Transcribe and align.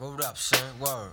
Word 0.00 0.22
up, 0.22 0.38
son. 0.38 0.58
Word. 0.80 1.12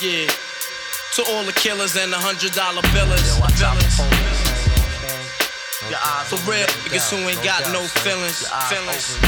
Yeah. 0.00 0.24
To 1.16 1.22
all 1.28 1.44
the 1.44 1.52
killers 1.52 1.94
and 2.00 2.10
the 2.10 2.16
hundred 2.16 2.56
dollar 2.56 2.80
billers. 2.96 3.20
Yo, 3.28 3.44
billers. 3.60 4.00
Your 5.90 6.00
eyes 6.00 6.32
For 6.32 6.40
real, 6.50 6.64
niggas 6.88 7.12
who 7.12 7.28
ain't 7.28 7.44
got 7.44 7.60
no 7.76 7.82
feelings. 8.00 8.48
Feelings. 8.72 9.20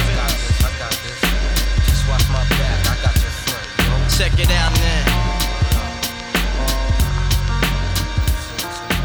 Check 4.17 4.33
it 4.41 4.51
out 4.57 4.73
now. 4.81 5.05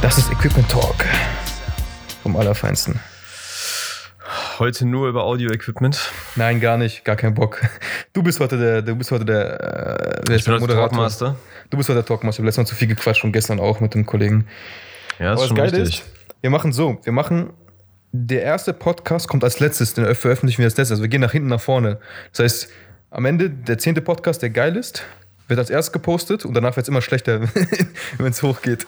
Das 0.02 0.18
ist 0.18 0.32
Equipment 0.32 0.72
Talk. 0.72 1.06
Vom 2.24 2.38
Allerfeinsten 2.38 3.02
heute 4.62 4.86
nur 4.86 5.10
über 5.10 5.24
Audio-Equipment. 5.24 6.12
Nein, 6.36 6.60
gar 6.60 6.78
nicht. 6.78 7.04
Gar 7.04 7.16
kein 7.16 7.34
Bock. 7.34 7.62
Du 8.14 8.24
bist 8.24 8.40
heute 8.40 8.58
der, 8.58 8.82
du 8.82 8.96
bist 8.96 9.12
heute 9.12 9.26
der, 9.26 10.24
äh, 10.30 10.36
Ich 10.36 10.46
bin 10.46 10.54
der 10.54 10.62
heute 10.62 10.74
Talkmaster. 10.74 11.36
Du 11.70 11.78
bist 11.78 11.90
heute 11.90 12.00
der 12.00 12.06
Talkmaster. 12.06 12.40
Wir 12.40 12.44
haben 12.44 12.48
letztes 12.48 12.64
Mal 12.64 12.68
zu 12.68 12.76
viel 12.76 12.88
gequatscht 12.88 13.24
und 13.24 13.32
gestern 13.32 13.60
auch 13.60 13.80
mit 13.80 13.94
dem 13.94 14.06
Kollegen. 14.06 14.48
Ja, 15.20 15.32
das 15.32 15.44
ist 15.44 15.48
schon 15.50 15.60
richtig. 15.60 16.00
ist, 16.00 16.04
wir 16.42 16.50
machen 16.50 16.72
so, 16.72 17.00
wir 17.04 17.14
machen, 17.14 17.52
der 18.12 18.44
erste 18.44 18.74
Podcast 18.74 19.28
kommt 19.28 19.44
als 19.44 19.60
letztes, 19.60 19.94
den 19.94 20.14
veröffentlichen 20.16 20.60
wir 20.60 20.66
als 20.66 20.78
letztes. 20.78 20.92
Also 20.92 21.04
wir 21.04 21.10
gehen 21.10 21.22
nach 21.22 21.32
hinten 21.32 21.50
nach 21.50 21.62
vorne. 21.62 22.00
Das 22.32 22.40
heißt, 22.40 22.70
am 23.10 23.26
Ende, 23.26 23.50
der 23.50 23.78
zehnte 23.78 24.02
Podcast, 24.02 24.42
der 24.42 24.50
geil 24.50 24.76
ist, 24.76 25.04
wird 25.48 25.60
als 25.60 25.70
erstes 25.70 25.92
gepostet 25.92 26.46
und 26.46 26.54
danach 26.54 26.76
wird 26.76 26.86
es 26.86 26.90
immer 26.90 27.02
schlechter, 27.02 27.42
wenn 28.18 28.32
es 28.32 28.42
hochgeht. 28.42 28.86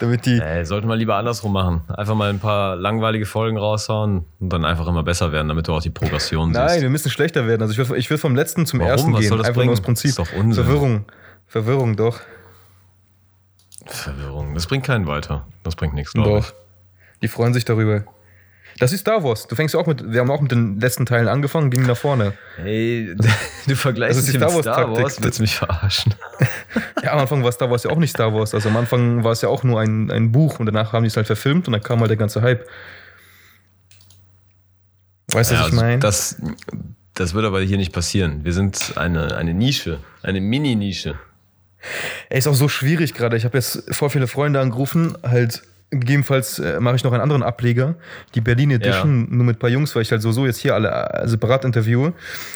Damit 0.00 0.26
die, 0.26 0.38
Ey, 0.40 0.64
sollte 0.66 0.86
man 0.86 0.98
lieber 0.98 1.16
andersrum 1.16 1.52
machen. 1.52 1.82
Einfach 1.88 2.14
mal 2.14 2.28
ein 2.28 2.38
paar 2.38 2.76
langweilige 2.76 3.24
Folgen 3.24 3.56
raushauen 3.56 4.24
und 4.40 4.52
dann 4.52 4.64
einfach 4.64 4.86
immer 4.86 5.02
besser 5.02 5.32
werden, 5.32 5.48
damit 5.48 5.68
du 5.68 5.72
auch 5.72 5.80
die 5.80 5.90
Progression 5.90 6.50
Nein, 6.52 6.68
siehst. 6.68 6.82
wir 6.82 6.90
müssen 6.90 7.10
schlechter 7.10 7.46
werden. 7.46 7.62
Also 7.62 7.72
ich 7.80 7.88
will, 7.88 7.96
ich 7.96 8.10
will 8.10 8.18
vom 8.18 8.34
letzten 8.34 8.66
zum 8.66 8.80
Warum? 8.80 8.90
ersten 8.92 9.12
Was 9.14 9.20
gehen. 9.20 9.28
soll 9.30 9.38
das 9.38 9.48
Einfach 9.48 9.64
nur 9.64 9.72
aus 9.72 9.80
bringen? 9.80 9.86
Prinzip. 9.86 10.10
Ist 10.10 10.18
doch 10.18 10.32
Unsinn. 10.34 10.64
Verwirrung. 10.64 11.04
Verwirrung, 11.46 11.96
doch. 11.96 12.20
Verwirrung. 13.86 14.54
Das 14.54 14.66
bringt 14.66 14.84
keinen 14.84 15.06
weiter. 15.06 15.46
Das 15.62 15.76
bringt 15.76 15.94
nichts, 15.94 16.12
glaube 16.12 16.40
Doch. 16.40 16.52
Die 17.22 17.28
freuen 17.28 17.54
sich 17.54 17.64
darüber. 17.64 18.04
Das 18.78 18.92
ist 18.92 19.00
Star 19.00 19.24
Wars. 19.24 19.46
Du 19.46 19.54
fängst 19.54 19.74
auch 19.74 19.86
mit, 19.86 20.12
wir 20.12 20.20
haben 20.20 20.30
auch 20.30 20.40
mit 20.40 20.52
den 20.52 20.78
letzten 20.78 21.06
Teilen 21.06 21.28
angefangen, 21.28 21.70
gingen 21.70 21.86
nach 21.86 21.96
vorne. 21.96 22.34
Hey, 22.56 23.14
du 23.66 23.74
vergleichst 23.74 24.18
Das 24.18 24.24
ist 24.24 24.28
es 24.28 24.32
die 24.34 24.38
Star 24.38 24.52
mit 24.52 24.62
Star. 24.62 24.90
Wars, 24.92 25.22
willst 25.22 25.38
du 25.38 25.42
mich 25.42 25.56
verarschen? 25.56 26.14
Ja, 27.02 27.12
am 27.12 27.20
Anfang 27.20 27.44
war 27.44 27.52
Star 27.52 27.70
Wars 27.70 27.84
ja 27.84 27.90
auch 27.90 27.98
nicht 27.98 28.10
Star 28.10 28.34
Wars. 28.34 28.52
Also 28.52 28.68
am 28.68 28.76
Anfang 28.76 29.22
war 29.22 29.30
es 29.32 29.40
ja 29.40 29.48
auch 29.48 29.62
nur 29.62 29.80
ein, 29.80 30.10
ein 30.10 30.32
Buch 30.32 30.58
und 30.58 30.66
danach 30.66 30.92
haben 30.92 31.04
die 31.04 31.08
es 31.08 31.16
halt 31.16 31.26
verfilmt 31.26 31.68
und 31.68 31.72
dann 31.72 31.82
kam 31.82 32.00
halt 32.00 32.10
der 32.10 32.16
ganze 32.16 32.42
Hype. 32.42 32.66
Weißt 35.32 35.50
du, 35.50 35.54
Ja, 35.54 35.60
was 35.60 35.68
ich 35.68 35.72
also 35.74 35.84
meine? 35.84 35.98
das, 36.00 36.36
das 37.14 37.34
wird 37.34 37.44
aber 37.44 37.60
hier 37.60 37.76
nicht 37.76 37.92
passieren. 37.92 38.44
Wir 38.44 38.52
sind 38.52 38.94
eine, 38.96 39.36
eine 39.36 39.54
Nische, 39.54 40.00
eine 40.22 40.40
Mini-Nische. 40.40 41.14
Ey, 42.28 42.38
ist 42.38 42.46
auch 42.48 42.54
so 42.54 42.68
schwierig 42.68 43.14
gerade. 43.14 43.36
Ich 43.36 43.44
habe 43.44 43.56
jetzt 43.56 43.94
voll 43.94 44.10
viele 44.10 44.26
Freunde 44.26 44.60
angerufen, 44.60 45.16
halt 45.22 45.62
gegebenenfalls 45.90 46.58
äh, 46.58 46.80
mache 46.80 46.96
ich 46.96 47.04
noch 47.04 47.12
einen 47.12 47.22
anderen 47.22 47.42
Ableger, 47.42 47.94
die 48.34 48.40
Berlin 48.40 48.70
Edition, 48.72 49.28
nur 49.30 49.44
mit 49.46 49.56
ein 49.56 49.58
paar 49.58 49.70
Jungs, 49.70 49.94
weil 49.94 50.02
ich 50.02 50.10
halt 50.10 50.20
so, 50.22 50.32
so 50.32 50.44
jetzt 50.46 50.58
hier 50.58 50.74
alle 50.74 50.88
äh, 50.90 51.28
separat 51.28 51.64
interviewe. 51.64 52.12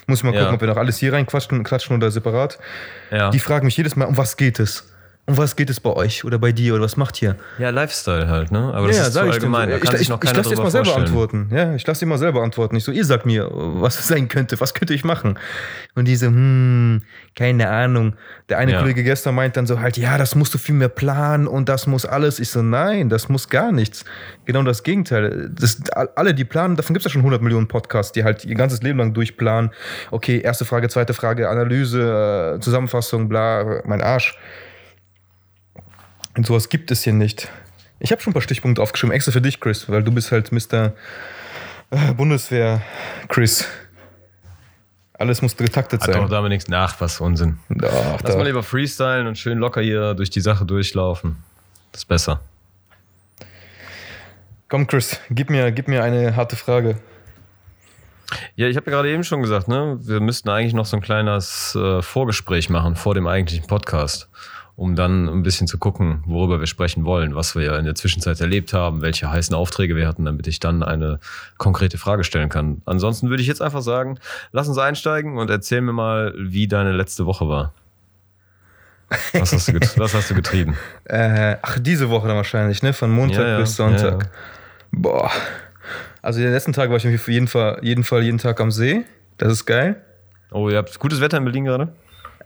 Muss 0.06 0.18
ich 0.18 0.24
mal 0.24 0.34
Ja. 0.34 0.40
gucken, 0.40 0.54
ob 0.56 0.60
wir 0.60 0.68
noch 0.68 0.76
alles 0.76 0.98
hier 0.98 1.12
reinquatschen 1.12 1.62
klatschen 1.62 1.96
oder 1.96 2.10
separat. 2.10 2.58
Ja, 3.10 3.30
Die 3.30 3.38
fragen 3.38 3.66
mich 3.66 3.76
jedes 3.76 3.94
Mal, 3.96 4.06
um 4.06 4.16
was 4.16 4.36
geht 4.36 4.58
es? 4.58 4.89
Um 5.26 5.36
was 5.38 5.54
geht 5.54 5.70
es 5.70 5.78
bei 5.78 5.90
euch 5.90 6.24
oder 6.24 6.38
bei 6.40 6.50
dir 6.50 6.74
oder 6.74 6.82
was 6.82 6.96
macht 6.96 7.22
ihr? 7.22 7.36
ja 7.58 7.70
Lifestyle 7.70 8.26
halt, 8.28 8.50
ne? 8.50 8.72
Aber 8.74 8.88
das 8.88 8.98
ist 8.98 9.12
zu 9.12 9.20
allgemein. 9.20 9.68
Da 9.70 9.76
Ich, 9.76 9.82
kann 9.82 9.94
ich, 9.94 10.00
ich, 10.02 10.08
noch 10.08 10.20
ich 10.24 10.34
lasse 10.34 10.48
drüber 10.48 10.64
mal 10.64 10.70
selber 10.72 10.86
vorstellen. 10.86 11.06
antworten. 11.06 11.48
Ja, 11.54 11.74
ich 11.76 11.86
lasse 11.86 12.00
dir 12.00 12.06
mal 12.06 12.18
selber 12.18 12.42
antworten. 12.42 12.74
Ich 12.74 12.82
so, 12.82 12.90
ihr 12.90 13.04
sagt 13.04 13.26
mir, 13.26 13.48
was 13.52 14.00
es 14.00 14.08
sein 14.08 14.26
könnte, 14.26 14.58
was 14.60 14.74
könnte 14.74 14.92
ich 14.92 15.04
machen? 15.04 15.38
Und 15.94 16.06
die 16.08 16.16
so, 16.16 16.26
hm, 16.26 17.02
keine 17.36 17.68
Ahnung. 17.68 18.16
Der 18.48 18.58
eine 18.58 18.72
Ja. 18.72 18.80
Kollege 18.80 19.04
gestern 19.04 19.36
meint 19.36 19.56
dann 19.56 19.66
so 19.68 19.78
halt, 19.78 19.96
ja, 19.98 20.18
das 20.18 20.34
musst 20.34 20.52
du 20.54 20.58
viel 20.58 20.74
mehr 20.74 20.88
planen 20.88 21.46
und 21.46 21.68
das 21.68 21.86
muss 21.86 22.06
alles. 22.06 22.40
Ich 22.40 22.50
so, 22.50 22.62
nein, 22.62 23.08
das 23.08 23.28
muss 23.28 23.48
gar 23.48 23.70
nichts. 23.70 24.04
Genau 24.46 24.64
das 24.64 24.82
Gegenteil. 24.82 25.48
Das, 25.54 25.80
alle, 26.16 26.34
die 26.34 26.44
planen, 26.44 26.74
davon 26.74 26.94
gibt 26.94 27.06
es 27.06 27.10
ja 27.12 27.12
schon 27.12 27.20
100 27.20 27.40
Millionen 27.40 27.68
Podcasts, 27.68 28.10
die 28.10 28.24
halt 28.24 28.44
ihr 28.44 28.56
ganzes 28.56 28.82
Leben 28.82 28.98
lang 28.98 29.14
durchplanen. 29.14 29.70
Okay, 30.10 30.40
erste 30.40 30.64
Frage, 30.64 30.88
zweite 30.88 31.14
Frage, 31.14 31.48
Analyse, 31.48 32.56
äh, 32.56 32.60
Zusammenfassung, 32.60 33.28
bla, 33.28 33.82
mein 33.84 34.00
Arsch. 34.00 34.36
Und 36.36 36.46
sowas 36.46 36.68
gibt 36.68 36.90
es 36.90 37.02
hier 37.04 37.12
nicht. 37.12 37.48
Ich 37.98 38.12
habe 38.12 38.20
schon 38.22 38.30
ein 38.30 38.34
paar 38.34 38.42
Stichpunkte 38.42 38.80
aufgeschrieben, 38.82 39.14
extra 39.14 39.32
für 39.32 39.40
dich, 39.40 39.60
Chris, 39.60 39.88
weil 39.88 40.02
du 40.02 40.12
bist 40.12 40.32
halt 40.32 40.52
Mr. 40.52 40.92
äh, 41.90 42.12
Bundeswehr, 42.14 42.80
Chris. 43.28 43.66
Alles 45.14 45.42
muss 45.42 45.54
getaktet 45.56 46.00
Hat 46.00 46.08
doch 46.08 46.14
sein. 46.14 46.30
damit 46.30 46.48
nichts 46.50 46.68
nach, 46.68 46.98
was 47.00 47.20
Unsinn. 47.20 47.58
Doch, 47.68 47.90
Lass 48.22 48.32
da. 48.32 48.38
mal 48.38 48.46
lieber 48.46 48.62
freestylen 48.62 49.26
und 49.26 49.36
schön 49.36 49.58
locker 49.58 49.82
hier 49.82 50.14
durch 50.14 50.30
die 50.30 50.40
Sache 50.40 50.64
durchlaufen. 50.64 51.36
Das 51.92 52.02
ist 52.02 52.06
besser. 52.06 52.40
Komm, 54.68 54.86
Chris, 54.86 55.20
gib 55.30 55.50
mir, 55.50 55.72
gib 55.72 55.88
mir 55.88 56.02
eine 56.04 56.36
harte 56.36 56.56
Frage. 56.56 56.96
Ja, 58.54 58.68
ich 58.68 58.76
habe 58.76 58.88
ja 58.90 58.96
gerade 58.96 59.10
eben 59.10 59.24
schon 59.24 59.42
gesagt, 59.42 59.66
ne, 59.68 59.98
wir 60.00 60.20
müssten 60.20 60.48
eigentlich 60.48 60.72
noch 60.72 60.86
so 60.86 60.96
ein 60.96 61.02
kleines 61.02 61.74
äh, 61.74 62.00
Vorgespräch 62.00 62.70
machen 62.70 62.94
vor 62.94 63.14
dem 63.14 63.26
eigentlichen 63.26 63.66
Podcast, 63.66 64.28
um 64.80 64.96
dann 64.96 65.28
ein 65.28 65.42
bisschen 65.42 65.66
zu 65.66 65.76
gucken, 65.76 66.24
worüber 66.24 66.58
wir 66.58 66.66
sprechen 66.66 67.04
wollen, 67.04 67.34
was 67.34 67.54
wir 67.54 67.64
ja 67.64 67.76
in 67.76 67.84
der 67.84 67.94
Zwischenzeit 67.94 68.40
erlebt 68.40 68.72
haben, 68.72 69.02
welche 69.02 69.30
heißen 69.30 69.54
Aufträge 69.54 69.94
wir 69.94 70.08
hatten, 70.08 70.24
damit 70.24 70.46
ich 70.46 70.58
dann 70.58 70.82
eine 70.82 71.20
konkrete 71.58 71.98
Frage 71.98 72.24
stellen 72.24 72.48
kann. 72.48 72.80
Ansonsten 72.86 73.28
würde 73.28 73.42
ich 73.42 73.46
jetzt 73.46 73.60
einfach 73.60 73.82
sagen, 73.82 74.18
lass 74.52 74.68
uns 74.68 74.78
einsteigen 74.78 75.36
und 75.36 75.50
erzähl 75.50 75.82
mir 75.82 75.92
mal, 75.92 76.32
wie 76.38 76.66
deine 76.66 76.92
letzte 76.92 77.26
Woche 77.26 77.46
war. 77.46 77.74
Was 79.34 79.52
hast 79.52 79.68
du, 79.68 79.74
get 79.74 79.98
was 79.98 80.14
hast 80.14 80.30
du 80.30 80.34
getrieben? 80.34 80.74
Äh, 81.04 81.56
ach, 81.60 81.78
diese 81.78 82.08
Woche 82.08 82.28
dann 82.28 82.36
wahrscheinlich, 82.36 82.82
ne? 82.82 82.94
Von 82.94 83.10
Montag 83.10 83.40
Ja, 83.40 83.48
ja, 83.48 83.58
bis 83.58 83.76
Sonntag. 83.76 84.22
ja. 84.22 84.28
Boah. 84.92 85.30
Also 86.22 86.40
den 86.40 86.52
letzten 86.52 86.72
Tag 86.72 86.88
war 86.88 86.96
ich 86.96 87.06
auf 87.06 87.28
jeden 87.28 87.48
Fall, 87.48 87.80
jeden 87.82 88.04
Fall 88.04 88.22
jeden 88.22 88.38
Tag 88.38 88.58
am 88.60 88.70
See. 88.70 89.04
Das 89.36 89.52
ist 89.52 89.66
geil. 89.66 90.00
Oh, 90.52 90.70
ihr 90.70 90.78
habt 90.78 90.98
gutes 90.98 91.20
Wetter 91.20 91.36
in 91.36 91.44
Berlin 91.44 91.66
gerade? 91.66 91.92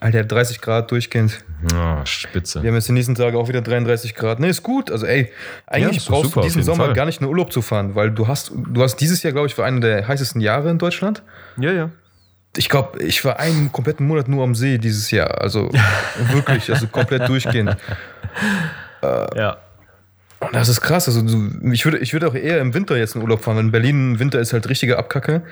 Alter, 0.01 0.25
30 0.25 0.61
Grad 0.61 0.91
durchgehend. 0.91 1.45
Oh, 1.75 2.05
spitze. 2.05 2.63
Wir 2.63 2.69
haben 2.69 2.75
jetzt 2.75 2.89
die 2.89 2.93
nächsten 2.93 3.15
Tage 3.15 3.39
auch 3.39 3.49
wieder 3.49 3.63
33 3.63 4.15
Grad. 4.15 4.41
Ne, 4.41 4.49
ist 4.49 4.63
gut. 4.63 4.91
Also 4.91 5.07
ey, 5.07 5.33
eigentlich 5.67 6.05
doch 6.05 6.13
brauchst 6.13 6.31
super, 6.31 6.41
du 6.41 6.47
diesen 6.47 6.63
Sommer 6.63 6.87
Fall. 6.87 6.95
gar 6.95 7.07
nicht 7.07 7.21
in 7.21 7.27
Urlaub 7.27 7.53
zu 7.53 7.63
fahren, 7.63 7.95
weil 7.95 8.11
du 8.11 8.29
hast, 8.29 8.53
du 8.55 8.83
hast 8.83 8.97
dieses 8.97 9.23
Jahr, 9.23 9.33
glaube 9.33 9.49
ich, 9.49 9.57
war 9.57 9.65
einer 9.65 9.81
der 9.81 10.07
heißesten 10.07 10.41
Jahre 10.41 10.71
in 10.71 10.79
Deutschland. 10.79 11.23
Ja, 11.57 11.73
ja. 11.73 11.91
Ich 12.57 12.69
glaube, 12.69 13.03
ich 13.03 13.25
war 13.25 13.41
einen 13.41 13.73
kompletten 13.73 14.07
Monat 14.07 14.29
nur 14.29 14.45
am 14.45 14.55
See 14.55 14.79
dieses 14.79 15.11
Jahr. 15.11 15.41
Also 15.41 15.71
wirklich, 16.33 16.71
also 16.71 16.87
komplett 16.87 17.29
durchgehend. 17.29 17.77
Ja. 19.03 19.59
Und 20.41 20.55
das 20.55 20.69
ist 20.69 20.81
krass. 20.81 21.09
Also 21.09 21.23
ich 21.73 21.85
würde, 21.85 21.99
ich 21.99 22.13
würde 22.13 22.29
auch 22.29 22.35
eher 22.35 22.61
im 22.61 22.75
Winter 22.75 22.97
jetzt 22.97 23.17
in 23.17 23.23
Urlaub 23.23 23.43
fahren, 23.43 23.57
weil 23.57 23.65
in 23.65 23.73
Berlin 23.73 24.13
im 24.13 24.19
Winter 24.19 24.41
ist 24.41 24.53
halt 24.53 24.69
richtige 24.69 24.99
Abkacke. 24.99 25.43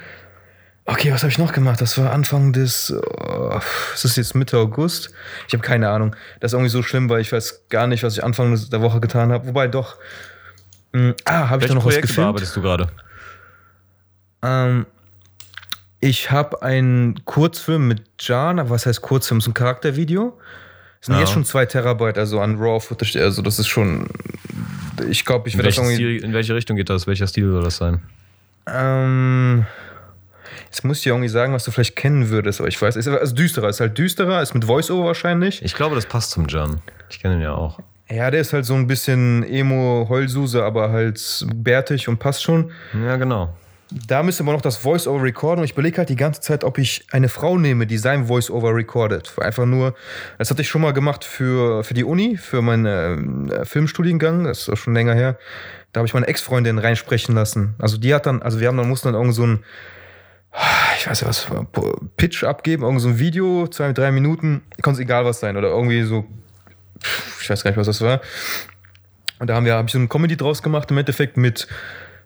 Okay, 0.84 1.12
was 1.12 1.22
habe 1.22 1.30
ich 1.30 1.38
noch 1.38 1.52
gemacht? 1.52 1.80
Das 1.80 1.96
war 1.96 2.12
Anfang 2.12 2.52
des. 2.52 2.92
Oh, 2.92 3.60
ist 3.94 4.04
das 4.04 4.16
jetzt 4.16 4.34
Mitte 4.34 4.58
August? 4.58 5.10
Ich 5.46 5.54
habe 5.54 5.62
keine 5.62 5.88
Ahnung. 5.88 6.16
Das 6.40 6.50
ist 6.50 6.54
irgendwie 6.54 6.70
so 6.70 6.82
schlimm, 6.82 7.08
weil 7.08 7.20
ich 7.20 7.30
weiß 7.32 7.66
gar 7.68 7.86
nicht, 7.86 8.02
was 8.02 8.16
ich 8.16 8.24
Anfang 8.24 8.58
der 8.70 8.80
Woche 8.82 9.00
getan 9.00 9.30
habe. 9.30 9.46
Wobei 9.46 9.68
doch. 9.68 9.96
Hm, 10.92 11.14
ah, 11.24 11.48
habe 11.50 11.62
ich 11.62 11.68
da 11.68 11.74
noch 11.74 11.84
was 11.84 11.94
Projekte 11.94 12.08
gefilmt? 12.08 12.26
bearbeitest 12.26 12.56
du 12.56 12.62
gerade? 12.62 12.88
Ähm, 14.42 14.86
ich 16.00 16.32
habe 16.32 16.62
einen 16.62 17.24
Kurzfilm 17.24 17.86
mit 17.86 18.02
Jan, 18.20 18.68
was 18.68 18.84
heißt 18.86 19.02
Kurzfilm? 19.02 19.40
So 19.40 19.50
ein 19.52 19.54
Charaktervideo. 19.54 20.36
Das 20.98 21.06
sind 21.06 21.14
Ja. 21.14 21.20
jetzt 21.20 21.32
schon 21.32 21.44
zwei 21.44 21.64
Terabyte, 21.64 22.18
also 22.18 22.40
an 22.40 22.56
Raw-Footage. 22.58 23.20
Also 23.22 23.40
das 23.42 23.60
ist 23.60 23.68
schon. 23.68 24.08
Ich 25.08 25.24
glaube, 25.24 25.48
ich 25.48 25.56
werde 25.56 25.68
das 25.68 25.78
irgendwie. 25.78 25.94
Stil, 25.94 26.24
in 26.24 26.32
welche 26.32 26.56
Richtung 26.56 26.76
geht 26.76 26.90
das? 26.90 27.06
Welcher 27.06 27.28
Stil 27.28 27.50
soll 27.52 27.62
das 27.62 27.76
sein? 27.76 28.02
Ähm, 28.66 29.64
jetzt 30.72 30.84
muss 30.84 30.98
ich 30.98 31.02
dir 31.02 31.10
irgendwie 31.10 31.28
sagen, 31.28 31.52
was 31.52 31.64
du 31.64 31.70
vielleicht 31.70 31.96
kennen 31.96 32.30
würdest, 32.30 32.58
aber 32.58 32.68
ich 32.68 32.80
weiß, 32.80 32.96
es 32.96 33.06
ist 33.06 33.12
also 33.12 33.34
düsterer, 33.34 33.68
ist 33.68 33.80
halt 33.80 33.98
düsterer, 33.98 34.40
ist 34.40 34.54
mit 34.54 34.64
Voice-Over 34.64 35.04
wahrscheinlich. 35.04 35.62
Ich 35.62 35.74
glaube, 35.74 35.94
das 35.94 36.06
passt 36.06 36.30
zum 36.30 36.48
Jan. 36.48 36.80
Ich 37.10 37.20
kenne 37.20 37.34
ihn 37.34 37.42
ja 37.42 37.52
auch. 37.52 37.78
Ja, 38.08 38.30
der 38.30 38.40
ist 38.40 38.54
halt 38.54 38.64
so 38.64 38.72
ein 38.72 38.86
bisschen 38.86 39.42
Emo-Heulsuse, 39.44 40.64
aber 40.64 40.90
halt 40.90 41.46
bärtig 41.54 42.08
und 42.08 42.18
passt 42.18 42.42
schon. 42.42 42.72
Ja, 42.94 43.16
genau. 43.16 43.54
Da 44.08 44.22
müsste 44.22 44.44
man 44.44 44.54
noch 44.54 44.62
das 44.62 44.78
Voice-Over 44.78 45.22
recorden 45.22 45.58
und 45.58 45.66
ich 45.66 45.72
überlege 45.72 45.98
halt 45.98 46.08
die 46.08 46.16
ganze 46.16 46.40
Zeit, 46.40 46.64
ob 46.64 46.78
ich 46.78 47.04
eine 47.12 47.28
Frau 47.28 47.58
nehme, 47.58 47.86
die 47.86 47.98
sein 47.98 48.24
Voice-Over 48.24 48.74
recordet. 48.74 49.34
Einfach 49.38 49.66
nur, 49.66 49.94
das 50.38 50.50
hatte 50.50 50.62
ich 50.62 50.68
schon 50.70 50.80
mal 50.80 50.94
gemacht 50.94 51.22
für, 51.22 51.84
für 51.84 51.92
die 51.92 52.04
Uni, 52.04 52.38
für 52.38 52.62
meinen 52.62 53.50
äh, 53.50 53.66
Filmstudiengang, 53.66 54.44
das 54.44 54.60
ist 54.60 54.68
auch 54.70 54.78
schon 54.78 54.94
länger 54.94 55.12
her. 55.12 55.36
Da 55.92 55.98
habe 55.98 56.06
ich 56.06 56.14
meine 56.14 56.28
Ex-Freundin 56.28 56.78
reinsprechen 56.78 57.34
lassen. 57.34 57.74
Also 57.78 57.98
die 57.98 58.14
hat 58.14 58.24
dann, 58.24 58.40
also 58.40 58.60
wir 58.60 58.68
haben 58.68 58.78
dann, 58.78 58.88
mussten 58.88 59.08
dann 59.08 59.14
irgend 59.14 59.34
so 59.34 59.46
ein, 59.46 59.64
ich 60.98 61.06
weiß 61.06 61.20
ja 61.22 61.28
was, 61.28 61.46
Pitch 62.16 62.44
abgeben, 62.44 62.82
irgend 62.82 63.00
so 63.00 63.08
ein 63.08 63.18
Video, 63.18 63.66
zwei, 63.68 63.92
drei 63.92 64.12
Minuten, 64.12 64.62
kann 64.82 64.94
es 64.94 65.00
egal 65.00 65.24
was 65.24 65.40
sein 65.40 65.56
oder 65.56 65.68
irgendwie 65.68 66.02
so, 66.02 66.26
ich 67.40 67.48
weiß 67.48 67.64
gar 67.64 67.70
nicht, 67.70 67.78
was 67.78 67.86
das 67.86 68.00
war. 68.00 68.20
Und 69.38 69.48
da 69.48 69.54
haben 69.54 69.64
wir, 69.64 69.74
habe 69.74 69.86
ich 69.86 69.92
so 69.92 69.98
eine 69.98 70.08
Comedy 70.08 70.36
draus 70.36 70.62
gemacht 70.62 70.90
im 70.90 70.98
Endeffekt 70.98 71.36
mit 71.36 71.66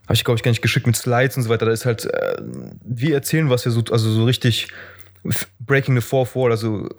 habe 0.07 0.15
ich, 0.15 0.25
glaube 0.25 0.37
ich, 0.37 0.43
gar 0.45 0.51
nicht 0.51 0.63
geschickt 0.63 0.87
mit 0.87 0.97
Slides 0.97 1.37
und 1.37 1.43
so 1.43 1.49
weiter. 1.49 1.67
Da 1.67 1.73
ist 1.73 1.85
halt, 1.85 2.05
äh, 2.05 2.37
wir 2.85 3.15
erzählen 3.15 3.51
was 3.51 3.65
ja 3.65 3.73
so, 3.73 3.83
also 3.91 4.11
so 4.11 4.25
richtig 4.25 4.69
Breaking 5.59 5.97
the 5.97 6.01
Fourth 6.01 6.37
Wall, 6.37 6.53
also 6.53 6.87
äh, 6.87 6.91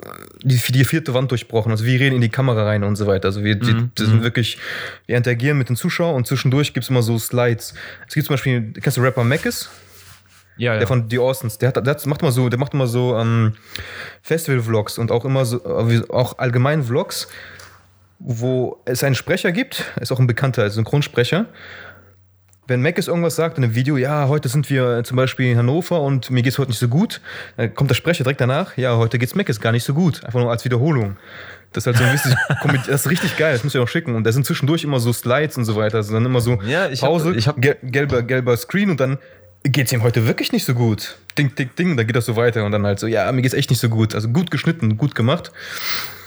die, 0.43 0.57
die 0.57 0.83
vierte 0.83 1.13
Wand 1.13 1.31
durchbrochen. 1.31 1.71
Also 1.71 1.85
wir 1.85 1.99
reden 1.99 2.15
in 2.15 2.21
die 2.21 2.29
Kamera 2.29 2.65
rein 2.65 2.83
und 2.83 2.97
so 2.97 3.07
weiter. 3.07 3.27
Also 3.29 3.43
wir, 3.43 3.55
Mhm, 3.55 3.91
die 3.97 4.05
sind 4.05 4.23
wirklich, 4.23 4.57
wir 5.05 5.15
interagieren 5.15 5.57
mit 5.57 5.69
den 5.69 5.77
Zuschauern 5.77 6.15
und 6.15 6.27
zwischendurch 6.27 6.73
gibt 6.73 6.83
es 6.83 6.89
immer 6.89 7.01
so 7.01 7.17
Slides. 7.17 7.73
Es 8.07 8.13
gibt 8.13 8.27
zum 8.27 8.33
Beispiel, 8.33 8.73
kennst 8.81 8.97
du 8.97 9.01
Rapper 9.01 9.23
Mackes? 9.23 9.69
Ja, 10.57 10.73
ja. 10.73 10.79
Der 10.79 10.87
von 10.87 11.09
The 11.09 11.19
Austins, 11.19 11.57
der, 11.57 11.69
hat, 11.69 11.75
der 11.77 11.85
hat, 11.93 12.05
macht 12.05 12.21
immer 12.21 12.31
so, 12.31 12.49
der 12.49 12.59
macht 12.59 12.73
immer 12.73 12.87
so 12.87 13.15
ähm, 13.17 13.53
Festival-Vlogs 14.23 14.97
und 14.97 15.11
auch 15.11 15.25
immer 15.25 15.45
so, 15.45 15.57
äh, 15.63 16.01
auch 16.09 16.37
allgemein 16.39 16.83
Vlogs, 16.83 17.27
wo 18.19 18.81
es 18.85 19.03
einen 19.03 19.15
Sprecher 19.15 19.51
gibt, 19.51 19.85
ist 20.01 20.11
auch 20.11 20.19
ein 20.19 20.27
bekannter 20.27 20.69
Synchronsprecher. 20.69 21.45
Wenn 22.69 22.81
Mac 22.81 22.97
es 22.97 23.07
irgendwas 23.07 23.37
sagt 23.37 23.57
in 23.57 23.63
einem 23.63 23.75
Video, 23.75 23.95
ja, 23.95 24.27
heute 24.27 24.49
sind 24.49 24.69
wir 24.69 25.01
zum 25.05 25.15
Beispiel 25.15 25.51
in 25.51 25.57
Hannover 25.57 26.01
und 26.01 26.29
mir 26.31 26.41
geht's 26.41 26.57
heute 26.59 26.71
nicht 26.71 26.79
so 26.79 26.89
gut, 26.89 27.21
dann 27.55 27.73
kommt 27.73 27.89
der 27.89 27.95
Sprecher 27.95 28.23
direkt 28.25 28.41
danach, 28.41 28.75
ja, 28.75 28.97
heute 28.97 29.19
geht's 29.19 29.35
Mac 29.35 29.47
gar 29.61 29.71
nicht 29.71 29.85
so 29.85 29.93
gut. 29.93 30.25
Einfach 30.25 30.39
nur 30.41 30.51
als 30.51 30.65
Wiederholung. 30.65 31.15
Das 31.71 31.83
ist 31.83 31.87
halt 31.87 31.97
so 31.97 32.03
ein 32.03 32.11
bisschen, 32.11 32.35
das 32.91 33.05
ist 33.05 33.09
richtig 33.09 33.37
geil, 33.37 33.53
das 33.53 33.63
muss 33.63 33.73
ich 33.75 33.79
auch 33.79 33.87
schicken. 33.87 34.15
Und 34.15 34.25
da 34.25 34.31
sind 34.33 34.45
zwischendurch 34.45 34.83
immer 34.83 34.99
so 34.99 35.13
Slides 35.13 35.55
und 35.57 35.63
so 35.65 35.75
weiter. 35.77 35.97
Also 35.97 36.13
dann 36.13 36.25
immer 36.25 36.41
so 36.41 36.59
Ja, 36.63 36.89
ich 36.89 37.03
hab- 37.03 37.09
Pause, 37.09 37.35
ich 37.35 37.47
hab- 37.47 37.61
gel 37.61 37.77
gelber, 37.83 38.21
gelber 38.23 38.57
Screen 38.57 38.89
und 38.89 38.99
dann 38.99 39.17
geht's 39.69 39.91
ihm 39.91 40.03
heute 40.03 40.27
wirklich 40.27 40.51
nicht 40.51 40.65
so 40.65 40.73
gut. 40.73 41.17
Ding, 41.37 41.53
ding, 41.55 41.69
ding, 41.77 41.97
dann 41.97 42.07
geht 42.07 42.15
das 42.15 42.25
so 42.25 42.35
weiter 42.35 42.65
und 42.65 42.71
dann 42.71 42.85
halt 42.85 42.99
so, 42.99 43.07
ja, 43.07 43.31
mir 43.31 43.41
geht's 43.41 43.53
echt 43.53 43.69
nicht 43.69 43.79
so 43.79 43.89
gut. 43.89 44.15
Also 44.15 44.29
gut 44.29 44.51
geschnitten, 44.51 44.97
gut 44.97 45.15
gemacht. 45.15 45.51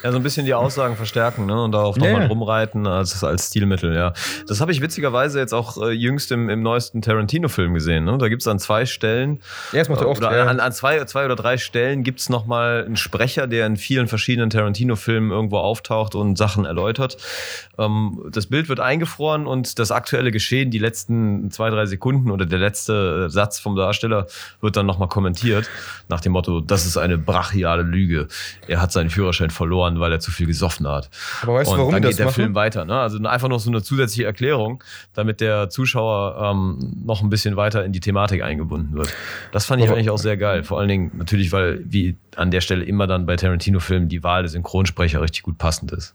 Ja, 0.02 0.12
so 0.12 0.16
ein 0.16 0.22
bisschen 0.22 0.46
die 0.46 0.54
Aussagen 0.54 0.96
verstärken 0.96 1.46
ne? 1.46 1.62
und 1.62 1.72
darauf 1.72 1.96
nochmal 1.96 2.22
ja. 2.22 2.26
rumreiten 2.28 2.86
als, 2.86 3.22
als 3.22 3.48
Stilmittel, 3.48 3.94
ja. 3.94 4.12
Das 4.46 4.60
habe 4.60 4.72
ich 4.72 4.80
witzigerweise 4.80 5.38
jetzt 5.38 5.52
auch 5.52 5.80
äh, 5.82 5.90
jüngst 5.90 6.32
im, 6.32 6.48
im 6.48 6.62
neuesten 6.62 7.02
Tarantino-Film 7.02 7.74
gesehen. 7.74 8.04
Ne? 8.04 8.16
Da 8.18 8.28
gibt 8.28 8.42
es 8.42 8.48
an 8.48 8.58
zwei 8.58 8.86
Stellen, 8.86 9.40
Ja, 9.72 9.80
das 9.80 9.88
macht 9.88 10.00
er 10.00 10.08
oft. 10.08 10.20
oder 10.20 10.36
ja. 10.36 10.46
an, 10.46 10.60
an 10.60 10.72
zwei, 10.72 11.04
zwei 11.04 11.24
oder 11.24 11.36
drei 11.36 11.58
Stellen 11.58 12.02
gibt 12.02 12.20
es 12.20 12.28
nochmal 12.28 12.84
einen 12.84 12.96
Sprecher, 12.96 13.46
der 13.46 13.66
in 13.66 13.76
vielen 13.76 14.08
verschiedenen 14.08 14.50
Tarantino-Filmen 14.50 15.30
irgendwo 15.30 15.58
auftaucht 15.58 16.14
und 16.14 16.36
Sachen 16.36 16.64
erläutert. 16.64 17.16
Ähm, 17.78 18.22
das 18.32 18.46
Bild 18.46 18.68
wird 18.68 18.80
eingefroren 18.80 19.46
und 19.46 19.78
das 19.78 19.90
aktuelle 19.90 20.30
Geschehen, 20.30 20.70
die 20.70 20.78
letzten 20.78 21.50
zwei, 21.50 21.70
drei 21.70 21.86
Sekunden 21.86 22.30
oder 22.30 22.46
der 22.46 22.58
letzte 22.58 23.26
äh, 23.26 23.30
Satz 23.30 23.58
vom 23.58 23.76
Darsteller 23.76 24.26
wird 24.60 24.76
dann 24.76 24.86
nochmal 24.86 25.08
kommentiert, 25.08 25.68
nach 26.08 26.20
dem 26.20 26.32
Motto, 26.32 26.60
das 26.60 26.86
ist 26.86 26.96
eine 26.96 27.18
brachiale 27.18 27.82
Lüge. 27.82 28.28
Er 28.66 28.80
hat 28.80 28.92
seinen 28.92 29.10
Führerschein 29.10 29.50
verloren, 29.50 29.89
weil 29.98 30.12
er 30.12 30.20
zu 30.20 30.30
viel 30.30 30.46
gesoffen 30.46 30.86
hat. 30.86 31.10
Aber 31.42 31.54
weißt 31.54 31.72
du, 31.72 31.78
warum 31.78 31.92
dann 31.92 32.02
geht 32.02 32.18
der 32.18 32.26
machen? 32.26 32.34
Film 32.34 32.54
weiter. 32.54 32.84
Ne? 32.84 32.94
Also 33.00 33.18
einfach 33.24 33.48
noch 33.48 33.58
so 33.58 33.70
eine 33.70 33.82
zusätzliche 33.82 34.24
Erklärung, 34.26 34.84
damit 35.14 35.40
der 35.40 35.70
Zuschauer 35.70 36.52
ähm, 36.52 36.92
noch 37.04 37.22
ein 37.22 37.30
bisschen 37.30 37.56
weiter 37.56 37.84
in 37.84 37.92
die 37.92 38.00
Thematik 38.00 38.42
eingebunden 38.42 38.94
wird. 38.96 39.12
Das 39.52 39.64
fand 39.64 39.82
ich 39.82 39.88
Aber- 39.88 39.96
eigentlich 39.96 40.10
auch 40.10 40.18
sehr 40.18 40.36
geil. 40.36 40.62
Vor 40.62 40.78
allen 40.78 40.88
Dingen 40.88 41.10
natürlich, 41.16 41.50
weil 41.50 41.80
wie 41.84 42.16
an 42.36 42.50
der 42.50 42.60
Stelle 42.60 42.84
immer 42.84 43.06
dann 43.06 43.26
bei 43.26 43.34
Tarantino-Filmen 43.36 44.08
die 44.08 44.22
Wahl 44.22 44.44
des 44.44 44.52
Synchronsprecher 44.52 45.20
richtig 45.22 45.42
gut 45.42 45.58
passend 45.58 45.90
ist. 45.92 46.14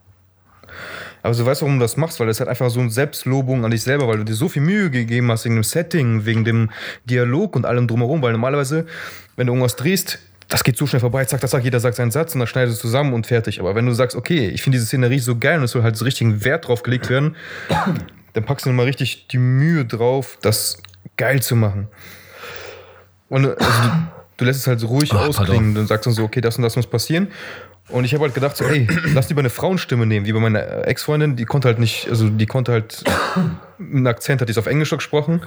Aber 1.23 1.33
du 1.33 1.43
weißt, 1.45 1.61
warum 1.63 1.79
du 1.79 1.83
das 1.83 1.97
machst, 1.97 2.19
weil 2.19 2.27
das 2.27 2.39
halt 2.39 2.49
einfach 2.49 2.69
so 2.69 2.79
eine 2.79 2.91
Selbstlobung 2.91 3.65
an 3.65 3.71
dich 3.71 3.81
selber, 3.81 4.07
weil 4.07 4.17
du 4.17 4.25
dir 4.25 4.35
so 4.35 4.47
viel 4.47 4.61
Mühe 4.61 4.91
gegeben 4.91 5.31
hast 5.31 5.45
wegen 5.45 5.55
dem 5.55 5.63
Setting, 5.63 6.25
wegen 6.25 6.45
dem 6.45 6.69
Dialog 7.05 7.55
und 7.55 7.65
allem 7.65 7.87
drumherum, 7.87 8.21
weil 8.21 8.31
normalerweise, 8.31 8.85
wenn 9.35 9.47
du 9.47 9.53
irgendwas 9.53 9.75
drehst, 9.75 10.19
das 10.47 10.63
geht 10.63 10.77
so 10.77 10.85
schnell 10.85 10.99
vorbei, 10.99 11.25
zack, 11.25 11.41
zack, 11.41 11.49
zack, 11.49 11.63
jeder 11.63 11.79
sagt 11.79 11.95
seinen 11.95 12.11
Satz 12.11 12.33
und 12.33 12.39
dann 12.39 12.47
schneidest 12.47 12.77
du 12.77 12.81
zusammen 12.87 13.13
und 13.13 13.25
fertig. 13.27 13.59
Aber 13.59 13.75
wenn 13.75 13.85
du 13.85 13.93
sagst, 13.93 14.15
okay, 14.15 14.47
ich 14.49 14.61
finde 14.61 14.77
diese 14.77 14.87
Szenerie 14.87 15.19
so 15.19 15.37
geil 15.37 15.57
und 15.57 15.65
es 15.65 15.71
soll 15.71 15.83
halt 15.83 15.95
so 15.95 16.05
richtigen 16.05 16.43
Wert 16.45 16.67
drauf 16.67 16.83
gelegt 16.83 17.09
werden, 17.09 17.35
dann 18.33 18.43
packst 18.43 18.65
du 18.65 18.69
mal 18.71 18.85
richtig 18.85 19.27
die 19.27 19.37
Mühe 19.37 19.85
drauf, 19.85 20.37
das 20.41 20.77
geil 21.17 21.41
zu 21.41 21.55
machen. 21.55 21.87
Und 23.29 23.45
also 23.45 23.57
du, 23.57 23.89
du 24.37 24.45
lässt 24.45 24.59
es 24.59 24.67
halt 24.67 24.79
so 24.79 24.87
ruhig 24.87 25.11
Ach, 25.13 25.27
ausklingen 25.27 25.75
und 25.77 25.87
sagst 25.87 26.05
dann 26.05 26.13
so, 26.13 26.23
okay, 26.23 26.41
das 26.41 26.57
und 26.57 26.63
das 26.63 26.75
muss 26.75 26.87
passieren. 26.87 27.29
Und 27.89 28.03
ich 28.03 28.13
habe 28.13 28.23
halt 28.23 28.33
gedacht, 28.33 28.57
so, 28.57 28.65
ey, 28.65 28.87
lass 29.13 29.29
lieber 29.29 29.41
eine 29.41 29.49
Frauenstimme 29.49 30.05
nehmen, 30.05 30.25
wie 30.25 30.33
bei 30.33 30.39
meiner 30.39 30.87
Ex-Freundin, 30.87 31.35
die 31.35 31.45
konnte 31.45 31.67
halt 31.67 31.79
nicht, 31.79 32.07
also 32.09 32.29
die 32.29 32.45
konnte 32.45 32.71
halt, 32.71 33.03
einen 33.79 34.07
Akzent 34.07 34.41
hat 34.41 34.49
die 34.49 34.51
es 34.51 34.57
auf 34.57 34.65
Englisch 34.65 34.89
gesprochen. 34.89 35.41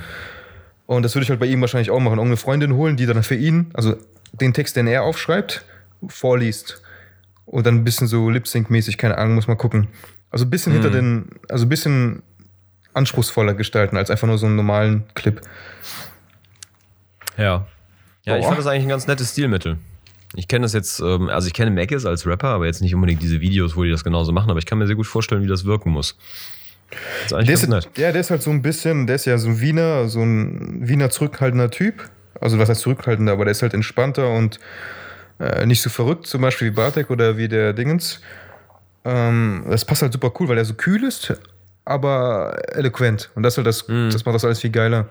Und 0.87 1.03
das 1.03 1.15
würde 1.15 1.25
ich 1.25 1.31
halt 1.31 1.41
bei 1.41 1.47
ihm 1.47 1.61
wahrscheinlich 1.61 1.91
auch 1.91 1.99
machen. 1.99 2.15
Irgendeine 2.15 2.37
Freundin 2.39 2.75
holen, 2.75 2.97
die 2.97 3.07
dann 3.07 3.23
für 3.23 3.35
ihn, 3.35 3.71
also 3.75 3.97
den 4.33 4.55
Text, 4.55 4.77
den 4.77 4.87
er 4.87 5.03
aufschreibt, 5.03 5.65
vorliest. 6.07 6.83
Und 7.47 7.67
dann 7.67 7.77
ein 7.77 7.85
bisschen 7.85 8.07
so 8.07 8.29
Lip-Sync-mäßig, 8.29 8.99
keine 8.99 9.17
Ahnung, 9.19 9.35
muss 9.35 9.49
mal 9.49 9.57
gucken. 9.57 9.89
Also 10.31 10.45
ein 10.45 10.51
bisschen 10.51 10.73
hinter 10.73 10.91
den, 10.91 11.31
also 11.49 11.65
ein 11.65 11.69
bisschen 11.69 12.23
anspruchsvoller 12.93 13.55
gestalten, 13.55 13.97
als 13.97 14.11
einfach 14.11 14.27
nur 14.27 14.39
so 14.39 14.47
einen 14.47 14.57
normalen 14.57 15.05
Clip. 15.15 15.41
Ja. 17.37 17.67
Ja, 18.25 18.37
ich 18.37 18.43
Boah. 18.43 18.49
fand 18.49 18.59
das 18.59 18.67
eigentlich 18.67 18.85
ein 18.85 18.91
ganz 18.91 19.07
nettes 19.07 19.33
Stilmittel. 19.33 19.79
Ich 20.35 20.47
kenne 20.49 20.65
das 20.65 20.75
jetzt, 20.75 21.01
ähm, 21.01 21.31
also 21.31 21.47
ich 21.47 21.55
kenne 21.55 21.71
Mackes 21.71 22.05
als 22.05 22.27
Rapper, 22.27 22.49
aber 22.49 22.67
jetzt 22.67 22.83
nicht 22.83 22.95
unbedingt 22.95 23.23
diese 23.23 23.41
Videos, 23.41 23.77
wo 23.77 23.85
die 23.85 23.91
das 23.91 24.05
genauso 24.05 24.33
machen, 24.33 24.51
aber 24.51 24.59
ich 24.59 24.67
kann 24.67 24.77
mir 24.77 24.87
sehr 24.87 24.97
gut 24.97 25.07
vorstellen, 25.07 25.43
wie 25.43 25.47
das 25.47 25.65
wirken 25.65 25.91
muss. 25.91 26.19
Das 26.91 26.99
ist 27.27 27.33
eigentlich 27.33 27.47
Der 27.47 27.55
ganz 27.55 27.63
ist, 27.63 27.69
nett. 27.69 27.99
ja, 27.99 28.13
der 28.13 28.21
ist 28.21 28.31
halt 28.31 28.43
so 28.43 28.51
ein 28.51 28.61
bisschen, 28.61 29.07
der 29.07 29.17
ist 29.17 29.25
ja 29.25 29.39
so 29.39 29.49
ein 29.49 29.61
Wiener, 29.61 30.09
so 30.09 30.21
ein 30.21 30.87
Wiener 30.87 31.09
zurückhaltender 31.09 31.71
Typ. 31.71 32.11
Also 32.41 32.59
was 32.59 32.69
heißt 32.69 32.81
zurückhaltender, 32.83 33.33
aber 33.33 33.45
der 33.45 33.53
ist 33.53 33.63
halt 33.63 33.75
entspannter 33.75 34.31
und 34.31 34.59
äh, 35.41 35.67
nicht 35.67 35.83
so 35.83 35.91
verrückt, 35.91 36.27
zum 36.27 36.41
Beispiel 36.43 36.69
wie 36.69 36.75
Bartek 36.75 37.11
oder 37.11 37.37
wie 37.37 37.49
der 37.49 37.73
Dingens. 37.73 38.21
Ähm, 39.05 39.65
das 39.69 39.85
passt 39.85 40.03
halt 40.03 40.13
super 40.13 40.33
cool, 40.41 40.49
weil 40.49 40.59
er 40.59 40.65
so 40.65 40.75
kühl 40.75 41.05
ist, 41.05 41.33
aber 41.85 42.57
eloquent. 42.75 43.31
Und 43.35 43.43
das 43.45 43.57
halt 43.57 43.67
das, 43.67 43.87
das 43.87 44.25
macht 44.25 44.35
das 44.35 44.45
alles 44.45 44.61
viel 44.61 44.71
geiler. 44.71 45.07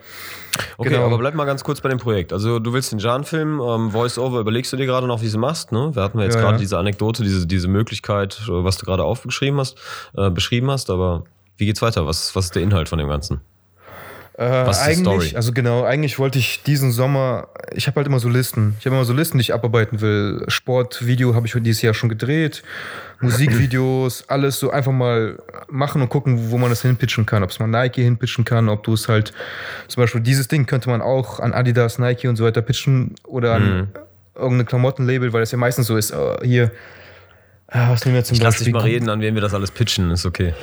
Okay, 0.77 0.89
Genau. 0.89 1.05
aber 1.05 1.17
bleib 1.17 1.33
mal 1.33 1.45
ganz 1.45 1.63
kurz 1.63 1.81
bei 1.81 1.89
dem 1.89 1.97
Projekt. 1.97 2.33
Also 2.33 2.59
du 2.59 2.73
willst 2.73 2.91
den 2.91 2.99
Jan-Film, 2.99 3.59
ähm, 3.61 3.91
Voice-Over, 3.91 4.39
überlegst 4.39 4.71
du 4.73 4.77
dir 4.77 4.85
gerade 4.85 5.07
noch, 5.07 5.21
wie 5.21 5.29
du 5.29 5.37
machst, 5.39 5.71
ne? 5.71 5.91
Wir 5.93 6.03
hatten 6.03 6.17
ja 6.19 6.25
jetzt 6.25 6.35
Ja, 6.35 6.41
gerade 6.41 6.55
ja. 6.55 6.59
diese 6.59 6.77
Anekdote, 6.77 7.23
diese, 7.23 7.47
diese 7.47 7.67
Möglichkeit, 7.67 8.39
äh, 8.47 8.63
was 8.63 8.77
du 8.77 8.85
gerade 8.85 9.03
aufgeschrieben 9.03 9.59
hast, 9.59 9.77
äh, 10.15 10.29
beschrieben 10.29 10.69
hast, 10.69 10.89
aber 10.89 11.23
wie 11.57 11.65
geht's 11.65 11.81
weiter? 11.81 12.05
Was, 12.05 12.35
was 12.35 12.45
ist 12.45 12.55
der 12.55 12.61
Inhalt 12.61 12.89
von 12.89 12.99
dem 12.99 13.07
Ganzen? 13.07 13.41
Äh, 14.39 14.67
Was 14.67 14.77
ist 14.77 14.85
die 14.85 14.91
eigentlich, 15.07 15.29
Story? 15.29 15.35
also 15.35 15.51
genau, 15.51 15.83
eigentlich 15.83 16.19
wollte 16.19 16.37
ich 16.37 16.61
diesen 16.61 16.91
Sommer, 16.91 17.47
ich 17.73 17.87
habe 17.87 17.95
halt 17.95 18.05
immer 18.07 18.19
so 18.19 18.29
Listen. 18.29 18.75
Ich 18.79 18.85
habe 18.85 18.95
immer 18.95 19.03
so 19.03 19.11
Listen, 19.13 19.39
die 19.39 19.41
ich 19.41 19.51
abarbeiten 19.53 19.99
will. 19.99 20.45
Sportvideo 20.47 21.33
habe 21.33 21.47
ich 21.47 21.53
dieses 21.59 21.81
Jahr 21.81 21.95
schon 21.95 22.07
gedreht, 22.07 22.61
Musikvideos, 23.19 24.25
alles 24.29 24.59
so 24.59 24.69
einfach 24.69 24.91
mal 24.91 25.39
machen 25.69 26.01
und 26.03 26.09
gucken, 26.09 26.51
wo 26.51 26.57
man 26.59 26.69
das 26.69 26.83
hinpitchen 26.83 27.25
kann. 27.25 27.41
Ob 27.43 27.49
es 27.49 27.57
mal 27.59 27.65
Nike 27.67 28.03
hinpitchen 28.03 28.45
kann, 28.45 28.69
ob 28.69 28.83
du 28.83 28.93
es 28.93 29.07
halt, 29.07 29.33
zum 29.87 30.01
Beispiel 30.03 30.21
dieses 30.21 30.47
Ding 30.47 30.67
könnte 30.67 30.89
man 30.89 31.01
auch 31.01 31.39
an 31.39 31.53
Adidas, 31.53 31.97
Nike 31.97 32.27
und 32.27 32.35
so 32.35 32.43
weiter 32.45 32.61
pitchen 32.61 33.15
oder 33.23 33.55
an 33.55 33.77
Mhm. 33.79 33.87
irgendein 34.35 34.65
Klamottenlabel, 34.67 35.33
weil 35.33 35.39
das 35.41 35.51
ja 35.51 35.57
meistens 35.57 35.87
so 35.87 35.97
ist, 35.97 36.11
äh, 36.11 36.37
hier, 36.43 36.71
ah, 37.69 37.89
was 37.91 38.05
nehmen 38.05 38.15
wir 38.17 38.23
zum 38.23 38.35
Ich 38.35 38.43
lass 38.43 38.53
Beispiel? 38.55 38.65
dich 38.65 38.73
mal 38.75 38.83
reden, 38.83 39.09
an 39.09 39.19
wen 39.21 39.33
wir 39.33 39.41
das 39.41 39.55
alles 39.55 39.71
pitchen, 39.71 40.11
ist 40.11 40.27
okay. 40.27 40.53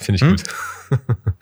Finde 0.00 0.20
Hm? 0.20 0.34
ich 0.34 0.42
gut. 0.44 0.54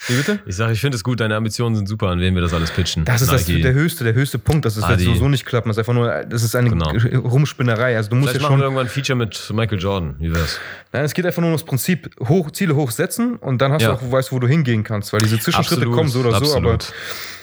Wie 0.08 0.16
bitte? 0.16 0.38
Ich 0.46 0.56
sage, 0.56 0.72
ich 0.72 0.80
finde 0.80 0.96
es 0.96 1.04
gut, 1.04 1.20
deine 1.20 1.36
Ambitionen 1.36 1.76
sind 1.76 1.86
super, 1.88 2.08
an 2.08 2.20
wen 2.20 2.34
wir 2.34 2.42
das 2.42 2.52
alles 2.54 2.70
pitchen. 2.70 3.04
Das 3.04 3.20
ist 3.22 3.32
das, 3.32 3.44
der 3.46 3.72
höchste, 3.72 4.04
der 4.04 4.14
höchste 4.14 4.38
Punkt. 4.38 4.64
Das 4.64 4.76
ist 4.76 4.84
Ah, 4.84 4.88
halt 4.88 5.00
die- 5.00 5.04
so, 5.04 5.14
so 5.14 5.28
nicht 5.28 5.44
klappen. 5.46 5.68
Das 5.68 5.76
ist 5.76 5.78
einfach 5.80 5.92
nur, 5.94 6.24
das 6.24 6.42
ist 6.42 6.54
eine 6.56 6.70
Genau. 6.70 6.90
Rumspinnerei. 7.28 7.96
Also 7.96 8.10
du 8.10 8.16
musst 8.16 8.30
Vielleicht 8.30 8.42
ja 8.42 8.48
machen 8.48 8.52
schon. 8.54 8.60
wir 8.60 8.64
irgendwann 8.64 8.86
ein 8.86 8.90
Feature 8.90 9.16
mit 9.16 9.50
Michael 9.54 9.78
Jordan. 9.78 10.14
Wie 10.18 10.32
wär's? 10.34 10.58
Nein, 10.92 11.04
es 11.04 11.14
geht 11.14 11.26
einfach 11.26 11.40
nur 11.40 11.50
um 11.50 11.54
das 11.54 11.64
Prinzip, 11.64 12.10
hoch, 12.28 12.50
Ziele 12.50 12.74
hochsetzen 12.74 13.36
und 13.36 13.60
dann 13.60 13.72
hast 13.72 13.82
Ja. 13.82 13.92
du 13.92 13.94
auch, 14.06 14.12
weißt, 14.12 14.32
wo 14.32 14.38
du 14.38 14.46
hingehen 14.48 14.82
kannst, 14.84 15.12
weil 15.12 15.20
diese 15.20 15.38
Zwischenschritte 15.38 15.82
Absolut, 15.82 15.96
kommen 15.96 16.08
so 16.08 16.20
oder 16.20 16.30
so, 16.30 16.56
aber 16.56 16.72
absolut. 16.74 16.92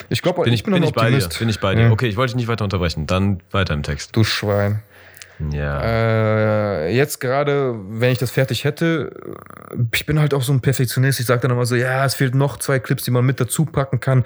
ich 0.08 0.22
glaube, 0.22 0.42
Bin 0.42 0.52
ich, 0.52 0.62
bin 0.64 0.82
ich 0.82 0.92
bei 0.92 1.10
dir. 1.10 1.28
Bin 1.38 1.48
ich 1.48 1.60
bei 1.60 1.74
dir. 1.74 1.82
Ja. 1.84 1.90
Okay, 1.90 2.08
ich 2.08 2.16
wollte 2.16 2.32
dich 2.32 2.36
nicht 2.36 2.48
weiter 2.48 2.64
unterbrechen. 2.64 3.06
Dann 3.06 3.40
weiter 3.50 3.74
im 3.74 3.82
Text. 3.82 4.14
Du 4.16 4.24
Schwein. 4.24 4.82
Ja. 5.52 5.80
Äh, 5.82 6.96
jetzt 6.96 7.20
gerade, 7.20 7.74
wenn 7.90 8.10
ich 8.10 8.18
das 8.18 8.30
fertig 8.30 8.64
hätte, 8.64 9.12
ich 9.94 10.06
bin 10.06 10.18
halt 10.18 10.34
auch 10.34 10.42
so 10.42 10.52
ein 10.52 10.60
Perfektionist. 10.60 11.20
Ich 11.20 11.26
sage 11.26 11.42
dann 11.42 11.50
immer 11.50 11.66
so, 11.66 11.76
ja, 11.76 12.04
es 12.04 12.14
fehlt 12.14 12.34
noch 12.34 12.58
zwei 12.58 12.78
Clips, 12.78 13.04
die 13.04 13.10
man 13.10 13.24
mit 13.24 13.40
dazu 13.40 13.64
packen 13.64 14.00
kann. 14.00 14.24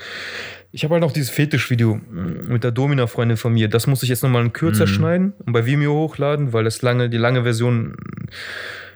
Ich 0.71 0.85
habe 0.85 0.95
halt 0.95 1.03
noch 1.03 1.13
dieses 1.13 1.29
Fetisch-Video 1.31 2.01
mit 2.11 2.65
der 2.65 2.71
Domina-Freundin 2.71 3.37
von 3.37 3.53
mir. 3.53 3.69
Das 3.69 3.87
muss 3.87 4.03
ich 4.03 4.09
jetzt 4.09 4.23
nochmal 4.23 4.43
in 4.43 4.55
kürzer 4.55 4.87
schneiden 4.87 5.35
und 5.45 5.53
bei 5.53 5.67
Vimeo 5.67 5.93
hochladen, 5.93 6.55
weil 6.55 6.65
das 6.65 6.81
lange, 6.81 7.11
die 7.11 7.19
lange 7.19 7.43
Version, 7.43 7.95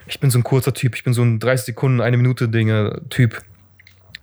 ich 0.07 0.19
bin 0.19 0.31
so 0.31 0.39
ein 0.39 0.43
kurzer 0.43 0.73
Typ. 0.73 0.95
Ich 0.95 1.05
bin 1.05 1.13
so 1.13 1.23
ein 1.23 1.39
30 1.39 1.67
Sekunden, 1.67 2.01
eine 2.01 2.17
Minute 2.17 2.49
Dinger-Typ. 2.49 3.43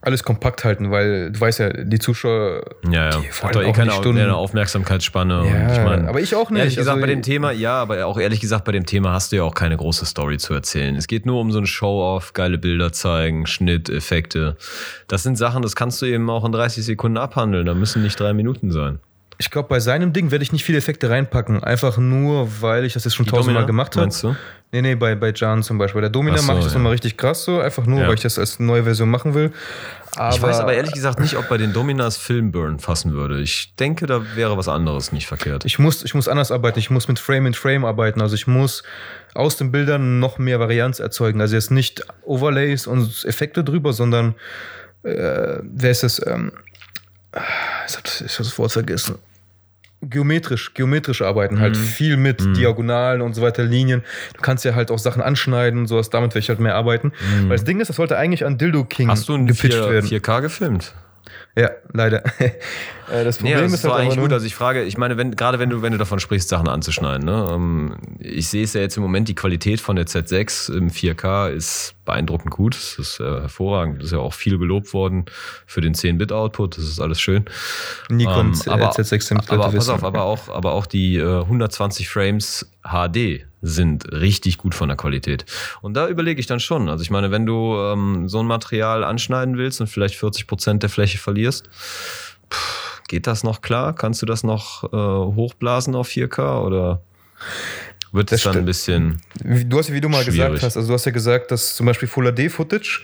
Alles 0.06 0.24
kompakt 0.24 0.66
halten, 0.66 0.92
weil 0.92 1.32
du 1.32 1.40
weißt 1.40 1.60
ja, 1.60 1.70
die 1.72 1.98
Zuschauer, 1.98 2.64
Ja, 2.90 3.10
ja. 3.10 3.20
die 3.22 3.32
Hat 3.32 3.56
doch 3.56 3.62
eh 3.62 3.72
keine 3.72 3.86
nicht 3.92 3.96
Stunden. 4.00 4.22
eine 4.22 4.36
Aufmerksamkeitsspanne. 4.36 5.46
Ja, 5.48 5.72
ich 5.74 5.80
mein, 5.84 6.08
aber 6.10 6.20
ich 6.20 6.36
auch 6.36 6.50
nicht. 6.50 6.60
Ehrlich 6.60 6.76
gesagt, 6.76 6.96
Also- 6.98 7.02
bei 7.02 7.08
dem 7.08 7.22
Thema, 7.22 7.52
ja, 7.52 7.76
aber 7.82 8.06
auch 8.06 8.20
ehrlich 8.20 8.42
gesagt, 8.42 8.66
bei 8.66 8.74
dem 8.74 8.86
Thema 8.86 9.14
hast 9.14 9.32
du 9.32 9.38
ja 9.38 9.44
auch 9.44 9.54
keine 9.56 9.78
große 9.78 10.06
Story 10.06 10.38
zu 10.38 10.54
erzählen. 10.54 10.96
Es 10.98 11.08
geht 11.08 11.26
nur 11.26 11.40
um 11.40 11.52
so 11.54 11.60
ein 11.60 11.66
Show-Off, 11.66 12.34
geile 12.34 12.58
Bilder 12.58 12.92
zeigen, 12.92 13.46
Schnitt, 13.48 13.90
Effekte. 13.90 14.58
Das 15.08 15.24
sind 15.24 15.38
Sachen, 15.38 15.62
das 15.62 15.74
kannst 15.76 16.02
du 16.02 16.06
eben 16.06 16.30
auch 16.30 16.44
in 16.44 16.52
30 16.52 16.84
Sekunden 16.84 17.18
abhandeln. 17.18 17.66
Da 17.66 17.74
müssen 17.74 18.02
nicht 18.04 18.20
drei 18.20 18.34
Minuten 18.34 18.72
sein. 18.72 19.00
Ich 19.44 19.52
glaube, 19.52 19.68
bei 19.68 19.82
seinem 19.82 20.14
Ding 20.14 20.32
werde 20.32 20.42
ich 20.42 20.54
nicht 20.54 20.64
viele 20.64 20.78
Effekte 20.78 21.10
reinpacken. 21.10 21.62
Einfach 21.66 21.98
nur, 21.98 22.62
weil 22.62 22.86
ich 22.86 22.94
das 22.94 23.04
jetzt 23.04 23.14
schon 23.16 23.26
tausendmal 23.26 23.66
gemacht 23.66 23.94
habe. 23.98 24.06
meinst 24.06 24.24
du? 24.24 24.38
Nee, 24.72 24.82
nee, 24.82 24.96
bei, 24.96 25.16
bei 25.16 25.34
Jan 25.36 25.62
zum 25.64 25.78
Beispiel. 25.78 25.98
Bei 26.00 26.04
der 26.04 26.10
Domina 26.12 26.38
so, 26.38 26.48
mache 26.48 26.60
ich 26.60 26.64
das 26.64 26.72
ja. 26.74 26.80
nochmal 26.80 26.94
richtig 26.94 27.18
krass 27.18 27.44
so. 27.44 27.60
Einfach 27.60 27.86
nur, 27.86 28.00
Ja. 28.00 28.08
weil 28.08 28.14
ich 28.16 28.22
das 28.22 28.40
als 28.40 28.60
neue 28.62 28.84
Version 28.86 29.10
machen 29.10 29.34
will. 29.34 29.52
Aber 30.16 30.34
ich 30.34 30.42
weiß 30.42 30.60
aber 30.62 30.74
ehrlich 30.74 30.94
gesagt 30.94 31.20
nicht, 31.20 31.36
ob 31.36 31.50
bei 31.50 31.58
den 31.58 31.74
Dominas 31.74 32.16
Filmburn 32.16 32.80
fassen 32.80 33.12
würde. 33.12 33.42
Ich 33.42 33.76
denke, 33.76 34.06
da 34.06 34.22
wäre 34.38 34.56
was 34.58 34.70
anderes 34.70 35.12
nicht 35.12 35.28
verkehrt. 35.28 35.66
ich 35.66 35.78
muss, 35.78 36.06
ich 36.06 36.16
muss 36.16 36.30
anders 36.30 36.50
arbeiten. 36.50 36.80
Ich 36.80 36.90
muss 36.90 37.10
mit 37.10 37.20
Frame 37.20 37.48
in 37.48 37.54
Frame 37.54 37.84
arbeiten. 37.84 38.22
Also 38.22 38.36
ich 38.36 38.48
muss 38.48 38.84
aus 39.34 39.58
den 39.58 39.74
Bildern 39.74 40.20
noch 40.20 40.38
mehr 40.38 40.62
Varianz 40.62 41.02
erzeugen. 41.02 41.42
Also 41.42 41.56
jetzt 41.56 41.70
nicht 41.70 42.02
Overlays 42.24 42.88
und 42.88 43.26
Effekte 43.26 43.66
drüber, 43.66 43.92
sondern 43.92 44.36
äh, 45.04 45.58
wer 45.62 45.92
ist 45.92 46.04
das? 46.04 46.26
Ähm, 46.26 46.54
ich 47.88 47.96
hab 47.98 48.04
das, 48.06 48.22
ich 48.22 48.32
hab 48.32 48.38
das 48.46 48.58
Wort 48.58 48.72
vergessen. 48.72 49.16
Geometrisch, 50.10 50.74
geometrisch 50.74 51.22
arbeiten, 51.22 51.60
halt 51.60 51.78
viel 51.78 52.18
mit 52.18 52.42
Diagonalen 52.58 53.22
und 53.22 53.34
so 53.34 53.42
weiter, 53.42 53.64
Linien. 53.64 54.04
Du 54.36 54.42
kannst 54.42 54.66
ja 54.66 54.76
halt 54.76 54.92
auch 54.92 55.00
Sachen 55.00 55.22
anschneiden 55.22 55.82
und 55.82 55.88
sowas, 55.88 56.10
damit 56.10 56.34
will 56.36 56.40
ich 56.40 56.50
halt 56.50 56.60
mehr 56.60 56.76
arbeiten. 56.76 57.12
Weil 57.44 57.58
das 57.58 57.64
Ding 57.64 57.80
ist, 57.80 57.88
das 57.90 57.98
sollte 57.98 58.18
eigentlich 58.18 58.46
an 58.46 58.58
Dildo 58.58 58.86
King 58.86 59.08
Hast 59.10 59.30
du 59.30 59.36
ein 59.36 59.48
gepitcht 59.48 59.78
4, 59.78 59.90
werden. 59.90 60.10
4K 60.10 60.42
gefilmt? 60.42 60.94
Ja, 61.56 61.70
leider. 61.94 62.24
Äh, 63.12 63.26
das 63.26 63.42
Nee, 63.42 63.50
Problem 63.52 63.70
das 63.70 63.80
ist 63.80 63.84
halt 63.84 63.96
eigentlich 63.96 64.18
gut. 64.18 64.32
Also 64.32 64.46
ich 64.46 64.56
frage, 64.56 64.84
ich 64.84 64.98
meine, 64.98 65.18
wenn, 65.18 65.36
gerade 65.36 65.60
wenn 65.60 65.70
du, 65.70 65.82
wenn 65.82 65.92
du 65.92 65.98
davon 65.98 66.22
sprichst, 66.22 66.48
Sachen 66.48 66.70
anzuschneiden, 66.70 67.26
ne? 67.26 67.50
ähm, 67.52 67.96
ich 68.18 68.48
sehe 68.48 68.64
es 68.64 68.74
ja 68.74 68.80
jetzt 68.80 68.96
im 68.96 69.04
Moment, 69.04 69.28
die 69.28 69.36
Qualität 69.36 69.82
von 69.82 69.98
der 69.98 70.06
Z6 70.06 70.74
im 70.74 70.90
4K 70.90 71.50
ist 71.50 71.96
beeindruckend 72.06 72.52
gut. 72.52 72.76
Das 72.76 73.00
ist 73.00 73.20
äh, 73.20 73.24
hervorragend. 73.24 74.00
Das 74.00 74.08
ist 74.08 74.12
ja 74.12 74.20
auch 74.20 74.34
viel 74.34 74.58
gelobt 74.58 74.94
worden 74.94 75.26
für 75.66 75.82
den 75.82 75.94
ähm, 75.94 76.18
10-Bit-Output. 76.18 76.78
Das 76.78 76.84
ist 76.86 77.00
alles 77.00 77.20
schön. 77.20 77.46
Nikon 78.10 78.54
Ähm, 78.54 78.72
aber, 78.72 78.92
Z6 78.92 79.22
sind 79.22 79.52
aber 79.52 79.72
pass 79.72 79.90
auf, 79.90 80.04
aber 80.04 80.24
auch, 80.24 80.50
aber 80.50 80.74
auch 80.74 80.86
die 80.86 81.18
äh, 81.18 81.42
120 81.42 82.10
Frames 82.10 82.70
HD 82.84 83.46
sind 83.62 84.12
richtig 84.12 84.58
gut 84.58 84.76
von 84.76 84.90
der 84.90 84.98
Qualität. 84.98 85.46
Und 85.82 85.94
da 85.94 86.08
überlege 86.08 86.40
ich 86.40 86.48
dann 86.48 86.60
schon. 86.60 86.90
Also 86.90 87.02
ich 87.02 87.10
meine, 87.10 87.32
wenn 87.32 87.46
du 87.46 87.78
ähm, 87.78 88.28
so 88.28 88.40
ein 88.40 88.46
Material 88.46 89.04
anschneiden 89.04 89.58
willst 89.58 89.80
und 89.80 89.88
vielleicht 89.88 90.16
40 90.16 90.48
Prozent 90.48 90.84
der 90.84 90.90
Fläche 90.90 91.18
verlierst, 91.18 91.70
pff, 92.52 93.02
geht 93.08 93.26
das 93.26 93.44
noch 93.44 93.62
klar? 93.62 93.94
Kannst 93.96 94.22
du 94.22 94.26
das 94.26 94.44
noch 94.44 94.84
äh, 94.92 94.98
hochblasen 94.98 95.96
auf 95.96 96.10
4K 96.10 96.62
oder 96.62 97.02
wird 98.14 98.32
es 98.32 98.44
dann 98.44 98.58
ein 98.58 98.66
bisschen 98.66 99.22
Du 99.44 99.78
hast 99.78 99.90
ja, 99.90 99.96
wie 99.96 100.02
du 100.02 100.08
mal 100.10 100.24
Schwierig. 100.24 100.40
gesagt 100.54 100.64
hast, 100.64 100.78
also 100.78 100.88
du 100.88 100.94
hast 100.94 101.06
ja 101.06 101.12
gesagt, 101.12 101.52
dass 101.52 101.76
zum 101.76 101.86
Beispiel 101.86 102.08
Full 102.08 102.32
HD 102.32 102.50
Footage, 102.52 103.02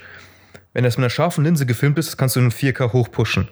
wenn 0.73 0.83
das 0.83 0.95
mit 0.97 1.03
einer 1.03 1.09
scharfen 1.09 1.43
Linse 1.43 1.65
gefilmt 1.65 1.97
ist, 1.97 2.15
kannst 2.17 2.35
du 2.35 2.39
in 2.39 2.51
4K 2.51 2.93
hochpushen. 2.93 3.49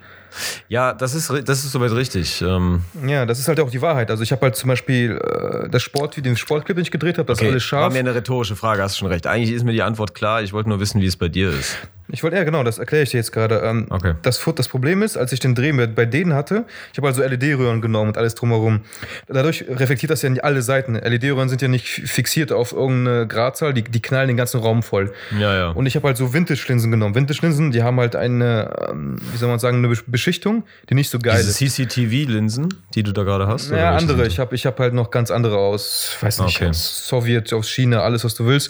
Ja, 0.69 0.93
das 0.93 1.15
ist, 1.15 1.29
das 1.45 1.63
ist 1.63 1.71
soweit 1.71 1.91
richtig. 1.91 2.41
Ähm, 2.41 2.83
Ja, 3.05 3.25
das 3.25 3.39
ist 3.39 3.47
halt 3.47 3.59
auch 3.59 3.71
die 3.71 3.81
Wahrheit. 3.81 4.11
Also 4.11 4.23
ich 4.23 4.31
habe 4.31 4.41
halt 4.43 4.55
zum 4.55 4.67
Beispiel 4.67 5.17
äh, 5.17 5.69
das 5.69 5.81
Sport, 5.81 6.23
den 6.23 6.37
Sportclip, 6.37 6.77
den 6.77 6.83
ich 6.83 6.91
gedreht 6.91 7.17
habe, 7.17 7.27
das 7.27 7.39
ist 7.41 7.47
alles 7.47 7.63
war 7.71 7.79
scharf. 7.81 7.93
mir 7.93 7.99
eine 7.99 8.13
rhetorische 8.13 8.55
Frage, 8.55 8.83
hast 8.83 8.97
schon 8.97 9.07
recht. 9.07 9.25
Eigentlich 9.25 9.51
ist 9.51 9.63
mir 9.63 9.71
die 9.73 9.81
Antwort 9.81 10.13
klar. 10.13 10.41
Ich 10.43 10.53
wollte 10.53 10.69
nur 10.69 10.79
wissen, 10.79 11.01
wie 11.01 11.05
es 11.07 11.15
bei 11.17 11.27
dir 11.27 11.49
ist. 11.49 11.75
Ich 12.09 12.23
wollte, 12.23 12.37
ja 12.37 12.43
genau, 12.43 12.63
das 12.63 12.77
erkläre 12.79 13.03
ich 13.03 13.09
dir 13.11 13.17
jetzt 13.17 13.31
gerade. 13.31 13.61
Ähm, 13.63 13.87
Okay. 13.89 14.13
das, 14.21 14.43
das 14.55 14.67
Problem 14.67 15.01
ist, 15.03 15.17
als 15.17 15.31
ich 15.31 15.39
den 15.39 15.55
Dreh 15.55 15.71
mit, 15.73 15.95
bei 15.95 16.05
denen 16.05 16.33
hatte, 16.33 16.65
ich 16.91 16.97
habe 16.97 17.07
also 17.07 17.21
LED-Röhren 17.23 17.81
genommen 17.81 18.09
und 18.09 18.17
alles 18.17 18.35
drumherum. 18.35 18.81
Dadurch 19.27 19.65
reflektiert 19.69 20.09
das 20.11 20.21
ja 20.21 20.29
nicht 20.29 20.43
alle 20.43 20.61
Seiten. 20.61 20.95
LED-Röhren 20.95 21.49
sind 21.49 21.61
ja 21.61 21.67
nicht 21.67 21.87
fixiert 21.87 22.51
auf 22.51 22.71
irgendeine 22.73 23.27
Gradzahl, 23.27 23.73
die, 23.73 23.83
die 23.83 24.01
knallen 24.01 24.27
den 24.27 24.37
ganzen 24.37 24.59
Raum 24.61 24.83
voll. 24.83 25.11
Ja, 25.37 25.55
ja. 25.55 25.69
Und 25.69 25.85
ich 25.85 25.95
habe 25.95 26.07
halt 26.07 26.17
so 26.17 26.33
Vintage-Linsen 26.33 26.91
genommen. 26.91 27.15
Vintage-Linsen, 27.15 27.71
die 27.71 27.83
haben 27.83 27.99
halt 27.99 28.15
eine, 28.15 28.87
ähm, 28.89 29.17
wie 29.31 29.37
soll 29.37 29.49
man 29.49 29.59
sagen, 29.59 29.77
eine 29.77 29.87
Besch- 29.93 30.03
Beschichtung, 30.07 30.63
die 30.89 30.93
nicht 30.95 31.09
so 31.09 31.19
geil 31.19 31.37
Diese 31.37 31.49
ist. 31.49 31.75
CCTV-Linsen, 31.75 32.69
die 32.95 33.03
du 33.03 33.11
da 33.11 33.23
gerade 33.23 33.47
hast? 33.47 33.71
Ja, 33.71 33.95
andere. 33.95 34.17
sind 34.19 34.27
Ich 34.27 34.39
habe 34.39 34.55
ich 34.55 34.65
hab 34.65 34.79
halt 34.79 34.93
noch 34.93 35.11
ganz 35.11 35.31
andere 35.31 35.57
aus, 35.57 36.15
weiß 36.21 36.39
nicht, 36.41 36.57
Okay. 36.57 36.69
aus 36.69 37.07
Sowjet, 37.07 37.51
aus 37.53 37.69
China, 37.69 38.01
alles, 38.01 38.23
was 38.23 38.35
du 38.35 38.45
willst. 38.45 38.69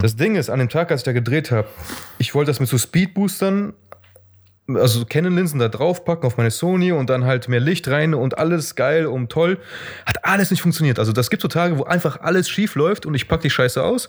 Das 0.00 0.16
Ding 0.16 0.36
ist, 0.36 0.50
an 0.50 0.58
dem 0.58 0.68
Tag, 0.68 0.90
als 0.90 1.00
ich 1.00 1.04
da 1.04 1.12
gedreht 1.12 1.50
habe, 1.50 1.68
ich 2.18 2.34
wollte 2.34 2.50
das 2.50 2.60
mit 2.64 2.70
so 2.70 2.78
Speedboostern, 2.78 3.74
also 4.68 5.00
so 5.00 5.04
Canon-Linsen 5.04 5.60
da 5.60 5.68
draufpacken 5.68 6.26
auf 6.26 6.38
meine 6.38 6.50
Sony 6.50 6.92
und 6.92 7.10
dann 7.10 7.24
halt 7.24 7.48
mehr 7.48 7.60
Licht 7.60 7.88
rein 7.88 8.14
und 8.14 8.38
alles 8.38 8.74
geil 8.74 9.04
und 9.04 9.30
toll. 9.30 9.58
Hat 10.06 10.24
alles 10.24 10.50
nicht 10.50 10.62
funktioniert. 10.62 10.98
Also 10.98 11.12
das 11.12 11.28
gibt 11.28 11.42
so 11.42 11.48
Tage, 11.48 11.78
wo 11.78 11.84
einfach 11.84 12.20
alles 12.20 12.48
schief 12.48 12.74
läuft 12.74 13.04
und 13.04 13.14
ich 13.14 13.28
pack 13.28 13.42
die 13.42 13.50
Scheiße 13.50 13.82
aus, 13.82 14.08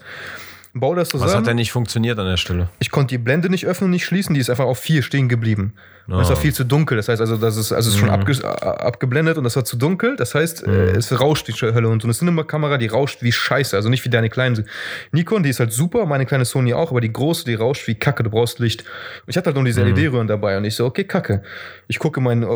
baue 0.80 0.96
das 0.96 1.12
Was 1.14 1.20
zusammen. 1.22 1.38
hat 1.40 1.46
denn 1.46 1.56
nicht 1.56 1.72
funktioniert 1.72 2.18
an 2.18 2.26
der 2.26 2.36
Stelle? 2.36 2.68
Ich 2.78 2.90
konnte 2.90 3.14
die 3.14 3.18
Blende 3.18 3.48
nicht 3.50 3.66
öffnen 3.66 3.86
und 3.86 3.92
nicht 3.92 4.04
schließen, 4.04 4.34
die 4.34 4.40
ist 4.40 4.50
einfach 4.50 4.64
auf 4.66 4.78
4 4.78 5.02
stehen 5.02 5.28
geblieben. 5.28 5.74
Und 6.08 6.20
es 6.20 6.28
war 6.28 6.36
Oh. 6.36 6.40
viel 6.40 6.54
zu 6.54 6.62
dunkel. 6.62 6.96
Das 6.96 7.08
heißt, 7.08 7.20
also, 7.20 7.36
das 7.36 7.56
ist, 7.56 7.72
also 7.72 7.88
es 7.88 7.94
ist 7.96 8.00
schon 8.00 8.10
abge, 8.10 8.30
äh, 8.40 8.46
abgeblendet 8.46 9.38
und 9.38 9.42
das 9.44 9.56
war 9.56 9.64
zu 9.64 9.76
dunkel. 9.76 10.14
Das 10.14 10.36
heißt, 10.36 10.64
äh, 10.64 10.90
es 10.92 11.18
rauscht 11.20 11.48
die 11.48 11.52
Hölle. 11.52 11.88
Und 11.88 12.00
so 12.00 12.06
eine 12.06 12.14
Cinema-Kamera, 12.14 12.78
die 12.78 12.86
rauscht 12.86 13.24
wie 13.24 13.32
Scheiße. 13.32 13.74
Also 13.74 13.88
nicht 13.88 14.04
wie 14.04 14.08
deine 14.08 14.30
kleine 14.30 14.64
Nikon, 15.10 15.42
die 15.42 15.50
ist 15.50 15.58
halt 15.58 15.72
super, 15.72 16.06
meine 16.06 16.24
kleine 16.24 16.44
Sony 16.44 16.74
auch, 16.74 16.92
aber 16.92 17.00
die 17.00 17.12
große, 17.12 17.44
die 17.44 17.54
rauscht 17.54 17.88
wie 17.88 17.96
Kacke. 17.96 18.22
Du 18.22 18.30
brauchst 18.30 18.60
Licht. 18.60 18.82
Und 18.82 19.30
ich 19.30 19.36
hatte 19.36 19.46
halt 19.46 19.56
nur 19.56 19.64
diese 19.64 19.82
LED-Röhren 19.82 20.28
dabei 20.28 20.56
und 20.56 20.64
ich 20.64 20.76
so, 20.76 20.86
okay, 20.86 21.02
Kacke. 21.02 21.42
Ich 21.88 21.98
gucke 21.98 22.20
mein, 22.20 22.44
äh, 22.44 22.46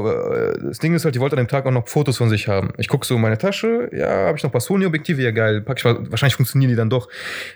das 0.69 0.79
Ding 0.79 0.95
ist 0.95 1.05
halt, 1.05 1.17
die 1.17 1.21
wollte 1.21 1.35
an 1.37 1.43
dem 1.45 1.49
Tag 1.49 1.67
auch 1.67 1.73
noch 1.73 1.89
Fotos 1.89 2.19
von 2.19 2.29
sich 2.31 2.47
haben. 2.47 2.71
Ich 2.79 2.87
gucke 2.87 3.05
so 3.05 3.17
in 3.17 3.21
meine 3.21 3.37
Tasche, 3.39 3.89
ja, 3.93 4.27
habe 4.27 4.37
ich 4.39 4.45
noch 4.45 4.51
ein 4.51 4.53
paar 4.53 4.61
Sony-Objektive, 4.61 5.23
ja 5.23 5.33
geil. 5.33 5.61
Pack 5.63 5.79
ich 5.79 5.85
wahrscheinlich 5.85 6.37
funktionieren 6.37 6.71
die 6.71 6.77
dann 6.77 6.89
doch. 6.91 7.09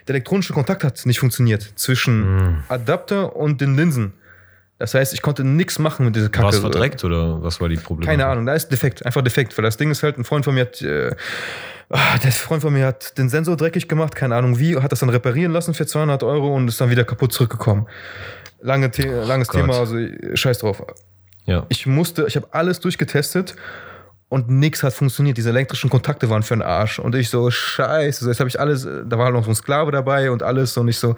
Der 0.09 0.15
elektronische 0.15 0.51
Kontakt 0.55 0.83
hat 0.83 1.05
nicht 1.05 1.19
funktioniert 1.19 1.61
zwischen 1.75 2.63
Adapter 2.67 3.35
und 3.35 3.61
den 3.61 3.75
Linsen. 3.75 4.13
Das 4.77 4.93
heißt, 4.93 5.13
ich 5.13 5.21
konnte 5.21 5.43
nichts 5.43 5.79
machen 5.79 6.05
mit 6.05 6.15
dieser 6.15 6.29
Kacke. 6.29 6.45
War 6.45 6.53
es 6.53 6.59
verdreckt 6.59 7.03
oder 7.05 7.41
was 7.41 7.61
war 7.61 7.69
die 7.69 7.77
Probleme? 7.77 8.11
Keine 8.11 8.25
Ahnung, 8.25 8.45
da 8.45 8.53
ist 8.53 8.69
defekt, 8.69 9.05
einfach 9.05 9.21
defekt, 9.21 9.57
weil 9.57 9.63
das 9.63 9.77
Ding 9.77 9.89
ist 9.89 10.03
halt, 10.03 10.17
ein 10.17 10.25
Freund 10.25 10.43
von 10.43 10.53
mir 10.53 10.61
hat, 10.61 10.81
äh, 10.81 11.15
ah, 11.89 12.17
der 12.21 12.31
Freund 12.33 12.61
von 12.61 12.73
mir 12.73 12.85
hat 12.85 13.17
den 13.17 13.29
Sensor 13.29 13.55
dreckig 13.55 13.87
gemacht, 13.87 14.15
keine 14.15 14.35
Ahnung 14.35 14.59
wie, 14.59 14.75
hat 14.75 14.91
das 14.91 14.99
dann 14.99 15.09
reparieren 15.09 15.53
lassen 15.53 15.73
für 15.73 15.85
200 15.85 16.23
Euro 16.23 16.53
und 16.53 16.67
ist 16.67 16.81
dann 16.81 16.89
wieder 16.89 17.05
kaputt 17.05 17.31
zurückgekommen. 17.31 17.87
Lange 18.61 18.91
The 18.93 19.03
langes 19.03 19.47
Gott. 19.47 19.61
Thema, 19.61 19.79
also 19.79 19.97
scheiß 20.33 20.59
drauf. 20.59 20.83
Ja. 21.45 21.65
Ich 21.69 21.85
musste, 21.85 22.25
ich 22.27 22.35
habe 22.35 22.47
alles 22.51 22.79
durchgetestet 22.79 23.55
und 24.27 24.49
nichts 24.49 24.81
hat 24.81 24.93
funktioniert. 24.93 25.37
Diese 25.37 25.49
elektrischen 25.49 25.89
Kontakte 25.89 26.29
waren 26.29 26.41
für 26.41 26.55
den 26.55 26.63
Arsch. 26.63 26.97
Und 26.97 27.13
ich 27.15 27.29
so, 27.29 27.51
scheiße. 27.51 28.27
Jetzt 28.27 28.39
habe 28.39 28.49
ich 28.49 28.59
alles, 28.59 28.83
äh, 28.85 29.03
da 29.05 29.17
war 29.17 29.25
halt 29.25 29.35
noch 29.35 29.43
so 29.43 29.51
ein 29.51 29.55
Sklave 29.55 29.91
dabei 29.91 30.31
und 30.31 30.41
alles. 30.41 30.75
Und 30.77 30.87
ich 30.87 30.97
so, 30.97 31.15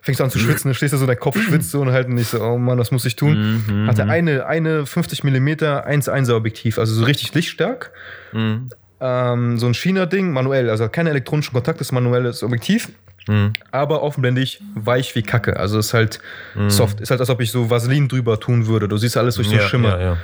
fängst 0.00 0.20
du 0.20 0.24
an 0.24 0.30
zu 0.30 0.38
schwitzen, 0.40 0.68
dann 0.70 0.74
stehst 0.74 0.94
du 0.94 0.98
so, 0.98 1.06
dein 1.06 1.18
Kopf 1.18 1.40
schwitzt 1.40 1.72
so 1.72 1.80
und 1.80 1.90
halt 1.90 2.06
und 2.06 2.18
ich 2.18 2.28
so, 2.28 2.40
oh 2.40 2.56
Mann, 2.56 2.78
was 2.78 2.92
muss 2.92 3.04
ich 3.04 3.16
tun? 3.16 3.86
Hatte 3.88 4.04
eine, 4.04 4.46
eine 4.46 4.86
50 4.86 5.24
mm 5.24 5.48
1,1er 5.48 6.34
Objektiv, 6.34 6.78
also 6.78 6.94
so 6.94 7.04
richtig 7.04 7.34
lichtstark. 7.34 7.90
Mhm. 8.32 8.68
Ähm, 9.00 9.58
so 9.58 9.66
ein 9.66 9.74
China-Ding, 9.74 10.32
manuell, 10.32 10.70
also 10.70 10.88
keine 10.88 11.10
elektronischen 11.10 11.52
Kontakte, 11.52 11.80
ist 11.80 11.92
manuelles 11.92 12.42
Objektiv. 12.42 12.90
Mhm. 13.28 13.54
Aber 13.72 14.02
offenblendig 14.02 14.62
weich 14.74 15.14
wie 15.16 15.22
Kacke. 15.22 15.58
Also 15.58 15.80
ist 15.80 15.92
halt 15.94 16.20
soft. 16.68 17.00
Ist 17.00 17.10
halt, 17.10 17.20
als 17.20 17.28
ob 17.28 17.40
ich 17.40 17.50
so 17.50 17.70
Vaseline 17.70 18.06
drüber 18.06 18.38
tun 18.38 18.68
würde. 18.68 18.86
Du 18.86 18.96
siehst 18.96 19.16
alles 19.16 19.34
durch 19.34 19.48
so 19.48 19.54
einen 19.54 19.62
ja, 19.62 19.68
Schimmer. 19.68 20.00
ja, 20.00 20.16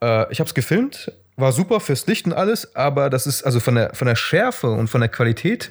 ja. 0.00 0.22
Äh, 0.22 0.32
ich 0.32 0.40
habe 0.40 0.48
es 0.48 0.54
gefilmt, 0.54 1.12
war 1.36 1.52
super 1.52 1.80
fürs 1.80 2.06
Licht 2.06 2.26
und 2.26 2.32
alles, 2.32 2.76
aber 2.76 3.10
das 3.10 3.26
ist, 3.26 3.42
also 3.42 3.60
von 3.60 3.74
der, 3.74 3.94
von 3.94 4.06
der 4.06 4.16
Schärfe 4.16 4.70
und 4.70 4.88
von 4.88 5.00
der 5.00 5.08
Qualität 5.10 5.70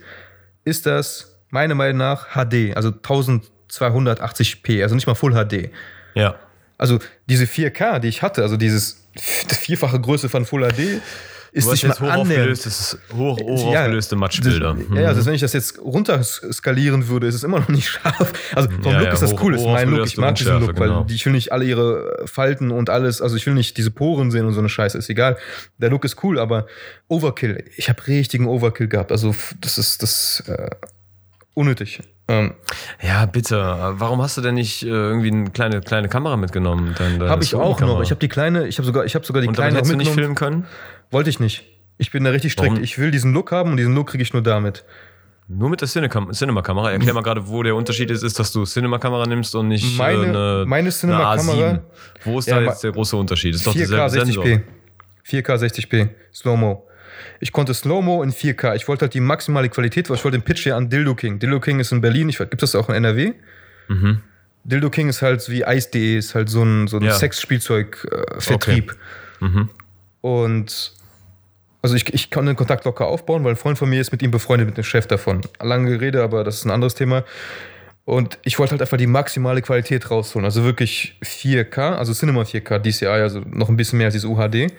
ist 0.66 0.86
das 0.86 1.38
meiner 1.50 1.76
Meinung 1.76 1.98
nach 1.98 2.30
HD, 2.34 2.76
also 2.76 2.90
1280p, 2.90 4.82
also 4.82 4.96
nicht 4.96 5.08
mal 5.08 5.16
Full 5.16 5.34
HD. 5.34 5.70
ja. 6.16 6.36
Also 6.76 7.00
diese 7.30 7.46
4K, 7.46 8.00
die 8.00 8.08
ich 8.10 8.24
hatte, 8.24 8.42
also 8.42 8.58
dieses 8.58 9.08
die 9.50 9.56
vierfache 9.56 10.02
Größe 10.02 10.28
von 10.28 10.44
Full 10.44 10.68
HD, 10.68 11.02
ist 11.54 11.72
hast 11.72 11.84
nicht 11.84 12.02
mal 12.02 12.12
annähernd. 12.12 12.58
hoch, 13.16 13.40
hoch 13.40 13.66
aufgelöste 13.76 14.16
Matschbilder. 14.16 14.76
Das, 14.90 14.98
ja, 14.98 15.08
also 15.08 15.26
wenn 15.26 15.36
ich 15.36 15.42
das 15.42 15.54
jetzt 15.54 15.80
runterskalieren 15.80 17.08
würde, 17.08 17.28
ist 17.28 17.36
es 17.36 17.44
immer 17.44 17.60
noch 17.60 17.70
nicht 17.70 17.88
scharf. 17.90 18.34
Also 18.56 18.70
vom 18.70 18.92
Ja, 18.92 18.98
Look 19.00 19.08
ja, 19.08 19.14
ist 19.14 19.22
das 19.22 19.34
hoch- 19.34 19.44
cool, 19.44 19.56
ist 19.56 19.64
mein 19.66 19.90
Look. 19.90 20.06
Ich 20.08 20.18
mag 20.18 20.36
diesen 20.36 20.60
Look, 20.60 20.80
weil 20.80 20.88
genau. 20.90 21.04
die, 21.04 21.16
ich 21.16 21.26
will 21.26 21.34
nicht 21.34 21.52
alle 21.52 21.66
ihre 21.66 22.24
Falten 22.26 22.72
und 22.72 22.90
alles, 22.90 23.22
also 23.22 23.36
ich 23.36 23.46
will 23.46 23.54
nicht 23.54 23.78
diese 23.78 23.92
Poren 23.92 24.32
sehen 24.32 24.46
und 24.46 24.54
so 24.54 24.60
eine 24.60 24.70
Scheiße, 24.70 24.98
ist 24.98 25.10
egal. 25.10 25.38
Der 25.78 25.90
Look 25.90 26.06
ist 26.06 26.24
cool, 26.24 26.40
aber 26.40 26.66
Overkill, 27.08 27.64
ich 27.78 27.90
habe 27.90 28.06
richtigen 28.08 28.48
Overkill 28.48 28.88
gehabt. 28.88 29.12
Also 29.12 29.36
das 29.62 29.78
ist 29.78 30.02
das 30.02 30.44
äh, 30.48 30.70
unnötig. 31.54 32.00
Ähm, 32.30 32.54
Ja, 33.02 33.26
bitte. 33.26 33.58
Warum 33.58 34.22
hast 34.22 34.38
du 34.38 34.42
denn 34.42 34.56
nicht 34.56 34.82
äh, 34.84 34.88
irgendwie 34.88 35.30
eine 35.32 35.50
kleine, 35.50 35.82
kleine 35.82 36.08
Kamera 36.08 36.38
mitgenommen? 36.38 36.96
Habe 37.20 37.44
ich 37.44 37.54
auch 37.54 37.80
noch. 37.82 38.02
Ich 38.02 38.12
habe 38.12 38.20
die 38.20 38.30
kleine, 38.30 38.66
ich 38.68 38.78
habe 38.78 38.86
sogar, 38.86 39.04
ich 39.06 39.14
habe 39.14 39.26
sogar 39.26 39.42
die 39.42 39.50
Und 39.50 39.58
damit 39.60 39.72
kleine 39.74 39.78
hättest 39.80 39.94
du 39.94 39.98
nicht 39.98 40.14
filmen 40.14 40.36
können? 40.36 40.66
Wollte 41.14 41.30
ich 41.30 41.40
nicht. 41.40 41.64
Ich 41.98 42.12
bin 42.12 42.24
da 42.24 42.32
richtig 42.32 42.52
strikt. 42.54 42.72
Warum? 42.72 42.84
Ich 42.84 42.98
will 42.98 43.12
diesen 43.12 43.34
Look 43.34 43.52
haben 43.52 43.72
und 43.72 43.78
diesen 43.78 43.94
Look 43.96 44.10
kriege 44.10 44.24
ich 44.24 44.34
nur 44.34 44.42
damit. 44.42 44.84
Nur 45.48 45.70
mit 45.70 45.82
der 45.82 45.88
Cinecam- 45.88 46.32
Cinema-Kamera. 46.34 46.92
Erklär 46.92 47.14
mal 47.14 47.22
gerade, 47.22 47.48
wo 47.48 47.62
der 47.64 47.76
Unterschied 47.76 48.10
ist, 48.10 48.24
ist, 48.24 48.40
dass 48.40 48.52
du 48.52 48.66
Cinema-Kamera 48.66 49.26
nimmst 49.28 49.54
und 49.56 49.68
nicht 49.68 49.98
Meine- 49.98 50.24
äh, 50.24 50.28
eine, 50.28 50.64
meine 50.66 50.90
Cinema-Kamera- 50.90 51.54
eine 51.68 51.78
A7. 51.78 51.82
Wo 52.24 52.40
ist 52.40 52.48
Ja, 52.48 52.60
da 52.60 52.66
jetzt 52.72 52.84
der 52.84 52.92
große 52.94 53.16
Unterschied? 53.18 53.54
Ist 53.56 53.68
doch 53.68 53.74
4K 53.76 53.90
derselbe 53.96 54.32
60p. 54.32 54.44
Sensor. 54.44 54.62
4K 55.24 55.56
60p. 55.58 56.10
Slow-Mo. 56.34 56.88
Ich 57.40 57.52
konnte 57.52 57.74
Slow-Mo 57.74 58.24
in 58.24 58.32
4K. 58.32 58.76
Ich 58.76 58.88
wollte 58.88 59.04
halt 59.04 59.14
die 59.14 59.20
maximale 59.20 59.70
Qualität, 59.70 60.10
weil 60.10 60.18
ich 60.18 60.24
wollte 60.24 60.38
den 60.40 60.44
Pitch 60.46 60.64
hier 60.64 60.76
an 60.78 60.90
Dildo 60.90 61.14
King. 61.14 61.40
Dildo 61.40 61.60
King 61.60 61.80
ist 61.80 61.92
in 61.92 62.02
Berlin. 62.02 62.30
Ich, 62.30 62.38
gibt 62.40 62.62
das 62.64 62.74
auch 62.76 62.90
in 62.90 62.96
NRW? 62.96 63.34
Mhm. 63.90 64.22
Dildo 64.64 64.90
King 64.90 65.10
ist 65.10 65.22
halt 65.22 65.48
wie 65.50 65.62
Ice.de, 65.68 66.18
ist 66.18 66.36
halt 66.36 66.50
so 66.50 66.64
ein, 66.64 66.88
so 66.88 66.98
ein 66.98 67.04
Ja. 67.04 67.12
Sexspielzeug-Vertrieb. 67.14 68.96
Mhm. 69.42 69.70
Und 70.22 70.94
also 71.84 71.96
ich, 71.96 72.12
ich 72.14 72.30
kann 72.32 72.46
den 72.48 72.56
Kontakt 72.56 72.86
locker 72.86 73.06
aufbauen, 73.08 73.44
weil 73.44 73.52
ein 73.52 73.56
Freund 73.58 73.78
von 73.78 73.90
mir 73.90 74.02
ist 74.02 74.12
mit 74.12 74.22
ihm 74.24 74.32
befreundet, 74.32 74.68
mit 74.68 74.78
dem 74.78 74.84
Chef 74.84 75.06
davon. 75.06 75.42
Lange 75.62 76.02
Rede, 76.02 76.24
aber 76.24 76.44
das 76.44 76.56
ist 76.56 76.66
ein 76.66 76.72
anderes 76.72 76.96
Thema. 76.96 77.24
Und 78.06 78.38
ich 78.44 78.60
wollte 78.60 78.72
halt 78.72 78.82
einfach 78.82 78.98
die 78.98 79.08
maximale 79.08 79.62
Qualität 79.62 80.12
rausholen. 80.12 80.44
Also 80.44 80.66
wirklich 80.66 81.18
4K, 81.24 81.94
also 81.96 82.12
Cinema 82.12 82.42
4K, 82.42 82.80
DCI, 82.80 83.06
also 83.08 83.40
noch 83.46 83.70
ein 83.70 83.78
bisschen 83.78 83.98
mehr 83.98 84.08
als 84.08 84.14
dieses 84.14 84.30
UHD. 84.30 84.74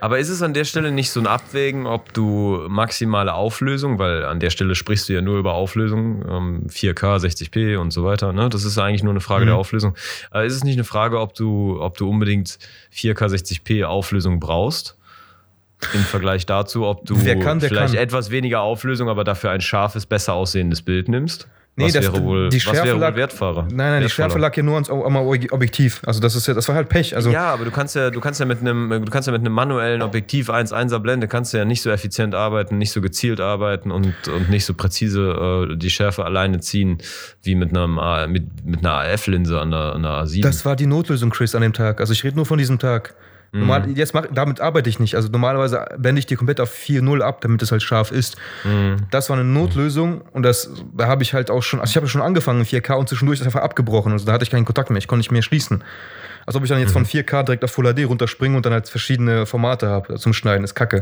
Aber 0.00 0.18
ist 0.18 0.28
es 0.28 0.42
an 0.42 0.54
der 0.54 0.64
Stelle 0.64 0.90
nicht 0.90 1.10
so 1.12 1.20
ein 1.20 1.28
Abwägen, 1.28 1.86
ob 1.86 2.12
du 2.12 2.64
maximale 2.68 3.32
Auflösung, 3.32 4.00
weil 4.00 4.24
an 4.24 4.40
der 4.40 4.50
Stelle 4.50 4.74
sprichst 4.74 5.08
du 5.08 5.12
ja 5.12 5.20
nur 5.20 5.38
über 5.38 5.54
Auflösung, 5.54 6.24
ähm, 6.28 6.66
4K, 6.68 7.18
60p 7.20 7.76
und 7.78 7.92
so 7.92 8.04
weiter, 8.04 8.32
ne? 8.32 8.48
Das 8.48 8.64
ist 8.64 8.76
eigentlich 8.76 9.04
nur 9.04 9.12
eine 9.12 9.20
Frage 9.20 9.44
Mhm. 9.44 9.50
der 9.50 9.56
Auflösung. 9.56 9.94
Aber 10.32 10.44
ist 10.44 10.54
es 10.54 10.64
nicht 10.64 10.74
eine 10.74 10.84
Frage, 10.84 11.20
ob 11.20 11.34
du, 11.34 11.80
ob 11.80 11.96
du 11.96 12.10
unbedingt 12.10 12.58
4K, 12.92 13.28
60p 13.28 13.84
Auflösung 13.84 14.40
brauchst? 14.40 14.96
Im 15.92 16.00
Vergleich 16.00 16.46
dazu, 16.46 16.84
ob 16.86 17.04
du 17.06 17.16
Wer 17.24 17.38
kann, 17.38 17.58
der 17.60 17.68
vielleicht 17.68 17.94
kann. 17.94 18.02
etwas 18.02 18.30
weniger 18.30 18.60
Auflösung, 18.60 19.08
aber 19.08 19.24
dafür 19.24 19.50
ein 19.50 19.60
scharfes, 19.60 20.06
besser 20.06 20.34
aussehendes 20.34 20.82
Bild 20.82 21.08
nimmst? 21.08 21.48
Nee, 21.76 21.86
was 21.86 21.92
das- 21.94 22.04
wäre 22.04 22.22
wohl, 22.22 22.50
die 22.50 22.56
was 22.58 22.62
Schärfe 22.62 22.84
wäre 22.84 22.94
wohl 22.94 23.00
lag- 23.00 23.16
wertvoller? 23.16 23.62
Nein, 23.62 23.76
nein, 23.76 24.02
die? 24.04 24.08
Schärfe 24.08 24.38
lag 24.38 24.56
ja 24.56 24.62
nur 24.62 24.74
ans 24.74 24.88
am 24.88 25.16
Objektiv. 25.16 26.02
Also 26.06 26.20
das 26.20 26.36
ist 26.36 26.46
ja, 26.46 26.54
das 26.54 26.68
war 26.68 26.76
halt 26.76 26.88
Pech. 26.88 27.16
Also 27.16 27.30
Ja, 27.32 27.52
aber 27.52 27.64
du 27.64 27.72
kannst 27.72 27.96
ja, 27.96 28.10
du 28.10 28.20
kannst 28.20 28.38
ja 28.38 28.46
mit 28.46 28.60
einem, 28.60 28.90
du 29.04 29.10
kannst 29.10 29.26
ja 29.26 29.32
mit 29.32 29.40
einem 29.40 29.52
manuellen 29.52 30.00
Objektiv 30.02 30.50
1,1er 30.50 31.00
Blende 31.00 31.26
kannst 31.26 31.52
du 31.52 31.56
ja 31.58 31.64
nicht 31.64 31.82
so 31.82 31.90
effizient 31.90 32.32
arbeiten, 32.36 32.78
nicht 32.78 32.92
so 32.92 33.00
gezielt 33.00 33.40
arbeiten 33.40 33.90
und, 33.90 34.14
und 34.28 34.50
nicht 34.50 34.64
so 34.66 34.74
präzise 34.74 35.66
äh, 35.72 35.76
die 35.76 35.90
Schärfe 35.90 36.24
alleine 36.24 36.60
ziehen 36.60 36.98
wie 37.42 37.56
mit 37.56 37.76
einem 37.76 37.98
mit, 38.30 38.64
mit 38.64 38.78
einer 38.86 38.94
AF-Linse 38.94 39.60
an 39.60 39.72
der, 39.72 39.94
an 39.94 40.02
der 40.04 40.12
A7. 40.12 40.42
Das 40.42 40.64
war 40.64 40.76
die 40.76 40.86
Notlösung, 40.86 41.30
Chris, 41.30 41.56
an 41.56 41.62
dem 41.62 41.72
Tag. 41.72 41.98
Also 41.98 42.12
ich 42.12 42.22
rede 42.22 42.36
nur 42.36 42.46
von 42.46 42.58
diesem 42.58 42.78
Tag. 42.78 43.14
Mhm. 43.54 43.60
Normal, 43.60 43.88
jetzt 43.90 44.12
mach, 44.14 44.26
damit 44.32 44.60
arbeite 44.60 44.90
ich 44.90 44.98
nicht. 44.98 45.14
Also 45.14 45.28
normalerweise 45.30 45.86
blende 45.96 46.18
ich 46.18 46.26
die 46.26 46.34
komplett 46.34 46.60
auf 46.60 46.70
4.0 46.74 47.20
ab, 47.22 47.40
damit 47.40 47.62
es 47.62 47.70
halt 47.70 47.82
scharf 47.82 48.10
ist. 48.10 48.36
Mhm. 48.64 48.96
Das 49.12 49.30
war 49.30 49.36
eine 49.38 49.44
Notlösung 49.48 50.22
und 50.32 50.42
das, 50.42 50.70
da 50.96 51.06
habe 51.06 51.22
ich 51.22 51.32
halt 51.34 51.50
auch 51.50 51.62
schon, 51.62 51.80
also 51.80 51.90
ich 51.90 51.96
habe 51.96 52.08
schon 52.08 52.20
angefangen 52.20 52.60
in 52.60 52.66
4K 52.66 52.94
und 52.94 53.08
zwischendurch 53.08 53.38
ist 53.40 53.46
einfach 53.46 53.62
abgebrochen. 53.62 54.12
Also 54.12 54.26
da 54.26 54.32
hatte 54.32 54.42
ich 54.42 54.50
keinen 54.50 54.64
Kontakt 54.64 54.90
mehr, 54.90 54.98
ich 54.98 55.06
konnte 55.06 55.20
nicht 55.20 55.30
mehr 55.30 55.42
schließen. 55.42 55.84
Als 56.46 56.56
ob 56.56 56.64
ich 56.64 56.68
dann 56.68 56.78
jetzt 56.80 56.90
Mhm. 56.90 57.04
von 57.04 57.06
4K 57.06 57.44
direkt 57.44 57.64
auf 57.64 57.70
Full 57.70 57.84
HD 57.94 58.04
runterspringe 58.06 58.56
und 58.56 58.66
dann 58.66 58.72
halt 58.72 58.88
verschiedene 58.88 59.46
Formate 59.46 59.88
habe 59.88 60.16
zum 60.18 60.32
Schneiden. 60.34 60.64
ist 60.64 60.74
kacke. 60.74 61.00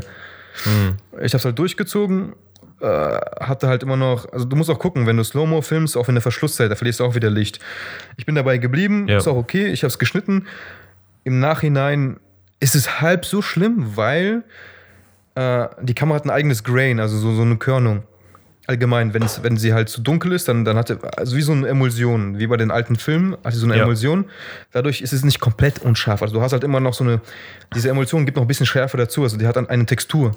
Mhm. 0.65 0.97
Ich 1.23 1.33
habe 1.33 1.37
es 1.39 1.45
halt 1.45 1.57
durchgezogen, 1.57 2.33
äh, 2.81 2.85
hatte 2.87 3.67
halt 3.67 3.81
immer 3.81 3.97
noch, 3.97 4.31
also 4.31 4.45
du 4.45 4.55
musst 4.55 4.69
auch 4.69 4.77
gucken, 4.79 5.07
wenn 5.07 5.17
du 5.17 5.23
Slow-Mo 5.23 5.61
filmst, 5.61 5.97
auch 5.97 6.07
in 6.07 6.15
der 6.15 6.21
Verschlusszeit, 6.21 6.69
da 6.69 6.75
verlierst 6.75 6.99
du 6.99 7.05
auch 7.05 7.15
wieder 7.15 7.29
Licht. 7.29 7.59
Ich 8.17 8.25
bin 8.25 8.35
dabei 8.35 8.57
geblieben, 8.59 9.07
Ja. 9.07 9.17
ist 9.17 9.27
auch 9.27 9.35
okay, 9.37 9.67
ich 9.67 9.81
habe 9.83 9.87
es 9.89 9.97
geschnitten. 9.99 10.45
Im 11.25 11.39
Nachhinein 11.39 12.19
ist 12.63 12.75
es 12.75 13.01
halb 13.01 13.25
so 13.25 13.41
schlimm, 13.41 13.95
weil 13.97 14.43
äh, 15.35 15.67
die 15.81 15.93
Kamera 15.93 16.15
hat 16.17 16.25
ein 16.25 16.29
eigenes 16.29 16.63
Grain, 16.63 16.99
also 16.99 17.17
so, 17.17 17.33
so 17.35 17.41
eine 17.41 17.57
Körnung. 17.57 18.03
Allgemein, 18.65 19.13
wenn, 19.13 19.23
es, 19.23 19.43
wenn 19.43 19.57
sie 19.57 19.73
halt 19.73 19.89
zu 19.89 19.99
dunkel 19.99 20.31
ist, 20.31 20.47
dann, 20.47 20.63
dann 20.63 20.77
hat 20.77 20.89
er, 20.89 20.97
also 21.17 21.35
wie 21.35 21.41
so 21.41 21.51
eine 21.51 21.67
Emulsion, 21.67 22.39
wie 22.39 22.47
bei 22.47 22.55
den 22.55 22.71
alten 22.71 22.95
Filmen, 22.95 23.35
also 23.43 23.59
so 23.59 23.65
eine 23.65 23.75
Ja. 23.75 23.83
Emulsion. 23.83 24.25
Dadurch 24.71 25.01
ist 25.01 25.11
es 25.11 25.25
nicht 25.25 25.41
komplett 25.41 25.79
unscharf. 25.79 26.21
Also 26.21 26.33
du 26.35 26.41
hast 26.41 26.53
halt 26.53 26.63
immer 26.63 26.79
noch 26.79 26.93
so 26.93 27.03
eine, 27.03 27.19
diese 27.75 27.89
Emulsion 27.89 28.25
gibt 28.25 28.37
noch 28.37 28.43
ein 28.45 28.47
bisschen 28.47 28.65
Schärfe 28.65 28.95
dazu, 28.95 29.23
also 29.23 29.35
die 29.37 29.47
hat 29.47 29.57
dann 29.57 29.67
eine 29.67 29.85
Textur. 29.85 30.31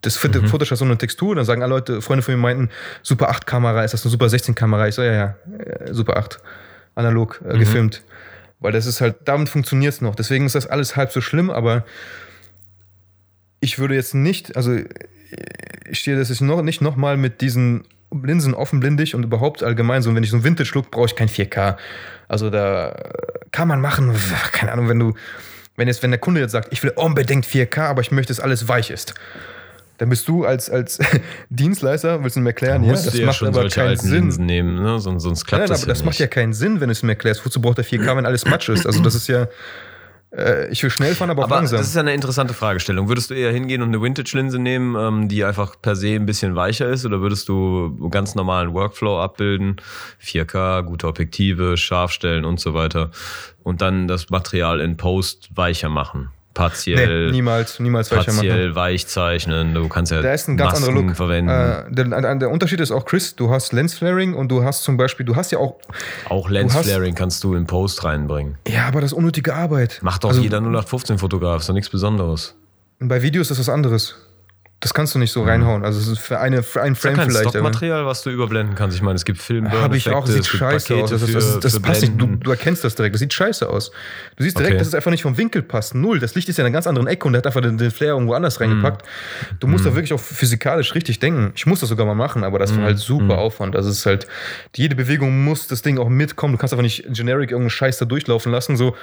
Das 0.00 0.16
Foto- 0.16 0.40
Mhm. 0.40 0.46
Photoshop 0.48 0.70
hat 0.72 0.78
so 0.78 0.84
eine 0.86 0.96
Textur, 0.96 1.34
dann 1.34 1.44
sagen 1.44 1.62
alle 1.62 1.74
Leute, 1.74 2.00
Freunde 2.00 2.22
von 2.22 2.32
mir 2.34 2.40
meinten, 2.40 2.70
Super 3.02 3.28
8 3.28 3.46
Kamera, 3.46 3.84
ist 3.84 3.92
das 3.92 4.04
eine 4.04 4.10
Super 4.10 4.30
16 4.30 4.54
Kamera? 4.54 4.88
Ich 4.88 4.94
so, 4.94 5.02
ja, 5.02 5.12
ja, 5.12 5.36
äh, 5.58 5.92
Super 5.92 6.16
8, 6.16 6.38
analog 6.94 7.42
Mhm. 7.42 7.50
äh, 7.50 7.58
gefilmt. 7.58 8.02
Weil 8.60 8.72
das 8.72 8.86
ist 8.86 9.00
halt, 9.00 9.16
damit 9.24 9.48
funktioniert 9.48 9.94
es 9.94 10.00
noch. 10.00 10.14
Deswegen 10.14 10.46
ist 10.46 10.54
das 10.54 10.66
alles 10.66 10.96
halb 10.96 11.12
so 11.12 11.20
schlimm, 11.20 11.50
aber 11.50 11.84
ich 13.60 13.78
würde 13.78 13.94
jetzt 13.94 14.14
nicht, 14.14 14.56
also 14.56 14.76
ich 15.88 15.98
stehe 15.98 16.16
das 16.16 16.28
jetzt 16.28 16.40
noch, 16.40 16.62
nicht 16.62 16.80
nochmal 16.80 17.16
mit 17.16 17.40
diesen 17.40 17.84
Linsen 18.10 18.54
offenblindig 18.54 19.14
und 19.14 19.24
überhaupt 19.24 19.62
allgemein 19.62 20.02
so, 20.02 20.14
wenn 20.14 20.22
ich 20.22 20.30
so 20.30 20.36
ein 20.36 20.44
Vintage-Look 20.44 20.90
brauche 20.90 21.06
ich 21.06 21.16
kein 21.16 21.28
4K. 21.28 21.76
Also 22.28 22.50
da 22.50 22.90
äh, 22.90 23.12
kann 23.52 23.68
man 23.68 23.80
machen, 23.80 24.14
keine 24.52 24.72
Ahnung, 24.72 24.88
wenn 24.88 24.98
du, 24.98 25.14
wenn 25.76 25.88
jetzt, 25.88 26.02
wenn 26.02 26.10
der 26.10 26.20
Kunde 26.20 26.40
jetzt 26.40 26.52
sagt, 26.52 26.72
ich 26.72 26.82
will 26.82 26.92
unbedingt 26.94 27.46
4K, 27.46 27.80
aber 27.80 28.00
ich 28.00 28.10
möchte, 28.10 28.32
dass 28.32 28.40
alles 28.40 28.68
weich 28.68 28.90
ist. 28.90 29.14
Dann 29.98 30.08
bist 30.08 30.28
du 30.28 30.44
als, 30.44 30.68
als 30.70 30.98
Dienstleister, 31.50 32.22
willst 32.22 32.36
du 32.36 32.40
mir 32.40 32.50
erklären, 32.50 32.84
ja, 32.84 32.92
das 32.92 33.16
ja 33.16 33.26
macht 33.26 33.36
schon 33.36 33.48
aber 33.48 33.68
keinen 33.68 33.96
Sinn. 33.96 34.12
Linsen 34.12 34.46
nehmen, 34.46 34.82
ne? 34.82 34.98
sonst, 35.00 35.22
sonst 35.22 35.44
klappt 35.46 35.62
Nein, 35.62 35.68
das 35.68 35.82
aber 35.82 35.88
ja 35.88 35.94
das 35.94 36.04
macht 36.04 36.12
nicht. 36.14 36.20
ja 36.20 36.26
keinen 36.26 36.52
Sinn, 36.52 36.80
wenn 36.80 36.88
du 36.88 36.92
es 36.92 37.02
mir 37.02 37.12
erklärst. 37.12 37.44
Wozu 37.46 37.60
braucht 37.60 37.78
der 37.78 37.84
4K, 37.84 38.16
wenn 38.16 38.26
alles 38.26 38.44
Matsch 38.44 38.68
ist? 38.68 38.86
Also 38.86 39.02
das 39.02 39.14
ist 39.14 39.28
ja, 39.28 39.48
äh, 40.36 40.68
ich 40.70 40.82
will 40.82 40.90
schnell 40.90 41.14
fahren, 41.14 41.30
aber 41.30 41.42
auch 41.42 41.46
Aber 41.46 41.56
langsam. 41.56 41.78
das 41.78 41.88
ist 41.88 41.94
ja 41.94 42.00
eine 42.02 42.12
interessante 42.14 42.52
Fragestellung. 42.52 43.08
Würdest 43.08 43.30
du 43.30 43.34
eher 43.34 43.52
hingehen 43.52 43.80
und 43.80 43.88
eine 43.88 44.02
Vintage-Linse 44.02 44.58
nehmen, 44.58 44.96
ähm, 44.96 45.28
die 45.28 45.44
einfach 45.44 45.80
per 45.80 45.96
se 45.96 46.08
ein 46.14 46.26
bisschen 46.26 46.54
weicher 46.56 46.88
ist, 46.88 47.06
oder 47.06 47.20
würdest 47.20 47.48
du 47.48 47.96
einen 48.00 48.10
ganz 48.10 48.34
normalen 48.34 48.74
Workflow 48.74 49.18
abbilden, 49.20 49.76
4K, 50.22 50.82
gute 50.82 51.06
Objektive, 51.06 51.76
scharf 51.76 52.10
stellen 52.10 52.44
und 52.44 52.60
so 52.60 52.74
weiter, 52.74 53.10
und 53.62 53.80
dann 53.80 54.08
das 54.08 54.28
Material 54.30 54.80
in 54.80 54.96
Post 54.96 55.48
weicher 55.54 55.88
machen? 55.88 56.30
Partiell, 56.56 57.26
nee, 57.26 57.32
niemals, 57.32 57.78
niemals 57.80 58.08
partiell 58.08 58.74
weich 58.74 59.06
zeichnen. 59.06 59.74
Du 59.74 59.88
kannst 59.88 60.10
ja 60.10 60.22
Da 60.22 60.32
ist 60.32 60.48
ein 60.48 60.56
ganz 60.56 60.72
Masken 60.80 60.88
anderer 60.88 61.06
Look. 61.08 61.16
verwenden. 61.16 61.50
Äh, 61.50 61.84
der, 61.92 62.34
der 62.36 62.50
Unterschied 62.50 62.80
ist 62.80 62.90
auch, 62.90 63.04
Chris, 63.04 63.36
du 63.36 63.50
hast 63.50 63.72
Lensflaring 63.74 64.32
und 64.34 64.48
du 64.48 64.64
hast 64.64 64.82
zum 64.82 64.96
Beispiel, 64.96 65.26
du 65.26 65.36
hast 65.36 65.52
ja 65.52 65.58
auch, 65.58 65.76
Auch 66.28 66.46
hast- 66.46 66.52
Lensflaring 66.52 67.14
kannst 67.14 67.44
du 67.44 67.54
in 67.54 67.66
Post 67.66 68.04
reinbringen. 68.04 68.56
ja, 68.66 68.86
aber 68.88 69.00
das 69.02 69.12
ist 69.12 69.18
unnötige 69.18 69.54
Arbeit. 69.54 69.98
Macht 70.02 70.24
doch 70.24 70.30
Also, 70.30 70.40
jeder 70.40 70.58
0815-Fotograf, 70.58 71.60
ist 71.60 71.68
doch 71.68 71.74
nichts 71.74 71.90
Besonderes. 71.90 72.54
Bei 72.98 73.20
Videos 73.22 73.50
ist 73.50 73.58
das 73.58 73.68
was 73.68 73.74
anderes. 73.74 74.16
Das 74.80 74.92
kannst 74.92 75.14
du 75.14 75.18
nicht 75.18 75.32
so 75.32 75.42
reinhauen. 75.42 75.86
Also 75.86 75.98
es 75.98 76.06
ist 76.06 76.18
für, 76.18 76.38
eine, 76.38 76.62
für 76.62 76.82
einen 76.82 76.94
Ist 76.94 77.02
ja 77.02 77.08
Frame 77.10 77.18
kein 77.18 77.30
vielleicht. 77.30 77.48
Stockmaterial, 77.50 78.04
was 78.04 78.22
du 78.22 78.28
überblenden 78.30 78.74
kannst. 78.74 78.94
Ich 78.94 79.02
meine, 79.02 79.16
es 79.16 79.24
gibt 79.24 79.38
Filmburn 79.38 79.72
Habe 79.80 79.96
ich 79.96 80.10
auch, 80.10 80.26
das 80.26 80.34
sieht 80.34 80.46
scheiße 80.46 80.94
aus. 80.96 81.10
Das, 81.10 81.22
das, 81.22 81.32
das, 81.32 81.60
das 81.60 81.80
passt 81.80 82.02
nicht. 82.02 82.20
Du, 82.20 82.26
du 82.26 82.50
erkennst 82.50 82.84
das 82.84 82.94
direkt. 82.94 83.14
Das 83.14 83.20
sieht 83.20 83.32
scheiße 83.32 83.66
aus. 83.68 83.90
Du 84.36 84.44
siehst 84.44 84.58
direkt, 84.58 84.74
Okay. 84.74 84.78
dass 84.78 84.88
es 84.88 84.94
einfach 84.94 85.10
nicht 85.10 85.22
vom 85.22 85.38
Winkel 85.38 85.62
passt. 85.62 85.94
Null. 85.94 86.18
Das 86.18 86.34
Licht 86.34 86.50
ist 86.50 86.58
ja 86.58 86.62
in 86.62 86.66
einer 86.66 86.74
ganz 86.74 86.86
anderen 86.86 87.06
Ecke 87.08 87.26
und 87.26 87.32
der 87.32 87.38
hat 87.38 87.46
einfach 87.46 87.62
den, 87.62 87.78
den 87.78 87.90
Flair 87.90 88.10
irgendwo 88.10 88.34
anders 88.34 88.60
reingepackt. 88.60 89.02
Du 89.60 89.66
musst 89.66 89.86
da 89.86 89.94
wirklich 89.94 90.12
auch 90.12 90.20
physikalisch 90.20 90.94
richtig 90.94 91.20
denken. 91.20 91.52
Ich 91.56 91.64
muss 91.64 91.80
das 91.80 91.88
sogar 91.88 92.04
mal 92.04 92.14
machen, 92.14 92.44
aber 92.44 92.58
das 92.58 92.76
war 92.76 92.84
halt 92.84 92.98
super 92.98 93.38
Aufwand. 93.38 93.74
Das 93.74 93.86
ist 93.86 94.04
halt, 94.04 94.26
jede 94.76 94.94
Bewegung 94.94 95.42
muss 95.42 95.68
das 95.68 95.80
Ding 95.80 95.98
auch 95.98 96.10
mitkommen. 96.10 96.52
Du 96.52 96.58
kannst 96.58 96.74
einfach 96.74 96.82
nicht 96.82 97.04
generic 97.08 97.50
irgendeinen 97.50 97.70
Scheiß 97.70 97.96
da 97.96 98.04
durchlaufen 98.04 98.52
lassen. 98.52 98.76
So, 98.76 98.94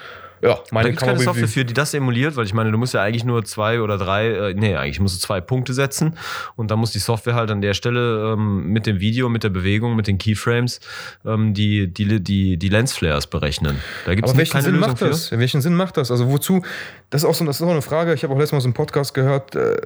ja, 0.44 0.56
Da 0.56 0.62
meine 0.72 0.90
gibt 0.90 1.02
es 1.02 1.08
keine. 1.08 1.20
Software 1.20 1.48
für, 1.48 1.64
die 1.64 1.74
das 1.74 1.94
emuliert, 1.94 2.36
weil 2.36 2.46
ich 2.46 2.54
meine, 2.54 2.72
du 2.72 2.78
musst 2.78 2.94
ja 2.94 3.02
eigentlich 3.02 3.24
nur 3.24 3.46
zwei 3.46 3.82
oder 3.82 3.98
drei, 3.98 4.28
äh, 4.28 4.54
nee, 4.54 4.76
eigentlich 4.76 5.00
musst 5.00 5.16
du 5.16 5.26
zwei 5.26 5.40
Punkte 5.40 5.74
setzen 5.74 6.18
und 6.56 6.70
dann 6.70 6.80
muss 6.80 6.92
die 6.92 7.00
Software 7.00 7.36
halt 7.36 7.50
an 7.50 7.62
der 7.62 7.74
Stelle 7.74 8.34
ähm, 8.34 8.68
mit 8.68 8.86
dem 8.86 9.00
Video, 9.00 9.30
mit 9.30 9.44
der 9.44 9.50
Bewegung, 9.50 9.96
mit 9.96 10.08
den 10.08 10.18
Keyframes 10.18 10.82
ähm, 11.26 11.54
die, 11.54 11.88
die, 11.88 12.22
die, 12.22 12.58
die 12.58 12.70
Lensflares 12.70 13.28
berechnen. 13.28 13.78
Da 14.06 14.16
gibt 14.16 14.26
Aber 14.26 14.34
es 14.34 14.38
welchen 14.38 14.52
keine 14.52 14.64
Sinn 14.66 14.76
Lösung 14.76 14.90
macht 14.90 15.00
für. 15.00 15.08
das? 15.08 15.32
Welchen 15.32 15.62
Sinn 15.62 15.76
macht 15.76 15.98
das? 15.98 16.12
Also 16.12 16.30
wozu? 16.30 16.62
Das 17.10 17.24
ist 17.24 17.30
auch 17.30 17.36
so, 17.36 17.46
das 17.46 17.62
ist 17.62 17.66
auch 17.66 17.72
eine 17.72 17.82
Frage. 17.82 18.14
Ich 18.14 18.24
habe 18.24 18.34
auch 18.34 18.38
letztes 18.38 18.54
Mal 18.54 18.62
so 18.62 18.68
einen 18.68 18.74
Podcast 18.74 19.14
gehört. 19.14 19.56
Äh, 19.56 19.78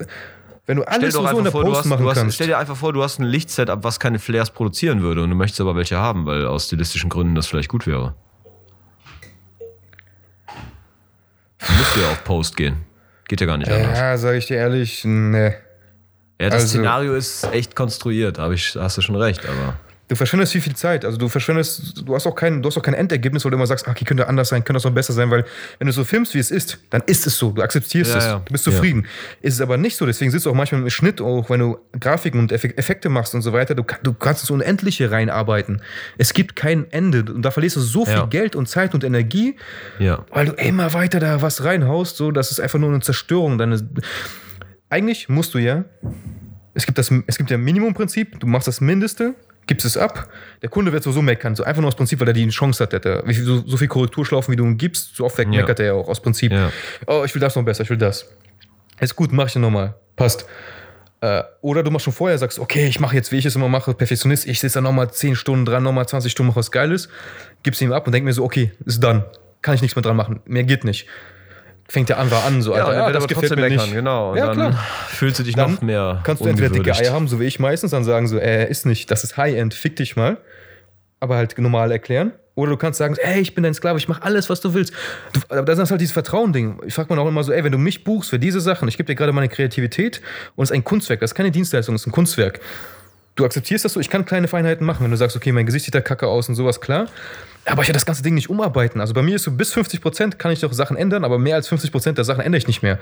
wenn 0.65 0.77
du 0.77 0.83
Stell 0.83 0.95
alles 0.95 1.13
so 1.13 1.25
in 1.25 1.43
der 1.43 1.51
vor, 1.51 1.63
Post 1.63 1.79
hast, 1.79 1.85
machen 1.85 2.05
hast, 2.05 2.17
kannst. 2.17 2.35
stell 2.35 2.47
dir 2.47 2.57
einfach 2.57 2.75
vor, 2.75 2.91
du 2.91 3.01
hast 3.01 3.19
ein 3.19 3.25
Lichtsetup, 3.25 3.83
was 3.83 3.99
keine 3.99 4.19
Flares 4.19 4.51
produzieren 4.51 5.01
würde 5.01 5.23
und 5.23 5.29
du 5.29 5.35
möchtest 5.35 5.61
aber 5.61 5.75
welche 5.77 5.97
haben, 5.97 6.25
weil 6.25 6.45
aus 6.45 6.65
stilistischen 6.65 7.09
Gründen 7.09 7.35
das 7.35 7.47
vielleicht 7.47 7.69
gut 7.69 7.87
wäre. 7.87 8.15
Musst 11.61 11.95
ja 11.97 12.11
auf 12.11 12.23
Post 12.23 12.55
gehen. 12.57 12.85
Geht 13.27 13.41
ja 13.41 13.47
gar 13.47 13.57
nicht 13.57 13.71
anders. 13.71 13.97
Ja, 13.97 14.17
sage 14.17 14.37
ich 14.37 14.45
dir 14.45 14.57
ehrlich, 14.57 15.03
ne. 15.05 15.55
Ja, 16.39 16.49
das 16.49 16.63
Also- 16.63 16.67
Szenario 16.77 17.15
ist 17.15 17.43
echt 17.51 17.75
konstruiert, 17.75 18.37
hab 18.39 18.51
ich, 18.51 18.75
hast 18.79 18.97
du 18.97 19.01
schon 19.01 19.15
recht, 19.15 19.41
aber. 19.45 19.75
Du 20.09 20.15
verschwendest 20.15 20.53
viel, 20.53 20.61
viel 20.61 20.75
Zeit. 20.75 21.03
Also 21.03 21.17
du 21.17 21.27
verschwendest, 21.27 22.03
du 22.05 22.15
hast 22.15 22.25
auch 22.27 22.35
kein, 22.35 22.61
du 22.61 22.67
hast 22.69 22.77
auch 22.77 22.81
kein 22.81 22.93
Endergebnis, 22.93 23.43
wo 23.43 23.49
du 23.49 23.55
immer 23.57 23.67
sagst, 23.67 23.87
okay, 23.89 24.05
könnte 24.05 24.25
anders 24.29 24.47
sein, 24.47 24.63
könnte 24.63 24.75
das 24.77 24.85
noch 24.85 24.93
besser 24.93 25.11
sein, 25.11 25.29
weil 25.29 25.43
wenn 25.79 25.87
du 25.87 25.91
so 25.91 26.05
filmst, 26.05 26.33
wie 26.33 26.39
es 26.39 26.49
ist, 26.49 26.79
dann 26.91 27.01
ist 27.07 27.27
es 27.27 27.37
so. 27.37 27.51
Du 27.51 27.61
akzeptierst 27.61 28.11
Ja, 28.11 28.17
es. 28.17 28.23
ja. 28.25 28.41
Du 28.45 28.51
bist 28.53 28.63
zufrieden. 28.63 29.05
Ist 29.41 29.55
es 29.55 29.61
aber 29.61 29.75
nicht 29.75 29.97
so, 29.97 30.05
deswegen 30.05 30.31
sitzt 30.31 30.45
du 30.45 30.49
auch 30.51 30.55
manchmal 30.55 30.81
im 30.81 30.89
Schnitt, 30.89 31.19
auch 31.19 31.49
wenn 31.49 31.59
du 31.59 31.77
Grafiken 31.99 32.39
und 32.39 32.53
Effe- 32.53 32.77
Effekte 32.77 33.09
machst 33.09 33.35
und 33.35 33.41
so 33.41 33.51
weiter, 33.51 33.75
du, 33.75 33.83
du 34.03 34.13
kannst 34.13 34.43
ins 34.43 34.49
Unendliche 34.49 35.11
reinarbeiten. 35.11 35.81
Es 36.17 36.31
gibt 36.33 36.55
kein 36.55 36.89
Ende. 36.91 37.25
Und 37.33 37.41
da 37.41 37.51
verlierst 37.51 37.75
du 37.75 37.81
so 37.81 38.05
viel 38.05 38.13
Ja. 38.13 38.25
Geld 38.27 38.55
und 38.55 38.69
Zeit 38.69 38.93
und 38.93 39.03
Energie, 39.03 39.57
Ja. 39.99 40.25
weil 40.31 40.45
du 40.45 40.53
immer 40.53 40.93
weiter 40.93 41.19
da 41.19 41.41
was 41.41 41.65
reinhaust, 41.65 42.15
so, 42.15 42.31
das 42.31 42.51
ist 42.51 42.61
einfach 42.61 42.79
nur 42.79 42.89
eine 42.89 43.01
Zerstörung 43.01 43.57
deines. 43.57 43.83
Eigentlich 44.89 45.27
musst 45.27 45.53
du 45.53 45.57
ja, 45.57 45.83
es 46.73 46.85
gibt 46.85 46.97
das, 46.97 47.11
es 47.27 47.37
gibt 47.37 47.49
ja 47.49 47.57
ein 47.57 47.63
Minimumprinzip, 47.63 48.39
du 48.39 48.47
machst 48.47 48.67
das 48.69 48.79
Mindeste, 48.79 49.35
gibst 49.67 49.85
es 49.85 49.97
ab, 49.97 50.29
der 50.61 50.69
Kunde 50.69 50.91
wird 50.93 51.03
sowieso 51.03 51.21
meckern, 51.21 51.55
so 51.55 51.63
einfach 51.63 51.81
nur 51.81 51.89
aus 51.89 51.95
Prinzip, 51.95 52.19
weil 52.19 52.27
er 52.29 52.33
die 52.33 52.47
Chance 52.49 52.83
hat, 52.83 52.93
viel, 53.25 53.43
so, 53.43 53.63
so 53.67 53.77
viel 53.77 53.87
Korrekturschlaufen, 53.87 54.51
wie 54.51 54.55
du 54.55 54.63
ihm 54.63 54.77
gibst, 54.77 55.15
so 55.15 55.25
oft 55.25 55.37
weg 55.37 55.47
Ja. 55.51 55.61
meckert 55.61 55.79
er 55.79 55.85
ja 55.87 55.93
auch 55.93 56.07
aus 56.07 56.21
Prinzip. 56.21 56.51
Ja. 56.51 56.71
Oh, 57.05 57.23
ich 57.25 57.33
will 57.35 57.41
das 57.41 57.55
noch 57.55 57.63
besser, 57.63 57.83
ich 57.83 57.89
will 57.89 57.97
das. 57.97 58.27
Ist 58.99 59.15
gut, 59.15 59.31
mach 59.31 59.47
ich 59.47 59.53
dann 59.53 59.61
nochmal. 59.61 59.95
Passt. 60.15 60.45
Äh, 61.21 61.43
oder 61.61 61.83
du 61.83 61.91
machst 61.91 62.05
schon 62.05 62.13
vorher, 62.13 62.37
sagst, 62.37 62.59
okay, 62.59 62.87
ich 62.87 62.99
mache 62.99 63.15
jetzt, 63.15 63.31
wie 63.31 63.37
ich 63.37 63.45
es 63.45 63.55
immer 63.55 63.67
mache, 63.69 63.93
Perfektionist, 63.93 64.47
ich 64.47 64.59
sitze 64.59 64.75
da 64.75 64.81
nochmal 64.81 65.11
10 65.11 65.35
Stunden 65.35 65.65
dran, 65.65 65.83
nochmal 65.83 66.07
20 66.07 66.31
Stunden, 66.31 66.49
mach 66.49 66.55
was 66.55 66.71
Geiles, 66.71 67.09
gib's 67.63 67.81
ihm 67.81 67.91
ab 67.91 68.05
und 68.07 68.13
denk 68.13 68.23
mir 68.25 68.33
so, 68.33 68.43
okay, 68.43 68.71
ist 68.85 69.03
dann. 69.03 69.23
Kann 69.63 69.75
ich 69.75 69.81
nichts 69.81 69.95
mehr 69.95 70.03
dran 70.03 70.15
machen. 70.15 70.39
Mehr 70.45 70.63
geht 70.63 70.83
nicht. 70.83 71.07
Fängt 71.89 72.09
der 72.09 72.19
andere 72.19 72.41
an, 72.43 72.61
so, 72.61 72.75
Ja, 72.75 72.85
Alter, 72.85 72.97
ja, 72.99 73.05
wird 73.05 73.15
das 73.15 73.23
aber 73.23 73.27
gefällt 73.33 73.49
trotzdem 73.51 73.59
mir 73.63 73.69
meckern, 73.69 73.85
nicht. 73.85 73.95
genau. 73.95 74.31
Und 74.31 74.37
Ja, 74.37 74.45
dann 74.47 74.55
klar. 74.55 74.85
fühlst 75.07 75.39
du 75.39 75.43
dich 75.43 75.55
Dann 75.55 75.73
noch 75.75 75.81
mehr. 75.81 76.19
Kannst 76.23 76.43
du 76.43 76.47
entweder 76.49 76.69
dicke. 76.69 76.93
Eier 76.93 77.13
haben, 77.13 77.27
so 77.29 77.39
wie 77.39 77.45
ich 77.45 77.59
meistens, 77.59 77.91
dann 77.91 78.03
sagen 78.03 78.27
so, 78.27 78.37
äh, 78.37 78.69
ist 78.69 78.85
nicht, 78.85 79.09
das 79.09 79.23
ist 79.23 79.37
High-End, 79.37 79.73
fick 79.73 79.95
dich 79.95 80.15
mal. 80.15 80.37
aber 81.19 81.35
halt 81.37 81.57
normal 81.57 81.91
erklären. 81.91 82.31
Oder 82.53 82.71
du 82.71 82.77
kannst 82.77 82.97
sagen, 82.99 83.15
ey, 83.19 83.39
ich 83.39 83.55
bin 83.55 83.63
dein 83.63 83.73
Sklave, 83.73 83.97
ich 83.97 84.07
mache 84.07 84.21
alles, 84.23 84.49
was 84.51 84.61
du 84.61 84.73
willst. 84.75 84.93
Du, 85.33 85.39
aber 85.49 85.63
das 85.63 85.79
ist 85.79 85.89
halt 85.91 85.99
dieses 86.01 86.13
Vertrauen-Ding. 86.13 86.79
Ich 86.85 86.93
frage 86.93 87.11
mir 87.13 87.19
auch 87.21 87.27
immer 87.27 87.43
so, 87.43 87.51
ey, 87.51 87.63
wenn 87.63 87.71
du 87.71 87.77
mich 87.79 88.03
buchst 88.03 88.29
für 88.29 88.37
diese 88.39 88.59
Sachen, 88.61 88.87
ich 88.87 88.97
gebe 88.97 89.07
dir 89.07 89.15
gerade 89.15 89.31
meine 89.31 89.47
Kreativität 89.49 90.21
und 90.55 90.63
es 90.63 90.69
ist 90.71 90.75
ein 90.75 90.83
Kunstwerk, 90.83 91.19
das 91.21 91.31
ist 91.31 91.35
keine 91.35 91.49
Dienstleistung, 91.51 91.95
das 91.95 92.01
ist 92.03 92.07
ein 92.07 92.11
Kunstwerk. 92.11 92.59
Du 93.35 93.45
akzeptierst 93.45 93.85
das 93.85 93.93
so, 93.93 93.99
ich 93.99 94.09
kann 94.09 94.25
kleine 94.25 94.47
Feinheiten 94.47 94.85
machen, 94.85 95.03
wenn 95.03 95.11
du 95.11 95.17
sagst, 95.17 95.35
okay, 95.35 95.51
mein 95.51 95.65
Gesicht 95.65 95.85
sieht 95.85 95.95
da 95.95 96.01
kacke 96.01 96.27
aus 96.27 96.49
und 96.49 96.55
sowas, 96.55 96.81
klar. 96.81 97.07
Aber 97.67 97.81
ich 97.81 97.87
werde 97.87 97.97
das 97.97 98.05
ganze 98.05 98.23
Ding 98.23 98.33
nicht 98.33 98.49
umarbeiten. 98.49 99.01
Also 99.01 99.13
bei 99.13 99.21
mir 99.21 99.35
ist 99.35 99.43
so 99.43 99.51
bis 99.51 99.75
50% 99.75 100.37
kann 100.37 100.51
ich 100.51 100.61
doch 100.61 100.73
Sachen 100.73 100.97
ändern, 100.97 101.23
aber 101.23 101.37
mehr 101.37 101.55
als 101.55 101.69
50% 101.69 102.13
der 102.13 102.23
Sachen 102.23 102.41
ändere 102.41 102.57
ich 102.59 102.67
nicht 102.67 102.81
mehr. 102.81 102.97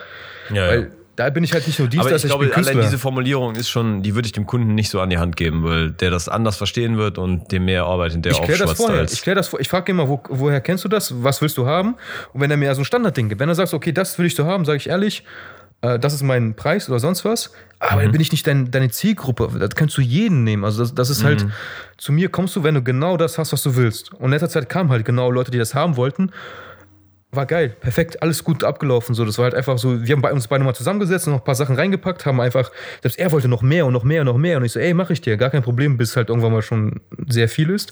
Ja, 0.52 0.68
Weil 0.68 0.82
ja. 0.82 0.88
da 1.16 1.30
bin 1.30 1.44
ich 1.44 1.54
halt 1.54 1.68
nicht 1.68 1.78
nur 1.80 1.86
Aber 1.86 1.92
Dienstleister, 1.92 2.16
ich 2.18 2.24
ich, 2.24 2.30
glaube, 2.30 2.46
bin 2.46 2.54
Künstler. 2.54 2.74
allein 2.76 2.86
diese 2.90 2.98
Formulierung 2.98 3.56
ist 3.56 3.70
schon, 3.70 4.02
die 4.02 4.16
würde 4.16 4.26
ich 4.26 4.32
dem 4.32 4.46
Kunden 4.46 4.74
nicht 4.76 4.90
so 4.90 5.00
an 5.02 5.10
die 5.10 5.18
Hand 5.20 5.36
geben, 5.36 5.64
weil 5.64 5.92
der 5.92 6.10
das 6.10 6.28
anders 6.28 6.58
verstehen 6.58 6.98
wird 6.98 7.18
und 7.18 7.52
dem 7.52 7.66
mehr 7.66 7.84
Arbeit 7.86 8.14
in 8.16 8.22
der 8.24 8.32
Ich 8.32 8.42
kläre 8.42 8.66
das 8.66 8.74
vorher. 8.74 9.04
Ich 9.04 9.22
kläre 9.22 9.36
das 9.36 9.48
vor. 9.50 9.60
Ich 9.60 9.70
frage 9.70 9.92
immer, 9.92 10.10
wo, 10.10 10.22
woher 10.30 10.62
kennst 10.62 10.84
du 10.84 10.90
das? 10.90 11.14
Was 11.24 11.42
willst 11.42 11.58
du 11.58 11.68
haben? 11.68 11.96
Und 12.34 12.42
wenn 12.42 12.50
er 12.50 12.58
mir 12.58 12.74
so 12.74 12.82
ein 12.82 12.86
Standardding 12.86 13.30
gibt, 13.30 13.40
wenn 13.40 13.50
er 13.50 13.56
sagt, 13.56 13.74
okay, 13.74 13.92
das 13.92 14.18
will 14.18 14.26
ich 14.26 14.36
so 14.36 14.46
haben, 14.46 14.66
sage 14.66 14.78
ich 14.78 14.90
ehrlich, 14.90 15.24
äh, 15.94 16.00
das 16.00 16.14
ist 16.14 16.24
mein 16.24 16.56
Preis 16.56 16.90
oder 16.90 17.00
sonst 17.00 17.26
was. 17.26 17.52
Aber 17.80 17.98
Mhm. 17.98 18.04
dann 18.06 18.12
bin 18.14 18.22
ich 18.22 18.32
nicht 18.32 18.48
dein, 18.48 18.72
deine 18.72 18.90
Zielgruppe. 18.90 19.50
Das 19.60 19.72
kannst 19.76 19.98
du 19.98 20.02
jeden 20.02 20.44
nehmen. 20.44 20.64
Also 20.66 20.82
das, 20.84 20.96
das 20.96 21.10
ist 21.10 21.22
Mhm. 21.24 21.28
halt, 21.28 21.48
zu 21.98 22.12
mir 22.14 22.30
kommst 22.30 22.56
du, 22.56 22.64
wenn 22.64 22.76
du 22.76 22.82
genau 22.82 23.18
das 23.18 23.38
hast, 23.38 23.54
was 23.54 23.62
du 23.64 23.76
willst. 23.76 24.14
Und 24.14 24.26
in 24.26 24.32
letzter 24.32 24.50
Zeit 24.50 24.70
kamen 24.70 24.90
halt 24.90 25.06
genau 25.06 25.30
Leute, 25.32 25.52
die 25.52 25.58
das 25.58 25.76
haben 25.76 25.96
wollten. 25.98 26.32
War 27.32 27.46
geil, 27.46 27.76
perfekt, 27.82 28.22
alles 28.22 28.46
gut 28.46 28.64
abgelaufen. 28.64 29.14
So, 29.14 29.26
das 29.26 29.38
war 29.38 29.44
halt 29.46 29.56
einfach 29.56 29.78
so, 29.78 30.06
wir 30.08 30.14
haben 30.16 30.22
bei 30.22 30.32
uns 30.32 30.48
beide 30.48 30.64
mal 30.64 30.74
zusammengesetzt 30.74 31.28
und 31.28 31.34
noch 31.34 31.42
ein 31.42 31.44
paar 31.46 31.56
Sachen 31.56 31.76
reingepackt, 31.76 32.26
haben 32.26 32.40
einfach, 32.40 32.72
selbst 33.02 33.20
er 33.20 33.30
wollte 33.34 33.50
noch 33.50 33.62
mehr 33.62 33.86
und 33.86 33.92
noch 33.92 34.04
mehr 34.06 34.22
und 34.22 34.28
noch 34.28 34.38
mehr. 34.38 34.58
Und 34.58 34.64
ich 34.64 34.72
so, 34.72 34.80
ey, 34.80 34.94
mach 34.94 35.10
ich 35.10 35.20
dir, 35.20 35.36
gar 35.36 35.50
kein 35.50 35.62
Problem, 35.64 35.98
bis 35.98 36.16
halt 36.16 36.30
irgendwann 36.30 36.54
mal 36.54 36.62
schon 36.62 37.02
sehr 37.28 37.50
viel 37.50 37.70
ist. 37.72 37.92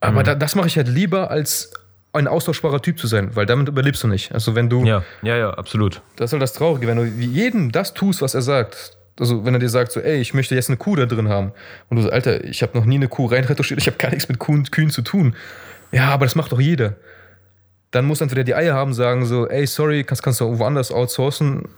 Aber 0.00 0.22
da, 0.22 0.34
das 0.34 0.54
mache 0.54 0.66
ich 0.66 0.76
halt 0.76 0.88
lieber, 0.88 1.30
als 1.30 1.72
ein 2.12 2.26
austauschbarer 2.26 2.82
Typ 2.82 2.98
zu 2.98 3.06
sein, 3.06 3.36
weil 3.36 3.46
damit 3.46 3.68
überlebst 3.68 4.02
du 4.02 4.08
nicht. 4.08 4.32
Also 4.32 4.54
wenn 4.54 4.68
du, 4.68 4.84
ja, 4.84 5.04
ja, 5.22 5.36
ja, 5.36 5.50
absolut. 5.50 6.02
das 6.16 6.30
ist 6.30 6.32
halt 6.32 6.42
das 6.42 6.52
Traurige, 6.52 6.86
wenn 6.86 6.96
du 6.96 7.04
jedem 7.04 7.70
das 7.70 7.94
tust, 7.94 8.20
was 8.22 8.34
er 8.34 8.42
sagt. 8.42 8.96
Also 9.18 9.44
wenn 9.44 9.54
er 9.54 9.60
dir 9.60 9.68
sagt 9.68 9.92
so, 9.92 10.00
ey, 10.00 10.20
ich 10.20 10.34
möchte 10.34 10.54
jetzt 10.54 10.70
eine 10.70 10.76
Kuh 10.76 10.96
da 10.96 11.06
drin 11.06 11.28
haben. 11.28 11.52
Und 11.88 11.98
du 11.98 12.02
so, 12.02 12.10
Alter, 12.10 12.42
ich 12.44 12.62
habe 12.62 12.76
noch 12.76 12.84
nie 12.84 12.96
eine 12.96 13.08
Kuh 13.08 13.26
reinretuschiert, 13.26 13.80
ich 13.80 13.86
habe 13.86 13.98
gar 13.98 14.10
nichts 14.10 14.28
mit 14.28 14.38
Kuhn, 14.38 14.64
Kühen 14.64 14.90
zu 14.90 15.02
tun. 15.02 15.36
Ja, 15.92 16.08
aber 16.08 16.24
das 16.24 16.34
macht 16.34 16.52
doch 16.52 16.60
jeder. 16.60 16.96
Dann 17.90 18.04
muss 18.04 18.20
entweder 18.20 18.44
die 18.44 18.54
Eier 18.54 18.74
haben, 18.74 18.94
sagen 18.94 19.26
so, 19.26 19.48
ey, 19.48 19.66
sorry, 19.66 20.04
kannst, 20.04 20.22
kannst 20.22 20.40
du 20.40 20.44
irgendwo 20.44 20.64
anders 20.64 20.92
outsourcen, 20.92 21.68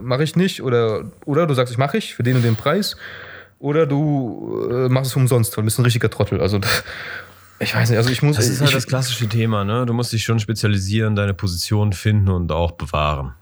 mache 0.00 0.22
ich 0.22 0.36
nicht. 0.36 0.62
Oder, 0.62 1.10
oder 1.24 1.46
du 1.46 1.54
sagst, 1.54 1.72
ich 1.72 1.78
mache 1.78 1.98
ich 1.98 2.14
für 2.14 2.22
den 2.22 2.36
und 2.36 2.44
den 2.44 2.56
Preis. 2.56 2.96
Oder 3.58 3.86
du 3.86 4.68
äh, 4.70 4.88
machst 4.88 5.10
es 5.10 5.16
umsonst, 5.16 5.56
weil 5.56 5.62
du 5.62 5.66
bist 5.66 5.78
ein 5.78 5.84
richtiger 5.84 6.10
Trottel. 6.10 6.40
Also 6.40 6.60
ich 7.58 7.74
weiß 7.74 7.90
nicht, 7.90 7.98
also 7.98 8.10
ich 8.10 8.22
muss... 8.22 8.36
Das 8.36 8.48
ist 8.48 8.60
halt 8.60 8.70
ich, 8.70 8.74
das 8.74 8.86
klassische 8.86 9.28
Thema, 9.28 9.64
ne? 9.64 9.86
Du 9.86 9.92
musst 9.92 10.12
dich 10.12 10.24
schon 10.24 10.38
spezialisieren, 10.38 11.16
deine 11.16 11.34
Position 11.34 11.92
finden 11.92 12.28
und 12.28 12.52
auch 12.52 12.72
bewahren. 12.72 13.34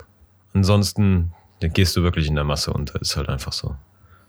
Ansonsten 0.53 1.33
dann 1.61 1.73
gehst 1.73 1.97
du 1.97 2.03
wirklich 2.03 2.27
in 2.27 2.35
der 2.35 2.45
Masse 2.45 2.73
unter. 2.73 3.01
Ist 3.01 3.17
halt 3.17 3.29
einfach 3.29 3.53
so. 3.53 3.75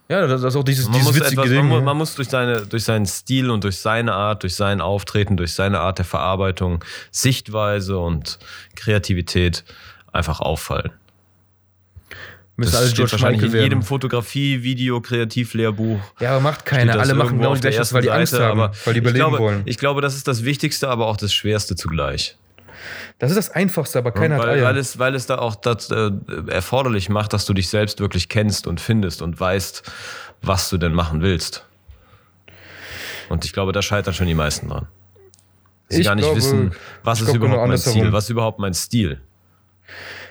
ja, 0.10 0.26
das 0.26 0.42
ist 0.42 0.56
auch 0.56 0.64
dieses, 0.64 0.86
Man 0.86 0.94
dieses 0.94 1.08
muss, 1.08 1.16
witzige 1.16 1.42
etwas, 1.42 1.50
Ding. 1.54 1.68
man, 1.68 1.80
ja. 1.80 1.84
man 1.84 1.98
muss 1.98 2.16
durch, 2.16 2.30
seine, 2.30 2.62
durch 2.66 2.84
seinen 2.84 3.06
Stil 3.06 3.50
und 3.50 3.64
durch 3.64 3.78
seine 3.78 4.14
Art, 4.14 4.44
durch 4.44 4.56
sein 4.56 4.80
Auftreten, 4.82 5.36
durch 5.36 5.54
seine 5.54 5.80
Art 5.80 5.98
der 5.98 6.06
Verarbeitung, 6.06 6.84
Sichtweise 7.12 7.98
und 7.98 8.40
Kreativität 8.76 9.66
einfach 10.12 10.40
auffallen. 10.40 10.92
Müssen 12.58 12.72
Das 12.72 12.80
alle 12.80 12.88
steht 12.88 12.98
George 12.98 13.12
wahrscheinlich 13.14 13.42
Michael 13.42 13.58
in 13.58 13.64
jedem 13.64 13.80
werden. 13.80 13.86
Fotografie, 13.88 14.64
Video, 14.64 15.02
Kreativlehrbuch. 15.02 16.00
Ja, 16.22 16.32
aber 16.32 16.40
macht 16.40 16.66
keiner. 16.66 16.94
das 16.94 17.10
Alle 17.10 17.14
machen 17.18 17.38
genau 17.38 17.54
gleiche, 17.54 17.94
weil 17.94 18.02
die 18.02 18.12
Angst 18.12 18.32
Seite, 18.32 18.46
haben, 18.46 18.60
aber 18.62 18.76
weil 18.86 18.94
die 18.94 19.00
überleben 19.02 19.20
glaube, 19.20 19.40
wollen. 19.40 19.62
Ich 19.66 19.78
glaube, 19.78 20.02
das 20.02 20.16
ist 20.16 20.28
das 20.28 20.46
Wichtigste, 20.46 20.88
aber 20.88 21.08
auch 21.08 21.18
das 21.18 21.34
Schwerste 21.34 21.76
zugleich. 21.76 22.38
Das 23.20 23.32
ist 23.32 23.36
das 23.38 23.50
Einfachste, 23.50 23.98
aber 24.00 24.12
keiner 24.12 24.36
hat 24.36 24.44
weil, 24.44 24.60
Eier. 24.60 24.66
weil, 24.66 24.78
es, 24.78 25.00
weil 25.00 25.16
es 25.16 25.26
da 25.26 25.38
auch 25.40 25.56
das 25.56 25.90
äh, 25.92 26.12
erforderlich 26.48 27.10
macht, 27.10 27.34
dass 27.34 27.46
du 27.46 27.54
dich 27.54 27.68
selbst 27.70 28.00
wirklich 28.00 28.30
kennst 28.30 28.68
und 28.68 28.80
findest 28.80 29.22
und 29.22 29.38
weißt, 29.40 29.84
was 30.42 30.70
du 30.70 30.78
denn 30.78 30.94
machen 30.94 31.22
willst. 31.22 31.66
Und 33.30 33.44
ich 33.44 33.54
glaube, 33.54 33.72
da 33.72 33.82
scheitern 33.82 34.14
schon 34.14 34.28
die 34.28 34.34
meisten 34.36 34.70
dran. 34.70 34.88
Sie 35.90 36.02
Ich 36.02 36.06
gar 36.08 36.16
nicht 36.16 36.24
glaube- 36.26 36.38
wissen, 36.38 36.72
was 37.04 37.22
ist 37.22 37.34
genau 37.34 37.46
überhaupt 37.48 37.68
mein 37.68 37.78
Ziel, 37.78 38.12
was 38.14 38.24
ist 38.26 38.30
überhaupt 38.30 38.60
mein 38.60 38.74
Stil. 38.74 39.20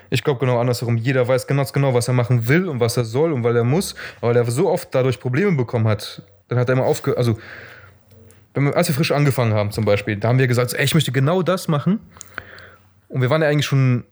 Ich 0.09 0.23
glaube 0.23 0.39
genau 0.39 0.59
andersherum. 0.59 0.97
Jeder 0.97 1.27
weiß 1.27 1.47
ganz 1.47 1.73
genau, 1.73 1.93
was 1.93 2.07
er 2.07 2.13
machen 2.13 2.47
will 2.47 2.67
und 2.67 2.79
was 2.79 2.97
er 2.97 3.05
soll 3.05 3.33
und 3.33 3.43
weil 3.43 3.55
er 3.55 3.63
muss. 3.63 3.95
Aber 4.21 4.29
weil 4.29 4.37
er 4.37 4.49
so 4.49 4.69
oft 4.69 4.93
dadurch 4.93 5.19
Probleme 5.19 5.51
bekommen 5.53 5.87
hat, 5.87 6.21
dann 6.47 6.59
hat 6.59 6.69
er 6.69 6.73
immer 6.73 6.85
aufgehört. 6.85 7.17
Also, 7.17 7.37
wenn 8.53 8.65
wir, 8.65 8.75
als 8.75 8.87
wir 8.87 8.95
frisch 8.95 9.11
angefangen 9.11 9.53
haben 9.53 9.71
zum 9.71 9.85
Beispiel, 9.85 10.15
da 10.17 10.29
haben 10.29 10.39
wir 10.39 10.47
gesagt, 10.47 10.73
ey, 10.73 10.83
ich 10.83 10.93
möchte 10.93 11.11
genau 11.11 11.41
das 11.41 11.67
machen. 11.67 11.99
Und 13.09 13.21
wir 13.21 13.29
waren 13.29 13.41
ja 13.41 13.47
eigentlich 13.47 13.65
schon, 13.65 14.03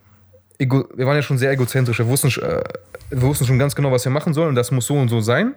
ego, 0.58 0.88
wir 0.96 1.06
waren 1.06 1.16
ja 1.16 1.22
schon 1.22 1.38
sehr 1.38 1.52
egozentrisch. 1.52 2.00
Wir 2.00 2.08
wussten, 2.08 2.28
äh, 2.42 2.64
wir 3.10 3.22
wussten 3.22 3.46
schon 3.46 3.60
ganz 3.60 3.76
genau, 3.76 3.92
was 3.92 4.06
wir 4.06 4.12
machen 4.12 4.34
sollen 4.34 4.50
und 4.50 4.56
das 4.56 4.72
muss 4.72 4.88
so 4.88 4.96
und 4.96 5.10
so 5.10 5.22
sein. 5.22 5.56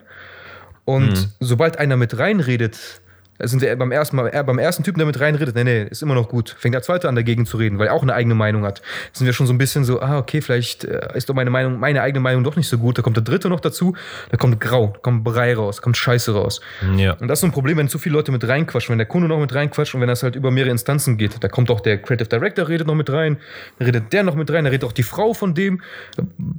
Und 0.85 1.29
sobald 1.41 1.79
einer 1.79 1.97
mit 1.97 2.17
reinredet, 2.17 3.01
da 3.39 3.47
sind 3.47 3.61
wir 3.61 3.75
beim 3.75 3.91
ersten, 3.91 4.15
Mal, 4.15 4.29
äh, 4.33 4.43
beim 4.43 4.57
ersten 4.57 4.83
Typen, 4.83 4.97
der 4.97 5.05
mit 5.05 5.19
reinredet, 5.19 5.55
nee, 5.55 5.63
nee, 5.63 5.83
ist 5.83 6.01
immer 6.01 6.15
noch 6.15 6.29
gut. 6.29 6.55
Fängt 6.57 6.73
der 6.73 6.81
zweite 6.81 7.07
an, 7.07 7.15
dagegen 7.15 7.45
zu 7.45 7.57
reden, 7.57 7.77
weil 7.77 7.87
er 7.87 7.93
auch 7.93 8.01
eine 8.01 8.13
eigene 8.13 8.35
Meinung 8.35 8.63
hat. 8.63 8.81
Sind 9.13 9.25
wir 9.25 9.33
schon 9.33 9.47
so 9.47 9.53
ein 9.53 9.57
bisschen 9.57 9.83
so, 9.83 10.01
ah, 10.01 10.17
okay, 10.17 10.41
vielleicht 10.41 10.83
äh, 10.85 11.15
ist 11.15 11.29
doch 11.29 11.35
meine 11.35 11.49
Meinung, 11.49 11.79
meine 11.79 12.01
eigene 12.01 12.19
Meinung 12.19 12.43
doch 12.43 12.55
nicht 12.55 12.67
so 12.67 12.77
gut. 12.77 12.97
Da 12.97 13.01
kommt 13.01 13.17
der 13.17 13.23
dritte 13.23 13.49
noch 13.49 13.59
dazu, 13.59 13.95
da 14.29 14.37
kommt 14.37 14.59
Grau, 14.59 14.91
da 14.93 14.99
kommt 14.99 15.23
Brei 15.23 15.55
raus, 15.55 15.77
da 15.77 15.81
kommt 15.83 15.97
Scheiße 15.97 16.33
raus. 16.33 16.61
Ja. 16.95 17.13
Und 17.13 17.27
das 17.27 17.37
ist 17.37 17.41
so 17.41 17.47
ein 17.47 17.51
Problem, 17.51 17.77
wenn 17.77 17.89
zu 17.89 17.99
viele 17.99 18.13
Leute 18.13 18.31
mit 18.31 18.47
reinquatschen, 18.47 18.93
wenn 18.93 18.97
der 18.97 19.07
Kunde 19.07 19.27
noch 19.27 19.39
mit 19.39 19.53
reinquatscht 19.53 19.93
und 19.93 20.01
wenn 20.01 20.07
das 20.07 20.23
halt 20.23 20.35
über 20.35 20.51
mehrere 20.51 20.71
Instanzen 20.71 21.17
geht. 21.17 21.43
Da 21.43 21.47
kommt 21.47 21.69
auch 21.69 21.79
der 21.79 22.01
Creative 22.01 22.27
Director, 22.27 22.67
redet 22.67 22.87
noch 22.87 22.95
mit 22.95 23.09
rein, 23.11 23.37
da 23.77 23.85
redet 23.85 24.13
der 24.13 24.23
noch 24.23 24.35
mit 24.35 24.51
rein, 24.51 24.63
da 24.63 24.71
redet 24.71 24.85
auch 24.85 24.93
die 24.93 25.03
Frau 25.03 25.33
von 25.33 25.53
dem. 25.53 25.81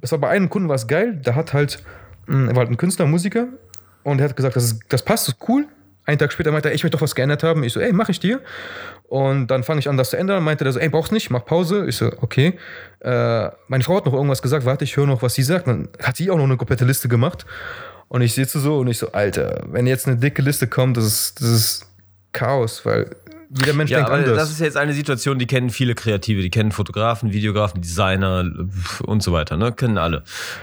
Das 0.01 0.13
war 0.13 0.19
bei 0.19 0.29
einem 0.29 0.49
Kunden 0.49 0.69
war 0.69 0.77
es 0.77 0.87
geil, 0.87 1.19
da 1.23 1.35
hat 1.35 1.53
halt, 1.53 1.83
mh, 2.27 2.51
er 2.51 2.57
war 2.57 2.61
halt 2.61 2.71
ein 2.71 2.77
Künstler, 2.77 3.07
Musiker 3.07 3.49
und 4.05 4.21
er 4.21 4.29
hat 4.29 4.37
gesagt, 4.37 4.57
das, 4.57 4.65
ist, 4.65 4.83
das 4.89 5.03
passt, 5.03 5.29
das 5.29 5.35
ist 5.35 5.49
cool. 5.49 5.67
Einen 6.09 6.19
Tag 6.19 6.33
später 6.33 6.51
meinte 6.53 6.71
er, 6.71 6.75
ich 6.75 6.83
möchte 6.83 6.97
doch 6.97 7.03
was 7.03 7.15
geändert 7.15 7.43
haben. 7.43 7.63
Ich 7.65 7.75
so, 7.75 7.81
ey, 7.81 7.93
mach 7.93 8.09
ich 8.09 8.19
dir. 8.19 8.41
Und 9.09 9.49
dann 9.49 9.63
fange 9.63 9.81
ich 9.81 9.89
an, 9.91 9.99
das 9.99 10.09
zu 10.11 10.17
ändern. 10.17 10.43
Meinte 10.43 10.65
er 10.65 10.73
so, 10.73 10.79
ey, 10.79 10.89
brauchst 10.89 11.13
nicht, 11.13 11.29
mach 11.29 11.45
Pause. 11.45 11.85
Ich 11.87 11.97
so, 11.97 12.11
okay. 12.23 12.59
Äh, 13.01 13.49
meine 13.69 13.85
Frau 13.85 13.97
hat 13.99 14.07
noch 14.07 14.15
irgendwas 14.15 14.41
gesagt, 14.41 14.65
warte, 14.65 14.85
ich 14.85 14.97
höre 14.97 15.07
noch, 15.07 15.21
was 15.21 15.35
sie 15.35 15.43
sagt. 15.43 15.67
Dann 15.67 15.89
hat 16.03 16.17
sie 16.17 16.31
auch 16.31 16.39
noch 16.39 16.45
eine 16.45 16.57
komplette 16.57 16.87
Liste 16.87 17.09
gemacht. 17.09 17.45
Und 18.09 18.23
ich 18.23 18.33
sitze 18.33 18.59
so 18.59 18.79
und 18.79 18.89
ich 18.89 18.97
so, 18.97 19.13
Alter, 19.13 19.65
wenn 19.67 19.87
jetzt 19.87 20.07
eine 20.07 20.17
dicke 20.17 20.41
Liste 20.41 20.67
kommt, 20.67 20.97
das 20.97 21.05
ist, 21.05 21.41
das 21.43 21.49
ist 21.51 21.87
Chaos, 22.33 22.87
weil 22.87 23.15
jeder 23.51 23.75
Mensch 23.75 23.91
Ja, 23.91 23.99
denkt 23.99 24.11
aber 24.11 24.19
anders. 24.23 24.37
das 24.39 24.51
ist 24.51 24.61
jetzt 24.61 24.79
eine 24.79 24.95
Situation, 24.95 25.39
die 25.39 25.47
kennen 25.47 25.69
viele 25.69 25.95
Kreative, 25.95 26.41
die 26.41 26.49
kennen 26.51 26.73
Fotografen, 26.73 27.33
Videografen, 27.33 27.83
Designer 27.83 28.51
und 29.03 29.23
so 29.23 29.33
weiter, 29.35 29.59
ne? 29.59 29.73
Kennen 29.73 29.99
alle. 29.99 30.23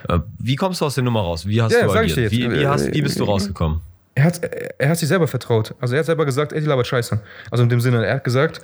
Äh, 0.09 0.19
Wie 0.39 0.55
kommst 0.55 0.81
du 0.81 0.85
aus 0.85 0.95
der 0.95 1.03
Nummer 1.03 1.21
raus? 1.21 1.47
Wie 1.47 1.61
hast 1.61 1.71
Ja, 1.73 1.85
du 1.85 1.91
agiert? 1.93 2.31
Wie, 2.31 2.51
wie, 2.51 2.65
hast, 2.67 2.91
wie 2.93 3.01
bist 3.03 3.19
du 3.19 3.25
Äh, 3.25 3.27
rausgekommen? 3.27 3.81
Er 4.15 4.23
hat, 4.23 4.41
er 4.77 4.89
hat 4.89 4.97
sich 4.97 5.09
selber 5.09 5.27
vertraut. 5.27 5.75
Also 5.79 5.93
er 5.93 5.99
hat 5.99 6.05
selber 6.05 6.25
gesagt, 6.25 6.53
ey, 6.53 6.61
die 6.61 6.67
labert 6.67 6.87
scheiße. 6.87 7.19
Also 7.51 7.63
in 7.63 7.69
dem 7.69 7.81
Sinne, 7.81 8.05
er 8.05 8.15
hat 8.15 8.23
gesagt, 8.23 8.61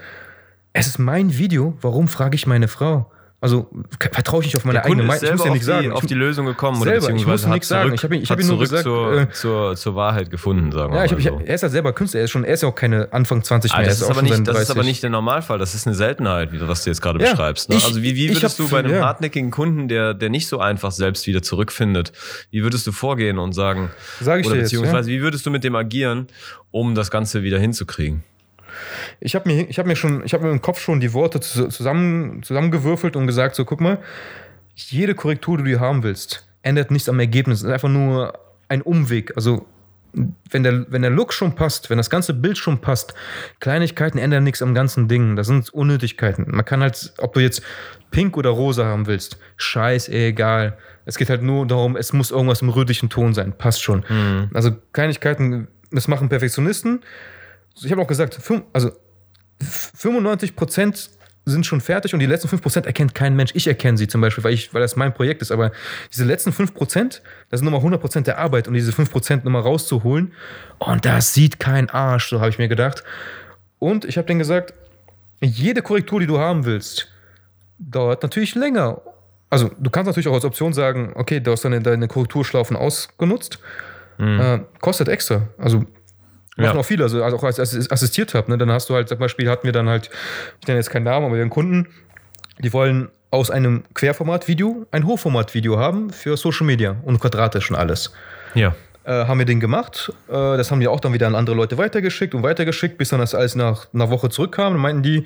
es 0.74 0.88
ist 0.88 0.98
mein 0.98 1.38
Video, 1.38 1.78
warum 1.82 2.08
frage 2.08 2.36
ich 2.36 2.48
meine 2.48 2.70
Frau? 2.70 3.12
Also 3.44 3.72
vertraue 4.00 4.42
ich 4.42 4.46
nicht 4.46 4.56
auf 4.56 4.66
meine 4.66 4.86
eigene 4.86 5.02
Meinung. 5.02 5.24
Ich 5.24 5.32
muss 5.32 5.46
ja 5.46 5.52
die, 5.54 5.60
sagen. 5.62 5.92
auf 5.94 6.04
Ich- 6.04 6.08
die 6.10 6.14
Lösung 6.14 6.46
gekommen 6.46 6.80
oder 6.80 6.92
Selber, 6.92 7.08
ich 7.08 7.14
beziehungsweise 7.14 7.32
musste 7.32 7.48
hat 7.48 7.54
nichts 7.56 7.68
sagen. 7.70 7.82
zurück, 7.90 7.96
Ich 7.96 8.04
hab 8.04 8.12
ihn- 8.14 8.22
ich 8.22 8.30
hab 8.32 8.40
ihn 8.40 8.46
nur 8.48 8.56
zurück 8.58 8.70
gesagt, 8.70 8.84
zur, 8.84 9.22
äh, 9.22 9.30
zur, 9.32 9.76
zur 9.76 9.96
Wahrheit 9.96 10.30
gefunden, 10.30 10.72
sagen 10.72 10.94
wir 10.94 11.00
ja, 11.00 11.06
ich 11.06 11.12
mal 11.12 11.16
hab, 11.18 11.20
ich, 11.26 11.26
so. 11.26 11.42
er 11.44 11.56
ist 11.56 11.62
ja 11.64 11.70
selber 11.70 11.92
Künstler, 11.94 12.20
er 12.20 12.26
ist, 12.26 12.30
schon, 12.32 12.44
er 12.44 12.54
ist 12.54 12.62
ja 12.62 12.70
auch 12.70 12.76
keine 12.76 13.12
Anfang 13.12 13.44
20 13.44 13.72
Ah, 13.74 13.78
mehr. 13.80 13.88
das, 13.88 14.00
ist 14.00 14.10
aber 14.12 14.22
nicht, 14.22 14.48
das 14.48 14.60
ist 14.60 14.70
aber 14.70 14.76
30. 14.82 14.84
nicht 14.92 15.02
der 15.02 15.10
Normalfall, 15.10 15.58
das 15.58 15.74
ist 15.74 15.88
eine 15.88 15.96
Seltenheit, 15.96 16.52
wie- 16.52 16.62
was 16.68 16.84
du 16.84 16.92
jetzt 16.92 17.02
gerade 17.02 17.20
Ja, 17.20 17.32
beschreibst. 17.32 17.70
Ne? 17.70 17.78
ich- 17.78 17.84
also 17.86 18.04
wie, 18.04 18.16
wie 18.16 18.26
ich 18.28 18.36
würdest 18.36 18.60
hab 18.60 18.66
du 18.68 18.72
bei 18.72 18.78
einem 18.78 18.92
ja. 18.94 19.06
hartnäckigen 19.06 19.50
Kunden, 19.50 19.88
der, 19.88 20.14
der 20.14 20.30
nicht 20.30 20.48
so 20.48 20.60
einfach 20.60 20.92
selbst 20.92 21.26
wieder 21.26 21.42
zurückfindet, 21.42 22.12
wie 22.52 22.62
würdest 22.62 22.86
du 22.86 22.92
vorgehen 22.92 23.40
und 23.40 23.54
sagen, 23.54 23.90
Sag 24.20 24.42
ich 24.42 24.46
oder 24.46 24.54
dir 24.54 24.62
jetzt, 24.62 24.70
beziehungsweise 24.72 25.10
wie 25.10 25.22
würdest 25.24 25.48
du 25.48 25.50
mit 25.50 25.64
dem 25.64 25.76
agieren, 25.76 26.28
um 26.70 26.94
das 26.94 27.10
Ganze 27.10 27.42
wieder 27.42 27.58
hinzukriegen? 27.58 28.24
Ich 29.20 29.36
habe 29.36 29.50
mir, 29.50 29.70
ich 29.70 29.80
hab 29.80 29.86
mir 29.86 29.96
schon, 29.96 30.24
ich 30.26 30.34
habe 30.34 30.46
mir 30.46 30.52
im 30.52 30.62
Kopf 30.62 30.80
schon 30.80 31.00
die 31.00 31.14
Worte 31.14 31.40
zu- 31.40 31.68
zusammen, 31.68 32.44
zusammengewürfelt 32.44 33.16
und 33.16 33.28
gesagt, 33.28 33.56
so 33.56 33.66
guck 33.66 33.82
mal, 33.82 34.00
jede 34.76 35.16
Korrektur, 35.16 35.58
die 35.58 35.72
du 35.72 35.80
haben 35.80 36.04
willst, 36.04 36.48
ändert 36.64 36.92
nichts 36.92 37.10
am 37.10 37.20
Ergebnis. 37.20 37.60
Es 37.60 37.64
ist 37.66 37.72
einfach 37.72 37.90
nur 37.90 38.34
ein 38.68 38.82
Umweg. 38.82 39.34
Also 39.36 39.66
wenn 40.50 40.64
der, 40.64 40.86
wenn 40.92 41.02
der 41.04 41.12
Look 41.12 41.32
schon 41.32 41.56
passt, 41.56 41.90
wenn 41.90 41.98
das 41.98 42.10
ganze 42.10 42.34
Bild 42.34 42.58
schon 42.58 42.80
passt, 42.82 43.14
Kleinigkeiten 43.62 44.18
ändern 44.18 44.44
nichts 44.44 44.62
am 44.62 44.74
ganzen 44.74 45.08
Ding. 45.08 45.36
Das 45.38 45.48
sind 45.48 45.70
Unnötigkeiten. 45.74 46.46
Man 46.50 46.66
kann 46.66 46.82
halt, 46.82 47.14
ob 47.18 47.34
du 47.34 47.40
jetzt 47.40 47.62
pink 48.12 48.36
oder 48.36 48.50
rosa 48.50 48.84
haben 48.86 49.08
willst, 49.08 49.38
scheiß, 49.56 50.10
egal. 50.10 50.78
Es 51.06 51.18
geht 51.18 51.30
halt 51.30 51.44
nur 51.44 51.66
darum, 51.66 51.96
es 51.96 52.12
muss 52.12 52.30
irgendwas 52.32 52.62
im 52.62 52.70
rötlichen 52.70 53.10
Ton 53.10 53.34
sein. 53.34 53.54
Passt 53.58 53.82
schon. 53.82 54.04
Also 54.54 54.72
Kleinigkeiten, 54.92 55.68
das 55.92 56.10
machen 56.10 56.28
Perfektionisten. 56.28 57.02
Ich 57.76 57.92
habe 57.92 58.02
auch 58.02 58.08
gesagt, 58.08 58.40
also 58.74 58.92
95 59.60 60.56
Prozent 60.56 61.10
sind 61.46 61.66
schon 61.66 61.82
fertig 61.82 62.14
und 62.14 62.20
die 62.20 62.26
letzten 62.28 62.50
5% 62.50 62.86
erkennt 62.86 63.16
kein 63.16 63.36
Mensch. 63.36 63.52
Ich 63.56 63.68
erkenne 63.68 63.98
sie 63.98 64.08
zum 64.08 64.22
Beispiel, 64.22 64.44
weil, 64.44 64.54
ich, 64.54 64.74
weil 64.74 64.82
das 64.82 64.96
mein 64.96 65.14
Projekt 65.14 65.42
ist. 65.42 65.52
Aber 65.52 65.72
diese 66.12 66.24
letzten 66.24 66.52
5%, 66.52 67.22
das 67.50 67.60
sind 67.60 67.70
nochmal 67.70 67.82
100% 67.82 68.22
der 68.22 68.38
Arbeit 68.38 68.68
und 68.68 68.76
diese 68.76 68.92
5% 68.92 69.44
nochmal 69.44 69.64
rauszuholen. 69.64 70.34
Und 70.78 71.06
das 71.06 71.34
sieht 71.34 71.60
kein 71.60 71.90
Arsch, 71.90 72.30
so 72.30 72.40
habe 72.40 72.50
ich 72.50 72.60
mir 72.60 72.68
gedacht. 72.68 73.04
Und 73.80 74.06
ich 74.06 74.18
habe 74.18 74.28
denen 74.28 74.40
gesagt, 74.40 74.74
jede 75.42 75.82
Korrektur, 75.82 76.20
die 76.20 76.28
du 76.28 76.38
haben 76.38 76.66
willst, 76.66 77.08
dauert 77.80 78.22
natürlich 78.22 78.54
länger. 78.54 79.02
Also 79.50 79.72
du 79.80 79.90
kannst 79.90 80.08
natürlich 80.08 80.28
auch 80.28 80.36
als 80.36 80.46
Option 80.46 80.74
sagen, 80.74 81.14
okay, 81.16 81.40
du 81.40 81.52
hast 81.52 81.66
deine, 81.66 81.82
deine 81.82 82.08
Korrekturschlaufen 82.08 82.78
ausgenutzt. 82.78 83.60
Äh, 84.20 84.60
kostet 84.80 85.08
extra. 85.08 85.48
Also 85.58 85.86
machen 86.58 86.76
Ja. 86.76 86.80
auch 86.80 86.86
viele, 86.86 87.04
also 87.04 87.24
auch 87.24 87.44
als 87.44 87.60
ich 87.74 87.92
assistiert 87.92 88.34
habe. 88.34 88.52
Ne? 88.52 88.58
Dann 88.58 88.72
hast 88.72 88.90
du 88.90 88.96
halt, 88.96 89.10
zum 89.10 89.20
Beispiel 89.20 89.50
hatten 89.50 89.66
wir 89.66 89.72
dann 89.72 89.90
halt, 89.90 90.10
ich 90.62 90.68
nenne 90.68 90.80
jetzt 90.80 90.90
keinen 90.90 91.04
Namen, 91.04 91.26
aber 91.28 91.36
wir 91.36 91.42
haben 91.42 91.50
Kunden, 91.50 91.88
die 92.60 92.74
wollen 92.74 93.10
aus 93.32 93.50
einem 93.50 93.84
Querformat-Video 93.94 94.86
ein 94.92 95.06
Hochformat-Video 95.08 95.80
haben 95.80 96.10
für 96.10 96.36
Social 96.36 96.66
Media 96.66 96.98
und 97.04 97.20
quadratisch 97.20 97.70
und 97.72 97.78
alles. 97.78 98.12
Ja. 98.56 98.76
Äh, 99.04 99.26
haben 99.26 99.40
wir 99.40 99.46
den 99.46 99.60
gemacht. 99.60 100.12
Äh, 100.28 100.34
das 100.34 100.70
haben 100.70 100.80
die 100.80 100.88
auch 100.88 101.00
dann 101.00 101.14
wieder 101.14 101.26
an 101.26 101.34
andere 101.34 101.56
Leute 101.56 101.78
weitergeschickt 101.78 102.36
und 102.36 102.44
weitergeschickt, 102.44 102.98
bis 103.00 103.10
dann 103.10 103.20
das 103.20 103.34
alles 103.34 103.56
nach 103.56 103.88
einer 103.94 104.12
Woche 104.12 104.30
zurückkam. 104.30 104.74
Dann 104.74 104.82
meinten 104.82 105.02
die, 105.02 105.26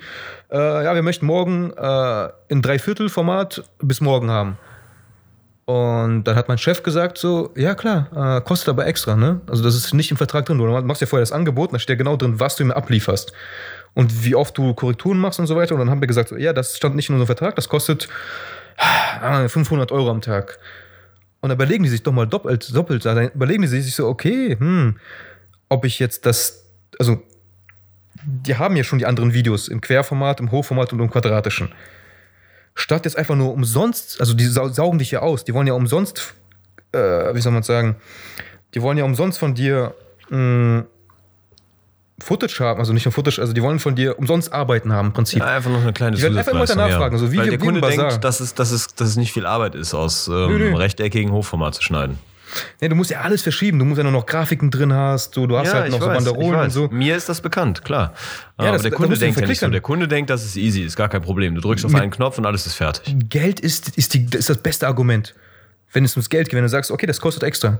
äh, 0.50 0.56
ja, 0.84 0.94
wir 0.94 1.02
möchten 1.02 1.26
morgen 1.26 1.72
äh, 1.76 2.28
in 2.48 2.62
Dreiviertelformat 2.62 3.64
bis 3.82 4.00
morgen 4.00 4.30
haben. 4.30 4.56
Und 5.66 6.22
dann 6.24 6.36
hat 6.36 6.46
mein 6.46 6.58
Chef 6.58 6.84
gesagt 6.84 7.18
so, 7.18 7.52
ja 7.56 7.74
klar, 7.74 8.38
äh, 8.38 8.40
kostet 8.40 8.68
aber 8.68 8.86
extra, 8.86 9.16
ne? 9.16 9.40
Also 9.48 9.64
das 9.64 9.74
ist 9.74 9.92
nicht 9.94 10.12
im 10.12 10.16
Vertrag 10.16 10.46
drin. 10.46 10.58
Du 10.58 10.64
machst 10.64 11.00
ja 11.00 11.08
vorher 11.08 11.22
das 11.22 11.32
Angebot, 11.32 11.74
da 11.74 11.80
steht 11.80 11.96
ja 11.96 11.98
genau 11.98 12.16
drin, 12.16 12.38
was 12.38 12.54
du 12.54 12.62
ihm 12.62 12.70
ablieferst. 12.70 13.32
Und 13.92 14.24
wie 14.24 14.36
oft 14.36 14.56
du 14.56 14.74
Korrekturen 14.74 15.18
machst 15.18 15.40
und 15.40 15.48
so 15.48 15.56
weiter. 15.56 15.74
Und 15.74 15.80
dann 15.80 15.90
haben 15.90 16.00
wir 16.00 16.06
gesagt, 16.06 16.28
so, 16.28 16.36
ja, 16.36 16.52
das 16.52 16.76
stand 16.76 16.94
nicht 16.94 17.08
in 17.08 17.16
unserem 17.16 17.26
Vertrag, 17.26 17.56
das 17.56 17.68
kostet 17.68 18.08
ah, 18.76 19.48
500 19.48 19.90
Euro 19.90 20.08
am 20.08 20.20
Tag. 20.20 20.60
Und 21.40 21.48
dann 21.48 21.56
überlegen 21.56 21.82
die 21.82 21.90
sich 21.90 22.04
doch 22.04 22.12
mal 22.12 22.28
doppelt, 22.28 22.74
doppelt. 22.74 23.04
Dann 23.04 23.30
überlegen 23.30 23.62
die 23.62 23.68
sich 23.68 23.92
so, 23.92 24.06
okay, 24.06 24.56
hm, 24.56 24.98
ob 25.68 25.84
ich 25.84 25.98
jetzt 25.98 26.26
das, 26.26 26.64
also 27.00 27.20
die 28.24 28.56
haben 28.56 28.76
ja 28.76 28.84
schon 28.84 29.00
die 29.00 29.06
anderen 29.06 29.32
Videos 29.32 29.66
im 29.66 29.80
Querformat, 29.80 30.38
im 30.38 30.52
Hochformat 30.52 30.92
und 30.92 31.00
im 31.00 31.10
quadratischen. 31.10 31.70
Statt 32.78 33.04
jetzt 33.06 33.16
einfach 33.18 33.34
nur 33.34 33.52
umsonst, 33.52 34.20
also 34.20 34.34
die 34.34 34.44
sau- 34.46 34.68
saugen 34.68 34.98
dich 34.98 35.10
ja 35.10 35.20
aus, 35.20 35.44
die 35.44 35.54
wollen 35.54 35.66
ja 35.66 35.72
umsonst, 35.72 36.34
äh, 36.92 36.98
wie 37.34 37.40
soll 37.40 37.52
man 37.52 37.62
sagen, 37.64 37.96
die 38.74 38.82
wollen 38.82 38.98
ja 38.98 39.04
umsonst 39.04 39.38
von 39.38 39.54
dir 39.54 39.94
mh, 40.28 40.84
Footage 42.22 42.60
haben, 42.60 42.78
also 42.80 42.92
nicht 42.94 43.04
nur 43.04 43.12
Footage, 43.12 43.40
also 43.40 43.52
die 43.52 43.62
wollen 43.62 43.78
von 43.78 43.94
dir 43.94 44.18
umsonst 44.18 44.50
arbeiten 44.52 44.92
haben 44.92 45.08
im 45.08 45.12
Prinzip. 45.12 45.38
Ja, 45.40 45.46
einfach 45.56 45.70
noch 45.70 45.82
eine 45.82 45.92
kleine 45.92 46.16
Ich 46.16 46.22
werd 46.22 46.34
einfach 46.36 46.52
immer 46.52 46.60
Zusatzleistung, 46.62 46.88
danach 46.90 46.98
fragen, 46.98 47.18
so 47.18 47.30
wie- 47.32 47.38
Weil 47.38 47.50
der 47.50 47.58
Kunde 47.58 47.80
denkt, 47.82 48.24
dass 48.24 48.40
es, 48.40 48.54
dass, 48.54 48.70
es, 48.72 48.86
dass 48.94 49.08
es 49.08 49.16
nicht 49.16 49.32
viel 49.32 49.44
Arbeit 49.46 49.74
ist, 49.74 49.92
aus 49.94 50.26
ähm, 50.28 50.34
Nö, 50.34 50.58
nö. 50.70 50.76
rechteckigen 50.76 51.30
Hochformat 51.32 51.74
zu 51.74 51.82
schneiden. 51.82 52.18
Nee, 52.80 52.88
du 52.88 52.94
musst 52.94 53.10
ja 53.10 53.20
alles 53.22 53.42
verschieben, 53.42 53.78
du 53.78 53.84
musst 53.84 53.98
ja 53.98 54.02
nur 54.04 54.12
noch 54.12 54.26
Grafiken 54.26 54.70
drin 54.70 54.92
hast, 54.92 55.36
du, 55.36 55.46
du 55.46 55.58
hast 55.58 55.72
halt 55.74 55.90
noch 55.90 56.00
so 56.00 56.06
Banderolen 56.06 56.60
und 56.60 56.70
so. 56.70 56.88
Mir 56.88 57.16
ist 57.16 57.28
das 57.28 57.40
bekannt, 57.40 57.84
klar. 57.84 58.12
Ja, 58.58 58.66
Aber 58.66 58.72
das- 58.72 58.82
der 58.82 58.90
da 58.92 58.96
Kunde 58.96 59.18
denkt 59.18 59.40
ja 59.40 59.46
nicht 59.46 59.60
so. 59.60 59.68
Der 59.68 59.80
Kunde 59.80 60.08
denkt, 60.08 60.30
das 60.30 60.44
ist 60.44 60.56
easy, 60.56 60.82
ist 60.82 60.96
gar 60.96 61.08
kein 61.08 61.22
Problem. 61.22 61.54
Du 61.54 61.60
drückst 61.60 61.84
auf 61.84 61.92
Mit- 61.92 62.02
einen 62.02 62.10
Knopf 62.10 62.38
und 62.38 62.46
alles 62.46 62.66
ist 62.66 62.74
fertig. 62.74 63.14
Geld 63.28 63.60
ist, 63.60 63.96
ist, 63.98 64.14
die, 64.14 64.26
ist 64.36 64.48
das 64.48 64.58
beste 64.58 64.86
Argument. 64.86 65.34
Wenn 65.92 66.04
es 66.04 66.14
ums 66.16 66.28
Geld 66.28 66.48
geht, 66.48 66.56
wenn 66.56 66.62
du 66.62 66.68
sagst, 66.68 66.90
okay, 66.90 67.06
das 67.06 67.20
kostet 67.20 67.42
extra, 67.42 67.78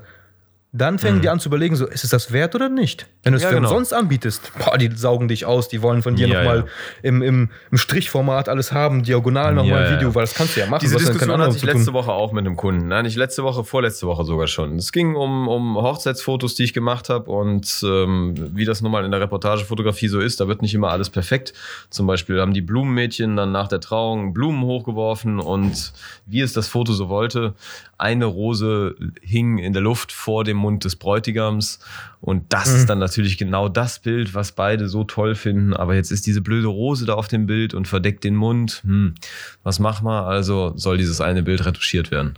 dann 0.77 0.99
fangen 0.99 1.21
die 1.23 1.29
an 1.29 1.41
zu 1.41 1.49
überlegen, 1.49 1.75
so, 1.77 1.87
ist 1.87 2.05
es 2.05 2.11
das 2.11 2.33
wert 2.33 2.55
oder 2.55 2.69
nicht? 2.69 3.07
Wenn 3.23 3.33
du 3.33 3.37
es 3.39 3.43
Mhm. 3.43 3.45
Ja, 3.45 3.49
für 3.51 3.55
genau. 3.57 3.69
umsonst 3.71 3.95
anbietest, 3.95 4.53
boah, 4.59 4.77
die 4.79 4.91
saugen 4.95 5.29
dich 5.29 5.45
aus, 5.47 5.69
die 5.69 5.83
wollen 5.83 6.03
von 6.03 6.17
dir 6.17 6.29
Ja, 6.29 6.39
nochmal 6.39 6.59
ja. 6.59 6.65
im, 7.03 7.23
im, 7.23 7.51
im 7.71 7.79
Strichformat 7.79 8.49
alles 8.49 8.73
haben, 8.73 9.03
diagonal 9.03 9.55
nochmal 9.55 9.85
Ja. 9.85 9.97
Video, 9.97 10.15
weil 10.15 10.23
das 10.23 10.35
kannst 10.35 10.57
du 10.57 10.61
ja 10.61 10.67
machen. 10.67 10.81
Diese 10.83 10.97
Diskussion 10.97 11.41
hatte 11.41 11.57
ich 11.57 11.63
letzte 11.63 11.93
Woche 11.93 12.13
auch 12.13 12.33
mit 12.33 12.45
einem 12.47 12.57
Kunden. 12.57 12.89
Nein, 12.89 13.05
nicht 13.05 13.17
letzte 13.17 13.43
Woche, 13.43 13.65
vorletzte 13.65 14.07
Woche 14.07 14.25
sogar 14.25 14.47
schon. 14.47 14.77
Es 14.77 14.93
ging 14.93 15.15
um, 15.17 15.49
um 15.49 15.77
Hochzeitsfotos, 15.77 16.55
die 16.55 16.65
ich 16.65 16.73
gemacht 16.75 17.09
habe 17.09 17.31
und 17.31 17.81
ähm, 17.85 18.35
wie 18.55 18.65
das 18.65 18.81
nun 18.83 18.93
mal 18.93 19.05
in 19.05 19.11
der 19.11 19.21
Reportagefotografie 19.21 20.09
so 20.09 20.21
ist. 20.21 20.41
Da 20.41 20.49
wird 20.49 20.63
nicht 20.63 20.75
immer 20.75 20.91
alles 20.91 21.11
perfekt. 21.11 21.53
Zum 21.91 22.07
Beispiel 22.07 22.41
haben 22.41 22.53
die 22.55 22.61
Blumenmädchen 22.63 23.37
dann 23.37 23.53
nach 23.53 23.69
der 23.69 23.81
Trauung 23.81 24.35
Blumen 24.35 24.63
hochgeworfen 24.63 25.41
und 25.41 25.93
wie 26.27 26.41
es 26.41 26.53
das 26.53 26.69
Foto 26.69 26.93
so 26.93 27.09
wollte, 27.09 27.55
eine 27.99 28.27
Rose 28.27 28.95
hing 29.23 29.59
in 29.59 29.73
der 29.73 29.83
Luft 29.83 30.13
vor 30.13 30.45
dem 30.45 30.57
Mund 30.57 30.85
des 30.85 30.97
Bräutigams. 30.97 31.81
Und 32.21 32.53
das 32.53 32.69
ist 32.69 32.91
dann 32.91 32.99
natürlich 32.99 33.39
genau 33.39 33.69
das 33.69 34.01
Bild, 34.01 34.35
was 34.35 34.53
beide 34.53 34.89
so 34.89 35.05
toll 35.05 35.35
finden. 35.35 35.75
Aber 35.75 35.95
jetzt 35.95 36.11
ist 36.11 36.27
diese 36.27 36.41
blöde 36.41 36.69
Rose 36.69 37.07
da 37.07 37.15
auf 37.15 37.29
dem 37.29 37.47
Bild 37.47 37.73
und 37.73 37.89
verdeckt 37.89 38.25
den 38.25 38.35
Mund. 38.35 38.83
Hm, 38.85 39.15
was 39.63 39.79
machen 39.79 40.07
wir? 40.07 40.27
Also 40.27 40.73
soll 40.77 40.99
dieses 40.99 41.21
eine 41.21 41.43
Bild 41.43 41.65
retuschiert 41.65 42.11
werden. 42.11 42.35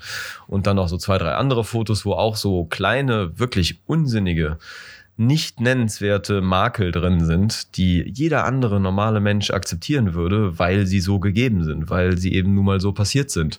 Und 0.46 0.66
dann 0.66 0.76
noch 0.76 0.88
so 0.88 0.98
zwei, 0.98 1.18
drei 1.18 1.34
andere 1.34 1.64
Fotos, 1.64 2.04
wo 2.04 2.12
auch 2.12 2.36
so 2.36 2.64
kleine, 2.64 3.38
wirklich 3.38 3.80
unsinnige, 3.86 4.58
nicht 5.18 5.60
nennenswerte 5.60 6.40
Makel 6.40 6.92
drin 6.92 7.24
sind, 7.24 7.76
die 7.76 8.04
jeder 8.08 8.44
andere 8.44 8.78
normale 8.78 9.18
Mensch 9.18 9.50
akzeptieren 9.50 10.14
würde, 10.14 10.60
weil 10.60 10.86
sie 10.86 11.00
so 11.00 11.18
gegeben 11.18 11.64
sind, 11.64 11.90
weil 11.90 12.16
sie 12.16 12.32
eben 12.34 12.54
nun 12.54 12.64
mal 12.64 12.80
so 12.80 12.92
passiert 12.92 13.30
sind. 13.30 13.58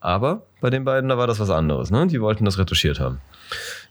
Aber 0.00 0.42
bei 0.60 0.70
den 0.70 0.84
beiden, 0.84 1.10
da 1.10 1.18
war 1.18 1.26
das 1.26 1.40
was 1.40 1.50
anderes. 1.50 1.90
Ne? 1.90 2.06
Die 2.06 2.20
wollten 2.20 2.44
das 2.44 2.58
retuschiert 2.58 3.00
haben. 3.00 3.20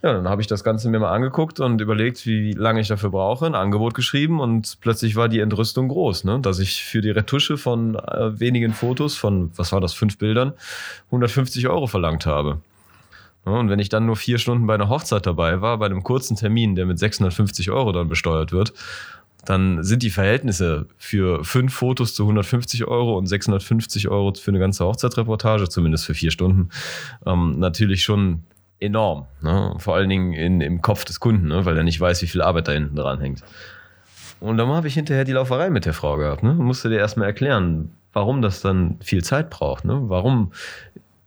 Ja, 0.02 0.14
dann 0.14 0.28
habe 0.28 0.42
ich 0.42 0.48
das 0.48 0.64
Ganze 0.64 0.90
mir 0.90 1.00
mal 1.00 1.12
angeguckt 1.12 1.60
und 1.60 1.82
überlegt, 1.82 2.26
wie 2.26 2.54
lange 2.54 2.80
ich 2.80 2.88
dafür 2.88 3.10
brauche, 3.10 3.46
ein 3.46 3.56
Angebot 3.56 3.94
geschrieben 3.94 4.40
und 4.40 4.78
plötzlich 4.82 5.16
war 5.16 5.28
die 5.28 5.40
Entrüstung 5.40 5.90
groß, 5.90 6.24
ne? 6.24 6.40
dass 6.40 6.60
ich 6.60 6.84
für 6.84 7.02
die 7.02 7.12
Retusche 7.12 7.58
von 7.58 7.96
äh, 7.96 8.40
wenigen 8.40 8.74
Fotos, 8.74 9.16
von, 9.16 9.52
was 9.56 9.72
war 9.72 9.82
das, 9.82 9.94
fünf 9.94 10.18
Bildern, 10.18 10.54
150 11.08 11.68
Euro 11.68 11.88
verlangt 11.88 12.26
habe. 12.26 12.60
Und 13.44 13.70
wenn 13.70 13.80
ich 13.80 13.90
dann 13.90 14.06
nur 14.06 14.16
vier 14.16 14.38
Stunden 14.38 14.68
bei 14.68 14.76
einer 14.76 14.90
Hochzeit 14.90 15.26
dabei 15.26 15.62
war, 15.62 15.78
bei 15.78 15.88
einem 15.88 16.04
kurzen 16.04 16.36
Termin, 16.36 16.76
der 16.76 16.86
mit 16.86 17.00
650 17.00 17.72
Euro 17.72 17.92
dann 17.92 18.08
besteuert 18.08 18.52
wird, 18.52 18.74
dann 19.50 19.84
sind 19.84 20.04
die 20.04 20.12
Verhältnisse 20.12 20.86
für 21.00 21.44
fünf 21.44 21.74
Fotos 21.74 22.14
zu 22.14 22.22
150 22.22 22.86
Euro 22.86 23.18
und 23.18 23.26
650 23.26 24.08
Euro 24.08 24.32
für 24.36 24.52
eine 24.52 24.60
ganze 24.60 24.86
Hochzeitsreportage, 24.86 25.68
zumindest 25.68 26.06
für 26.06 26.14
vier 26.14 26.30
Stunden, 26.30 26.70
ähm, 27.26 27.58
natürlich 27.58 28.04
schon 28.04 28.44
enorm. 28.80 29.26
Ne? 29.42 29.74
Vor 29.80 29.96
allen 29.96 30.08
Dingen 30.08 30.34
in, 30.34 30.62
im 30.62 30.84
Kopf 30.84 31.04
des 31.04 31.20
Kunden, 31.20 31.48
ne? 31.48 31.66
weil 31.66 31.76
er 31.76 31.84
nicht 31.84 32.00
weiß, 32.00 32.22
wie 32.22 32.28
viel 32.28 32.44
Arbeit 32.44 32.68
da 32.68 32.74
hinten 32.74 32.96
dran 32.96 33.20
hängt. 33.22 33.42
Und 34.40 34.58
dann 34.58 34.68
habe 34.68 34.88
ich 34.88 34.94
hinterher 34.94 35.26
die 35.26 35.32
Lauferei 35.32 35.72
mit 35.72 35.88
der 35.88 35.94
Frau 35.94 36.18
gehabt. 36.18 36.44
Ne? 36.44 36.54
Musste 36.54 36.90
dir 36.90 37.00
erstmal 37.00 37.26
erklären, 37.26 37.92
warum 38.14 38.44
das 38.44 38.62
dann 38.62 38.98
viel 39.02 39.24
Zeit 39.24 39.50
braucht. 39.50 39.84
Ne? 39.84 40.00
Warum 40.04 40.52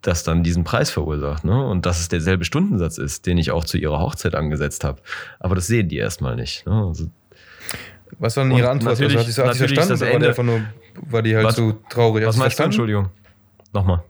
das 0.00 0.22
dann 0.22 0.44
diesen 0.44 0.62
Preis 0.62 0.92
verursacht. 0.92 1.44
Ne? 1.44 1.66
Und 1.66 1.86
dass 1.86 1.98
es 1.98 2.06
derselbe 2.06 2.44
Stundensatz 2.44 2.98
ist, 2.98 3.26
den 3.26 3.36
ich 3.36 3.50
auch 3.50 3.64
zu 3.64 3.78
ihrer 3.78 3.98
Hochzeit 3.98 4.36
angesetzt 4.36 4.84
habe. 4.84 5.02
Aber 5.40 5.56
das 5.56 5.66
sehen 5.66 5.88
die 5.88 5.96
erstmal 5.96 6.36
nicht. 6.36 6.66
Ne? 6.66 6.86
Also, 6.86 7.08
Was 8.18 8.36
war 8.36 8.44
denn 8.44 8.56
ihre 8.56 8.70
Antwort? 8.70 8.98
natürlich- 8.98 9.16
hat 9.18 9.26
sie 9.26 9.42
hat 9.42 9.52
sie 9.54 9.58
verstanden 9.58 9.90
das 9.90 10.02
oder 10.02 10.10
war 10.10 10.10
die 10.10 10.14
Ende- 10.16 10.28
einfach 10.28 10.42
nur, 10.44 10.60
war 11.10 11.22
die 11.22 11.34
halt 11.34 11.46
Was- 11.46 11.56
so 11.56 11.72
traurig? 11.88 12.22
Hat 12.22 12.28
was 12.28 12.36
meinst 12.36 12.58
du? 12.58 12.62
verstanden? 12.62 12.70
Entschuldigung. 12.72 13.08
Nochmal. 13.72 14.02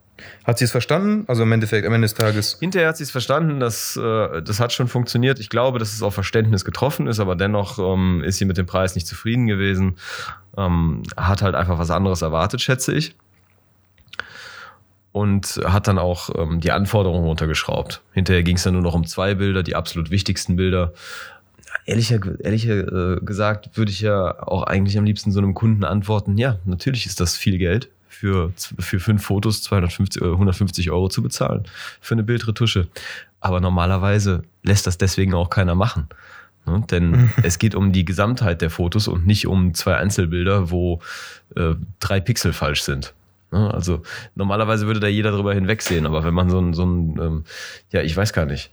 Hat 0.45 0.59
sie 0.59 0.65
es 0.67 0.71
verstanden? 0.71 1.25
Also 1.27 1.43
im 1.43 1.51
Endeffekt, 1.51 1.85
am 1.87 1.93
Ende 1.95 2.05
des 2.05 2.15
Tages. 2.15 2.57
Hinterher 2.61 2.89
hat 2.89 2.97
sie 2.97 3.03
es 3.03 3.11
verstanden, 3.11 3.59
dass, 3.59 3.97
äh, 3.97 4.43
das 4.43 4.61
hat 4.61 4.73
schon 4.73 4.87
funktioniert. 4.87 5.41
Ich 5.41 5.49
glaube, 5.49 5.79
dass 5.81 5.93
es 5.93 6.03
auf 6.03 6.15
Verständnis 6.15 6.65
getroffen 6.65 7.07
ist, 7.09 7.19
aber 7.19 7.35
dennoch 7.35 7.79
ähm, 7.79 8.23
ist 8.25 8.39
sie 8.39 8.45
mit 8.45 8.57
dem 8.57 8.67
Preis 8.67 8.95
nicht 8.95 9.07
zufrieden 9.07 9.47
gewesen. 9.49 9.97
Ähm, 10.57 11.03
hat 11.17 11.43
halt 11.43 11.55
einfach 11.57 11.79
was 11.79 11.91
anderes 11.91 12.23
erwartet, 12.23 12.61
schätze 12.61 12.93
ich. 12.93 13.17
Und 15.11 15.61
hat 15.65 15.89
dann 15.89 15.99
auch 15.99 16.31
ähm, 16.39 16.61
die 16.61 16.73
Anforderungen 16.73 17.25
runtergeschraubt. 17.27 18.01
Hinterher 18.13 18.43
ging 18.43 18.57
es 18.57 18.63
dann 18.63 18.73
nur 18.75 18.83
noch 18.83 18.95
um 18.95 19.07
zwei 19.07 19.35
Bilder, 19.35 19.63
die 19.63 19.75
absolut 19.75 20.11
wichtigsten 20.11 20.57
Bilder. 20.57 20.93
Ehrlicher, 21.85 22.21
ehrlicher 22.41 23.17
äh, 23.17 23.21
gesagt, 23.21 23.77
würde 23.77 23.91
ich 23.91 24.01
ja 24.01 24.43
auch 24.43 24.65
eigentlich 24.65 24.99
am 24.99 25.05
liebsten 25.05 25.33
so 25.33 25.41
einem 25.41 25.55
Kunden 25.55 25.85
antworten, 25.85 26.39
ja, 26.39 26.59
natürlich 26.65 27.07
ist 27.07 27.21
das 27.21 27.37
viel 27.37 27.59
Geld 27.59 27.91
für, 28.09 28.53
für 28.57 29.01
fünf 29.01 29.25
Fotos 29.25 29.63
250, 29.63 30.23
äh, 30.23 30.27
150 30.27 30.91
Euro 30.91 31.09
zu 31.09 31.23
bezahlen 31.23 31.65
für 32.01 32.15
eine 32.15 32.23
Bildretusche. 32.23 32.89
Aber 33.41 33.61
normalerweise 33.61 34.43
lässt 34.63 34.87
das 34.87 34.99
deswegen 34.99 35.35
auch 35.35 35.51
keiner 35.51 35.75
machen. 35.75 36.09
Ne? 36.67 36.85
Denn 36.91 37.31
es 37.43 37.59
geht 37.59 37.75
um 37.75 37.93
die 37.93 38.05
Gesamtheit 38.05 38.63
der 38.63 38.71
Fotos 38.71 39.09
und 39.09 39.27
nicht 39.27 39.47
um 39.47 39.75
zwei 39.75 39.97
Einzelbilder, 39.97 40.71
wo 40.71 41.01
äh, 41.57 41.75
drei 41.99 42.21
Pixel 42.21 42.53
falsch 42.53 42.83
sind. 42.83 43.15
Ne? 43.51 43.73
Also 43.73 44.03
normalerweise 44.35 44.87
würde 44.87 45.01
da 45.01 45.09
jeder 45.09 45.33
drüber 45.33 45.55
hinwegsehen, 45.55 46.07
aber 46.07 46.23
wenn 46.25 46.35
man 46.35 46.51
so 46.51 46.61
ein, 46.61 46.75
so 46.75 46.85
ein 46.85 47.19
ähm, 47.21 47.45
ja, 47.91 48.03
ich 48.03 48.17
weiß 48.17 48.33
gar 48.33 48.47
nicht, 48.47 48.71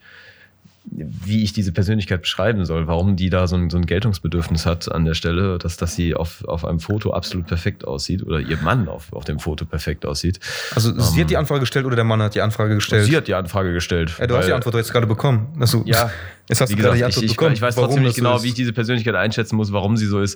wie 0.91 1.43
ich 1.43 1.54
diese 1.54 1.71
Persönlichkeit 1.71 2.21
beschreiben 2.21 2.65
soll, 2.65 2.88
warum 2.88 3.15
die 3.15 3.30
da 3.30 3.47
so 3.47 3.56
ein, 3.56 3.69
so 3.69 3.78
ein 3.78 3.86
Geltungsbedürfnis 3.86 4.65
hat 4.65 4.91
an 4.91 5.06
der 5.06 5.13
Stelle, 5.13 5.58
dass, 5.58 5.78
dass 5.78 5.95
sie 5.95 6.15
auf, 6.15 6.43
auf 6.45 6.65
einem 6.65 6.80
Foto 6.80 7.12
absolut 7.12 7.47
perfekt 7.47 7.86
aussieht 7.86 8.23
oder 8.23 8.39
ihr 8.39 8.58
Mann 8.58 8.88
auf, 8.88 9.13
auf 9.13 9.23
dem 9.23 9.39
Foto 9.39 9.65
perfekt 9.65 10.06
aussieht. 10.06 10.39
Also 10.73 10.99
sie 10.99 11.21
hat 11.21 11.30
die 11.30 11.38
Anfrage 11.38 11.62
gestellt 11.62 11.86
oder 11.86 11.95
der 11.95 12.06
Mann 12.06 12.21
hat 12.21 12.36
die 12.36 12.41
Anfrage 12.41 12.75
gestellt? 12.75 13.06
Sie 13.06 13.15
hat 13.15 13.28
die 13.28 13.36
Anfrage 13.36 13.73
gestellt. 13.73 14.13
ja, 14.19 14.28
du 14.28 14.36
hast 14.36 14.47
die 14.47 14.54
Antwort 14.54 14.75
jetzt 14.75 14.91
gerade 14.91 15.08
bekommen. 15.08 15.47
Also, 15.60 15.84
Ja, 15.86 16.12
Jetzt 16.50 16.62
hast 16.62 16.72
Wie 16.72 16.76
du 16.76 16.82
gerade 16.82 16.98
gesagt, 16.98 17.16
die 17.16 17.20
ich, 17.20 17.32
ich, 17.32 17.38
bekommen, 17.38 17.54
ich 17.54 17.62
weiß 17.62 17.76
trotzdem 17.76 18.02
nicht 18.02 18.16
so 18.16 18.24
genau, 18.24 18.36
ist. 18.36 18.44
wie 18.44 18.48
ich 18.48 18.54
diese 18.56 18.74
Persönlichkeit 18.74 19.14
einschätzen 19.14 19.56
muss, 19.56 19.72
warum 19.72 19.98
sie 19.98 20.08
so 20.08 20.20
ist. 20.20 20.36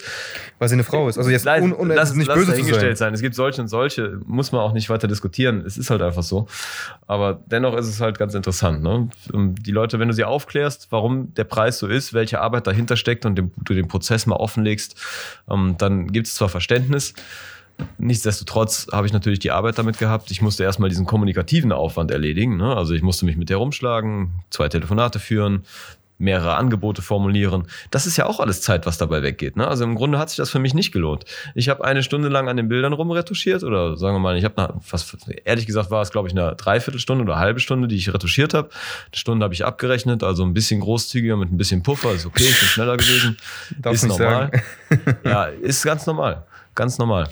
Weil 0.60 0.70
sie 0.70 0.76
eine 0.76 0.84
Frau 0.84 1.10
ist. 1.10 1.18
Also 1.18 1.32
jetzt 1.32 1.46
Nein, 1.46 1.64
un, 1.64 1.74
un, 1.74 1.88
lass, 1.88 2.14
nicht 2.14 2.28
lass 2.28 2.38
böse 2.38 2.52
dahingestellt 2.52 3.00
sein. 3.00 3.08
sein. 3.08 3.14
Es 3.16 3.22
gibt 3.22 3.34
solche 3.34 3.60
und 3.60 3.68
solche, 3.68 4.20
muss 4.28 4.52
man 4.52 4.62
auch 4.62 4.74
nicht 4.74 4.92
weiter 4.92 5.08
diskutieren. 5.08 5.64
Es 5.66 5.76
ist 5.76 5.90
halt 5.90 6.04
einfach 6.04 6.22
so. 6.22 6.46
Aber 7.08 7.42
dennoch 7.48 7.76
ist 7.76 7.88
es 7.88 8.00
halt 8.00 8.20
ganz 8.20 8.36
interessant. 8.36 8.84
Ne? 8.84 9.10
Die 9.34 9.72
Leute, 9.72 9.98
wenn 9.98 10.08
du 10.08 10.14
sie 10.14 10.24
aufklärst, 10.24 10.90
warum 10.92 11.34
der 11.34 11.46
Preis 11.46 11.80
so 11.80 11.88
ist, 11.88 12.14
welche 12.14 12.42
Arbeit 12.42 12.68
dahinter 12.68 12.96
steckt 12.96 13.26
und 13.26 13.36
dem, 13.36 13.52
du 13.64 13.74
den 13.74 13.88
Prozess 13.88 14.28
mal 14.28 14.36
offenlegst, 14.36 14.96
ähm, 15.50 15.76
dann 15.80 16.12
gibt 16.12 16.28
es 16.28 16.36
zwar 16.36 16.48
Verständnis, 16.48 17.16
Nichtsdestotrotz 17.98 18.88
habe 18.92 19.08
ich 19.08 19.14
natürlich 19.14 19.40
die 19.40 19.52
Arbeit 19.52 19.78
damit 19.78 19.98
gehabt. 19.98 20.30
Ich 20.32 20.42
musste 20.42 20.64
erstmal 20.64 20.90
diesen 20.90 21.06
kommunikativen 21.06 21.72
Aufwand 21.72 22.12
erledigen. 22.12 22.58
Ne? 22.58 22.76
Also 22.76 22.94
ich 22.94 23.02
musste 23.02 23.26
mich 23.26 23.36
mit 23.36 23.50
der 23.50 23.58
rumschlagen, 23.58 24.44
zwei 24.50 24.70
Telefonate 24.70 25.20
führen, 25.20 25.64
mehrere 26.24 26.56
Angebote 26.56 27.02
formulieren. 27.02 27.68
Das 27.92 28.06
ist 28.08 28.18
ja 28.18 28.26
auch 28.26 28.40
alles 28.40 28.62
Zeit, 28.62 28.86
was 28.86 28.98
dabei 28.98 29.22
weggeht. 29.22 29.58
Ne? 29.58 29.68
Also 29.68 29.84
im 29.84 29.96
Grunde 29.96 30.18
hat 30.18 30.30
sich 30.30 30.38
das 30.38 30.50
für 30.50 30.60
mich 30.60 30.74
nicht 30.74 30.92
gelohnt. 30.92 31.26
Ich 31.54 31.70
habe 31.70 31.84
eine 31.84 32.02
Stunde 32.02 32.30
lang 32.30 32.50
an 32.50 32.58
den 32.58 32.68
Bildern 32.68 32.94
rumretuschiert 32.94 33.64
oder 33.64 33.98
sagen 33.98 34.16
wir 34.16 34.20
mal, 34.20 34.38
ich 34.38 34.46
habe 34.46 34.74
fast 34.82 35.16
ehrlich 35.46 35.68
gesagt 35.68 35.92
war 35.92 36.02
es 36.02 36.12
glaube 36.12 36.28
ich 36.30 36.34
eine 36.34 36.56
Dreiviertelstunde 36.56 37.24
oder 37.24 37.34
eine 37.34 37.42
halbe 37.42 37.60
Stunde, 37.60 37.88
die 37.88 37.96
ich 37.96 38.14
retuschiert 38.14 38.54
habe. 38.54 38.70
Eine 38.70 39.18
Stunde 39.18 39.44
habe 39.44 39.54
ich 39.54 39.66
abgerechnet, 39.66 40.24
also 40.24 40.44
ein 40.44 40.54
bisschen 40.54 40.80
großzügiger 40.80 41.38
mit 41.38 41.52
ein 41.52 41.58
bisschen 41.58 41.84
Puffer, 41.84 42.14
ist 42.14 42.26
okay, 42.26 42.46
ich 42.46 42.60
bin 42.60 42.70
schneller 42.70 42.98
gewesen. 42.98 43.38
Darfst 43.78 44.04
ist 44.04 44.10
normal. 44.10 44.52
sagen. 44.90 45.18
ja, 45.24 45.46
ist 45.46 45.84
ganz 45.84 46.06
normal, 46.06 46.46
ganz 46.74 46.98
normal. 46.98 47.30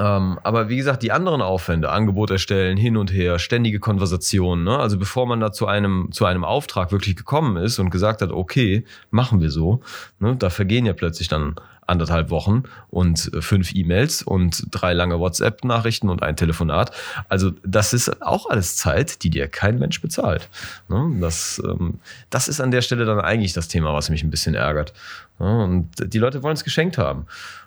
Ähm, 0.00 0.38
aber 0.42 0.70
wie 0.70 0.78
gesagt, 0.78 1.02
die 1.02 1.12
anderen 1.12 1.42
Aufwände, 1.42 1.90
Angebot 1.90 2.30
erstellen, 2.30 2.78
hin 2.78 2.96
und 2.96 3.12
her, 3.12 3.38
ständige 3.38 3.80
Konversationen, 3.80 4.64
ne? 4.64 4.78
also 4.78 4.98
bevor 4.98 5.26
man 5.26 5.40
da 5.40 5.52
zu 5.52 5.66
einem, 5.66 6.08
zu 6.10 6.24
einem 6.24 6.42
Auftrag 6.42 6.90
wirklich 6.90 7.16
gekommen 7.16 7.58
ist 7.58 7.78
und 7.78 7.90
gesagt 7.90 8.22
hat, 8.22 8.30
okay, 8.30 8.86
machen 9.10 9.42
wir 9.42 9.50
so, 9.50 9.82
ne? 10.18 10.36
da 10.36 10.48
vergehen 10.48 10.86
ja 10.86 10.94
plötzlich 10.94 11.28
dann 11.28 11.54
anderthalb 11.86 12.30
Wochen 12.30 12.62
und 12.88 13.30
äh, 13.34 13.42
fünf 13.42 13.74
E-Mails 13.74 14.22
und 14.22 14.68
drei 14.70 14.94
lange 14.94 15.18
WhatsApp-Nachrichten 15.18 16.08
und 16.08 16.22
ein 16.22 16.36
Telefonat. 16.36 16.92
Also 17.28 17.50
das 17.62 17.92
ist 17.92 18.22
auch 18.22 18.48
alles 18.48 18.76
Zeit, 18.76 19.22
die 19.22 19.28
dir 19.28 19.48
kein 19.48 19.78
Mensch 19.78 20.00
bezahlt. 20.00 20.48
Ne? 20.88 21.10
Das, 21.20 21.60
ähm, 21.62 21.98
das 22.30 22.48
ist 22.48 22.62
an 22.62 22.70
der 22.70 22.80
Stelle 22.80 23.04
dann 23.04 23.20
eigentlich 23.20 23.52
das 23.52 23.68
Thema, 23.68 23.92
was 23.92 24.08
mich 24.08 24.22
ein 24.22 24.30
bisschen 24.30 24.54
ärgert. 24.54 24.94
Ne? 25.38 25.64
Und 25.64 26.14
die 26.14 26.18
Leute 26.18 26.42
wollen 26.42 26.54
es 26.54 26.64
geschenkt 26.64 26.96
haben, 26.96 27.26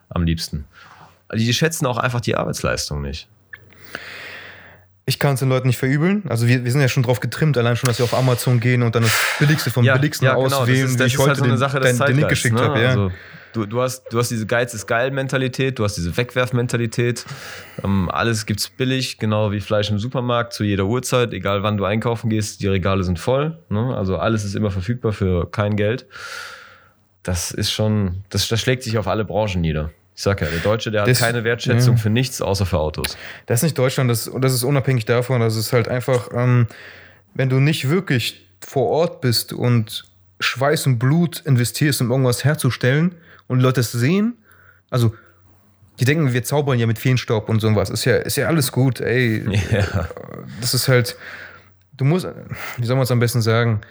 am 0.09 0.23
liebsten. 0.23 0.65
Die 1.35 1.53
schätzen 1.53 1.85
auch 1.85 1.97
einfach 1.97 2.21
die 2.21 2.35
Arbeitsleistung 2.35 3.01
nicht. 3.01 3.27
Ich 5.05 5.19
kann 5.19 5.33
es 5.33 5.41
den 5.41 5.49
Leuten 5.49 5.67
nicht 5.67 5.77
verübeln. 5.77 6.23
Also 6.29 6.47
wir, 6.47 6.63
wir 6.63 6.71
sind 6.71 6.79
ja 6.79 6.87
schon 6.87 7.03
drauf 7.03 7.19
getrimmt, 7.19 7.57
allein 7.57 7.75
schon, 7.75 7.87
dass 7.87 7.99
wir 7.99 8.05
auf 8.05 8.13
Amazon 8.13 8.61
gehen 8.61 8.83
und 8.83 8.95
dann 8.95 9.03
das 9.03 9.13
Billigste 9.37 9.69
vom 9.69 9.83
Billigsten 9.83 10.27
genau. 10.27 10.45
auswählen, 10.45 10.83
das 10.83 10.91
ist, 10.91 10.93
wie 10.93 10.97
das 10.97 11.07
ich 11.07 11.13
ist 11.15 11.19
heute 11.19 11.29
halt 11.29 11.37
so 11.37 11.43
eine 11.43 11.53
den, 11.53 11.57
Sache 11.57 11.79
den, 11.81 11.97
den 11.97 12.15
Link 12.15 12.29
geschickt 12.29 12.55
ne? 12.55 12.61
habe. 12.61 12.81
Ja. 12.81 12.89
Also, 12.89 13.11
du, 13.51 13.65
du, 13.65 13.81
hast, 13.81 14.05
du 14.11 14.17
hast 14.17 14.31
diese 14.31 14.45
Geiz 14.45 14.73
ist 14.73 14.87
geil 14.87 15.11
Mentalität, 15.11 15.77
du 15.77 15.83
hast 15.83 15.95
diese 15.95 16.15
Wegwerfmentalität. 16.15 17.25
Ähm, 17.83 18.09
alles 18.09 18.45
gibt's 18.45 18.69
billig, 18.69 19.17
genau 19.17 19.51
wie 19.51 19.59
Fleisch 19.59 19.89
im 19.89 19.99
Supermarkt 19.99 20.53
zu 20.53 20.63
jeder 20.63 20.85
Uhrzeit, 20.85 21.33
egal 21.33 21.63
wann 21.63 21.75
du 21.75 21.83
einkaufen 21.83 22.29
gehst, 22.29 22.61
die 22.61 22.67
Regale 22.67 23.03
sind 23.03 23.19
voll. 23.19 23.57
Ne? 23.67 23.93
Also 23.97 24.17
alles 24.17 24.45
ist 24.45 24.55
immer 24.55 24.71
verfügbar 24.71 25.11
für 25.11 25.51
kein 25.51 25.75
Geld. 25.75 26.05
Das 27.23 27.51
ist 27.51 27.71
schon, 27.71 28.23
das, 28.29 28.47
das 28.47 28.61
schlägt 28.61 28.83
sich 28.83 28.97
auf 28.97 29.07
alle 29.07 29.25
Branchen 29.25 29.59
nieder. 29.59 29.91
Ich 30.15 30.21
sag 30.21 30.41
ja, 30.41 30.47
der 30.47 30.59
Deutsche, 30.59 30.91
der 30.91 31.01
hat 31.01 31.09
Das- 31.09 31.19
keine 31.19 31.43
Wertschätzung 31.43 31.95
ja. 31.95 32.01
für 32.01 32.09
nichts 32.09 32.41
außer 32.41 32.65
für 32.65 32.79
Autos. 32.79 33.17
Das 33.47 33.59
ist 33.59 33.63
nicht 33.63 33.77
Deutschland, 33.77 34.09
das, 34.11 34.27
und 34.27 34.43
das 34.43 34.53
ist 34.53 34.63
unabhängig 34.63 35.05
davon, 35.05 35.41
dass 35.41 35.55
es 35.55 35.73
halt 35.73 35.87
einfach, 35.87 36.29
ähm, 36.33 36.67
wenn 37.33 37.49
du 37.49 37.59
nicht 37.59 37.89
wirklich 37.89 38.47
vor 38.65 38.89
Ort 38.89 39.21
bist 39.21 39.53
und 39.53 40.05
Schweiß 40.39 40.85
und 40.87 40.99
Blut 40.99 41.41
investierst, 41.45 42.01
um 42.01 42.11
irgendwas 42.11 42.43
herzustellen 42.43 43.15
und 43.47 43.59
Leute 43.59 43.81
es 43.81 43.91
sehen, 43.91 44.37
also 44.89 45.13
die 45.99 46.05
denken, 46.05 46.33
wir 46.33 46.43
zaubern 46.43 46.77
ja 46.79 46.87
mit 46.87 46.97
Feenstaub 46.99 47.49
und 47.49 47.59
sowas, 47.59 47.89
ist 47.89 48.05
ja, 48.05 48.17
ist 48.17 48.35
ja 48.37 48.47
alles 48.47 48.71
gut, 48.71 48.99
ey. 49.01 49.43
Ja. 49.71 50.07
Das 50.61 50.73
ist 50.73 50.87
halt, 50.87 51.15
du 51.97 52.05
musst, 52.05 52.27
wie 52.77 52.85
soll 52.85 52.95
man 52.95 53.03
es 53.03 53.11
am 53.11 53.19
besten 53.19 53.41
sagen, 53.41 53.81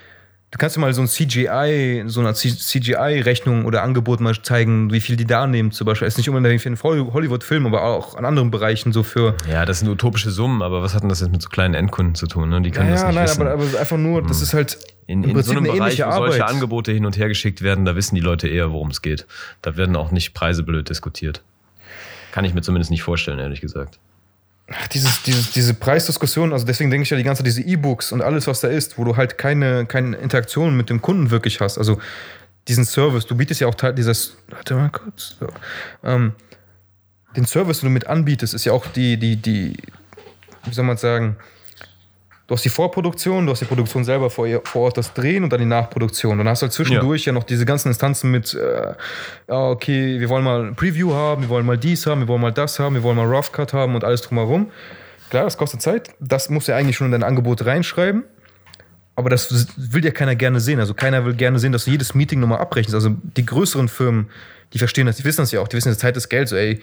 du 0.53 0.59
kannst 0.59 0.77
dir 0.77 0.81
mal 0.81 0.93
so 0.93 1.01
ein 1.01 1.09
CGI, 1.09 2.05
so 2.07 2.21
eine 2.21 2.35
CGI-Rechnung 2.35 3.65
oder 3.65 3.83
Angebot 3.83 4.21
mal 4.21 4.41
zeigen, 4.41 4.93
wie 4.93 5.01
viel 5.01 5.17
die 5.17 5.25
da 5.25 5.47
nehmen 5.47 5.73
zum 5.73 5.87
Beispiel. 5.87 6.07
Ist 6.07 6.19
nicht 6.19 6.29
unbedingt 6.29 6.63
für 6.63 6.69
einen 6.69 6.81
Hollywood-Film, 6.81 7.67
aber 7.67 7.83
auch 7.83 8.15
an 8.15 8.25
anderen 8.25 8.51
Bereichen 8.51 8.93
so 8.93 9.03
für 9.03 9.35
Ja, 9.51 9.65
das 9.65 9.81
sind 9.81 9.89
utopische 9.89 10.31
Summen, 10.31 10.63
aber 10.63 10.83
was 10.83 10.95
hat 10.95 11.03
denn 11.03 11.09
das 11.09 11.21
jetzt 11.21 11.33
mit 11.33 11.43
so 11.43 11.49
kleinen 11.49 11.75
Endkunden 11.75 12.15
zu 12.15 12.27
tun? 12.27 12.51
Ne? 12.51 12.61
Die 12.61 12.71
können 12.71 12.91
ja, 12.91 12.95
das 12.95 13.05
nicht 13.05 13.15
nein, 13.15 13.25
wissen. 13.25 13.43
aber, 13.43 13.53
aber 13.53 13.81
einfach 13.81 13.97
nur, 13.97 14.23
das 14.23 14.43
ist 14.43 14.55
halt 14.55 14.79
In, 15.07 15.25
in 15.25 15.43
so 15.43 15.51
einem 15.53 15.65
eine 15.65 15.73
Bereich, 15.73 15.99
wo 15.99 16.11
solche 16.11 16.43
Arbeit. 16.43 16.43
Angebote 16.43 16.93
hin 16.93 17.07
und 17.07 17.17
her 17.17 17.29
geschickt 17.29 17.63
werden, 17.63 17.85
da 17.85 17.97
wissen 17.97 18.15
die 18.15 18.21
Leute 18.21 18.47
eher, 18.47 18.73
worum 18.73 18.91
es 18.91 19.03
geht. 19.03 19.27
Da 19.63 19.77
werden 19.77 19.97
auch 19.97 20.11
nicht 20.11 20.35
Preise 20.35 20.63
blöd 20.63 20.91
diskutiert. 20.91 21.43
Kann 22.31 22.45
ich 22.45 22.55
mir 22.55 22.63
zumindest 22.63 22.91
nicht 22.91 23.03
vorstellen, 23.03 23.39
ehrlich 23.39 23.61
gesagt. 23.61 23.99
Dieses, 24.93 25.23
dieses, 25.23 25.51
diese 25.51 25.75
Preisdiskussion, 25.75 26.53
also 26.53 26.65
deswegen 26.65 26.91
denke 26.91 27.03
ich 27.03 27.11
ja 27.11 27.17
die 27.17 27.25
ganze 27.25 27.41
Zeit, 27.41 27.47
diese 27.47 27.63
E-Books 27.63 28.13
und 28.13 28.23
alles, 28.23 28.47
was 28.47 28.61
da 28.61 28.69
ist, 28.69 28.97
wo 28.97 29.05
du 29.05 29.17
halt 29.17 29.37
keine, 29.37 29.87
keine 29.87 30.17
Interaktion 30.17 30.77
mit 30.77 30.89
dem 30.89 31.03
Kunden 31.03 31.31
wirklich 31.31 31.61
hast. 31.61 31.79
Also 31.79 32.01
diesen 32.69 32.85
Service, 32.85 33.27
du 33.27 33.37
bietest 33.37 33.61
ja 33.61 33.67
auch 33.67 33.75
Teil 33.75 33.95
dieses, 33.95 34.37
warte 34.49 34.75
mal 34.75 34.89
kurz, 34.91 35.37
so. 35.39 35.49
ähm, 36.05 36.33
den 37.37 37.45
Service, 37.45 37.81
den 37.81 37.89
du 37.89 37.93
mit 37.93 38.07
anbietest, 38.07 38.55
ist 38.55 38.65
ja 38.65 38.73
auch 38.73 38.87
die, 38.87 39.17
die, 39.17 39.37
die, 39.37 39.77
wie 40.65 40.75
soll 40.75 40.85
man 40.85 40.97
sagen, 40.97 41.37
du 42.53 42.57
hast 42.57 42.67
die 42.67 42.69
Vorproduktion, 42.69 43.47
du 43.47 43.53
hast 43.53 43.61
die 43.61 43.65
Produktion 43.65 44.05
selber 44.05 44.29
vor, 44.29 44.47
vor 44.65 44.83
Ort, 44.83 44.99
das 44.99 45.15
Drehen 45.15 45.43
und 45.43 45.51
dann 45.55 45.61
die 45.61 45.67
Nachproduktion. 45.67 46.37
Dann 46.37 46.47
hast 46.47 46.61
du 46.61 46.65
halt 46.65 46.75
zwischendurch 46.75 47.25
ja, 47.25 47.33
noch 47.33 47.45
diese 47.45 47.65
ganzen 47.65 47.89
Instanzen 47.89 48.31
mit, 48.31 48.53
äh, 48.53 48.93
ja, 49.49 49.71
okay, 49.71 50.21
wir 50.21 50.29
wollen 50.29 50.45
mal 50.45 50.67
ein 50.67 50.75
Preview 50.75 51.15
haben, 51.15 51.45
wir 51.45 51.49
wollen 51.49 51.65
mal 51.65 51.79
dies 51.79 52.05
haben, 52.05 52.21
wir 52.21 52.29
wollen 52.29 52.43
mal 52.43 52.53
das 52.53 52.79
haben, 52.79 52.95
wir 52.95 53.03
wollen 53.03 53.17
mal 53.17 53.25
Rough 53.25 53.53
Cut 53.53 53.73
haben 53.73 53.95
und 53.95 54.05
alles 54.05 54.21
drumherum. 54.21 54.71
Klar, 55.31 55.45
das 55.45 55.57
kostet 55.57 55.81
Zeit. 55.81 56.11
Das 56.21 56.51
musst 56.51 56.69
du 56.69 56.73
ja 56.73 56.79
eigentlich 56.79 56.95
schon 56.95 57.07
in 57.07 57.13
dein 57.13 57.23
Angebot 57.23 57.65
reinschreiben. 57.65 58.25
Aber 59.17 59.31
das 59.31 59.69
will 59.79 60.05
ja 60.05 60.11
keiner 60.11 60.35
gerne 60.35 60.61
sehen. 60.61 60.79
Also 60.79 60.93
keiner 60.93 61.25
will 61.25 61.33
gerne 61.33 61.59
sehen, 61.59 61.73
dass 61.73 61.87
du 61.87 61.91
jedes 61.91 62.15
Meeting 62.15 62.39
nochmal 62.39 62.59
abrechnest. 62.59 62.95
Also 62.95 63.17
die 63.35 63.47
größeren 63.47 63.89
Firmen, 63.89 64.29
die 64.75 64.79
verstehen 64.79 65.07
das, 65.07 65.17
die 65.17 65.25
wissen 65.25 65.41
das 65.41 65.53
ja 65.53 65.61
auch. 65.61 65.69
Die 65.69 65.77
wissen, 65.79 65.91
die 65.91 65.97
Zeit 65.97 66.19
ist 66.19 66.29
Geld. 66.29 66.49
So, 66.49 66.57
ey, 66.57 66.83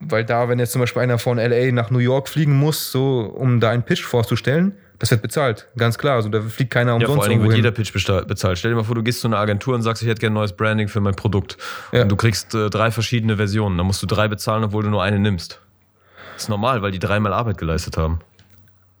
weil 0.00 0.24
da, 0.24 0.48
wenn 0.48 0.58
jetzt 0.58 0.72
zum 0.72 0.80
Beispiel 0.80 1.02
einer 1.02 1.18
von 1.18 1.38
LA 1.38 1.72
nach 1.72 1.90
New 1.90 1.98
York 1.98 2.28
fliegen 2.28 2.56
muss, 2.56 2.90
so, 2.90 3.20
um 3.20 3.60
da 3.60 3.70
einen 3.70 3.82
Pitch 3.82 4.02
vorzustellen, 4.02 4.72
das 4.98 5.10
wird 5.10 5.22
bezahlt. 5.22 5.66
Ganz 5.76 5.96
klar. 5.96 6.16
Also 6.16 6.28
da 6.28 6.42
fliegt 6.42 6.72
keiner 6.72 6.90
Ja, 6.90 6.96
umsonst 6.96 7.14
vor 7.14 7.22
allen 7.22 7.30
Dingen 7.30 7.42
wird 7.44 7.56
jeder 7.56 7.70
Pitch 7.70 7.92
bezahlt. 7.92 8.58
Stell 8.58 8.70
dir 8.70 8.76
mal 8.76 8.84
vor, 8.84 8.94
du 8.94 9.02
gehst 9.02 9.20
zu 9.20 9.28
einer 9.28 9.38
Agentur 9.38 9.74
und 9.74 9.82
sagst, 9.82 10.02
ich 10.02 10.08
hätte 10.08 10.20
gerne 10.20 10.32
ein 10.32 10.40
neues 10.40 10.52
Branding 10.52 10.88
für 10.88 11.00
mein 11.00 11.14
Produkt. 11.14 11.56
Ja. 11.92 12.02
Und 12.02 12.10
du 12.10 12.16
kriegst 12.16 12.54
äh, 12.54 12.68
drei 12.68 12.90
verschiedene 12.90 13.36
Versionen. 13.36 13.78
Dann 13.78 13.86
musst 13.86 14.02
du 14.02 14.06
drei 14.06 14.28
bezahlen, 14.28 14.62
obwohl 14.62 14.82
du 14.82 14.90
nur 14.90 15.02
eine 15.02 15.18
nimmst. 15.18 15.58
Das 16.34 16.44
ist 16.44 16.48
normal, 16.50 16.82
weil 16.82 16.90
die 16.90 16.98
dreimal 16.98 17.32
Arbeit 17.32 17.56
geleistet 17.56 17.96
haben. 17.96 18.20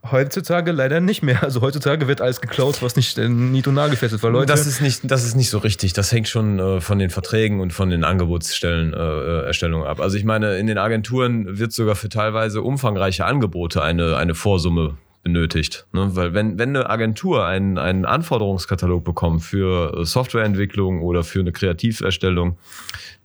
Heutzutage 0.08 0.72
leider 0.72 1.00
nicht 1.00 1.22
mehr. 1.22 1.42
Also 1.42 1.60
heutzutage 1.60 2.08
wird 2.08 2.22
alles 2.22 2.40
geklaut, 2.40 2.80
was 2.80 2.96
nicht 2.96 3.18
äh, 3.18 3.28
nied- 3.28 3.68
und 3.68 3.74
nagelfest 3.74 4.14
ist. 4.14 4.22
Weil 4.22 4.32
Leute, 4.32 4.46
Das 4.46 4.66
ist 4.66 4.80
nicht, 4.80 5.10
das 5.10 5.24
ist 5.24 5.34
nicht 5.34 5.50
so 5.50 5.58
richtig. 5.58 5.92
Das 5.92 6.10
hängt 6.10 6.28
schon 6.28 6.58
äh, 6.58 6.80
von 6.80 6.98
den 6.98 7.10
Verträgen 7.10 7.60
und 7.60 7.72
von 7.72 7.90
den 7.90 8.04
Angebotsstellen 8.04 8.94
äh, 8.94 9.46
Erstellungen 9.46 9.86
ab. 9.86 10.00
Also 10.00 10.16
ich 10.16 10.24
meine, 10.24 10.56
in 10.56 10.66
den 10.66 10.78
Agenturen 10.78 11.58
wird 11.58 11.72
sogar 11.72 11.96
für 11.96 12.08
teilweise 12.08 12.62
umfangreiche 12.62 13.26
Angebote 13.26 13.82
eine, 13.82 14.16
eine 14.16 14.34
Vorsumme 14.34 14.96
benötigt. 15.22 15.86
Ne? 15.92 16.16
Weil 16.16 16.32
wenn, 16.32 16.58
wenn 16.58 16.70
eine 16.70 16.88
Agentur 16.88 17.46
einen, 17.46 17.76
einen 17.76 18.06
Anforderungskatalog 18.06 19.04
bekommt 19.04 19.42
für 19.42 19.98
äh, 19.98 20.04
Softwareentwicklung 20.04 21.02
oder 21.02 21.24
für 21.24 21.40
eine 21.40 21.52
Kreativerstellung, 21.52 22.56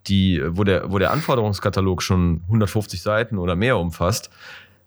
die, 0.07 0.41
wo, 0.45 0.63
der, 0.63 0.91
wo 0.91 0.99
der 0.99 1.11
Anforderungskatalog 1.11 2.01
schon 2.03 2.41
150 2.47 3.01
Seiten 3.01 3.37
oder 3.37 3.55
mehr 3.55 3.77
umfasst, 3.77 4.29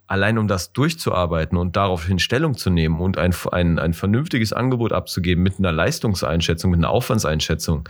allein 0.09 0.38
um 0.38 0.49
das 0.49 0.73
durchzuarbeiten 0.73 1.57
und 1.57 1.77
daraufhin 1.77 2.18
Stellung 2.18 2.57
zu 2.57 2.71
nehmen 2.71 2.99
und 2.99 3.18
ein, 3.18 3.35
ein, 3.53 3.79
ein 3.79 3.94
vernünftiges 3.94 4.53
Angebot 4.53 4.92
abzugeben 4.92 5.44
mit 5.44 5.59
einer 5.59 5.71
Leistungseinschätzung, 5.71 6.71
mit 6.71 6.81
einer 6.81 6.90
Aufwandseinschätzung, 6.90 7.88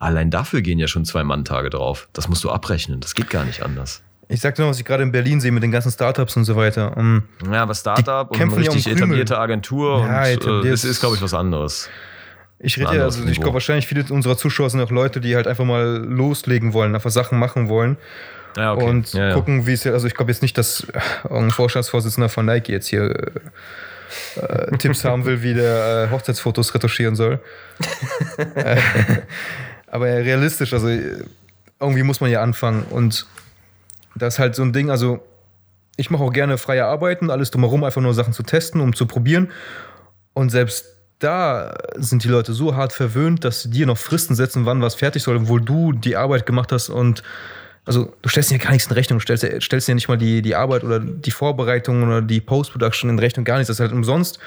allein 0.00 0.30
dafür 0.30 0.60
gehen 0.62 0.78
ja 0.78 0.88
schon 0.88 1.04
zwei 1.04 1.22
Manntage 1.22 1.70
drauf. 1.70 2.08
Das 2.12 2.28
musst 2.28 2.42
du 2.44 2.50
abrechnen. 2.50 3.00
Das 3.00 3.14
geht 3.14 3.30
gar 3.30 3.44
nicht 3.44 3.62
anders. 3.62 4.02
ich 4.28 4.40
sag 4.40 4.56
dir 4.56 4.62
noch, 4.62 4.70
was 4.70 4.80
ich 4.80 4.84
gerade 4.84 5.04
in 5.04 5.12
Berlin 5.12 5.40
sehe 5.40 5.52
mit 5.52 5.62
den 5.62 5.70
ganzen 5.70 5.92
Startups 5.92 6.36
und 6.36 6.44
so 6.44 6.56
weiter. 6.56 6.96
Um, 6.96 7.22
Ja, 7.50 7.62
aber 7.62 7.74
Startup 7.74 8.28
und 8.28 8.36
eine 8.36 8.38
kämpfen 8.38 8.62
ja 8.64 8.70
um 8.70 8.74
richtig 8.74 8.92
Krümel. 8.92 9.04
etablierte 9.04 9.38
Agentur 9.38 10.04
Ja, 10.04 10.24
und 10.24 10.66
äh, 10.66 10.70
das 10.70 10.84
ist, 10.84 11.00
glaube 11.00 11.16
ich, 11.16 11.22
was 11.22 11.34
anderes. 11.34 11.88
Ich 12.58 12.76
rede 12.78 12.96
ja, 12.96 13.04
also 13.04 13.24
ich 13.24 13.40
glaube 13.40 13.54
wahrscheinlich 13.54 13.86
viele 13.86 14.04
unserer 14.10 14.36
Zuschauer 14.36 14.68
sind 14.68 14.82
auch 14.82 14.90
Leute, 14.90 15.20
die 15.20 15.34
halt 15.34 15.46
einfach 15.46 15.64
mal 15.64 16.04
loslegen 16.04 16.74
wollen, 16.74 16.94
einfach 16.94 17.10
Sachen 17.10 17.38
machen 17.38 17.70
wollen 17.70 17.96
Ja, 18.56 18.74
okay. 18.74 18.84
und 18.84 19.12
ja, 19.12 19.32
gucken, 19.34 19.66
wie 19.66 19.72
es 19.72 19.84
ja, 19.84 19.92
also 19.92 20.06
ich 20.06 20.14
glaube 20.14 20.32
jetzt 20.32 20.42
nicht, 20.42 20.58
dass 20.58 20.86
irgendein 21.22 21.50
Vorstandsvorsitzender 21.50 22.28
von 22.28 22.46
Nike 22.46 22.72
jetzt 22.72 22.88
hier 22.88 23.14
äh, 24.36 24.76
Tipps 24.76 25.04
haben 25.04 25.24
will, 25.24 25.42
wie 25.42 25.54
der 25.54 26.08
äh, 26.08 26.12
Hochzeitsfotos 26.12 26.74
retuschieren 26.74 27.14
soll. 27.14 27.40
äh, 28.54 28.76
aber 29.86 30.08
ja, 30.08 30.16
realistisch, 30.16 30.72
also 30.72 30.88
irgendwie 31.78 32.02
muss 32.02 32.20
man 32.20 32.30
ja 32.30 32.42
anfangen 32.42 32.84
und 32.90 33.26
das 34.16 34.34
ist 34.34 34.38
halt 34.38 34.54
so 34.54 34.62
ein 34.62 34.72
Ding, 34.72 34.90
also 34.90 35.22
ich 35.96 36.10
mache 36.10 36.22
auch 36.22 36.32
gerne 36.32 36.58
freie 36.58 36.86
Arbeiten, 36.86 37.30
alles 37.30 37.50
drumherum, 37.50 37.84
einfach 37.84 38.00
nur 38.00 38.14
Sachen 38.14 38.32
zu 38.32 38.42
testen, 38.42 38.80
um 38.80 38.94
zu 38.94 39.06
probieren. 39.06 39.50
Und 40.32 40.50
selbst 40.50 40.86
da 41.18 41.74
sind 41.96 42.24
die 42.24 42.28
Leute 42.28 42.54
so 42.54 42.74
hart 42.74 42.92
verwöhnt, 42.92 43.44
dass 43.44 43.62
sie 43.62 43.70
dir 43.70 43.86
noch 43.86 43.98
Fristen 43.98 44.34
setzen, 44.34 44.64
wann 44.64 44.80
was 44.80 44.94
fertig 44.94 45.22
soll, 45.22 45.36
obwohl 45.36 45.60
du 45.60 45.92
die 45.92 46.16
Arbeit 46.16 46.46
gemacht 46.46 46.72
hast 46.72 46.88
und 46.88 47.22
also 47.84 48.12
du 48.22 48.28
stellst 48.28 48.50
dir 48.50 48.58
gar 48.58 48.72
nichts 48.72 48.88
in 48.88 48.92
Rechnung, 48.94 49.18
du 49.18 49.22
stellst, 49.22 49.62
stellst 49.62 49.88
dir 49.88 49.94
nicht 49.94 50.08
mal 50.08 50.18
die, 50.18 50.42
die 50.42 50.54
Arbeit 50.54 50.84
oder 50.84 51.00
die 51.00 51.30
Vorbereitung 51.30 52.02
oder 52.02 52.22
die 52.22 52.40
Post-Production 52.40 53.10
in 53.10 53.18
Rechnung, 53.18 53.44
gar 53.44 53.56
nichts. 53.56 53.68
Das 53.68 53.76
ist 53.76 53.80
halt 53.80 53.92
umsonst. 53.92 54.38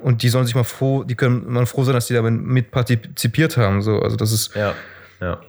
Und 0.00 0.22
die 0.22 0.28
sollen 0.28 0.44
sich 0.44 0.54
mal 0.54 0.64
froh, 0.64 1.04
die 1.04 1.14
können 1.14 1.50
mal 1.50 1.66
froh 1.66 1.84
sein, 1.84 1.94
dass 1.94 2.08
die 2.08 2.14
damit 2.14 2.42
mit 2.42 2.70
partizipiert 2.70 3.56
haben. 3.56 3.80
So, 3.80 4.00
also 4.00 4.16
das 4.16 4.32
ist, 4.32 4.54
Ja. 4.54 4.74
Ja. 5.20 5.40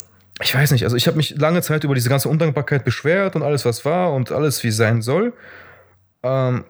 ich 0.42 0.56
weiß 0.56 0.72
nicht, 0.72 0.84
also 0.84 0.96
ich 0.96 1.08
habe 1.08 1.18
mich 1.18 1.36
lange 1.38 1.62
Zeit 1.62 1.84
über 1.84 1.96
diese 1.96 2.10
ganze 2.10 2.30
Undankbarkeit 2.30 2.86
beschwert 2.86 3.36
und 3.36 3.44
alles, 3.44 3.66
was 3.66 3.84
war 3.84 4.14
und 4.14 4.32
alles, 4.32 4.64
wie 4.64 4.70
es 4.70 4.78
sein 4.78 5.02
soll. 5.02 5.34
Ähm, 6.24 6.64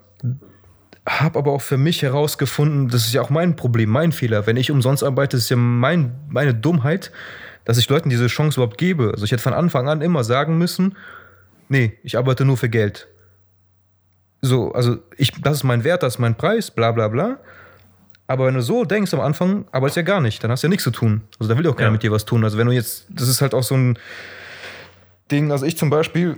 habe 1.07 1.37
aber 1.37 1.51
auch 1.51 1.61
für 1.61 1.77
mich 1.77 2.01
herausgefunden, 2.01 2.87
das 2.87 3.05
ist 3.05 3.13
ja 3.13 3.21
auch 3.21 3.29
mein 3.29 3.55
Problem, 3.55 3.89
mein 3.89 4.11
Fehler. 4.11 4.47
Wenn 4.47 4.57
ich 4.57 4.71
umsonst 4.71 5.03
arbeite, 5.03 5.37
ist 5.37 5.49
ja 5.49 5.55
mein, 5.55 6.15
meine 6.27 6.55
Dummheit, 6.55 7.11
dass 7.65 7.77
ich 7.77 7.89
Leuten 7.89 8.09
diese 8.09 8.27
Chance 8.27 8.59
überhaupt 8.59 8.77
gebe. 8.77 9.11
Also 9.13 9.25
ich 9.25 9.31
hätte 9.31 9.43
von 9.43 9.53
Anfang 9.53 9.89
an 9.89 10.01
immer 10.01 10.23
sagen 10.23 10.57
müssen, 10.57 10.95
nee, 11.67 11.97
ich 12.03 12.17
arbeite 12.17 12.45
nur 12.45 12.57
für 12.57 12.69
Geld. 12.69 13.07
So, 14.41 14.71
also 14.73 14.97
ich, 15.17 15.31
das 15.41 15.57
ist 15.57 15.63
mein 15.63 15.83
Wert, 15.83 16.03
das 16.03 16.15
ist 16.15 16.19
mein 16.19 16.35
Preis, 16.35 16.69
bla 16.71 16.91
bla 16.91 17.07
bla. 17.07 17.37
Aber 18.27 18.47
wenn 18.47 18.55
du 18.55 18.61
so 18.61 18.85
denkst 18.85 19.13
am 19.13 19.19
Anfang, 19.21 19.65
arbeitest 19.71 19.97
du 19.97 19.99
ja 20.01 20.05
gar 20.05 20.21
nicht, 20.21 20.43
dann 20.43 20.51
hast 20.51 20.63
du 20.63 20.67
ja 20.67 20.69
nichts 20.69 20.83
zu 20.83 20.91
tun. 20.91 21.21
Also 21.39 21.51
da 21.51 21.57
will 21.57 21.65
ja 21.65 21.71
auch 21.71 21.75
keiner 21.75 21.89
Ja. 21.89 21.91
mit 21.93 22.03
dir 22.03 22.11
was 22.11 22.25
tun. 22.25 22.43
Also 22.43 22.57
wenn 22.57 22.67
du 22.67 22.73
jetzt, 22.73 23.05
das 23.09 23.27
ist 23.27 23.41
halt 23.41 23.53
auch 23.53 23.63
so 23.63 23.75
ein 23.75 23.97
Ding, 25.31 25.51
also 25.51 25.65
ich 25.65 25.77
zum 25.77 25.89
Beispiel 25.89 26.37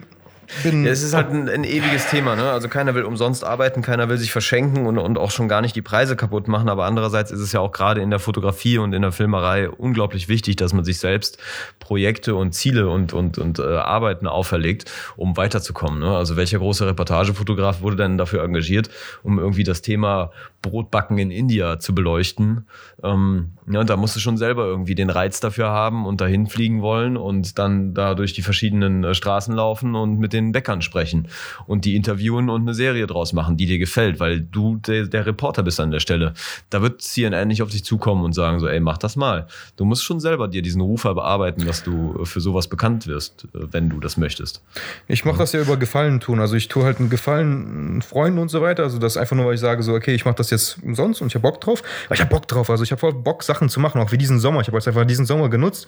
bin. 0.63 0.85
Ja, 0.85 0.91
es 0.91 1.03
ist 1.03 1.13
halt 1.13 1.29
ein, 1.29 1.49
ein 1.49 1.63
ewiges 1.63 2.09
Thema, 2.09 2.35
ne? 2.35 2.51
Also 2.51 2.69
keiner 2.69 2.95
will 2.95 3.03
umsonst 3.03 3.43
arbeiten, 3.43 3.81
keiner 3.81 4.09
will 4.09 4.17
sich 4.17 4.31
verschenken 4.31 4.85
und, 4.85 4.97
und 4.97 5.17
auch 5.17 5.31
schon 5.31 5.47
gar 5.47 5.61
nicht 5.61 5.75
die 5.75 5.81
Preise 5.81 6.15
kaputt 6.15 6.47
machen. 6.47 6.69
Aber 6.69 6.85
andererseits 6.85 7.31
ist 7.31 7.39
es 7.39 7.51
ja 7.51 7.59
auch 7.59 7.71
gerade 7.71 8.01
in 8.01 8.09
der 8.09 8.19
Fotografie 8.19 8.77
und 8.77 8.93
in 8.93 9.01
der 9.01 9.11
Filmerei 9.11 9.69
unglaublich 9.69 10.27
wichtig, 10.29 10.55
dass 10.55 10.73
man 10.73 10.83
sich 10.83 10.99
selbst 10.99 11.37
Projekte 11.79 12.35
und 12.35 12.53
Ziele 12.53 12.89
und, 12.89 13.13
und, 13.13 13.37
und 13.37 13.59
äh, 13.59 13.63
Arbeiten 13.63 14.27
auferlegt, 14.27 14.91
um 15.15 15.37
weiterzukommen. 15.37 15.99
Ne? 15.99 16.15
Also 16.15 16.35
welcher 16.37 16.59
große 16.59 16.85
Reportagefotograf 16.85 17.81
wurde 17.81 17.97
denn 17.97 18.17
dafür 18.17 18.43
engagiert, 18.43 18.89
um 19.23 19.39
irgendwie 19.39 19.63
das 19.63 19.81
Thema 19.81 20.31
Brotbacken 20.61 21.17
in 21.17 21.31
India 21.31 21.79
zu 21.79 21.93
beleuchten? 21.93 22.65
Ähm, 23.03 23.53
ja, 23.69 23.83
da 23.83 23.97
musst 23.97 24.15
du 24.15 24.19
schon 24.19 24.37
selber 24.37 24.65
irgendwie 24.65 24.95
den 24.95 25.09
Reiz 25.09 25.39
dafür 25.39 25.67
haben 25.69 26.05
und 26.05 26.21
dahin 26.21 26.47
fliegen 26.47 26.81
wollen 26.81 27.17
und 27.17 27.59
dann 27.59 27.93
da 27.93 28.15
durch 28.15 28.33
die 28.33 28.41
verschiedenen 28.41 29.03
äh, 29.03 29.13
Straßen 29.13 29.53
laufen 29.53 29.95
und 29.95 30.19
mit 30.19 30.33
den 30.33 30.51
Bäckern 30.51 30.81
sprechen 30.81 31.27
und 31.65 31.85
die 31.85 31.95
interviewen 31.95 32.49
und 32.49 32.61
eine 32.61 32.73
Serie 32.73 33.07
draus 33.07 33.33
machen, 33.33 33.57
die 33.57 33.65
dir 33.65 33.77
gefällt, 33.77 34.19
weil 34.19 34.41
du 34.41 34.77
der, 34.77 35.07
der 35.07 35.25
Reporter 35.25 35.63
bist 35.63 35.79
an 35.79 35.91
der 35.91 35.99
Stelle. 35.99 36.33
Da 36.69 36.81
wird 36.81 37.01
CNN 37.01 37.47
nicht 37.47 37.61
auf 37.61 37.69
dich 37.69 37.83
zukommen 37.83 38.23
und 38.23 38.33
sagen 38.33 38.59
so, 38.59 38.67
ey, 38.67 38.79
mach 38.79 38.97
das 38.97 39.15
mal. 39.15 39.47
Du 39.75 39.85
musst 39.85 40.03
schon 40.03 40.19
selber 40.19 40.47
dir 40.47 40.61
diesen 40.61 40.81
Ruf 40.81 41.03
bearbeiten, 41.03 41.65
dass 41.65 41.83
du 41.83 42.19
äh, 42.21 42.25
für 42.25 42.41
sowas 42.41 42.67
bekannt 42.67 43.07
wirst, 43.07 43.45
äh, 43.53 43.67
wenn 43.71 43.89
du 43.89 43.99
das 43.99 44.17
möchtest. 44.17 44.61
Ich 45.07 45.25
mache 45.25 45.37
das 45.37 45.51
ja 45.51 45.61
über 45.61 45.77
Gefallen 45.77 46.19
tun. 46.19 46.39
Also 46.39 46.55
ich 46.55 46.67
tue 46.67 46.83
halt 46.83 46.99
einen 46.99 47.09
Gefallen 47.09 48.01
Freunden 48.01 48.39
und 48.39 48.49
so 48.49 48.61
weiter. 48.61 48.83
Also 48.83 48.97
das 48.97 49.17
einfach 49.17 49.35
nur, 49.35 49.45
weil 49.45 49.55
ich 49.55 49.59
sage 49.59 49.83
so, 49.83 49.93
okay, 49.93 50.15
ich 50.15 50.25
mache 50.25 50.35
das 50.35 50.46
jetzt 50.51 50.83
umsonst 50.83 51.21
und 51.21 51.27
ich 51.27 51.35
habe 51.35 51.43
Bock 51.43 51.61
drauf. 51.61 51.83
Aber 52.05 52.15
ich 52.15 52.21
habe 52.21 52.29
Bock 52.29 52.47
drauf. 52.47 52.69
Also 52.69 52.83
ich 52.83 52.91
habe 52.91 52.99
voll 52.99 53.13
Bock, 53.13 53.43
Sachen 53.43 53.69
zu 53.69 53.79
machen, 53.79 54.01
auch 54.01 54.11
wie 54.11 54.17
diesen 54.17 54.39
Sommer. 54.39 54.61
Ich 54.61 54.67
habe 54.67 54.77
jetzt 54.77 54.87
einfach 54.87 55.05
diesen 55.05 55.25
Sommer 55.25 55.49
genutzt, 55.49 55.87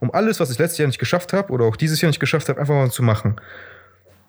um 0.00 0.12
alles, 0.12 0.40
was 0.40 0.50
ich 0.50 0.58
letztes 0.58 0.78
Jahr 0.78 0.86
nicht 0.86 0.98
geschafft 0.98 1.32
habe 1.32 1.52
oder 1.52 1.64
auch 1.64 1.76
dieses 1.76 2.00
Jahr 2.00 2.08
nicht 2.08 2.20
geschafft 2.20 2.48
habe, 2.48 2.60
einfach 2.60 2.74
mal 2.74 2.90
zu 2.90 3.02
machen. 3.02 3.40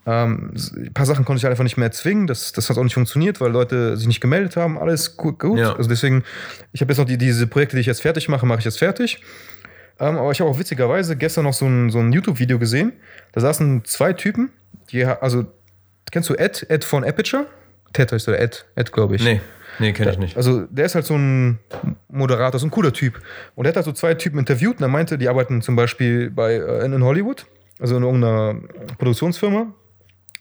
Ähm, 0.05 0.53
ein 0.75 0.93
paar 0.93 1.05
Sachen 1.05 1.25
konnte 1.25 1.39
ich 1.39 1.43
halt 1.43 1.51
einfach 1.51 1.65
nicht 1.65 1.75
mehr 1.75 1.87
erzwingen. 1.87 2.27
Das, 2.27 2.53
das 2.53 2.69
hat 2.69 2.77
auch 2.77 2.83
nicht 2.83 2.93
funktioniert, 2.93 3.41
weil 3.41 3.51
Leute 3.51 3.97
sich 3.97 4.07
nicht 4.07 4.21
gemeldet 4.21 4.55
haben. 4.55 4.77
Alles 4.77 5.17
gut. 5.17 5.37
gut. 5.37 5.59
Ja. 5.59 5.75
Also 5.75 5.89
deswegen, 5.89 6.23
ich 6.71 6.79
habe 6.79 6.91
jetzt 6.91 6.97
noch 6.97 7.05
die, 7.05 7.17
diese 7.17 7.45
Projekte, 7.45 7.75
die 7.75 7.81
ich 7.81 7.87
jetzt 7.87 8.01
fertig 8.01 8.29
mache, 8.29 8.45
mache 8.45 8.59
ich 8.59 8.65
jetzt 8.65 8.79
fertig. 8.79 9.21
Ähm, 9.99 10.17
aber 10.17 10.31
ich 10.31 10.39
habe 10.39 10.49
auch 10.49 10.59
witzigerweise 10.59 11.17
gestern 11.17 11.43
noch 11.43 11.53
so 11.53 11.65
ein, 11.65 11.89
so 11.89 11.99
ein 11.99 12.13
YouTube-Video 12.13 12.57
gesehen. 12.57 12.93
Da 13.33 13.41
saßen 13.41 13.83
zwei 13.83 14.13
Typen, 14.13 14.49
die, 14.91 15.03
also, 15.03 15.45
kennst 16.11 16.29
du 16.29 16.35
Ed, 16.35 16.65
Ed 16.69 16.85
von 16.85 17.03
Aperture? 17.03 17.47
Ted 17.93 18.11
heißt 18.11 18.27
der 18.27 18.39
Ed, 18.39 18.65
Ed, 18.75 18.91
glaube 18.91 19.15
ich. 19.15 19.23
Nee, 19.23 19.41
nee, 19.79 19.93
kenne 19.93 20.11
ich 20.11 20.17
nicht. 20.17 20.37
Also, 20.37 20.61
der 20.69 20.85
ist 20.85 20.95
halt 20.95 21.05
so 21.05 21.15
ein 21.15 21.59
Moderator, 22.09 22.59
so 22.59 22.67
ein 22.67 22.71
cooler 22.71 22.93
Typ. 22.93 23.21
Und 23.55 23.63
der 23.63 23.71
hat 23.71 23.77
halt 23.77 23.85
so 23.85 23.91
zwei 23.91 24.13
Typen 24.13 24.39
interviewt 24.39 24.77
und 24.77 24.83
er 24.83 24.87
meinte, 24.87 25.17
die 25.17 25.29
arbeiten 25.29 25.61
zum 25.61 25.75
Beispiel 25.75 26.29
bei, 26.29 26.53
äh, 26.53 26.85
in, 26.85 26.93
in 26.93 27.03
Hollywood, 27.03 27.45
also 27.79 27.97
in 27.97 28.03
irgendeiner 28.03 28.55
Produktionsfirma. 28.97 29.73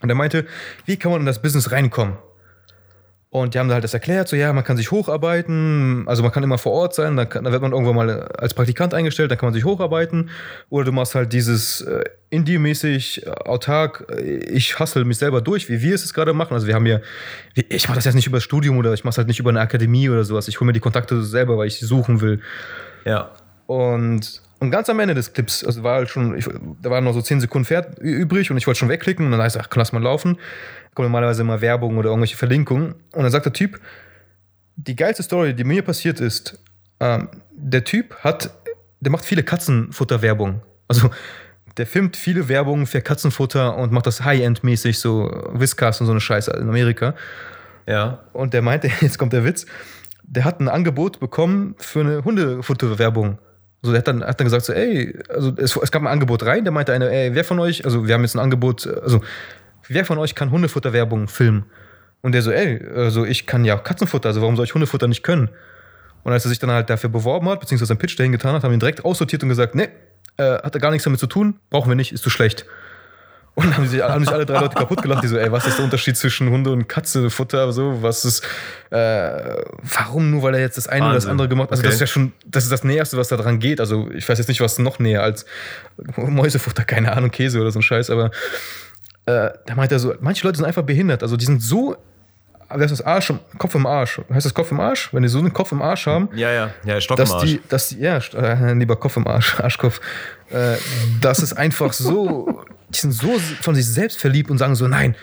Und 0.01 0.09
er 0.09 0.15
meinte, 0.15 0.45
wie 0.85 0.97
kann 0.97 1.11
man 1.11 1.21
in 1.21 1.25
das 1.25 1.41
Business 1.41 1.71
reinkommen? 1.71 2.17
Und 3.29 3.53
die 3.53 3.59
haben 3.59 3.69
halt 3.69 3.83
das 3.83 3.93
erklärt, 3.93 4.29
so 4.29 4.37
ja, 4.37 4.53
man 4.53 4.63
kann 4.63 4.77
sich 4.77 4.89
hocharbeiten, 4.89 6.05
also 6.07 6.23
man 6.23 6.31
kann 6.31 6.43
immer 6.43 6.57
vor 6.57 6.71
Ort 6.71 6.95
sein, 6.95 7.17
dann, 7.17 7.27
kann, 7.27 7.43
dann 7.43 7.51
wird 7.51 7.61
man 7.61 7.73
irgendwann 7.73 7.95
mal 7.95 8.21
als 8.37 8.53
Praktikant 8.53 8.93
eingestellt, 8.93 9.29
dann 9.29 9.37
kann 9.37 9.47
man 9.47 9.53
sich 9.53 9.65
hocharbeiten. 9.65 10.29
Oder 10.69 10.85
du 10.85 10.91
machst 10.93 11.13
halt 11.13 11.33
dieses 11.33 11.81
äh, 11.81 12.05
Indie-mäßig, 12.29 13.25
äh, 13.25 13.29
autark, 13.29 14.05
äh, 14.09 14.21
ich 14.21 14.79
hustle 14.79 15.03
mich 15.03 15.17
selber 15.17 15.41
durch, 15.41 15.69
wie 15.69 15.81
wir 15.81 15.93
es 15.93 16.03
jetzt 16.03 16.13
gerade 16.13 16.31
machen. 16.31 16.53
Also 16.53 16.67
wir 16.67 16.75
haben 16.75 16.85
wie- 16.85 16.99
ich 17.67 17.89
mache 17.89 17.97
das 17.97 18.05
jetzt 18.05 18.15
nicht 18.15 18.27
über 18.27 18.37
das 18.37 18.45
Studium 18.45 18.77
oder 18.77 18.93
ich 18.93 19.03
mache 19.03 19.11
es 19.11 19.17
halt 19.17 19.27
nicht 19.27 19.39
über 19.39 19.49
eine 19.49 19.59
Akademie 19.59 20.09
oder 20.09 20.23
sowas. 20.23 20.47
Ich 20.47 20.61
hole 20.61 20.67
mir 20.67 20.73
die 20.73 20.79
Kontakte 20.79 21.21
selber, 21.21 21.57
weil 21.57 21.67
ich 21.67 21.77
sie 21.77 21.85
suchen 21.85 22.21
will. 22.21 22.39
Ja. 23.03 23.31
Und, 23.65 24.41
und 24.59 24.71
ganz 24.71 24.89
am 24.89 24.99
Ende 24.99 25.13
des 25.13 25.33
Clips, 25.33 25.63
also 25.63 25.83
war 25.83 25.95
halt 25.95 26.09
schon, 26.09 26.37
ich, 26.37 26.47
da 26.81 26.89
waren 26.89 27.03
noch 27.03 27.13
so 27.13 27.21
10 27.21 27.41
Sekunden 27.41 27.65
fährt, 27.65 27.99
übrig 27.99 28.49
und 28.49 28.57
ich 28.57 28.65
wollte 28.65 28.79
schon 28.79 28.89
wegklicken 28.89 29.25
und 29.25 29.31
dann 29.31 29.41
heißt 29.41 29.57
ach, 29.57 29.67
lass 29.75 29.93
mal 29.93 30.01
laufen. 30.01 30.35
Da 30.35 30.89
kommt 30.95 31.05
normalerweise 31.05 31.41
immer 31.41 31.61
Werbung 31.61 31.97
oder 31.97 32.09
irgendwelche 32.09 32.37
Verlinkungen. 32.37 32.95
Und 33.13 33.23
dann 33.23 33.31
sagt 33.31 33.45
der 33.45 33.53
Typ, 33.53 33.79
die 34.75 34.95
geilste 34.95 35.23
Story, 35.23 35.53
die 35.53 35.63
mir 35.63 35.81
passiert 35.81 36.19
ist, 36.19 36.59
ähm, 36.99 37.29
der 37.51 37.83
Typ 37.83 38.15
hat, 38.23 38.51
der 38.99 39.11
macht 39.11 39.25
viele 39.25 39.43
Katzenfutter-Werbung. 39.43 40.61
Also 40.87 41.11
der 41.77 41.85
filmt 41.85 42.17
viele 42.17 42.47
Werbungen 42.47 42.87
für 42.87 43.01
Katzenfutter 43.01 43.77
und 43.77 43.91
macht 43.91 44.07
das 44.07 44.23
High-End-mäßig, 44.23 44.97
so 44.99 45.29
Whiskas 45.53 45.99
und 46.01 46.07
so 46.07 46.11
eine 46.13 46.21
Scheiße 46.21 46.51
in 46.51 46.69
Amerika. 46.69 47.13
Ja. 47.85 48.23
Und 48.33 48.53
der 48.53 48.61
meinte, 48.61 48.89
jetzt 49.01 49.17
kommt 49.17 49.33
der 49.33 49.45
Witz, 49.45 49.65
der 50.23 50.45
hat 50.45 50.59
ein 50.59 50.67
Angebot 50.67 51.19
bekommen 51.19 51.75
für 51.77 52.01
eine 52.01 52.23
Hundefutterwerbung. 52.23 53.37
Also 53.81 53.91
der 53.91 53.99
hat 53.99 54.07
dann, 54.07 54.23
hat 54.23 54.39
dann 54.39 54.45
gesagt 54.45 54.65
so, 54.65 54.73
ey, 54.73 55.17
also 55.29 55.53
es, 55.57 55.75
es 55.75 55.91
gab 55.91 56.01
ein 56.01 56.07
Angebot 56.07 56.43
rein, 56.45 56.63
der 56.63 56.73
meinte 56.73 56.93
einer, 56.93 57.09
ey, 57.09 57.35
wer 57.35 57.43
von 57.43 57.59
euch, 57.59 57.85
also 57.85 58.07
wir 58.07 58.13
haben 58.13 58.23
jetzt 58.23 58.35
ein 58.35 58.39
Angebot, 58.39 58.87
also 58.87 59.21
wer 59.87 60.05
von 60.05 60.17
euch 60.17 60.35
kann 60.35 60.51
Hundefutterwerbung 60.51 61.27
filmen? 61.27 61.65
Und 62.21 62.31
der 62.31 62.41
so, 62.41 62.51
ey, 62.51 62.83
also 62.95 63.25
ich 63.25 63.45
kann 63.45 63.63
ja 63.63 63.77
Katzenfutter, 63.77 64.29
also 64.29 64.41
warum 64.41 64.55
soll 64.55 64.65
ich 64.65 64.73
Hundefutter 64.73 65.07
nicht 65.07 65.23
können? 65.23 65.49
Und 66.23 66.33
als 66.33 66.45
er 66.45 66.49
sich 66.49 66.59
dann 66.59 66.71
halt 66.71 66.89
dafür 66.89 67.09
beworben 67.09 67.47
hat, 67.49 67.59
beziehungsweise 67.59 67.93
einen 67.93 67.99
Pitch 67.99 68.19
dahin 68.19 68.31
getan 68.31 68.53
hat, 68.53 68.63
haben 68.63 68.73
ihn 68.73 68.79
direkt 68.79 69.05
aussortiert 69.05 69.43
und 69.43 69.49
gesagt, 69.49 69.75
nee, 69.75 69.89
äh, 70.37 70.43
hat 70.43 70.75
er 70.75 70.81
gar 70.81 70.91
nichts 70.91 71.03
damit 71.03 71.19
zu 71.19 71.27
tun, 71.27 71.59
brauchen 71.69 71.89
wir 71.89 71.95
nicht, 71.95 72.11
ist 72.11 72.23
zu 72.23 72.29
schlecht. 72.29 72.65
Und 73.59 73.75
haben 73.75 73.87
sich, 73.87 73.99
haben 74.03 74.23
sich 74.23 74.31
alle 74.31 74.45
drei 74.45 74.59
Leute 74.59 74.75
kaputt 74.75 75.01
gelacht, 75.01 75.23
die 75.23 75.27
so, 75.27 75.35
ey, 75.35 75.51
was 75.51 75.65
ist 75.65 75.79
der 75.79 75.85
Unterschied 75.85 76.15
zwischen 76.15 76.47
Hunde 76.51 76.69
und 76.71 76.87
Katzefutter, 76.87 77.71
so, 77.71 78.03
was 78.03 78.23
ist, 78.23 78.43
äh, 78.91 79.63
warum 79.81 80.29
nur, 80.29 80.43
weil 80.43 80.53
er 80.53 80.59
jetzt 80.61 80.77
das 80.77 80.87
eine 80.87 81.05
oder 81.05 81.15
das 81.15 81.23
Wahnsinn. 81.23 81.31
andere 81.31 81.49
gemacht 81.49 81.65
hat? 81.69 81.71
Also 81.71 81.81
das 81.81 81.95
ist 81.95 82.01
Okay. 82.01 82.03
ja 82.03 82.07
schon, 82.13 82.33
das 82.45 82.65
ist 82.65 82.71
das 82.71 82.83
Näherste, 82.83 83.17
was 83.17 83.29
da 83.29 83.35
dran 83.35 83.57
geht. 83.57 83.79
Also 83.79 84.11
ich 84.11 84.29
weiß 84.29 84.37
jetzt 84.37 84.47
nicht, 84.47 84.61
was 84.61 84.77
noch 84.77 84.99
näher 84.99 85.23
als 85.23 85.47
Mäusefutter, 86.17 86.83
keine 86.83 87.13
Ahnung, 87.17 87.31
Käse 87.31 87.59
oder 87.59 87.71
so 87.71 87.79
ein 87.79 87.81
Scheiß, 87.81 88.11
aber 88.11 88.25
äh, 89.25 89.49
da 89.65 89.75
meint 89.75 89.91
er 89.91 89.97
so, 89.97 90.13
manche 90.19 90.45
Leute 90.45 90.57
sind 90.57 90.65
einfach 90.67 90.83
behindert, 90.83 91.23
also 91.23 91.35
die 91.35 91.45
sind 91.45 91.61
so, 91.63 91.97
das, 92.69 93.01
Arsch, 93.01 93.29
im- 93.29 93.39
Kopf 93.57 93.75
im 93.75 93.85
Arsch, 93.85 94.19
heißt 94.33 94.45
das 94.45 94.53
Kopf 94.53 94.71
im 94.71 94.79
Arsch? 94.79 95.13
Wenn 95.13 95.23
die 95.23 95.29
so 95.29 95.39
einen 95.39 95.53
Kopf 95.53 95.71
im 95.71 95.81
Arsch 95.81 96.05
haben, 96.07 96.29
Ja, 96.35 96.51
ja. 96.51 96.69
Ja, 96.85 96.99
Stock 97.01 97.17
dass 97.17 97.29
im 97.29 97.35
Arsch. 97.35 97.45
die, 97.49 97.61
dass 97.69 97.89
die, 97.89 97.99
ja, 97.99 98.17
äh, 98.17 98.73
lieber 98.73 98.95
Kopf 98.97 99.17
im 99.17 99.27
Arsch, 99.27 99.59
Arschkopf, 99.59 99.99
äh, 100.49 100.75
das 101.21 101.39
ist 101.39 101.53
einfach 101.53 101.93
so, 101.93 102.63
die 102.89 102.97
sind 102.99 103.11
so 103.13 103.37
von 103.61 103.75
sich 103.75 103.85
selbst 103.87 104.19
verliebt 104.19 104.49
und 104.49 104.57
sagen 104.57 104.75
so, 104.75 104.87
nein, 104.87 105.15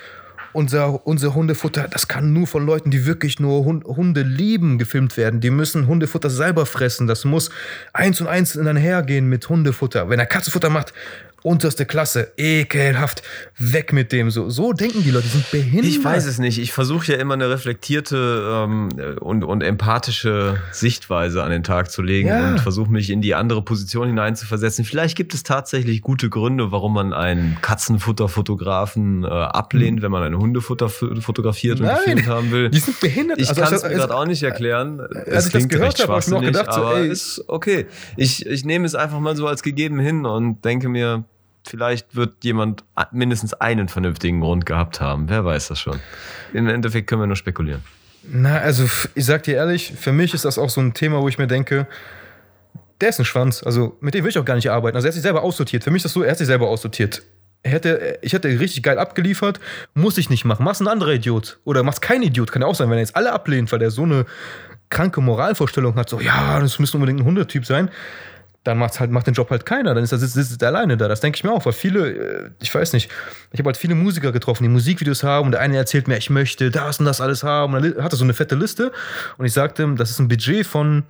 unser, 0.52 1.04
unser 1.04 1.34
Hundefutter, 1.34 1.88
das 1.88 2.06
kann 2.06 2.32
nur 2.32 2.46
von 2.46 2.64
Leuten, 2.64 2.90
die 2.92 3.06
wirklich 3.06 3.40
nur 3.40 3.64
Hund, 3.64 3.84
Hunde 3.84 4.22
lieben, 4.22 4.78
gefilmt 4.78 5.16
werden. 5.16 5.40
Die 5.40 5.50
müssen 5.50 5.88
Hundefutter 5.88 6.30
selber 6.30 6.64
fressen. 6.64 7.08
Das 7.08 7.24
muss 7.24 7.50
eins 7.92 8.20
und 8.20 8.28
eins 8.28 8.56
einhergehen 8.56 9.28
mit 9.28 9.48
Hundefutter. 9.48 10.08
Wenn 10.08 10.20
er 10.20 10.26
Katzenfutter 10.26 10.70
macht, 10.70 10.92
unterste 11.44 11.84
Klasse, 11.84 12.32
ekelhaft, 12.38 13.22
weg 13.58 13.92
mit 13.92 14.12
dem. 14.12 14.30
So, 14.30 14.48
so 14.48 14.72
denken 14.72 15.02
die 15.02 15.10
Leute, 15.10 15.24
die 15.26 15.32
sind 15.32 15.50
behindert. 15.50 15.84
Ich 15.84 16.02
weiß 16.02 16.24
es 16.24 16.38
nicht. 16.38 16.58
Ich 16.58 16.72
versuche 16.72 17.12
ja 17.12 17.18
immer 17.18 17.34
eine 17.34 17.50
reflektierte 17.50 18.64
ähm, 18.66 18.88
und, 19.20 19.44
und 19.44 19.60
empathische 19.60 20.56
Sichtweise 20.72 21.42
an 21.42 21.50
den 21.50 21.62
Tag 21.62 21.90
zu 21.90 22.00
legen 22.00 22.28
Ja. 22.28 22.48
und 22.52 22.60
versuche 22.60 22.90
mich 22.90 23.10
in 23.10 23.20
die 23.20 23.34
andere 23.34 23.60
Position 23.60 24.06
hineinzuversetzen. 24.08 24.86
Vielleicht 24.86 25.16
gibt 25.16 25.34
es 25.34 25.42
tatsächlich 25.42 26.00
gute 26.00 26.30
Gründe, 26.30 26.72
warum 26.72 26.94
man 26.94 27.12
einen 27.12 27.58
Katzenfutterfotografen 27.60 29.24
äh, 29.24 29.28
ablehnt, 29.28 30.00
wenn 30.00 30.10
man 30.10 30.22
ein 30.22 30.38
Hundefutter 30.38 30.88
fotografiert 30.88 31.78
und 31.80 31.86
Nein, 31.86 31.96
gefilmt 31.98 32.26
haben 32.26 32.50
will. 32.52 32.70
Die 32.70 32.78
sind 32.78 32.98
behindert. 33.00 33.38
Ich 33.38 33.50
Also, 33.50 33.60
kann 33.60 33.74
es 33.74 33.82
also, 33.82 33.94
mir 33.94 34.00
gerade 34.00 34.16
auch 34.16 34.26
nicht 34.26 34.42
erklären. 34.42 34.98
als 35.30 35.46
ich 35.46 35.52
das 35.52 35.68
gehört 35.68 36.00
habe, 36.02 36.12
hab 36.14 36.20
ich 36.22 36.28
mir 36.28 36.36
auch 36.36 36.40
gedacht, 36.42 36.72
so, 36.72 36.90
ey. 36.92 37.08
ist 37.08 37.44
okay. 37.48 37.86
Ich, 38.16 38.46
ich 38.46 38.64
nehme 38.64 38.86
es 38.86 38.94
einfach 38.94 39.20
mal 39.20 39.36
so 39.36 39.46
als 39.46 39.62
gegeben 39.62 39.98
hin 39.98 40.24
und 40.24 40.64
denke 40.64 40.88
mir, 40.88 41.24
vielleicht 41.66 42.14
wird 42.14 42.44
jemand 42.44 42.84
mindestens 43.12 43.54
einen 43.54 43.88
vernünftigen 43.88 44.40
Grund 44.40 44.66
gehabt 44.66 45.00
haben. 45.00 45.28
Wer 45.28 45.44
weiß 45.44 45.68
das 45.68 45.80
schon. 45.80 46.00
Im 46.52 46.68
Endeffekt 46.68 47.08
können 47.08 47.22
wir 47.22 47.26
nur 47.26 47.36
spekulieren. 47.36 47.82
Na, 48.22 48.58
also 48.58 48.88
ich 49.14 49.24
sag 49.24 49.42
dir 49.42 49.56
ehrlich, 49.56 49.92
für 49.96 50.12
mich 50.12 50.32
ist 50.34 50.44
das 50.44 50.58
auch 50.58 50.70
so 50.70 50.80
ein 50.80 50.94
Thema, 50.94 51.20
wo 51.20 51.28
ich 51.28 51.38
mir 51.38 51.46
denke, 51.46 51.86
der 53.00 53.08
ist 53.10 53.18
ein 53.18 53.24
Schwanz. 53.24 53.62
Also 53.62 53.96
mit 54.00 54.14
dem 54.14 54.24
will 54.24 54.30
ich 54.30 54.38
auch 54.38 54.44
gar 54.44 54.54
nicht 54.54 54.70
arbeiten. 54.70 54.96
Also 54.96 55.06
er 55.06 55.10
hat 55.10 55.14
sich 55.14 55.22
selber 55.22 55.42
aussortiert. 55.42 55.84
Für 55.84 55.90
mich 55.90 56.00
ist 56.00 56.04
das 56.04 56.12
so, 56.12 56.22
er 56.22 56.30
hat 56.30 56.38
sich 56.38 56.46
selber 56.46 56.68
aussortiert. 56.68 57.22
Er 57.62 57.72
hätte, 57.72 58.18
ich 58.22 58.32
hätte 58.34 58.48
richtig 58.48 58.82
geil 58.82 58.98
abgeliefert, 58.98 59.58
muss 59.94 60.18
ich 60.18 60.28
nicht 60.28 60.44
machen. 60.44 60.64
Mach's 60.64 60.80
ein 60.80 60.88
anderer 60.88 61.12
Idiot. 61.12 61.58
Oder 61.64 61.82
mach's 61.82 62.00
kein 62.00 62.22
Idiot. 62.22 62.52
Kann 62.52 62.62
ja 62.62 62.68
auch 62.68 62.74
sein, 62.74 62.88
wenn 62.90 62.98
er 62.98 63.02
jetzt 63.02 63.16
alle 63.16 63.32
ablehnt, 63.32 63.72
weil 63.72 63.78
der 63.78 63.90
so 63.90 64.02
eine 64.02 64.26
kranke 64.90 65.20
Moralvorstellung 65.20 65.96
hat, 65.96 66.08
so, 66.08 66.20
ja, 66.20 66.60
das 66.60 66.78
müsste 66.78 66.96
unbedingt 66.98 67.20
ein 67.20 67.26
Hundetyp 67.26 67.66
sein. 67.66 67.90
Dann 68.64 68.78
macht's 68.78 68.98
halt, 68.98 69.10
macht 69.10 69.26
den 69.26 69.34
Job 69.34 69.50
halt 69.50 69.66
keiner. 69.66 69.94
Dann 69.94 70.02
ist 70.02 70.12
er 70.12 70.18
sitzt, 70.18 70.34
sitzt 70.34 70.62
alleine 70.64 70.96
da. 70.96 71.06
Das 71.06 71.20
denke 71.20 71.36
ich 71.36 71.44
mir 71.44 71.52
auch, 71.52 71.64
weil 71.66 71.74
viele, 71.74 72.10
äh, 72.10 72.50
ich 72.62 72.74
weiß 72.74 72.94
nicht, 72.94 73.10
ich 73.52 73.58
habe 73.58 73.68
halt 73.68 73.76
viele 73.76 73.94
Musiker 73.94 74.32
getroffen, 74.32 74.62
die 74.62 74.68
Musikvideos 74.70 75.22
haben 75.22 75.46
und 75.46 75.52
der 75.52 75.60
eine 75.60 75.76
erzählt 75.76 76.08
mir, 76.08 76.16
ich 76.16 76.30
möchte 76.30 76.70
das 76.70 76.98
und 76.98 77.04
das 77.04 77.20
alles 77.20 77.42
haben. 77.42 77.74
Und 77.74 77.82
dann 77.96 78.02
hat 78.04 78.12
er 78.12 78.16
so 78.16 78.24
eine 78.24 78.32
fette 78.34 78.54
Liste 78.54 78.90
und 79.36 79.44
ich 79.44 79.52
sagte 79.52 79.82
ihm, 79.82 79.96
das 79.96 80.10
ist 80.10 80.18
ein 80.18 80.28
Budget 80.28 80.66
von 80.66 81.04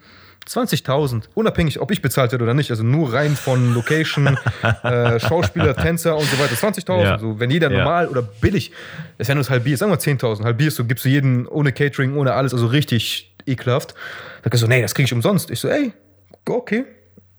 20.000, 0.49 1.23
unabhängig, 1.35 1.81
ob 1.81 1.91
ich 1.91 2.03
bezahlt 2.03 2.33
werde 2.33 2.45
oder 2.45 2.53
nicht, 2.55 2.71
also 2.71 2.83
nur 2.83 3.13
rein 3.15 3.35
von 3.35 3.73
Location, 3.73 4.37
äh, 4.83 5.19
Schauspieler, 5.19 5.75
Tänzer 5.75 6.17
und 6.17 6.25
so 6.27 6.39
weiter. 6.39 6.55
20.000, 6.55 7.03
Ja. 7.03 7.19
so, 7.19 7.41
wenn 7.41 7.51
jeder 7.51 7.71
Ja. 7.71 7.79
normal 7.79 8.09
oder 8.09 8.21
billig, 8.21 8.71
das 9.17 9.29
wäre 9.29 9.37
nur 9.37 9.43
das 9.45 9.49
halbiert, 9.51 9.79
sagen 9.79 9.91
wir 9.93 9.99
10.000, 9.99 10.45
halbierst 10.45 10.79
du, 10.79 10.85
gibst 10.85 11.05
du 11.07 11.09
jeden 11.09 11.47
ohne 11.47 11.73
Catering, 11.73 12.15
ohne 12.17 12.35
alles, 12.35 12.53
also 12.53 12.67
richtig 12.67 13.35
ekelhaft. 13.47 13.95
Da 14.43 14.51
kannst 14.51 14.63
du, 14.63 14.69
nee, 14.69 14.83
das 14.83 14.95
kriege 14.95 15.07
ich 15.07 15.13
umsonst. 15.15 15.51
Ich 15.51 15.61
so, 15.61 15.69
ey, 15.69 15.93
okay, 16.47 16.85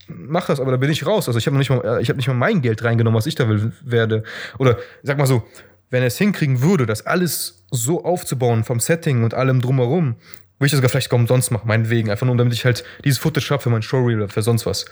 mach 0.08 0.48
das, 0.48 0.60
aber 0.60 0.72
da 0.72 0.78
bin 0.78 0.90
ich 0.90 1.06
raus. 1.06 1.28
Also 1.28 1.40
ich 1.40 1.48
habe 1.48 1.56
noch 1.56 1.60
nicht 1.60 1.70
mal, 1.70 1.98
äh, 1.98 2.02
ich 2.02 2.10
habe 2.10 2.18
nicht 2.18 2.28
mal 2.28 2.34
mein 2.34 2.62
Geld 2.62 2.84
reingenommen, 2.84 3.18
was 3.18 3.26
ich 3.26 3.36
da 3.36 3.48
will, 3.48 3.72
werde. 3.84 4.24
Oder 4.58 4.78
sag 5.04 5.18
mal 5.18 5.28
so, 5.28 5.44
wenn 5.90 6.02
er 6.02 6.08
es 6.08 6.18
hinkriegen 6.18 6.62
würde, 6.62 6.86
das 6.86 7.06
alles 7.06 7.64
so 7.72 8.04
aufzubauen 8.04 8.64
vom 8.64 8.80
Setting 8.80 9.24
und 9.24 9.34
allem 9.34 9.62
drumherum, 9.62 10.16
würde 10.58 10.68
ich 10.68 10.72
das 10.72 10.78
sogar 10.78 10.90
vielleicht 10.90 11.06
sogar 11.10 11.20
umsonst 11.20 11.52
machen, 11.52 11.68
meinetwegen. 11.68 12.10
Einfach 12.10 12.26
nur, 12.26 12.36
damit 12.38 12.54
ich 12.54 12.66
halt 12.66 12.84
dieses 13.04 13.20
Footage 13.20 13.50
habe 13.52 13.62
für 13.62 13.70
mein 13.70 13.82
Showreel 13.82 14.18
oder 14.22 14.30
für 14.30 14.42
sonst 14.42 14.66
was. 14.66 14.86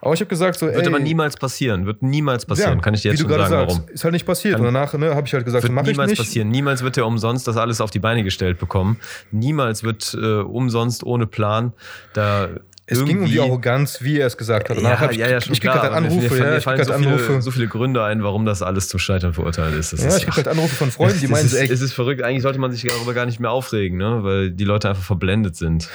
Aber 0.00 0.12
ich 0.12 0.20
habe 0.20 0.28
gesagt, 0.28 0.58
so, 0.58 0.66
Wird 0.66 0.76
ey, 0.76 0.86
aber 0.86 0.98
niemals 0.98 1.36
passieren. 1.36 1.86
Wird 1.86 2.02
niemals 2.02 2.44
passieren. 2.44 2.80
Kann 2.82 2.94
ich 2.94 3.02
dir 3.02 3.12
jetzt 3.12 3.20
wie 3.20 3.22
schon 3.22 3.30
sagen, 3.30 3.50
sagst, 3.50 3.76
warum. 3.76 3.88
Ist 3.88 4.04
halt 4.04 4.12
nicht 4.12 4.26
passiert. 4.26 4.58
und 4.58 4.64
danach 4.64 4.92
ne, 4.94 5.14
habe 5.14 5.26
ich 5.26 5.32
halt 5.32 5.44
gesagt, 5.44 5.62
Wird 5.62 5.72
mach 5.72 5.82
ich 5.82 5.92
niemals 5.92 6.10
nicht. 6.10 6.18
passieren. 6.18 6.48
Niemals 6.48 6.82
wird 6.82 6.98
er 6.98 7.06
umsonst 7.06 7.48
das 7.48 7.56
alles 7.56 7.80
auf 7.80 7.90
die 7.90 7.98
Beine 7.98 8.22
gestellt 8.22 8.58
bekommen. 8.58 8.98
Niemals 9.32 9.84
wird 9.84 10.14
äh, 10.14 10.40
umsonst 10.40 11.02
ohne 11.02 11.26
Plan 11.26 11.72
da 12.12 12.48
Es 12.88 13.04
ging 13.04 13.20
um 13.20 13.26
die 13.26 13.40
Arroganz, 13.40 14.00
wie 14.02 14.18
er 14.18 14.28
es 14.28 14.36
gesagt 14.36 14.70
hat. 14.70 14.76
Danach 14.76 15.00
Ja, 15.00 15.10
ich, 15.10 15.16
ja, 15.16 15.28
ja, 15.28 15.40
schon 15.40 15.54
ich 15.54 15.60
krieg 15.60 15.72
klar. 15.72 15.82
halt 15.82 15.92
Anrufe, 15.92 16.34
mir, 16.34 16.38
ja, 16.38 16.56
ich 16.56 16.64
krieg 16.64 16.76
halt 16.76 16.86
so 16.86 16.92
viele, 16.92 17.08
Anrufe. 17.08 17.42
so 17.42 17.50
viele 17.50 17.66
Gründe 17.66 18.04
ein, 18.04 18.22
warum 18.22 18.46
das 18.46 18.62
alles 18.62 18.88
zum 18.88 19.00
Scheitern 19.00 19.34
verurteilt 19.34 19.74
ist. 19.74 19.92
Das 19.92 20.02
ja, 20.02 20.08
ist 20.08 20.18
ich 20.18 20.24
krieg 20.26 20.36
halt 20.36 20.46
Anrufe 20.46 20.76
von 20.76 20.92
Freunden, 20.92 21.18
die 21.18 21.24
es, 21.24 21.30
meinen, 21.30 21.46
ist, 21.46 21.50
so, 21.52 21.56
ey, 21.56 21.68
es 21.68 21.80
ist 21.80 21.92
verrückt. 21.94 22.22
Eigentlich 22.22 22.42
sollte 22.42 22.60
man 22.60 22.70
sich 22.70 22.84
darüber 22.84 23.12
gar 23.12 23.26
nicht 23.26 23.40
mehr 23.40 23.50
aufregen, 23.50 23.98
ne? 23.98 24.20
weil 24.22 24.52
die 24.52 24.64
Leute 24.64 24.88
einfach 24.88 25.02
verblendet 25.02 25.56
sind. 25.56 25.88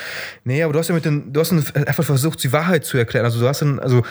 Nee, 0.43 0.63
aber 0.63 0.73
du 0.73 0.79
hast 0.79 0.89
ja 0.89 0.95
mit 0.95 1.05
den, 1.05 1.31
du 1.31 1.39
hast 1.39 1.53
einfach 1.53 2.03
versucht, 2.03 2.43
die 2.43 2.51
Wahrheit 2.51 2.83
zu 2.83 2.97
erklären. 2.97 3.23
Also 3.23 3.39
du 3.39 3.47
hast 3.47 3.61
dann, 3.61 3.79
also 3.79 4.03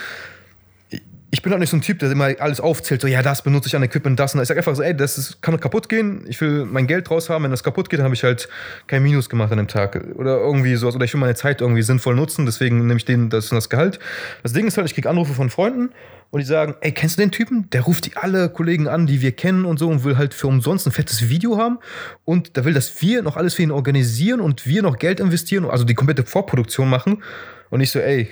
ich 1.32 1.42
bin 1.42 1.52
halt 1.52 1.60
nicht 1.60 1.70
so 1.70 1.76
ein 1.76 1.80
Typ, 1.80 2.00
der 2.00 2.10
immer 2.10 2.32
alles 2.40 2.60
aufzählt, 2.60 3.00
so 3.00 3.06
ja, 3.06 3.22
das 3.22 3.42
benutze 3.42 3.68
ich 3.68 3.76
an 3.76 3.82
Equipment, 3.82 4.18
das 4.18 4.34
und 4.34 4.38
das. 4.38 4.46
Ich 4.46 4.48
sag 4.48 4.56
einfach 4.56 4.74
so, 4.74 4.82
ey, 4.82 4.96
das 4.96 5.16
ist, 5.16 5.42
kann 5.42 5.58
kaputt 5.60 5.88
gehen, 5.88 6.24
ich 6.28 6.40
will 6.40 6.64
mein 6.64 6.88
Geld 6.88 7.08
draus 7.08 7.30
haben, 7.30 7.44
wenn 7.44 7.52
das 7.52 7.62
kaputt 7.62 7.88
geht, 7.88 8.00
dann 8.00 8.04
habe 8.04 8.14
ich 8.14 8.24
halt 8.24 8.48
kein 8.88 9.02
Minus 9.02 9.28
gemacht 9.28 9.52
an 9.52 9.58
dem 9.58 9.68
Tag. 9.68 10.02
Oder 10.16 10.38
irgendwie 10.38 10.74
sowas, 10.74 10.96
oder 10.96 11.04
ich 11.04 11.12
will 11.12 11.20
meine 11.20 11.36
Zeit 11.36 11.60
irgendwie 11.60 11.82
sinnvoll 11.82 12.16
nutzen, 12.16 12.46
deswegen 12.46 12.78
nehme 12.78 12.96
ich 12.96 13.04
den, 13.04 13.30
das 13.30 13.50
und 13.52 13.56
das 13.56 13.68
Gehalt. 13.68 14.00
Das 14.42 14.52
Ding 14.52 14.66
ist 14.66 14.76
halt, 14.76 14.88
ich 14.88 14.94
krieg 14.94 15.06
Anrufe 15.06 15.34
von 15.34 15.50
Freunden 15.50 15.90
und 16.30 16.40
die 16.40 16.46
sagen, 16.46 16.74
ey, 16.80 16.90
kennst 16.90 17.16
du 17.16 17.22
den 17.22 17.30
Typen? 17.30 17.70
Der 17.70 17.82
ruft 17.82 18.06
die 18.06 18.16
alle 18.16 18.48
Kollegen 18.48 18.88
an, 18.88 19.06
die 19.06 19.20
wir 19.20 19.32
kennen 19.32 19.64
und 19.66 19.78
so 19.78 19.88
und 19.88 20.02
will 20.02 20.16
halt 20.16 20.34
für 20.34 20.48
umsonst 20.48 20.88
ein 20.88 20.92
fettes 20.92 21.28
Video 21.28 21.58
haben 21.58 21.78
und 22.24 22.56
da 22.56 22.64
will, 22.64 22.74
dass 22.74 23.00
wir 23.02 23.22
noch 23.22 23.36
alles 23.36 23.54
für 23.54 23.62
ihn 23.62 23.70
organisieren 23.70 24.40
und 24.40 24.66
wir 24.66 24.82
noch 24.82 24.98
Geld 24.98 25.20
investieren, 25.20 25.64
also 25.64 25.84
die 25.84 25.94
komplette 25.94 26.24
Vorproduktion 26.24 26.88
machen 26.88 27.22
und 27.70 27.80
ich 27.80 27.92
so, 27.92 28.00
ey, 28.00 28.28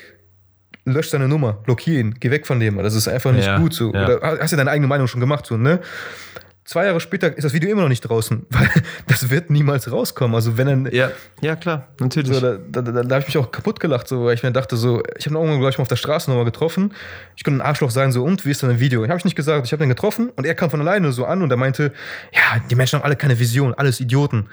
lösch 0.93 1.09
seine 1.11 1.29
Nummer, 1.29 1.53
blockier 1.65 2.01
ihn, 2.01 2.15
geh 2.19 2.31
weg 2.31 2.47
von 2.47 2.61
dem, 2.61 2.79
das 2.79 2.95
ist 2.95 3.09
einfach 3.09 3.33
nicht 3.33 3.47
Ja, 3.47 3.59
gut 3.59 3.75
so. 3.75 3.93
ja. 3.93 4.05
Oder 4.05 4.39
hast 4.41 4.51
ja 4.51 4.57
deine 4.57 4.71
eigene 4.71 4.87
Meinung 4.89 5.07
schon 5.07 5.21
gemacht, 5.21 5.47
so, 5.47 5.57
ne? 5.57 5.81
Zwei 6.65 6.85
Jahre 6.85 7.01
später 7.01 7.35
ist 7.35 7.45
das 7.45 7.55
Video 7.55 7.71
immer 7.71 7.81
noch 7.81 7.89
nicht 7.89 8.03
draußen, 8.03 8.45
weil 8.51 8.69
das 9.07 9.31
wird 9.31 9.49
niemals 9.49 9.91
rauskommen. 9.91 10.35
Also 10.35 10.59
wenn 10.59 10.67
dann, 10.67 10.93
Ja, 10.93 11.11
ja 11.41 11.57
klar, 11.57 11.89
natürlich. 11.99 12.31
so, 12.31 12.41
da, 12.41 12.59
da, 12.71 12.83
da, 12.83 13.03
da 13.03 13.15
habe 13.15 13.21
ich 13.21 13.29
mich 13.29 13.39
auch 13.39 13.51
kaputt 13.51 13.81
gelacht, 13.81 14.07
so, 14.07 14.27
weil 14.27 14.35
ich 14.35 14.43
mir 14.43 14.53
dachte, 14.53 14.77
so, 14.77 15.03
ich 15.17 15.25
habe 15.25 15.35
ihn 15.35 15.39
irgendwann 15.41 15.61
gleich 15.61 15.79
mal 15.79 15.83
auf 15.83 15.89
der 15.89 15.97
Straße 15.97 16.29
nochmal 16.31 16.45
getroffen. 16.45 16.93
Ich 17.37 17.45
konnte 17.45 17.59
ein 17.63 17.67
Arschloch 17.67 17.91
sein, 17.91 18.13
so, 18.13 18.23
und 18.23 18.45
wie 18.45 18.51
ist 18.51 18.61
denn 18.63 18.69
ein 18.69 18.81
Video? 18.81 19.03
Ich 19.03 19.09
habe 19.09 19.19
ich 19.19 19.25
nicht 19.25 19.35
gesagt, 19.37 19.65
ich 19.65 19.73
habe 19.73 19.83
den 19.83 19.89
getroffen 19.89 20.29
und 20.37 20.45
er 20.45 20.55
kam 20.55 20.69
von 20.69 20.81
alleine 20.83 21.11
so 21.13 21.25
an 21.25 21.41
und 21.43 21.51
er 21.51 21.57
meinte, 21.57 21.91
ja, 22.35 22.61
die 22.71 22.75
Menschen 22.75 22.99
haben 22.99 23.05
alle 23.07 23.17
keine 23.17 23.39
Vision, 23.39 23.73
alles 23.73 23.99
Idioten. 24.01 24.49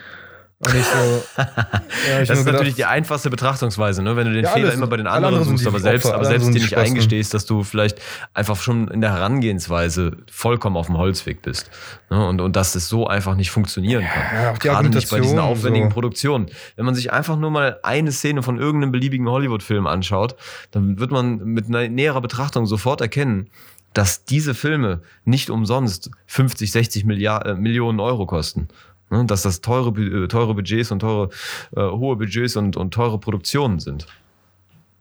Und 0.66 0.76
ich 0.76 0.86
so, 0.86 1.24
ja, 1.38 2.22
ich 2.22 2.28
Das 2.28 2.40
ist 2.40 2.46
nur 2.46 2.54
natürlich 2.54 2.76
die 2.76 2.82
gedacht, 2.82 2.94
einfachste 2.94 3.30
Betrachtungsweise, 3.30 4.02
ne? 4.02 4.16
wenn 4.16 4.28
du 4.28 4.34
den 4.34 4.46
Ja, 4.46 4.52
Fehler 4.52 4.74
immer 4.74 4.88
bei 4.88 4.98
den 4.98 5.08
anderen 5.08 5.44
suchst, 5.44 5.68
aber 5.68 5.80
selbst, 5.80 6.06
Opfer, 6.06 6.16
aber 6.16 6.26
selbst 6.26 6.48
dir 6.48 6.54
nicht 6.54 6.78
eingestehst, 6.78 7.34
dass 7.34 7.46
du 7.46 7.64
vielleicht 7.64 8.00
einfach 8.34 8.58
schon 8.58 8.88
in 8.88 9.02
der 9.02 9.14
Herangehensweise 9.14 10.12
vollkommen 10.32 10.78
auf 10.78 10.88
dem 10.88 10.98
Holzweg 10.98 11.42
bist. 11.42 11.70
Ne? 12.10 12.26
Und, 12.28 12.42
und 12.42 12.56
dass 12.56 12.76
es 12.76 12.90
so 12.90 13.08
einfach 13.08 13.36
nicht 13.36 13.52
funktionieren 13.52 14.04
kann. 14.06 14.44
Ja, 14.44 14.52
Gerade 14.54 14.90
nicht 14.90 15.10
bei 15.10 15.20
diesen 15.20 15.40
aufwendigen 15.40 15.90
so. 15.90 15.94
Produktionen. 15.94 16.48
Wenn 16.76 16.86
man 16.86 16.96
sich 16.96 17.12
einfach 17.12 17.38
nur 17.38 17.52
mal 17.52 17.80
eine 17.84 18.12
Szene 18.12 18.44
von 18.44 18.60
irgendeinem 18.60 18.92
beliebigen 18.92 19.30
Hollywood-Film 19.30 19.88
anschaut, 19.88 20.36
dann 20.72 21.00
wird 21.00 21.12
man 21.12 21.38
mit 21.38 21.70
näherer 21.70 22.22
Betrachtung 22.22 22.66
sofort 22.66 23.02
erkennen, 23.02 23.50
dass 23.96 24.26
diese 24.26 24.54
Filme 24.54 25.02
nicht 25.24 25.50
umsonst 25.50 26.12
50, 26.28 26.72
60 26.72 27.06
Milliard, 27.06 27.46
äh, 27.48 27.56
Millionen 27.56 28.00
Euro 28.00 28.26
kosten. 28.26 28.68
Ne, 29.10 29.24
dass 29.26 29.44
das 29.44 29.62
teure, 29.62 29.90
äh, 30.02 30.28
teure 30.28 30.56
Budgets 30.56 30.92
und 30.92 31.00
teure, 31.00 31.30
äh, 31.76 31.82
hohe 31.82 32.16
Budgets 32.16 32.56
und, 32.56 32.76
und 32.76 32.94
teure 32.94 33.20
Produktionen 33.20 33.80
sind. 33.80 34.08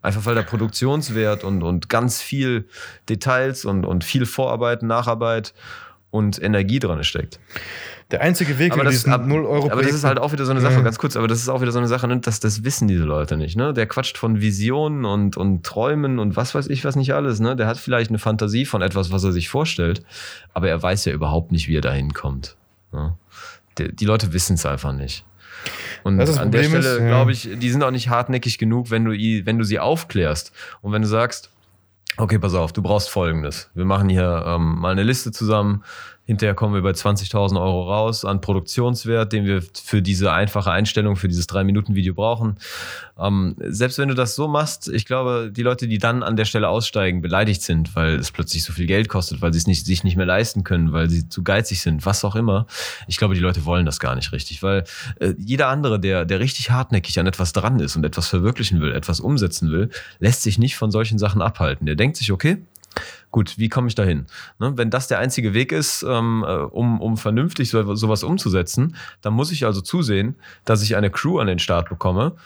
Einfach 0.02 0.26
weil 0.26 0.34
der 0.34 0.42
Produktionswert 0.42 1.44
und, 1.44 1.62
und 1.62 1.88
ganz 1.88 2.20
viel 2.20 2.68
Details 3.08 3.64
und, 3.64 3.86
und 3.86 4.04
viel 4.04 4.26
Vorarbeit, 4.26 4.82
Nacharbeit 4.82 5.54
und 6.10 6.40
Energie 6.40 6.78
dran 6.78 7.02
steckt. 7.02 7.40
der 8.10 8.20
einzige 8.20 8.58
Weg, 8.58 8.74
Aber 8.74 8.84
das, 8.84 9.06
ab, 9.06 9.26
0 9.26 9.46
Euro 9.46 9.70
aber 9.72 9.82
das 9.82 9.92
ist 9.94 10.04
halt 10.04 10.18
auch 10.18 10.30
wieder 10.32 10.44
so 10.44 10.50
eine 10.50 10.60
Sache, 10.60 10.74
Ja. 10.74 10.80
ganz 10.82 10.98
kurz, 10.98 11.16
aber 11.16 11.26
das 11.26 11.38
ist 11.40 11.48
auch 11.48 11.62
wieder 11.62 11.72
so 11.72 11.78
eine 11.78 11.88
Sache, 11.88 12.06
ne, 12.06 12.20
dass 12.20 12.38
das 12.38 12.62
wissen 12.62 12.86
diese 12.86 13.04
Leute 13.04 13.38
nicht. 13.38 13.56
Ne? 13.56 13.72
Der 13.72 13.86
quatscht 13.86 14.18
von 14.18 14.42
Visionen 14.42 15.06
und, 15.06 15.38
und 15.38 15.64
Träumen 15.64 16.18
und 16.18 16.36
was 16.36 16.54
weiß 16.54 16.68
ich, 16.68 16.84
was 16.84 16.94
nicht 16.96 17.14
alles. 17.14 17.40
Ne? 17.40 17.56
Der 17.56 17.66
hat 17.66 17.78
vielleicht 17.78 18.10
eine 18.10 18.18
Fantasie 18.18 18.66
von 18.66 18.82
etwas, 18.82 19.10
was 19.10 19.24
er 19.24 19.32
sich 19.32 19.48
vorstellt, 19.48 20.02
aber 20.52 20.68
er 20.68 20.80
weiß 20.82 21.06
ja 21.06 21.14
überhaupt 21.14 21.50
nicht, 21.50 21.66
wie 21.66 21.76
er 21.78 21.80
dahin 21.80 22.12
kommt. 22.12 22.56
Ne? 22.92 23.16
Die, 23.78 24.04
Leute 24.04 24.32
wissen 24.32 24.54
es 24.54 24.66
einfach 24.66 24.92
nicht. 24.92 25.24
Und 26.02 26.20
an 26.20 26.26
der 26.26 26.32
Problem 26.34 26.70
Stelle, 26.70 26.88
ist, 26.88 27.00
ja. 27.00 27.06
glaube 27.06 27.32
ich, 27.32 27.48
die 27.54 27.70
sind 27.70 27.82
auch 27.82 27.90
nicht 27.90 28.08
hartnäckig 28.08 28.58
genug, 28.58 28.90
wenn 28.90 29.04
du, 29.04 29.12
wenn 29.12 29.58
du 29.58 29.64
sie 29.64 29.78
aufklärst 29.78 30.52
und 30.82 30.92
wenn 30.92 31.02
du 31.02 31.08
sagst, 31.08 31.50
Okay, 32.16 32.38
pass 32.38 32.54
auf, 32.54 32.72
du 32.72 32.80
brauchst 32.80 33.10
folgendes. 33.10 33.70
Wir 33.74 33.84
machen 33.84 34.08
hier 34.08 34.44
ähm, 34.46 34.78
mal 34.78 34.92
eine 34.92 35.02
Liste 35.02 35.32
zusammen. 35.32 35.82
Hinterher 36.26 36.54
kommen 36.54 36.72
wir 36.72 36.80
bei 36.80 36.92
20.000 36.92 37.60
Euro 37.60 37.90
raus 37.90 38.24
an 38.24 38.40
Produktionswert, 38.40 39.30
den 39.32 39.44
wir 39.44 39.62
für 39.62 40.00
diese 40.00 40.32
einfache 40.32 40.70
Einstellung, 40.70 41.16
für 41.16 41.28
dieses 41.28 41.46
3-Minuten-Video 41.50 42.14
brauchen. 42.14 42.56
Ähm, 43.18 43.56
selbst 43.58 43.98
wenn 43.98 44.08
du 44.08 44.14
das 44.14 44.34
so 44.34 44.48
machst, 44.48 44.88
ich 44.88 45.04
glaube, 45.04 45.52
die 45.54 45.62
Leute, 45.62 45.86
die 45.86 45.98
dann 45.98 46.22
an 46.22 46.36
der 46.36 46.46
Stelle 46.46 46.68
aussteigen, 46.68 47.20
beleidigt 47.20 47.60
sind, 47.60 47.94
weil 47.94 48.14
es 48.14 48.30
plötzlich 48.30 48.64
so 48.64 48.72
viel 48.72 48.86
Geld 48.86 49.10
kostet, 49.10 49.42
weil 49.42 49.52
sie 49.52 49.58
es 49.58 49.66
nicht, 49.66 49.84
sich 49.84 50.02
nicht 50.02 50.16
mehr 50.16 50.24
leisten 50.24 50.64
können, 50.64 50.92
weil 50.92 51.10
sie 51.10 51.28
zu 51.28 51.42
geizig 51.42 51.82
sind, 51.82 52.06
was 52.06 52.24
auch 52.24 52.36
immer. 52.36 52.66
Ich 53.06 53.18
glaube, 53.18 53.34
die 53.34 53.40
Leute 53.40 53.66
wollen 53.66 53.84
das 53.84 54.00
gar 54.00 54.14
nicht 54.14 54.32
richtig, 54.32 54.62
weil 54.62 54.84
äh, 55.20 55.34
jeder 55.36 55.68
andere, 55.68 56.00
der, 56.00 56.24
der 56.24 56.40
richtig 56.40 56.70
hartnäckig 56.70 57.20
an 57.20 57.26
etwas 57.26 57.52
dran 57.52 57.80
ist 57.80 57.96
und 57.96 58.04
etwas 58.04 58.28
verwirklichen 58.28 58.80
will, 58.80 58.92
etwas 58.92 59.20
umsetzen 59.20 59.70
will, 59.70 59.90
lässt 60.20 60.42
sich 60.42 60.58
nicht 60.58 60.76
von 60.76 60.90
solchen 60.90 61.18
Sachen 61.18 61.42
abhalten. 61.42 61.84
Der 61.84 61.96
denkt 61.96 62.16
sich, 62.16 62.32
okay, 62.32 62.64
gut, 63.34 63.58
wie 63.58 63.68
komme 63.68 63.88
ich 63.88 63.96
dahin? 63.96 64.26
Ne, 64.60 64.74
wenn 64.76 64.90
das 64.90 65.08
der 65.08 65.18
einzige 65.18 65.54
Weg 65.54 65.72
ist, 65.72 66.04
ähm, 66.08 66.44
äh, 66.46 66.52
um, 66.52 67.00
um 67.00 67.16
vernünftig 67.16 67.68
so, 67.68 67.96
sowas 67.96 68.22
umzusetzen, 68.22 68.94
dann 69.22 69.34
muss 69.34 69.50
ich 69.50 69.66
also 69.66 69.80
zusehen, 69.80 70.36
dass 70.64 70.82
ich 70.84 70.94
eine 70.94 71.10
Crew 71.10 71.40
an 71.40 71.48
den 71.48 71.58
Start 71.58 71.88
bekomme, 71.88 72.36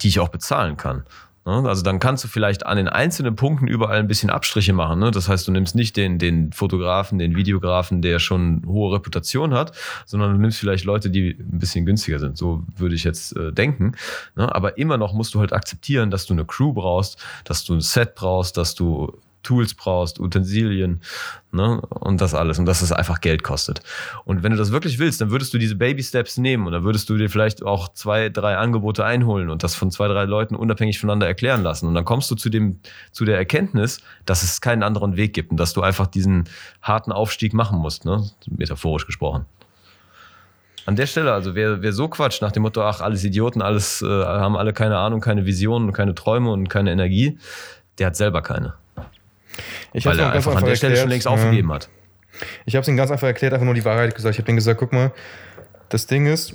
die 0.00 0.08
ich 0.08 0.18
auch 0.18 0.30
bezahlen 0.30 0.76
kann. 0.76 1.04
Ne, 1.46 1.62
Also 1.68 1.84
dann 1.84 2.00
kannst 2.00 2.24
du 2.24 2.28
vielleicht 2.28 2.66
an 2.66 2.76
den 2.76 2.88
einzelnen 2.88 3.36
Punkten 3.36 3.68
überall 3.68 4.00
ein 4.00 4.08
bisschen 4.08 4.30
Abstriche 4.30 4.72
machen. 4.72 4.98
Ne? 4.98 5.12
Das 5.12 5.28
heißt, 5.28 5.46
du 5.46 5.52
nimmst 5.52 5.76
nicht 5.76 5.96
den, 5.96 6.18
den 6.18 6.52
Fotografen, 6.52 7.20
den 7.20 7.36
Videografen, 7.36 8.02
der 8.02 8.18
schon 8.18 8.64
hohe 8.66 8.96
Reputation 8.96 9.54
hat, 9.54 9.70
sondern 10.06 10.32
du 10.32 10.38
nimmst 10.40 10.58
vielleicht 10.58 10.84
Leute, 10.84 11.08
die 11.08 11.36
ein 11.38 11.58
bisschen 11.60 11.86
günstiger 11.86 12.18
sind. 12.18 12.36
So 12.36 12.64
würde 12.76 12.96
ich 12.96 13.04
jetzt 13.04 13.36
äh, 13.36 13.52
denken. 13.52 13.92
Ne? 14.34 14.52
Aber 14.52 14.76
immer 14.76 14.98
noch 14.98 15.12
musst 15.12 15.34
du 15.34 15.38
halt 15.38 15.52
akzeptieren, 15.52 16.10
dass 16.10 16.26
du 16.26 16.34
eine 16.34 16.44
Crew 16.44 16.72
brauchst, 16.72 17.24
dass 17.44 17.64
du 17.64 17.74
ein 17.74 17.80
Set 17.80 18.16
brauchst, 18.16 18.56
dass 18.56 18.74
du 18.74 19.16
Tools 19.42 19.74
brauchst, 19.74 20.20
Utensilien 20.20 21.00
ne? 21.52 21.80
und 21.80 22.20
das 22.20 22.34
alles 22.34 22.58
und 22.58 22.66
dass 22.66 22.82
es 22.82 22.92
einfach 22.92 23.20
Geld 23.20 23.42
kostet. 23.42 23.82
Und 24.24 24.42
wenn 24.42 24.52
du 24.52 24.58
das 24.58 24.72
wirklich 24.72 24.98
willst, 24.98 25.20
dann 25.20 25.30
würdest 25.30 25.52
du 25.54 25.58
diese 25.58 25.76
Baby 25.76 26.02
Steps 26.02 26.38
nehmen 26.38 26.66
und 26.66 26.72
dann 26.72 26.84
würdest 26.84 27.08
du 27.08 27.16
dir 27.16 27.28
vielleicht 27.28 27.62
auch 27.62 27.88
zwei, 27.92 28.28
drei 28.28 28.56
Angebote 28.56 29.04
einholen 29.04 29.50
und 29.50 29.62
das 29.62 29.74
von 29.74 29.90
zwei, 29.90 30.08
drei 30.08 30.24
Leuten 30.24 30.54
unabhängig 30.54 30.98
voneinander 30.98 31.26
erklären 31.26 31.62
lassen. 31.62 31.86
Und 31.86 31.94
dann 31.94 32.04
kommst 32.04 32.30
du 32.30 32.34
zu 32.34 32.48
dem, 32.48 32.80
zu 33.10 33.24
der 33.24 33.36
Erkenntnis, 33.36 34.00
dass 34.26 34.42
es 34.42 34.60
keinen 34.60 34.82
anderen 34.82 35.16
Weg 35.16 35.34
gibt 35.34 35.50
und 35.50 35.58
dass 35.58 35.72
du 35.72 35.82
einfach 35.82 36.06
diesen 36.06 36.44
harten 36.80 37.12
Aufstieg 37.12 37.54
machen 37.54 37.78
musst, 37.78 38.04
ne? 38.04 38.28
metaphorisch 38.48 39.06
gesprochen. 39.06 39.46
An 40.84 40.96
der 40.96 41.06
Stelle, 41.06 41.32
also 41.32 41.54
wer, 41.54 41.80
wer 41.80 41.92
so 41.92 42.08
quatscht 42.08 42.42
nach 42.42 42.50
dem 42.50 42.62
Motto, 42.62 42.82
ach, 42.82 43.00
alles 43.00 43.22
Idioten, 43.22 43.62
alles 43.62 44.02
äh, 44.02 44.06
haben 44.06 44.56
alle 44.56 44.72
keine 44.72 44.98
Ahnung, 44.98 45.20
keine 45.20 45.46
Visionen, 45.46 45.92
keine 45.92 46.14
Träume 46.14 46.50
und 46.50 46.68
keine 46.68 46.90
Energie, 46.90 47.38
der 47.98 48.08
hat 48.08 48.16
selber 48.16 48.42
keine. 48.42 48.74
Ich 49.92 50.06
weil 50.06 50.18
er 50.18 50.32
einfach 50.32 50.54
an 50.54 50.64
der 50.64 50.76
Stelle 50.76 50.94
erklärt, 50.94 51.00
schon 51.00 51.10
längst 51.10 51.26
ja. 51.26 51.32
aufgegeben 51.32 51.72
hat. 51.72 51.88
Ich 52.64 52.74
habe 52.74 52.82
es 52.82 52.88
ihm 52.88 52.96
ganz 52.96 53.10
einfach 53.10 53.26
erklärt, 53.26 53.52
einfach 53.52 53.66
nur 53.66 53.74
die 53.74 53.84
Wahrheit 53.84 54.14
gesagt. 54.14 54.34
Ich 54.34 54.40
habe 54.40 54.50
ihm 54.50 54.56
gesagt, 54.56 54.80
guck 54.80 54.92
mal, 54.92 55.12
das 55.88 56.06
Ding 56.06 56.26
ist, 56.26 56.54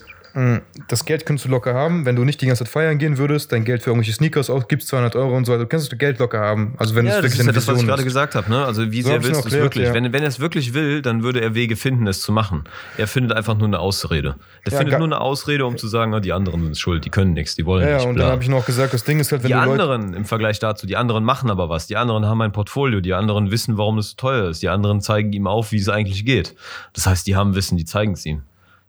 das 0.88 1.05
Geld 1.05 1.25
könntest 1.25 1.45
du 1.45 1.49
locker 1.49 1.73
haben, 1.73 2.05
wenn 2.05 2.15
du 2.15 2.23
nicht 2.23 2.39
die 2.41 2.45
ganze 2.45 2.63
Zeit 2.63 2.71
feiern 2.71 2.97
gehen 2.99 3.17
würdest, 3.17 3.51
dein 3.51 3.65
Geld 3.65 3.81
für 3.81 3.89
irgendwelche 3.89 4.13
Sneakers 4.13 4.49
ausgibst, 4.51 4.88
200 4.89 5.15
Euro 5.15 5.35
und 5.35 5.45
so 5.45 5.51
weiter, 5.51 5.63
du 5.63 5.67
kannst 5.67 5.91
du 5.91 5.97
Geld 5.97 6.19
locker 6.19 6.39
haben. 6.39 6.75
Also 6.77 6.93
wenn 6.95 7.05
Ja, 7.05 7.11
es 7.11 7.15
das 7.17 7.23
wirklich 7.23 7.39
ist 7.39 7.45
ja 7.47 7.51
das, 7.53 7.67
was 7.67 7.81
ich 7.81 7.88
gerade 7.88 8.03
gesagt 8.03 8.35
habe. 8.35 8.49
Ne? 8.49 8.63
Also 8.63 8.91
wie 8.91 9.01
So 9.01 9.09
sehr 9.09 9.23
willst 9.23 9.43
du 9.45 9.47
es 9.47 9.53
wirklich? 9.53 9.88
ja. 9.88 9.93
Wenn, 9.95 10.13
wenn 10.13 10.21
er 10.21 10.29
es 10.29 10.39
wirklich 10.39 10.73
will, 10.75 11.01
dann 11.01 11.23
würde 11.23 11.41
er 11.41 11.55
Wege 11.55 11.75
finden, 11.75 12.05
es 12.05 12.21
zu 12.21 12.31
machen. 12.31 12.65
Er 12.97 13.07
findet 13.07 13.33
einfach 13.35 13.57
nur 13.57 13.67
eine 13.67 13.79
Ausrede. 13.79 14.35
Er 14.63 14.71
Ja, 14.71 14.77
findet 14.77 14.99
nur 14.99 15.07
eine 15.07 15.19
Ausrede, 15.19 15.65
um 15.65 15.75
zu 15.77 15.88
sagen, 15.88 16.13
ah, 16.13 16.19
die 16.19 16.33
anderen 16.33 16.61
sind 16.63 16.77
schuld, 16.77 17.03
die 17.05 17.09
können 17.09 17.33
nichts, 17.33 17.55
die 17.55 17.65
wollen 17.65 17.83
Ja, 17.83 17.89
ja, 17.89 17.97
nicht. 17.97 18.05
und 18.07 18.13
bla. 18.15 18.23
dann 18.25 18.31
habe 18.33 18.43
ich 18.43 18.49
noch 18.49 18.65
gesagt, 18.65 18.93
das 18.93 19.03
Ding 19.03 19.19
ist 19.19 19.31
halt, 19.31 19.41
wenn 19.43 19.47
die 19.47 19.53
du 19.53 19.59
Leute, 19.59 19.83
anderen 19.83 20.13
im 20.13 20.25
Vergleich 20.25 20.59
dazu, 20.59 20.85
die 20.85 20.97
anderen 20.97 21.23
machen 21.23 21.49
aber 21.49 21.69
was. 21.69 21.88
Die 21.88 21.97
anderen 21.97 22.25
haben 22.27 22.41
ein 22.41 22.51
Portfolio, 22.51 23.01
die 23.01 23.13
anderen 23.13 23.49
wissen, 23.49 23.77
warum 23.77 23.97
es 23.97 24.11
so 24.11 24.15
teuer 24.17 24.49
ist. 24.49 24.61
Die 24.61 24.69
anderen 24.69 25.01
zeigen 25.01 25.33
ihm 25.33 25.47
auf, 25.47 25.71
wie 25.71 25.77
es 25.77 25.89
eigentlich 25.89 26.25
geht. 26.25 26.53
Das 26.93 27.07
heißt, 27.07 27.25
die 27.25 27.35
haben 27.35 27.55
Wissen, 27.55 27.75
die 27.77 27.85
zeigen 27.85 28.13
es 28.13 28.23
ihm. 28.25 28.43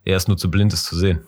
Er 0.05 0.17
ist 0.17 0.27
nur 0.27 0.37
zu 0.37 0.49
blind, 0.49 0.73
es 0.73 0.83
zu 0.83 0.95
sehen. 0.95 1.19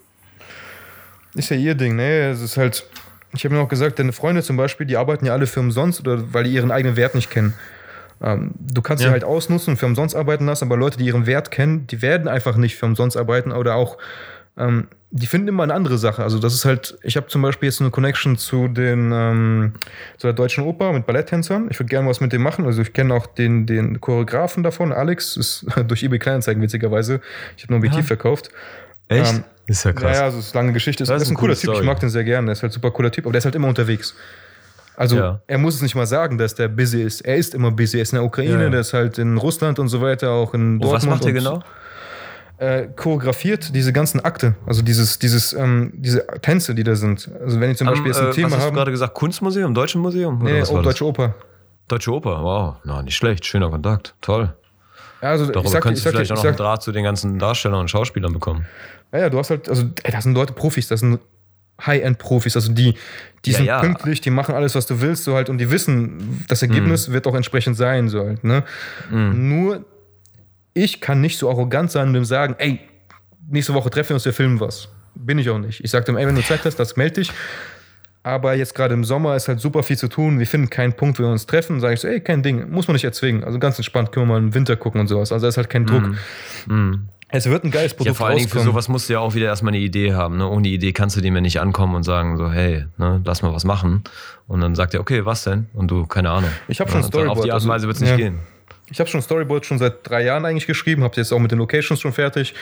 Ist 1.36 1.50
ja 1.50 1.58
ihr 1.58 1.76
Ding, 1.76 1.96
ne? 1.96 2.30
Es 2.30 2.42
ist 2.42 2.58
halt, 2.58 2.86
ich 3.34 3.44
habe 3.46 3.56
mir 3.56 3.62
auch 3.62 3.70
gesagt, 3.70 4.00
deine 4.00 4.12
Freunde 4.14 4.44
zum 4.44 4.58
Beispiel, 4.58 4.86
die 4.86 4.98
arbeiten 4.98 5.26
ja 5.26 5.34
alle 5.34 5.48
für 5.48 5.60
umsonst 5.60 6.00
oder 6.02 6.34
weil 6.34 6.44
die 6.44 6.52
ihren 6.52 6.72
eigenen 6.72 6.96
Wert 6.98 7.16
nicht 7.16 7.30
kennen. 7.30 7.54
Ähm, 8.22 8.52
du 8.60 8.82
kannst 8.82 9.02
sie 9.02 9.08
Ja. 9.08 9.12
halt 9.14 9.24
ausnutzen 9.24 9.72
und 9.74 9.78
für 9.78 9.86
umsonst 9.86 10.16
arbeiten 10.16 10.46
lassen, 10.46 10.66
aber 10.66 10.78
Leute, 10.78 10.98
die 10.98 11.06
ihren 11.06 11.26
Wert 11.26 11.50
kennen, 11.52 11.88
die 11.88 12.02
werden 12.02 12.28
einfach 12.28 12.56
nicht 12.56 12.76
für 12.76 12.86
umsonst 12.86 13.18
arbeiten 13.18 13.52
oder 13.52 13.76
auch, 13.76 13.98
ähm, 14.58 14.88
die 15.14 15.26
finden 15.28 15.48
immer 15.50 15.64
eine 15.64 15.74
andere 15.74 15.98
Sache. 15.98 16.24
Also 16.24 16.38
das 16.40 16.54
ist 16.54 16.64
halt, 16.64 16.98
ich 17.04 17.18
habe 17.18 17.28
zum 17.28 17.42
Beispiel 17.42 17.68
jetzt 17.68 17.82
eine 17.82 17.90
Connection 17.90 18.38
zu 18.38 18.68
den, 18.68 19.12
ähm, 19.14 19.74
zu 20.18 20.28
der 20.28 20.34
Deutschen 20.34 20.64
Oper 20.64 20.94
mit 20.94 21.06
Balletttänzern. 21.06 21.68
Ich 21.70 21.80
würde 21.80 21.90
gerne 21.90 22.08
was 22.08 22.22
mit 22.22 22.32
dem 22.32 22.42
machen. 22.44 22.66
Also 22.66 22.82
ich 22.82 22.94
kenne 22.94 23.14
auch 23.14 23.28
den, 23.28 23.66
den 23.66 24.00
Choreografen 24.00 24.64
davon, 24.64 24.92
Alex, 24.94 25.36
ist 25.36 25.66
durch 25.88 26.04
eBay 26.04 26.20
Kleinanzeigen 26.20 26.62
witzigerweise. 26.62 27.22
Ich 27.58 27.64
habe 27.64 27.74
nur 27.74 27.80
ein 27.80 27.82
Objektiv 27.82 28.08
verkauft. 28.08 28.52
Ähm, 29.12 29.44
ist 29.68 29.84
ja 29.86 29.92
ja, 29.92 30.14
ja, 30.14 30.22
also 30.24 30.40
es 30.40 30.48
ist 30.48 30.56
eine 30.56 30.64
lange 30.66 30.74
Geschichte. 30.74 31.04
Das, 31.04 31.10
Das 31.10 31.22
ist, 31.22 31.28
ist 31.28 31.32
ein 31.32 31.38
eine 31.38 31.40
cooler 31.40 31.54
coole 31.54 31.62
Typ, 31.62 31.70
ich 31.70 31.76
Story. 31.76 31.86
mag 31.86 32.00
den 32.00 32.10
sehr 32.10 32.24
gerne. 32.24 32.46
Der 32.46 32.54
ist 32.54 32.64
halt 32.64 32.74
super 32.74 32.92
cooler 32.92 33.12
Typ, 33.12 33.26
aber 33.26 33.34
der 33.34 33.40
ist 33.40 33.46
halt 33.46 33.56
immer 33.56 33.68
unterwegs. 33.68 34.16
Also 34.98 35.16
Ja. 35.18 35.42
er 35.48 35.58
muss 35.58 35.76
es 35.76 35.82
nicht 35.82 35.96
mal 35.96 36.06
sagen, 36.06 36.38
dass 36.38 36.56
der 36.56 36.68
busy 36.68 37.02
ist. 37.02 37.22
Er 37.22 37.36
ist 37.38 37.54
immer 37.56 37.72
busy. 37.72 37.98
Er 37.98 38.04
ist 38.04 38.12
in 38.14 38.18
der 38.18 38.26
Ukraine, 38.26 38.54
Ja, 38.54 38.62
ja. 38.64 38.70
der 38.70 38.80
ist 38.82 38.94
halt 38.94 39.18
in 39.18 39.38
Russland 39.38 39.80
und 39.80 39.88
so 39.88 40.02
weiter, 40.02 40.32
auch 40.32 40.54
in 40.54 40.74
Und 40.76 40.80
Dortmund. 40.84 40.94
was 41.04 41.06
macht 41.10 41.22
er 41.24 41.30
und, 41.30 41.34
genau? 41.36 41.60
Äh, 42.58 42.90
choreografiert 42.96 43.74
diese 43.74 43.92
ganzen 43.92 44.20
Akte, 44.20 44.54
also 44.68 44.84
dieses, 44.84 45.18
dieses, 45.18 45.52
ähm, 45.54 45.94
diese 45.96 46.28
Tänze, 46.44 46.76
die 46.76 46.84
da 46.84 46.94
sind. 46.96 47.28
Also 47.44 47.60
wenn 47.60 47.72
ich 47.72 47.78
zum 47.78 47.88
Beispiel 47.88 48.08
jetzt 48.08 48.20
ein 48.22 48.28
äh, 48.28 48.32
Thema 48.34 48.48
was 48.52 48.54
hast 48.58 48.62
du 48.62 48.66
habe. 48.68 48.76
gerade 48.76 48.92
gesagt? 48.92 49.16
Kunstmuseum, 49.16 49.74
Deutsche 49.74 49.98
Museum? 49.98 50.40
Oder 50.44 50.52
Nee, 50.54 50.64
oh? 50.70 50.82
Deutsche 50.84 51.06
Oper. 51.06 51.34
Deutsche 51.88 52.12
Oper, 52.14 52.44
wow, 52.44 52.76
na, 52.84 53.02
nicht 53.02 53.16
schlecht, 53.16 53.46
schöner 53.48 53.72
Kontakt, 53.72 54.14
toll. 54.22 54.54
Ja, 55.22 55.30
also 55.30 55.46
Darüber 55.46 55.62
ich 55.66 55.70
sag, 55.72 55.72
dir- 55.72 55.78
ich 55.78 55.84
könntest 55.84 56.06
du 56.06 56.10
sag, 56.10 56.12
vielleicht 56.16 56.26
ich 56.28 56.32
auch 56.32 56.36
noch 56.38 56.46
einen 56.46 56.58
sag, 56.58 56.66
Draht 56.66 56.84
zu 56.84 56.92
den 56.92 57.04
ganzen 57.04 57.38
Darstellern 57.40 57.80
und 57.82 57.90
Schauspielern 57.90 58.34
bekommen. 58.34 58.66
ja, 59.12 59.20
ja, 59.20 59.30
du 59.30 59.38
hast 59.38 59.50
halt, 59.50 59.70
also 59.70 59.84
ey, 60.04 60.12
das 60.12 60.24
sind 60.24 60.34
Leute 60.34 60.54
Profis, 60.54 60.88
das 60.88 61.00
sind 61.02 61.20
High-End-Profis, 61.86 62.56
also 62.56 62.72
die, 62.74 62.94
die 63.46 63.52
Ja, 63.52 63.58
sind 63.58 63.66
ja. 63.66 63.80
pünktlich, 63.80 64.22
die 64.22 64.30
machen 64.30 64.54
alles, 64.54 64.76
was 64.76 64.86
du 64.86 65.02
willst, 65.02 65.24
so 65.24 65.36
halt, 65.36 65.50
und 65.50 65.58
die 65.58 65.72
wissen, 65.72 66.44
das 66.48 66.62
Ergebnis 66.62 67.08
Mhm. 67.08 67.14
wird 67.14 67.28
auch 67.28 67.34
entsprechend 67.36 67.76
sein, 67.78 68.08
so 68.10 68.20
halt, 68.20 68.44
ne? 68.44 68.64
Nur 69.10 69.84
ich 70.74 71.02
kann 71.02 71.22
nicht 71.22 71.38
so 71.38 71.50
arrogant 71.50 71.92
sein 71.92 72.08
und 72.10 72.14
dem 72.14 72.26
sagen, 72.26 72.56
ey, 72.60 72.80
nächste 73.50 73.74
Woche 73.74 73.90
treffen 73.90 74.10
wir 74.10 74.16
uns, 74.16 74.26
wir 74.26 74.34
filmen 74.34 74.60
was. 74.60 74.90
Bin 75.16 75.38
ich 75.40 75.50
auch 75.50 75.58
nicht. 75.58 75.84
Ich 75.84 75.92
sag 75.92 76.06
dem, 76.06 76.18
ey, 76.18 76.26
wenn 76.28 76.36
du 76.36 76.44
Zeit 76.44 76.64
hast, 76.66 76.76
das 76.78 76.96
melde 76.96 77.22
dich. 77.22 77.32
Aber 78.24 78.54
jetzt 78.54 78.76
gerade 78.76 78.94
im 78.94 79.04
Sommer 79.04 79.36
ist 79.36 79.48
halt 79.48 79.60
super 79.60 79.82
viel 79.82 79.98
zu 79.98 80.08
tun. 80.08 80.38
Wir 80.38 80.46
finden 80.46 80.70
keinen 80.70 80.94
Punkt, 80.94 81.20
wo 81.20 81.24
wir 81.24 81.32
uns 81.32 81.48
treffen. 81.48 81.80
Sage 81.80 81.96
ich 81.96 82.02
so, 82.02 82.08
ey, 82.08 82.20
kein 82.20 82.44
Ding, 82.44 82.70
muss 82.70 82.88
man 82.88 82.94
nicht 82.94 83.04
erzwingen. 83.04 83.44
Also 83.44 83.58
ganz 83.58 83.80
entspannt, 83.80 84.12
können 84.12 84.28
wir 84.28 84.34
mal 84.34 84.40
im 84.40 84.54
Winter 84.54 84.76
gucken 84.76 85.02
und 85.02 85.08
sowas. 85.08 85.32
Also 85.32 85.46
da 85.46 85.50
ist 85.50 85.58
halt 85.58 85.70
kein 85.70 85.88
Druck. 85.88 86.04
Es 87.34 87.50
wird 87.50 87.64
ein 87.64 87.72
geiles 87.72 87.94
Ja, 87.94 87.98
Produkt 87.98 88.18
vor 88.18 88.28
allen 88.28 88.38
Dingen 88.38 88.50
für 88.50 88.60
sowas 88.60 88.90
musst 88.90 89.08
du 89.08 89.14
ja 89.14 89.20
auch 89.20 89.34
wieder 89.34 89.48
erstmal 89.48 89.74
eine 89.74 89.82
Idee 89.82 90.14
haben. 90.14 90.38
Ne? 90.38 90.48
Ohne 90.48 90.68
Idee 90.68 90.92
kannst 90.92 91.16
du 91.16 91.22
dem 91.22 91.34
ja 91.34 91.42
nicht 91.42 91.62
ankommen 91.62 91.96
und 91.96 92.04
sagen 92.04 92.38
so, 92.38 92.52
hey, 92.52 92.86
ne, 92.98 93.22
lass 93.24 93.42
mal 93.42 93.54
was 93.54 93.64
machen. 93.64 94.04
Und 94.48 94.60
dann 94.60 94.76
sagt 94.76 94.94
er, 94.94 95.00
okay, 95.00 95.26
was 95.26 95.44
denn? 95.46 95.68
Und 95.74 95.90
du, 95.90 96.06
keine 96.06 96.30
Ahnung. 96.30 96.52
Ich 96.68 96.82
hab 96.82 96.92
schon 96.92 97.02
Ja, 97.02 97.08
dann 97.10 97.30
Auf 97.30 97.38
Storyboard, 97.38 97.46
die 97.46 97.52
Art 97.52 97.64
und 97.64 97.70
also, 97.70 97.70
Weise 97.70 97.88
wird 97.88 97.96
es 97.96 98.02
nicht 98.02 98.10
ja. 98.12 98.18
gehen. 98.18 98.40
Ich 98.92 99.00
habe 99.00 99.10
schon 99.10 99.22
Storyboard 99.22 99.66
schon 99.66 99.78
seit 99.78 100.08
drei 100.08 100.24
Jahren 100.26 100.44
eigentlich 100.44 100.68
geschrieben, 100.68 101.04
habe 101.04 101.16
jetzt 101.16 101.32
auch 101.32 101.40
mit 101.40 101.52
den 101.52 101.60
Locations 101.60 102.00
schon 102.02 102.12
fertig. 102.12 102.54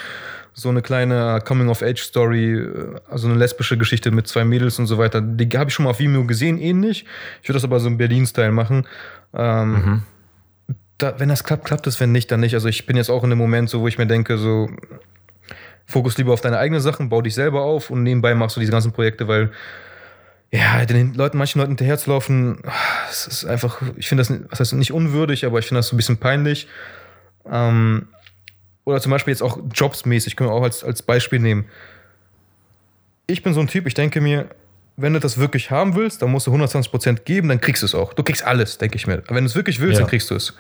So 0.54 0.70
eine 0.70 0.82
kleine 0.82 1.42
Coming-of-Age-Story, 1.46 2.68
also 3.10 3.28
eine 3.28 3.38
lesbische 3.38 3.78
Geschichte 3.78 4.12
mit 4.12 4.28
zwei 4.28 4.44
Mädels 4.44 4.78
und 4.80 4.88
so 4.88 4.98
weiter. 4.98 5.22
Die 5.22 5.48
habe 5.58 5.70
ich 5.70 5.74
schon 5.74 5.86
mal 5.86 5.92
auf 5.92 6.00
Vimeo 6.00 6.26
gesehen, 6.26 6.58
ähnlich. 6.58 7.06
Ich 7.42 7.48
würde 7.50 7.58
das 7.58 7.64
aber 7.64 7.80
so 7.80 7.88
im 7.88 7.98
Berlin-Style 7.98 8.52
machen. 8.52 8.88
Ähm, 9.34 9.72
Mhm. 9.72 10.04
da, 10.98 11.20
wenn 11.20 11.30
das 11.30 11.44
klappt, 11.44 11.66
klappt 11.66 11.88
es. 11.88 12.00
Wenn 12.00 12.12
nicht, 12.12 12.30
dann 12.32 12.42
nicht. 12.42 12.56
Also 12.56 12.68
ich 12.68 12.86
bin 12.86 12.98
jetzt 12.98 13.10
auch 13.10 13.24
in 13.24 13.30
dem 13.30 13.40
Moment 13.40 13.70
so, 13.70 13.80
wo 13.82 13.88
ich 13.88 13.98
mir 13.98 14.08
denke, 14.08 14.38
so 14.38 14.70
Fokus 15.86 16.18
lieber 16.18 16.34
auf 16.34 16.42
deine 16.42 16.58
eigenen 16.58 16.82
Sachen, 16.82 17.10
bau 17.10 17.22
dich 17.22 17.34
selber 17.36 17.62
auf 17.62 17.90
und 17.90 18.04
nebenbei 18.04 18.36
machst 18.36 18.56
du 18.56 18.60
diese 18.60 18.72
ganzen 18.72 18.92
Projekte, 18.92 19.28
weil 19.28 19.52
ja, 20.52 20.84
den 20.86 21.14
Leuten, 21.14 21.38
manchen 21.38 21.60
Leuten 21.60 21.72
hinterherzulaufen, 21.72 22.60
es 23.10 23.28
ist 23.28 23.46
einfach, 23.46 23.82
ich 23.98 24.10
finde 24.10 24.24
das, 24.24 24.34
was 24.50 24.60
heißt 24.60 24.74
nicht 24.74 24.92
unwürdig, 24.92 25.46
aber 25.46 25.60
ich 25.60 25.68
finde 25.68 25.80
das 25.80 25.88
so 25.88 25.96
ein 25.96 25.98
bisschen 25.98 26.18
peinlich. 26.18 26.68
Ähm, 27.50 28.08
oder 28.90 29.02
zum 29.02 29.12
Beispiel 29.12 29.32
jetzt 29.32 29.42
auch 29.42 29.60
jobsmäßig, 29.74 30.36
können 30.36 30.50
wir 30.50 30.54
auch 30.54 30.64
als, 30.64 30.84
als 30.84 31.02
Beispiel 31.02 31.40
nehmen. 31.40 31.66
Ich 33.28 33.44
bin 33.44 33.54
so 33.54 33.60
ein 33.60 33.68
Typ, 33.68 33.86
ich 33.88 33.94
denke 33.94 34.22
mir, 34.22 34.50
wenn 34.98 35.14
du 35.14 35.20
das 35.20 35.38
wirklich 35.38 35.72
haben 35.72 35.96
willst, 35.96 36.22
dann 36.22 36.32
musst 36.32 36.48
du 36.48 36.54
120% 36.54 37.22
geben, 37.24 37.48
dann 37.48 37.62
kriegst 37.62 37.82
du 37.84 37.86
es 37.86 37.96
auch. 37.96 38.14
Du 38.14 38.24
kriegst 38.24 38.44
alles, 38.44 38.78
denke 38.78 38.96
ich 38.98 39.08
mir. 39.08 39.20
Aber 39.26 39.36
wenn 39.36 39.44
du 39.44 39.50
es 39.50 39.56
wirklich 39.56 39.80
willst, 39.80 39.96
Ja. 39.96 40.02
dann 40.02 40.10
kriegst 40.10 40.30
du 40.30 40.36
es. 40.36 40.54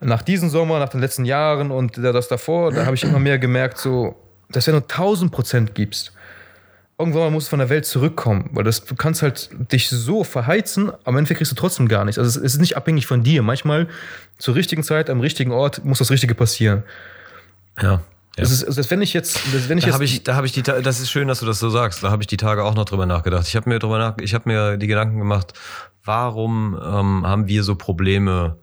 Nach 0.00 0.22
diesem 0.22 0.48
Sommer, 0.48 0.78
nach 0.78 0.88
den 0.88 1.00
letzten 1.00 1.24
Jahren 1.24 1.70
und 1.70 1.96
das 1.98 2.28
davor, 2.28 2.72
da 2.72 2.86
habe 2.86 2.96
ich 2.96 3.04
immer 3.04 3.18
mehr 3.18 3.38
gemerkt, 3.38 3.78
so, 3.78 4.16
dass 4.50 4.66
wenn 4.66 4.74
du 4.74 4.80
1000% 4.80 5.72
gibst, 5.74 6.12
irgendwann 6.98 7.22
mal 7.22 7.30
musst 7.30 7.48
du 7.48 7.50
von 7.50 7.58
der 7.58 7.68
Welt 7.68 7.84
zurückkommen, 7.84 8.48
weil 8.52 8.64
das, 8.64 8.84
du 8.84 8.94
kannst 8.94 9.22
halt 9.22 9.50
dich 9.72 9.88
so 9.88 10.24
verheizen, 10.24 10.92
im 11.04 11.16
Endeffekt 11.16 11.38
kriegst 11.38 11.52
du 11.52 11.56
trotzdem 11.56 11.88
gar 11.88 12.04
nichts. 12.04 12.18
Also 12.18 12.40
es 12.40 12.54
ist 12.54 12.60
nicht 12.60 12.76
abhängig 12.76 13.06
von 13.06 13.22
dir. 13.22 13.42
Manchmal 13.42 13.88
zur 14.38 14.54
richtigen 14.54 14.82
Zeit, 14.82 15.10
am 15.10 15.20
richtigen 15.20 15.52
Ort 15.52 15.84
muss 15.84 15.98
das 15.98 16.10
Richtige 16.10 16.34
passieren. 16.34 16.82
Ja. 17.80 17.92
Ja. 17.92 18.00
Das 18.36 18.50
ist, 18.50 18.64
also 18.64 18.90
wenn 18.90 19.02
ich 19.02 19.12
jetzt, 19.12 19.36
das- 19.52 19.68
wenn 19.68 19.76
ich 19.76 19.84
Da 19.84 19.88
jetzt, 19.88 19.94
habe 19.94 20.04
ich, 20.04 20.22
da 20.22 20.34
habe 20.36 20.46
ich 20.46 20.52
die, 20.52 20.62
das 20.62 21.00
ist 21.00 21.10
schön, 21.10 21.28
dass 21.28 21.40
du 21.40 21.46
das 21.46 21.58
so 21.58 21.68
sagst. 21.68 22.02
Da 22.02 22.10
habe 22.10 22.22
ich 22.22 22.26
die 22.26 22.38
Tage 22.38 22.64
auch 22.64 22.74
noch 22.74 22.86
drüber 22.86 23.04
nachgedacht. 23.04 23.46
Ich 23.46 23.56
habe 23.56 23.68
mir 23.68 23.78
drüber 23.78 23.98
nach, 23.98 24.16
ich 24.18 24.32
habe 24.34 24.48
mir 24.48 24.78
die 24.78 24.86
Gedanken 24.86 25.18
gemacht, 25.18 25.52
warum 26.04 26.74
ähm, 26.82 27.26
haben 27.26 27.46
wir 27.46 27.62
so 27.62 27.74
Probleme, 27.76 28.56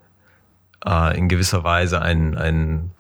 äh, 0.86 1.16
in 1.18 1.30
gewisser 1.30 1.64
Weise 1.64 2.01
ein, 2.01 2.36
ein, 2.36 2.91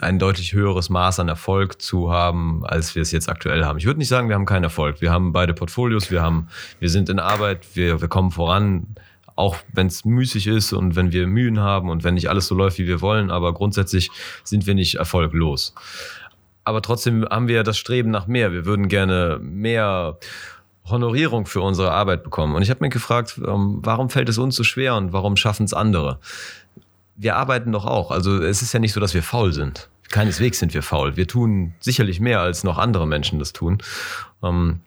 ein 0.00 0.18
deutlich 0.18 0.54
höheres 0.54 0.90
Maß 0.90 1.20
an 1.20 1.28
Erfolg 1.28 1.80
zu 1.80 2.10
haben, 2.12 2.66
als 2.66 2.96
wir 2.96 3.02
es 3.02 3.12
jetzt 3.12 3.28
aktuell 3.28 3.64
haben. 3.64 3.78
Ich 3.78 3.86
würde 3.86 3.98
nicht 3.98 4.08
sagen, 4.08 4.28
wir 4.28 4.34
haben 4.34 4.44
keinen 4.46 4.64
Erfolg. 4.64 5.00
Wir 5.00 5.12
haben 5.12 5.32
beide 5.32 5.54
Portfolios, 5.54 6.10
wir 6.10 6.20
haben, 6.20 6.48
wir 6.80 6.88
sind 6.90 7.08
in 7.08 7.20
Arbeit, 7.20 7.64
wir, 7.76 8.00
wir 8.00 8.08
kommen 8.08 8.32
voran, 8.32 8.96
auch 9.36 9.56
wenn 9.72 9.86
es 9.86 10.04
müßig 10.04 10.46
ist 10.46 10.72
und 10.72 10.96
wenn 10.96 11.12
wir 11.12 11.26
Mühen 11.26 11.60
haben 11.60 11.90
und 11.90 12.02
wenn 12.02 12.14
nicht 12.14 12.28
alles 12.28 12.46
so 12.46 12.54
läuft, 12.54 12.78
wie 12.78 12.86
wir 12.86 13.00
wollen, 13.00 13.30
aber 13.30 13.52
grundsätzlich 13.52 14.10
sind 14.42 14.66
wir 14.66 14.74
nicht 14.74 14.96
erfolglos. 14.96 15.74
Aber 16.64 16.82
trotzdem 16.82 17.24
haben 17.24 17.46
wir 17.46 17.62
das 17.62 17.78
Streben 17.78 18.10
nach 18.10 18.26
mehr. 18.26 18.52
Wir 18.52 18.64
würden 18.66 18.88
gerne 18.88 19.38
mehr 19.40 20.18
Honorierung 20.88 21.46
für 21.46 21.60
unsere 21.60 21.92
Arbeit 21.92 22.24
bekommen. 22.24 22.54
Und 22.54 22.62
ich 22.62 22.70
habe 22.70 22.80
mir 22.82 22.88
gefragt, 22.88 23.38
ähm, 23.46 23.78
warum 23.82 24.10
fällt 24.10 24.28
es 24.28 24.38
uns 24.38 24.56
so 24.56 24.64
schwer 24.64 24.96
und 24.96 25.12
warum 25.12 25.36
schaffen 25.36 25.64
es 25.64 25.74
andere? 25.74 26.18
Wir 27.16 27.36
arbeiten 27.36 27.72
doch 27.72 27.86
auch. 27.86 28.10
Also 28.10 28.42
es 28.42 28.62
ist 28.62 28.72
ja 28.72 28.80
nicht 28.80 28.92
so, 28.92 29.00
dass 29.00 29.14
wir 29.14 29.22
faul 29.22 29.52
sind. 29.52 29.88
Keineswegs 30.10 30.58
sind 30.58 30.74
wir 30.74 30.82
faul. 30.82 31.16
Wir 31.16 31.26
tun 31.26 31.74
sicherlich 31.80 32.20
mehr, 32.20 32.40
als 32.40 32.64
noch 32.64 32.78
andere 32.78 33.06
Menschen 33.06 33.38
das 33.38 33.52
tun. 33.52 33.78
Ähm, 34.42 34.80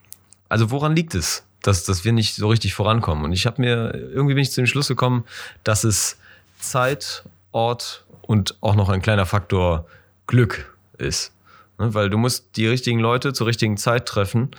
also 0.47 0.71
woran 0.71 0.95
liegt 0.95 1.15
es, 1.15 1.45
dass, 1.61 1.83
dass 1.83 2.05
wir 2.05 2.11
nicht 2.13 2.35
so 2.35 2.47
richtig 2.47 2.73
vorankommen? 2.73 3.23
Und 3.25 3.33
ich 3.33 3.45
habe 3.45 3.61
mir, 3.61 3.93
irgendwie 3.93 4.33
bin 4.35 4.41
ich 4.41 4.51
zu 4.51 4.61
dem 4.61 4.67
Schluss 4.67 4.87
gekommen, 4.87 5.25
dass 5.63 5.83
es 5.83 6.17
Zeit, 6.59 7.23
Ort 7.51 8.05
und 8.21 8.55
auch 8.61 8.75
noch 8.75 8.89
ein 8.89 9.01
kleiner 9.01 9.25
Faktor 9.25 9.85
Glück 10.27 10.75
ist. 10.97 11.33
Ne, 11.79 11.93
Weil 11.93 12.09
du 12.09 12.17
musst 12.17 12.55
die 12.57 12.67
richtigen 12.67 12.99
Leute 12.99 13.33
zur 13.33 13.47
richtigen 13.47 13.75
Zeit 13.77 14.05
treffen 14.05 14.51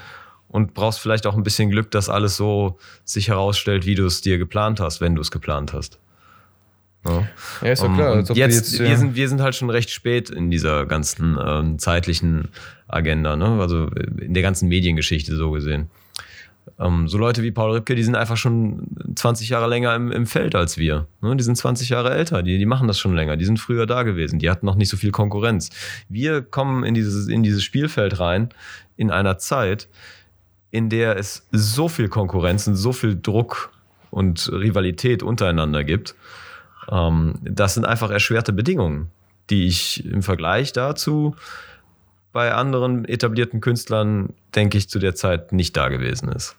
und 0.48 0.74
brauchst 0.74 0.98
vielleicht 0.98 1.26
auch 1.26 1.36
ein 1.36 1.44
bisschen 1.44 1.70
Glück, 1.70 1.90
dass 1.92 2.08
alles 2.08 2.36
so 2.36 2.78
sich 3.04 3.28
herausstellt, 3.28 3.86
wie 3.86 3.94
du 3.94 4.04
es 4.06 4.20
dir 4.22 4.38
geplant 4.38 4.80
hast, 4.80 5.00
wenn 5.00 5.14
du 5.14 5.20
es 5.20 5.30
geplant 5.30 5.72
hast. 5.72 5.98
Ja. 7.06 7.26
ja, 7.62 7.68
ist 7.72 7.82
doch 7.82 7.88
Um, 7.88 7.94
klar. 7.96 8.18
ob 8.18 8.26
du 8.26 8.34
jetzt, 8.34 8.78
ja- 8.78 8.84
wir, 8.86 8.96
sind, 8.98 9.14
wir 9.14 9.28
sind 9.28 9.40
halt 9.40 9.54
schon 9.54 9.70
recht 9.70 9.90
spät 9.90 10.28
in 10.28 10.50
dieser 10.50 10.84
ganzen 10.86 11.38
ähm, 11.42 11.78
zeitlichen 11.78 12.48
Agenda, 12.88 13.36
ne? 13.36 13.58
also 13.60 13.86
in 13.86 14.34
der 14.34 14.42
ganzen 14.42 14.68
Mediengeschichte 14.68 15.34
so 15.36 15.50
gesehen. 15.52 15.88
Ähm, 16.80 17.08
so 17.08 17.18
Leute 17.18 17.42
wie 17.42 17.50
Paul 17.50 17.72
Ripke, 17.72 17.94
die 17.94 18.02
sind 18.02 18.16
einfach 18.16 18.38
schon 18.38 18.86
20 19.14 19.50
Jahre 19.50 19.68
länger 19.68 19.94
im, 19.94 20.10
im 20.10 20.26
Feld 20.26 20.54
als 20.54 20.78
wir. 20.78 21.06
Ne? 21.20 21.36
Die 21.36 21.44
sind 21.44 21.56
20 21.56 21.90
Jahre 21.90 22.10
älter, 22.12 22.42
die, 22.42 22.56
die 22.56 22.66
machen 22.66 22.88
das 22.88 22.98
schon 22.98 23.14
länger, 23.14 23.36
die 23.36 23.44
sind 23.44 23.60
früher 23.60 23.86
da 23.86 24.02
gewesen, 24.02 24.38
die 24.38 24.48
hatten 24.48 24.64
noch 24.64 24.76
nicht 24.76 24.88
so 24.88 24.96
viel 24.96 25.10
Konkurrenz. 25.10 25.68
Wir 26.08 26.40
kommen 26.40 26.84
in 26.84 26.94
dieses, 26.94 27.28
in 27.28 27.42
dieses 27.42 27.62
Spielfeld 27.62 28.18
rein 28.18 28.48
in 28.96 29.10
einer 29.10 29.36
Zeit, 29.36 29.88
in 30.70 30.88
der 30.88 31.16
es 31.16 31.46
so 31.52 31.88
viel 31.88 32.08
Konkurrenz 32.08 32.66
und 32.66 32.76
so 32.76 32.92
viel 32.92 33.20
Druck 33.20 33.70
und 34.10 34.50
Rivalität 34.50 35.22
untereinander 35.22 35.84
gibt. 35.84 36.14
Ähm, 36.90 37.34
das 37.42 37.74
sind 37.74 37.84
einfach 37.84 38.10
erschwerte 38.10 38.54
Bedingungen, 38.54 39.10
die 39.50 39.66
ich 39.66 40.04
im 40.06 40.22
Vergleich 40.22 40.72
dazu 40.72 41.36
bei 42.32 42.54
anderen 42.54 43.04
etablierten 43.04 43.60
Künstlern, 43.60 44.32
denke 44.54 44.78
ich, 44.78 44.88
zu 44.88 44.98
der 44.98 45.14
Zeit 45.14 45.52
nicht 45.52 45.76
da 45.76 45.88
gewesen 45.88 46.30
ist. 46.30 46.56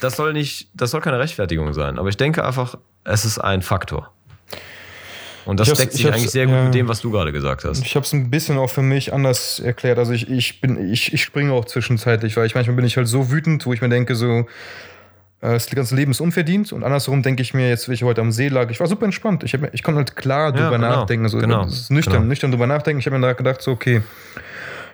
Das 0.00 0.16
soll 0.16 0.32
nicht, 0.32 0.68
das 0.74 0.90
soll 0.90 1.00
keine 1.00 1.18
Rechtfertigung 1.18 1.72
sein, 1.74 1.98
aber 1.98 2.08
ich 2.08 2.16
denke 2.16 2.44
einfach, 2.44 2.76
es 3.04 3.24
ist 3.24 3.38
ein 3.38 3.62
Faktor. 3.62 4.12
Und 5.48 5.60
das 5.60 5.72
deckt 5.72 5.94
ich 5.94 6.02
sich 6.02 6.12
eigentlich 6.12 6.30
sehr 6.30 6.44
gut 6.44 6.54
ja. 6.54 6.64
mit 6.64 6.74
dem, 6.74 6.88
was 6.88 7.00
du 7.00 7.10
gerade 7.10 7.32
gesagt 7.32 7.64
hast. 7.64 7.82
Ich 7.82 7.96
habe 7.96 8.04
es 8.04 8.12
ein 8.12 8.30
bisschen 8.30 8.58
auch 8.58 8.68
für 8.68 8.82
mich 8.82 9.14
anders 9.14 9.60
erklärt. 9.60 9.98
Also 9.98 10.12
ich, 10.12 10.28
ich 10.28 10.60
bin, 10.60 10.92
ich, 10.92 11.14
ich 11.14 11.22
springe 11.22 11.54
auch 11.54 11.64
zwischenzeitlich, 11.64 12.36
weil 12.36 12.44
ich 12.44 12.54
manchmal 12.54 12.76
bin 12.76 12.84
ich 12.84 12.98
halt 12.98 13.08
so 13.08 13.30
wütend, 13.30 13.64
wo 13.64 13.72
ich 13.72 13.80
mir 13.80 13.88
denke, 13.88 14.14
so, 14.14 14.40
äh, 15.40 15.52
das 15.52 15.70
ganze 15.70 15.96
Leben 15.96 16.10
ist 16.10 16.20
unverdient. 16.20 16.70
Und 16.70 16.84
andersrum 16.84 17.22
denke 17.22 17.40
ich 17.40 17.54
mir, 17.54 17.70
jetzt, 17.70 17.88
wie 17.88 17.94
ich 17.94 18.02
heute 18.02 18.20
am 18.20 18.30
See 18.30 18.48
lag, 18.48 18.70
ich 18.70 18.78
war 18.78 18.86
super 18.86 19.06
entspannt. 19.06 19.42
Ich, 19.42 19.54
hab 19.54 19.72
ich 19.72 19.82
konnte 19.82 20.00
halt 20.00 20.16
klar 20.16 20.52
drüber 20.52 20.72
genau, 20.72 20.88
nachdenken. 20.88 21.26
So, 21.30 21.38
genau, 21.38 21.64
das 21.64 21.80
ist 21.80 21.90
nüchtern, 21.90 22.14
genau. 22.16 22.26
nüchtern 22.26 22.50
drüber 22.50 22.66
nachdenken. 22.66 23.00
Ich 23.00 23.06
habe 23.06 23.18
mir 23.18 23.26
da 23.26 23.32
gedacht, 23.32 23.62
so, 23.62 23.70
okay, 23.70 24.02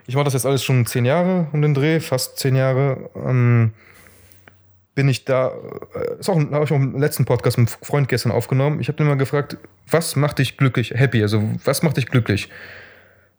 ich 0.07 0.14
mache 0.14 0.26
das 0.26 0.34
jetzt 0.34 0.46
alles 0.46 0.62
schon 0.62 0.86
zehn 0.86 1.05
Jahre 1.05 1.48
um 1.52 1.62
den 1.62 1.74
Dreh, 1.74 1.98
fast 1.98 2.38
zehn 2.38 2.55
Jahre. 2.55 3.11
Ähm, 3.16 3.72
bin 4.95 5.09
ich 5.09 5.24
da, 5.24 5.53
äh, 5.95 6.20
ist 6.20 6.28
auch, 6.28 6.38
habe 6.38 6.64
ich 6.64 6.70
auch 6.70 6.76
im 6.76 6.99
letzten 6.99 7.24
Podcast 7.24 7.59
mit 7.59 7.68
einem 7.68 7.78
Freund 7.82 8.09
gestern 8.09 8.32
aufgenommen. 8.32 8.80
Ich 8.80 8.88
habe 8.88 8.97
den 8.97 9.07
mal 9.07 9.16
gefragt, 9.16 9.57
was 9.90 10.16
macht 10.16 10.38
dich 10.38 10.57
glücklich, 10.57 10.92
happy? 10.95 11.22
Also, 11.22 11.42
was 11.64 11.82
macht 11.82 11.97
dich 11.97 12.07
glücklich? 12.07 12.49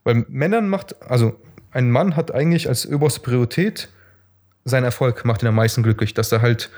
Weil 0.03 0.26
Männern 0.28 0.68
macht, 0.70 1.01
also 1.01 1.39
ein 1.72 1.89
Mann 1.91 2.16
hat 2.16 2.34
eigentlich 2.34 2.68
als 2.68 2.86
oberste 2.88 3.22
Priorität 3.22 3.89
sein 4.66 4.84
Erfolg, 4.84 5.26
macht 5.26 5.43
ihn 5.43 5.47
am 5.47 5.56
meisten 5.56 5.84
glücklich, 5.84 6.14
dass 6.14 6.32
er 6.32 6.41
halt 6.41 6.70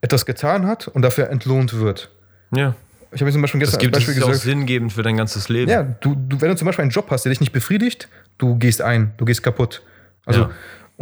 etwas 0.00 0.26
getan 0.26 0.66
hat 0.66 0.88
und 0.88 1.02
dafür 1.02 1.28
entlohnt 1.30 1.74
wird. 1.78 2.10
Ja. 2.54 2.74
Ich 3.12 3.20
habe 3.20 3.26
mir 3.26 3.32
zum 3.32 3.42
Beispiel 3.42 3.60
Das 3.60 3.70
gestern 3.72 3.80
gibt 3.80 3.94
als 3.94 4.04
es 4.04 4.06
Beispiel 4.08 4.20
ist 4.20 4.24
auch 4.24 4.28
gesagt, 4.30 4.44
sinngebend 4.44 4.92
für 4.92 5.02
dein 5.02 5.16
ganzes 5.16 5.48
Leben. 5.48 5.70
ja, 5.70 5.82
du, 5.82 6.14
du, 6.14 6.40
wenn 6.40 6.48
du 6.48 6.56
zum 6.56 6.66
Beispiel 6.66 6.82
einen 6.82 6.90
Job 6.90 7.06
hast, 7.10 7.24
der 7.24 7.30
dich 7.30 7.40
nicht 7.40 7.52
befriedigt, 7.52 8.08
du 8.38 8.56
gehst 8.56 8.80
ein, 8.80 9.12
du 9.18 9.24
gehst 9.26 9.42
kaputt. 9.42 9.82
Also, 10.24 10.42
Ja. 10.42 10.50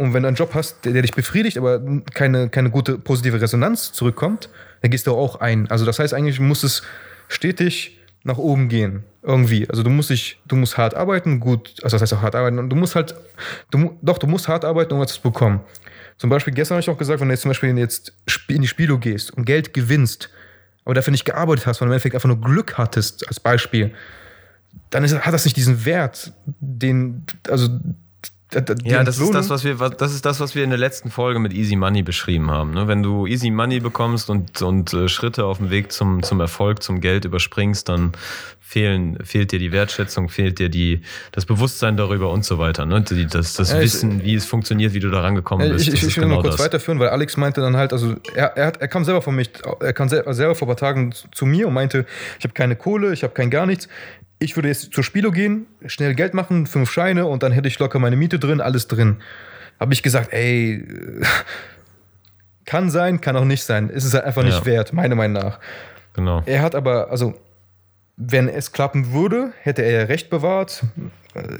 Und 0.01 0.15
wenn 0.15 0.23
du 0.23 0.27
einen 0.29 0.35
Job 0.35 0.55
hast, 0.55 0.83
der, 0.83 0.93
der 0.93 1.03
dich 1.03 1.11
befriedigt, 1.11 1.59
aber 1.59 1.79
keine, 2.15 2.49
keine 2.49 2.71
gute 2.71 2.97
positive 2.97 3.39
Resonanz 3.39 3.91
zurückkommt, 3.91 4.49
dann 4.81 4.89
gehst 4.89 5.05
du 5.05 5.11
auch 5.11 5.39
ein. 5.41 5.69
Also, 5.69 5.85
das 5.85 5.99
heißt, 5.99 6.15
eigentlich 6.15 6.39
muss 6.39 6.63
es 6.63 6.81
stetig 7.27 7.99
nach 8.23 8.39
oben 8.39 8.67
gehen. 8.67 9.03
Irgendwie. 9.21 9.69
Also, 9.69 9.83
du 9.83 9.91
musst 9.91 10.09
dich, 10.09 10.41
du 10.47 10.55
musst 10.55 10.75
hart 10.75 10.95
arbeiten, 10.95 11.39
gut, 11.39 11.75
also 11.83 11.95
das 11.95 12.01
heißt 12.01 12.13
auch 12.15 12.23
hart 12.23 12.35
arbeiten, 12.35 12.57
und 12.57 12.69
du 12.69 12.75
musst 12.75 12.95
halt, 12.95 13.13
du, 13.69 13.95
doch, 14.01 14.17
du 14.17 14.25
musst 14.25 14.47
hart 14.47 14.65
arbeiten, 14.65 14.91
um 14.91 14.99
was 14.99 15.13
zu 15.13 15.21
bekommen. 15.21 15.61
Zum 16.17 16.31
Beispiel, 16.31 16.51
gestern 16.51 16.77
habe 16.77 16.81
ich 16.81 16.89
auch 16.89 16.97
gesagt, 16.97 17.19
wenn 17.19 17.27
du 17.27 17.33
jetzt 17.33 17.41
zum 17.41 17.49
Beispiel 17.49 17.77
jetzt 17.77 18.11
in 18.47 18.63
die 18.63 18.67
Spielo 18.67 18.97
gehst 18.97 19.29
und 19.29 19.45
Geld 19.45 19.71
gewinnst, 19.71 20.31
aber 20.83 20.95
dafür 20.95 21.11
nicht 21.11 21.25
gearbeitet 21.25 21.67
hast, 21.67 21.77
sondern 21.77 21.91
im 21.91 21.93
Endeffekt 21.93 22.15
einfach 22.15 22.27
nur 22.27 22.41
Glück 22.41 22.79
hattest, 22.79 23.27
als 23.27 23.39
Beispiel, 23.39 23.93
dann 24.89 25.03
ist, 25.03 25.15
hat 25.19 25.33
das 25.33 25.45
nicht 25.45 25.57
diesen 25.57 25.85
Wert, 25.85 26.33
den, 26.59 27.23
also, 27.47 27.69
Ja, 28.83 29.03
das 29.03 29.19
ist 29.19 29.33
das, 29.33 29.49
was 29.49 29.63
wir, 29.63 29.75
das 29.75 30.13
ist 30.13 30.25
das, 30.25 30.39
was 30.39 30.55
wir 30.55 30.63
in 30.63 30.69
der 30.69 30.79
letzten 30.79 31.09
Folge 31.09 31.39
mit 31.39 31.53
Easy 31.53 31.75
Money 31.75 32.03
beschrieben 32.03 32.51
haben. 32.51 32.71
Ne? 32.71 32.87
Wenn 32.87 33.01
du 33.01 33.25
Easy 33.25 33.49
Money 33.49 33.79
bekommst 33.79 34.29
und, 34.29 34.61
und 34.61 34.93
äh, 34.93 35.07
Schritte 35.07 35.45
auf 35.45 35.59
dem 35.59 35.69
Weg 35.69 35.91
zum, 35.91 36.21
zum 36.21 36.39
Erfolg, 36.41 36.83
zum 36.83 36.99
Geld 36.99 37.23
überspringst, 37.25 37.87
dann 37.87 38.11
fehlen, 38.71 39.17
fehlt 39.25 39.51
dir 39.51 39.59
die 39.59 39.73
Wertschätzung, 39.73 40.29
fehlt 40.29 40.57
dir 40.57 40.69
die, 40.69 41.01
das 41.33 41.45
Bewusstsein 41.45 41.97
darüber 41.97 42.31
und 42.31 42.45
so 42.45 42.57
weiter. 42.57 42.85
Ne? 42.85 43.01
Die, 43.01 43.25
das 43.27 43.55
das 43.55 43.71
Ja, 43.71 43.77
ich- 43.79 43.83
Wissen, 43.83 44.23
wie 44.23 44.33
es 44.33 44.45
funktioniert, 44.45 44.93
wie 44.93 45.01
du 45.01 45.09
da 45.09 45.19
rangekommen 45.19 45.69
bist. 45.73 45.89
ich, 45.89 45.93
ich, 45.93 46.03
ich 46.07 46.15
will 46.17 46.23
nur 46.27 46.37
genau 46.37 46.41
kurz 46.43 46.55
das. 46.55 46.65
weiterführen, 46.65 46.97
weil 46.97 47.09
Alex 47.09 47.35
meinte 47.35 47.59
dann 47.59 47.75
halt, 47.75 47.91
also 47.91 48.15
er, 48.33 48.55
er, 48.55 48.67
hat, 48.67 48.77
er 48.81 48.87
kam 48.87 49.03
selber 49.03 49.21
von 49.21 49.35
mich, 49.35 49.49
er 49.81 49.91
kam 49.91 50.07
selber, 50.07 50.33
selber 50.33 50.55
vor 50.55 50.67
ein 50.67 50.75
paar 50.75 50.77
Tagen 50.77 51.11
zu 51.33 51.45
mir 51.45 51.67
und 51.67 51.73
meinte, 51.73 52.05
ich 52.39 52.45
habe 52.45 52.53
keine 52.53 52.77
Kohle, 52.77 53.11
ich 53.11 53.23
habe 53.23 53.33
kein 53.33 53.49
gar 53.49 53.65
nichts. 53.65 53.89
Ich 54.39 54.55
würde 54.55 54.69
jetzt 54.69 54.93
zur 54.93 55.03
Spielo 55.03 55.31
gehen, 55.31 55.65
schnell 55.87 56.15
Geld 56.15 56.33
machen, 56.33 56.65
fünf 56.65 56.89
Scheine 56.91 57.25
und 57.25 57.43
dann 57.43 57.51
hätte 57.51 57.67
ich 57.67 57.77
locker 57.77 57.99
meine 57.99 58.15
Miete 58.15 58.39
drin, 58.39 58.61
alles 58.61 58.87
drin. 58.87 59.17
Habe 59.81 59.93
ich 59.93 60.01
gesagt, 60.01 60.31
ey, 60.31 60.85
kann 62.65 62.89
sein, 62.89 63.19
kann 63.19 63.35
auch 63.35 63.43
nicht 63.45 63.63
sein. 63.63 63.89
Es 63.93 64.05
ist 64.05 64.13
halt 64.13 64.23
einfach 64.23 64.43
nicht 64.43 64.59
Ja. 64.59 64.65
wert, 64.65 64.93
meiner 64.93 65.15
Meinung 65.15 65.43
nach. 65.43 65.59
Genau. 66.13 66.41
Er 66.45 66.61
hat 66.61 66.73
aber, 66.75 67.11
also, 67.11 67.33
wenn 68.23 68.47
es 68.49 68.71
klappen 68.71 69.13
würde, 69.13 69.51
hätte 69.61 69.81
er 69.83 69.91
ja 70.01 70.05
recht 70.05 70.29
bewahrt. 70.29 70.83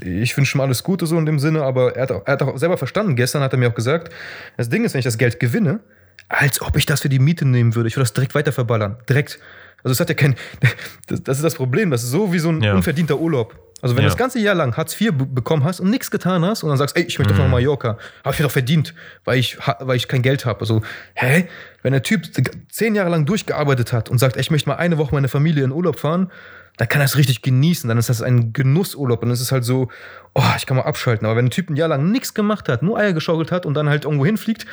Ich 0.04 0.36
wünsche 0.38 0.58
ihm 0.58 0.62
alles 0.62 0.84
Gute 0.84 1.06
so 1.08 1.18
in 1.18 1.26
dem 1.26 1.40
Sinne, 1.40 1.64
aber 1.64 1.96
er 1.96 2.04
hat, 2.04 2.12
auch, 2.12 2.22
er 2.26 2.34
hat 2.34 2.42
auch 2.44 2.58
selber 2.58 2.78
verstanden. 2.78 3.16
Gestern 3.16 3.42
hat 3.42 3.54
er 3.54 3.58
mir 3.60 3.70
auch 3.70 3.74
gesagt, 3.76 4.14
das 4.58 4.70
Ding 4.70 4.84
ist, 4.84 4.94
wenn 4.94 5.00
ich 5.00 5.06
das 5.06 5.18
Geld 5.18 5.40
gewinne, 5.40 5.80
als 6.28 6.62
ob 6.62 6.76
ich 6.78 6.86
das 6.86 7.02
für 7.02 7.10
die 7.10 7.20
Miete 7.20 7.46
nehmen 7.48 7.74
würde. 7.76 7.88
Ich 7.88 7.96
würde 7.96 8.04
das 8.04 8.14
direkt 8.14 8.36
weiter 8.36 8.52
verballern. 8.52 8.98
Direkt. 9.10 9.40
Also 9.84 9.94
es 9.94 10.00
hat 10.00 10.10
ja 10.10 10.16
kein. 10.16 10.36
Das, 11.08 11.38
ist 11.38 11.44
das 11.44 11.56
Problem. 11.56 11.90
Das 11.92 12.04
ist 12.04 12.12
so 12.12 12.32
wie 12.32 12.40
so 12.40 12.50
ein 12.50 12.62
Ja. 12.62 12.74
unverdienter 12.74 13.18
Urlaub. 13.20 13.56
Also 13.82 13.96
wenn 13.96 14.04
Ja. 14.04 14.10
du 14.10 14.14
das 14.14 14.18
ganze 14.18 14.40
Jahr 14.40 14.56
lang 14.56 14.76
Hartz 14.78 15.00
IV 15.00 15.12
be- 15.14 15.26
bekommen 15.26 15.64
hast 15.64 15.80
und 15.80 15.90
nichts 15.90 16.12
getan 16.12 16.44
hast 16.46 16.64
und 16.64 16.70
dann 16.70 16.78
sagst, 16.78 16.96
ey, 16.98 17.04
ich 17.04 17.18
möchte 17.20 17.34
doch 17.34 17.40
nach 17.44 17.50
Mallorca, 17.50 17.98
habe 18.24 18.34
ich 18.34 18.40
mir 18.40 18.44
doch 18.44 18.52
verdient, 18.52 18.94
weil 19.26 19.38
ich, 19.40 19.58
weil 19.80 19.96
ich 19.98 20.08
kein 20.08 20.22
Geld 20.22 20.46
habe. 20.46 20.60
Also, 20.62 20.82
hä? 21.16 21.48
Wenn 21.82 21.94
der 21.94 22.04
Typ 22.04 22.24
zehn 22.70 22.94
Jahre 22.96 23.10
lang 23.10 23.26
durchgearbeitet 23.26 23.92
hat 23.94 24.10
und 24.10 24.18
sagt, 24.20 24.36
ey, 24.36 24.42
ich 24.42 24.52
möchte 24.52 24.70
mal 24.70 24.76
eine 24.76 24.98
Woche 24.98 25.16
meine 25.16 25.28
Familie 25.28 25.64
in 25.64 25.72
Urlaub 25.72 26.00
fahren, 26.00 26.32
dann 26.78 26.88
kann 26.88 27.02
er 27.02 27.06
es 27.06 27.18
richtig 27.18 27.42
genießen. 27.42 27.88
Dann 27.88 27.98
ist 27.98 28.10
das 28.10 28.22
ein 28.22 28.54
Genussurlaub. 28.54 29.22
Und 29.22 29.30
dann 29.30 29.34
ist 29.34 29.42
es 29.42 29.52
halt 29.52 29.66
so, 29.66 29.90
oh, 30.34 30.44
ich 30.58 30.66
kann 30.66 30.78
mal 30.78 30.84
abschalten. 30.84 31.26
Aber 31.26 31.36
wenn 31.36 31.46
ein 31.48 31.50
Typ 31.52 31.70
ein 31.70 31.76
Jahr 31.76 31.90
lang 31.90 32.12
nichts 32.12 32.34
gemacht 32.34 32.70
hat, 32.70 32.82
nur 32.82 32.98
Eier 32.98 33.14
geschaukelt 33.14 33.52
hat 33.52 33.66
und 33.66 33.74
dann 33.74 33.90
halt 33.90 34.06
irgendwo 34.06 34.26
hinfliegt, 34.26 34.66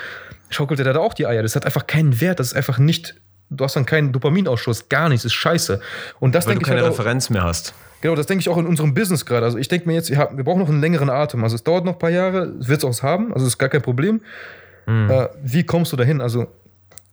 schaukelt 0.49 0.79
er 0.81 0.93
da 0.93 1.01
auch 1.01 1.13
die 1.15 1.27
Eier. 1.27 1.43
Das 1.43 1.57
hat 1.57 1.65
einfach 1.67 1.87
keinen 1.87 2.21
Wert. 2.21 2.39
Das 2.41 2.49
ist 2.49 2.55
einfach 2.57 2.79
nicht. 2.79 3.17
Du 3.51 3.65
hast 3.65 3.77
dann 3.77 3.87
keinen 3.87 4.13
Dopaminausschuss, 4.13 4.89
gar 4.89 5.09
nichts, 5.09 5.25
ist 5.25 5.33
scheiße. 5.33 5.81
Und 6.21 6.35
das 6.35 6.47
Weil 6.47 6.55
du 6.55 6.59
denke 6.59 6.65
ich 6.65 6.69
keine 6.69 6.83
halt 6.83 6.93
auch, 6.93 6.99
Referenz 6.99 7.31
mehr 7.31 7.45
hast. 7.45 7.75
Genau, 8.01 8.15
das 8.15 8.27
denke 8.27 8.41
ich 8.41 8.49
auch 8.49 8.59
in 8.59 8.67
unserem 8.67 8.95
Business 8.95 9.25
gerade. 9.27 9.47
Also 9.47 9.59
ich 9.59 9.69
denke 9.69 9.89
mir 9.89 9.95
jetzt, 9.95 10.11
wir 10.11 10.45
brauchen 10.45 10.61
noch 10.61 10.69
einen 10.69 10.81
längeren 10.81 11.11
Atem. 11.11 11.43
Also 11.43 11.57
es 11.57 11.65
dauert 11.65 11.85
noch 11.85 11.95
ein 11.95 11.99
paar 11.99 12.11
Jahre, 12.11 12.53
wird 12.59 12.79
es 12.79 12.85
auch 12.85 13.03
haben, 13.03 13.33
also 13.35 13.47
ist 13.47 13.59
gar 13.59 13.69
kein 13.69 13.83
Problem. 13.83 14.21
Äh, 14.87 15.29
wie 15.43 15.65
kommst 15.65 15.93
du 15.93 15.97
dahin? 15.97 16.21
Also 16.23 16.47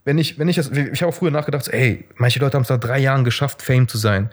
wenn 0.04 0.18
ich, 0.18 0.38
wenn 0.38 0.48
ich 0.48 0.56
das, 0.56 0.70
ich 0.70 1.02
habe 1.02 1.10
auch 1.10 1.14
früher 1.14 1.30
nachgedacht, 1.30 1.64
so, 1.64 1.72
ey, 1.72 2.06
manche 2.14 2.38
Leute 2.38 2.54
haben 2.54 2.62
es 2.62 2.68
nach 2.68 2.78
drei 2.80 2.98
Jahren 2.98 3.24
geschafft, 3.24 3.60
Fame 3.60 3.88
zu 3.88 3.98
sein. 3.98 4.30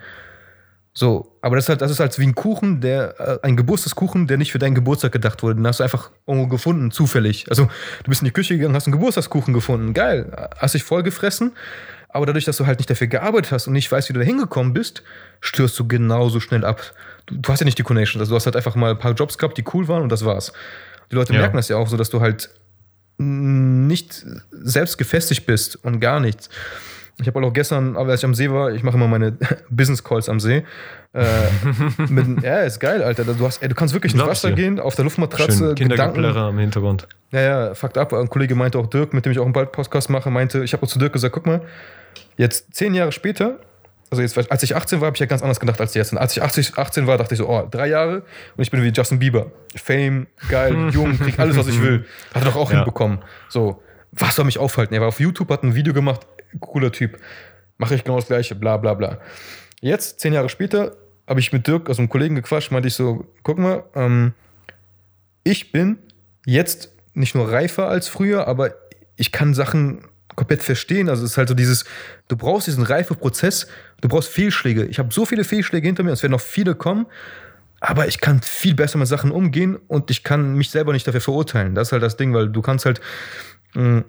So, 0.95 1.35
aber 1.41 1.55
das 1.55 1.65
ist 1.65 1.69
halt, 1.69 1.81
das 1.81 1.89
ist 1.89 1.99
halt 1.99 2.17
wie 2.19 2.27
ein 2.27 2.35
Kuchen, 2.35 2.79
der, 2.79 3.19
äh, 3.19 3.39
ein 3.47 3.57
Geburtstagskuchen, 3.57 4.27
der 4.27 4.37
nicht 4.37 4.51
für 4.51 4.59
deinen 4.59 4.75
Geburtstag 4.75 5.11
gedacht 5.11 5.41
wurde. 5.41 5.55
Den 5.55 5.65
hast 5.65 5.79
du 5.79 5.83
einfach 5.83 6.11
irgendwo 6.27 6.47
gefunden, 6.47 6.91
zufällig. 6.91 7.47
Also, 7.49 7.65
du 8.03 8.09
bist 8.09 8.21
in 8.21 8.25
die 8.25 8.31
Küche 8.31 8.55
gegangen, 8.55 8.75
hast 8.75 8.85
einen 8.85 8.91
Geburtstagskuchen 8.93 9.53
gefunden. 9.55 9.93
Geil. 9.95 10.31
Hast 10.57 10.75
dich 10.75 10.83
voll 10.83 11.01
gefressen. 11.01 11.53
Aber 12.09 12.27
dadurch, 12.27 12.45
dass 12.45 12.57
du 12.57 12.67
halt 12.67 12.77
nicht 12.77 12.91
dafür 12.91 13.07
gearbeitet 13.07 13.51
hast 13.51 13.65
und 13.65 13.73
nicht 13.73 13.91
weißt, 13.91 14.07
wie 14.09 14.13
du 14.13 14.19
da 14.19 14.25
hingekommen 14.25 14.71
bist, 14.73 15.01
stürzt 15.41 15.79
du 15.79 15.87
genauso 15.87 16.39
schnell 16.39 16.63
ab. 16.63 16.79
Du, 17.25 17.37
du 17.37 17.49
hast 17.51 17.61
ja 17.61 17.65
nicht 17.65 17.79
die 17.79 17.83
Connection. 17.83 18.21
Also, 18.21 18.29
du 18.29 18.35
hast 18.35 18.45
halt 18.45 18.55
einfach 18.55 18.75
mal 18.75 18.91
ein 18.91 18.99
paar 18.99 19.13
Jobs 19.13 19.39
gehabt, 19.39 19.57
die 19.57 19.63
cool 19.73 19.87
waren 19.87 20.03
und 20.03 20.11
das 20.11 20.23
war's. 20.23 20.53
Die 21.09 21.15
Leute 21.15 21.33
Ja. 21.33 21.39
merken 21.39 21.57
das 21.57 21.69
ja 21.69 21.77
auch 21.77 21.87
so, 21.87 21.97
dass 21.97 22.11
du 22.11 22.21
halt 22.21 22.51
nicht 23.17 24.25
selbst 24.51 24.97
gefestigt 24.99 25.45
bist 25.47 25.75
und 25.83 25.99
gar 25.99 26.19
nichts. 26.19 26.49
Ich 27.21 27.27
habe 27.27 27.45
auch 27.45 27.53
gestern, 27.53 27.95
als 27.95 28.21
ich 28.21 28.25
am 28.25 28.33
See 28.33 28.49
war, 28.49 28.71
ich 28.71 28.81
mache 28.81 28.95
immer 28.97 29.07
meine 29.07 29.33
Business 29.69 30.03
Calls 30.03 30.29
am 30.29 30.39
See. 30.39 30.63
Äh, 31.13 31.23
mit, 32.09 32.41
ja, 32.43 32.61
ist 32.61 32.79
geil, 32.79 33.03
Alter. 33.03 33.23
Du, 33.23 33.45
hast, 33.45 33.61
ey, 33.61 33.69
du 33.69 33.75
kannst 33.75 33.93
wirklich 33.93 34.13
ins 34.13 34.25
Wasser 34.25 34.51
gehen, 34.51 34.79
auf 34.79 34.95
der 34.95 35.03
Luftmatratze, 35.03 35.51
Schön 35.51 35.75
Gedanken. 35.75 36.13
Kindergeplärre 36.15 36.49
im 36.49 36.57
Hintergrund. 36.57 37.07
Ja, 37.31 37.41
ja, 37.41 37.75
fucked 37.75 37.97
up. 37.99 38.13
Ein 38.13 38.29
Kollege 38.29 38.55
meinte 38.55 38.79
auch 38.79 38.87
Dirk, 38.87 39.13
mit 39.13 39.25
dem 39.25 39.31
ich 39.31 39.37
auch 39.39 39.43
einen 39.45 39.53
bald 39.53 39.71
Podcast 39.71 40.09
mache, 40.09 40.31
meinte, 40.31 40.63
ich 40.63 40.73
habe 40.73 40.83
auch 40.83 40.87
zu 40.89 40.97
Dirk 40.97 41.13
gesagt, 41.13 41.33
guck 41.35 41.45
mal, 41.45 41.61
jetzt 42.37 42.73
zehn 42.73 42.95
Jahre 42.95 43.11
später, 43.11 43.59
also 44.09 44.21
jetzt, 44.21 44.51
als 44.51 44.63
ich 44.63 44.75
18 44.75 44.99
war, 45.01 45.07
habe 45.07 45.15
ich 45.15 45.19
ja 45.19 45.25
ganz 45.27 45.41
anders 45.41 45.59
gedacht 45.59 45.79
als 45.81 45.93
jetzt. 45.95 46.11
Und 46.11 46.17
als 46.19 46.35
ich 46.37 46.41
80, 46.43 46.77
18 46.77 47.07
war, 47.07 47.17
dachte 47.17 47.33
ich 47.33 47.39
so, 47.39 47.47
oh, 47.49 47.67
drei 47.69 47.87
Jahre 47.87 48.23
und 48.57 48.63
ich 48.63 48.69
bin 48.71 48.83
wie 48.83 48.89
Justin 48.89 49.19
Bieber. 49.19 49.51
Fame, 49.75 50.27
geil, 50.49 50.89
jung, 50.91 51.17
krieg 51.19 51.37
alles, 51.39 51.57
was 51.57 51.67
ich 51.67 51.79
will. 51.81 52.05
Hat 52.33 52.43
er 52.43 52.45
doch 52.45 52.55
auch 52.55 52.71
Ja. 52.71 52.77
hinbekommen. 52.77 53.19
So, 53.49 53.81
was 54.11 54.35
soll 54.35 54.45
mich 54.45 54.59
aufhalten? 54.59 54.93
Er 54.93 55.01
war 55.01 55.07
auf 55.07 55.19
YouTube, 55.19 55.49
hat 55.49 55.63
ein 55.63 55.73
Video 55.73 55.93
gemacht, 55.93 56.27
cooler 56.59 56.91
Typ. 56.91 57.19
Mache 57.77 57.95
ich 57.95 58.03
genau 58.03 58.17
das 58.17 58.27
gleiche, 58.27 58.55
bla 58.55 58.77
bla 58.77 58.93
bla. 58.93 59.19
Jetzt, 59.81 60.19
zehn 60.19 60.33
Jahre 60.33 60.49
später, 60.49 60.95
habe 61.27 61.39
ich 61.39 61.51
mit 61.53 61.67
Dirk, 61.67 61.89
also 61.89 62.01
einem 62.01 62.09
Kollegen 62.09 62.35
gequatscht, 62.35 62.71
meinte 62.71 62.87
ich 62.87 62.95
so, 62.95 63.25
guck 63.43 63.57
mal, 63.57 63.83
ähm, 63.95 64.33
ich 65.43 65.71
bin 65.71 65.97
jetzt 66.45 66.91
nicht 67.13 67.35
nur 67.35 67.51
reifer 67.51 67.87
als 67.87 68.07
früher, 68.07 68.47
aber 68.47 68.75
ich 69.15 69.31
kann 69.31 69.53
Sachen 69.53 70.05
komplett 70.35 70.63
verstehen. 70.63 71.09
Also 71.09 71.23
es 71.23 71.31
ist 71.31 71.37
halt 71.37 71.49
so 71.49 71.53
dieses, 71.53 71.85
du 72.27 72.35
brauchst 72.35 72.67
diesen 72.67 72.83
Reifeprozess, 72.83 73.67
du 74.01 74.07
brauchst 74.07 74.29
Fehlschläge. 74.29 74.85
Ich 74.85 74.99
habe 74.99 75.13
so 75.13 75.25
viele 75.25 75.43
Fehlschläge 75.43 75.87
hinter 75.87 76.03
mir, 76.03 76.11
es 76.11 76.23
werden 76.23 76.31
noch 76.31 76.41
viele 76.41 76.75
kommen, 76.75 77.05
aber 77.79 78.07
ich 78.07 78.19
kann 78.19 78.41
viel 78.41 78.75
besser 78.75 78.97
mit 78.97 79.07
Sachen 79.07 79.31
umgehen 79.31 79.77
und 79.87 80.09
ich 80.09 80.23
kann 80.23 80.55
mich 80.55 80.69
selber 80.69 80.93
nicht 80.93 81.07
dafür 81.07 81.21
verurteilen. 81.21 81.75
Das 81.75 81.89
ist 81.89 81.91
halt 81.91 82.03
das 82.03 82.17
Ding, 82.17 82.33
weil 82.33 82.49
du 82.49 82.61
kannst 82.61 82.85
halt 82.85 83.01
mh, 83.75 84.05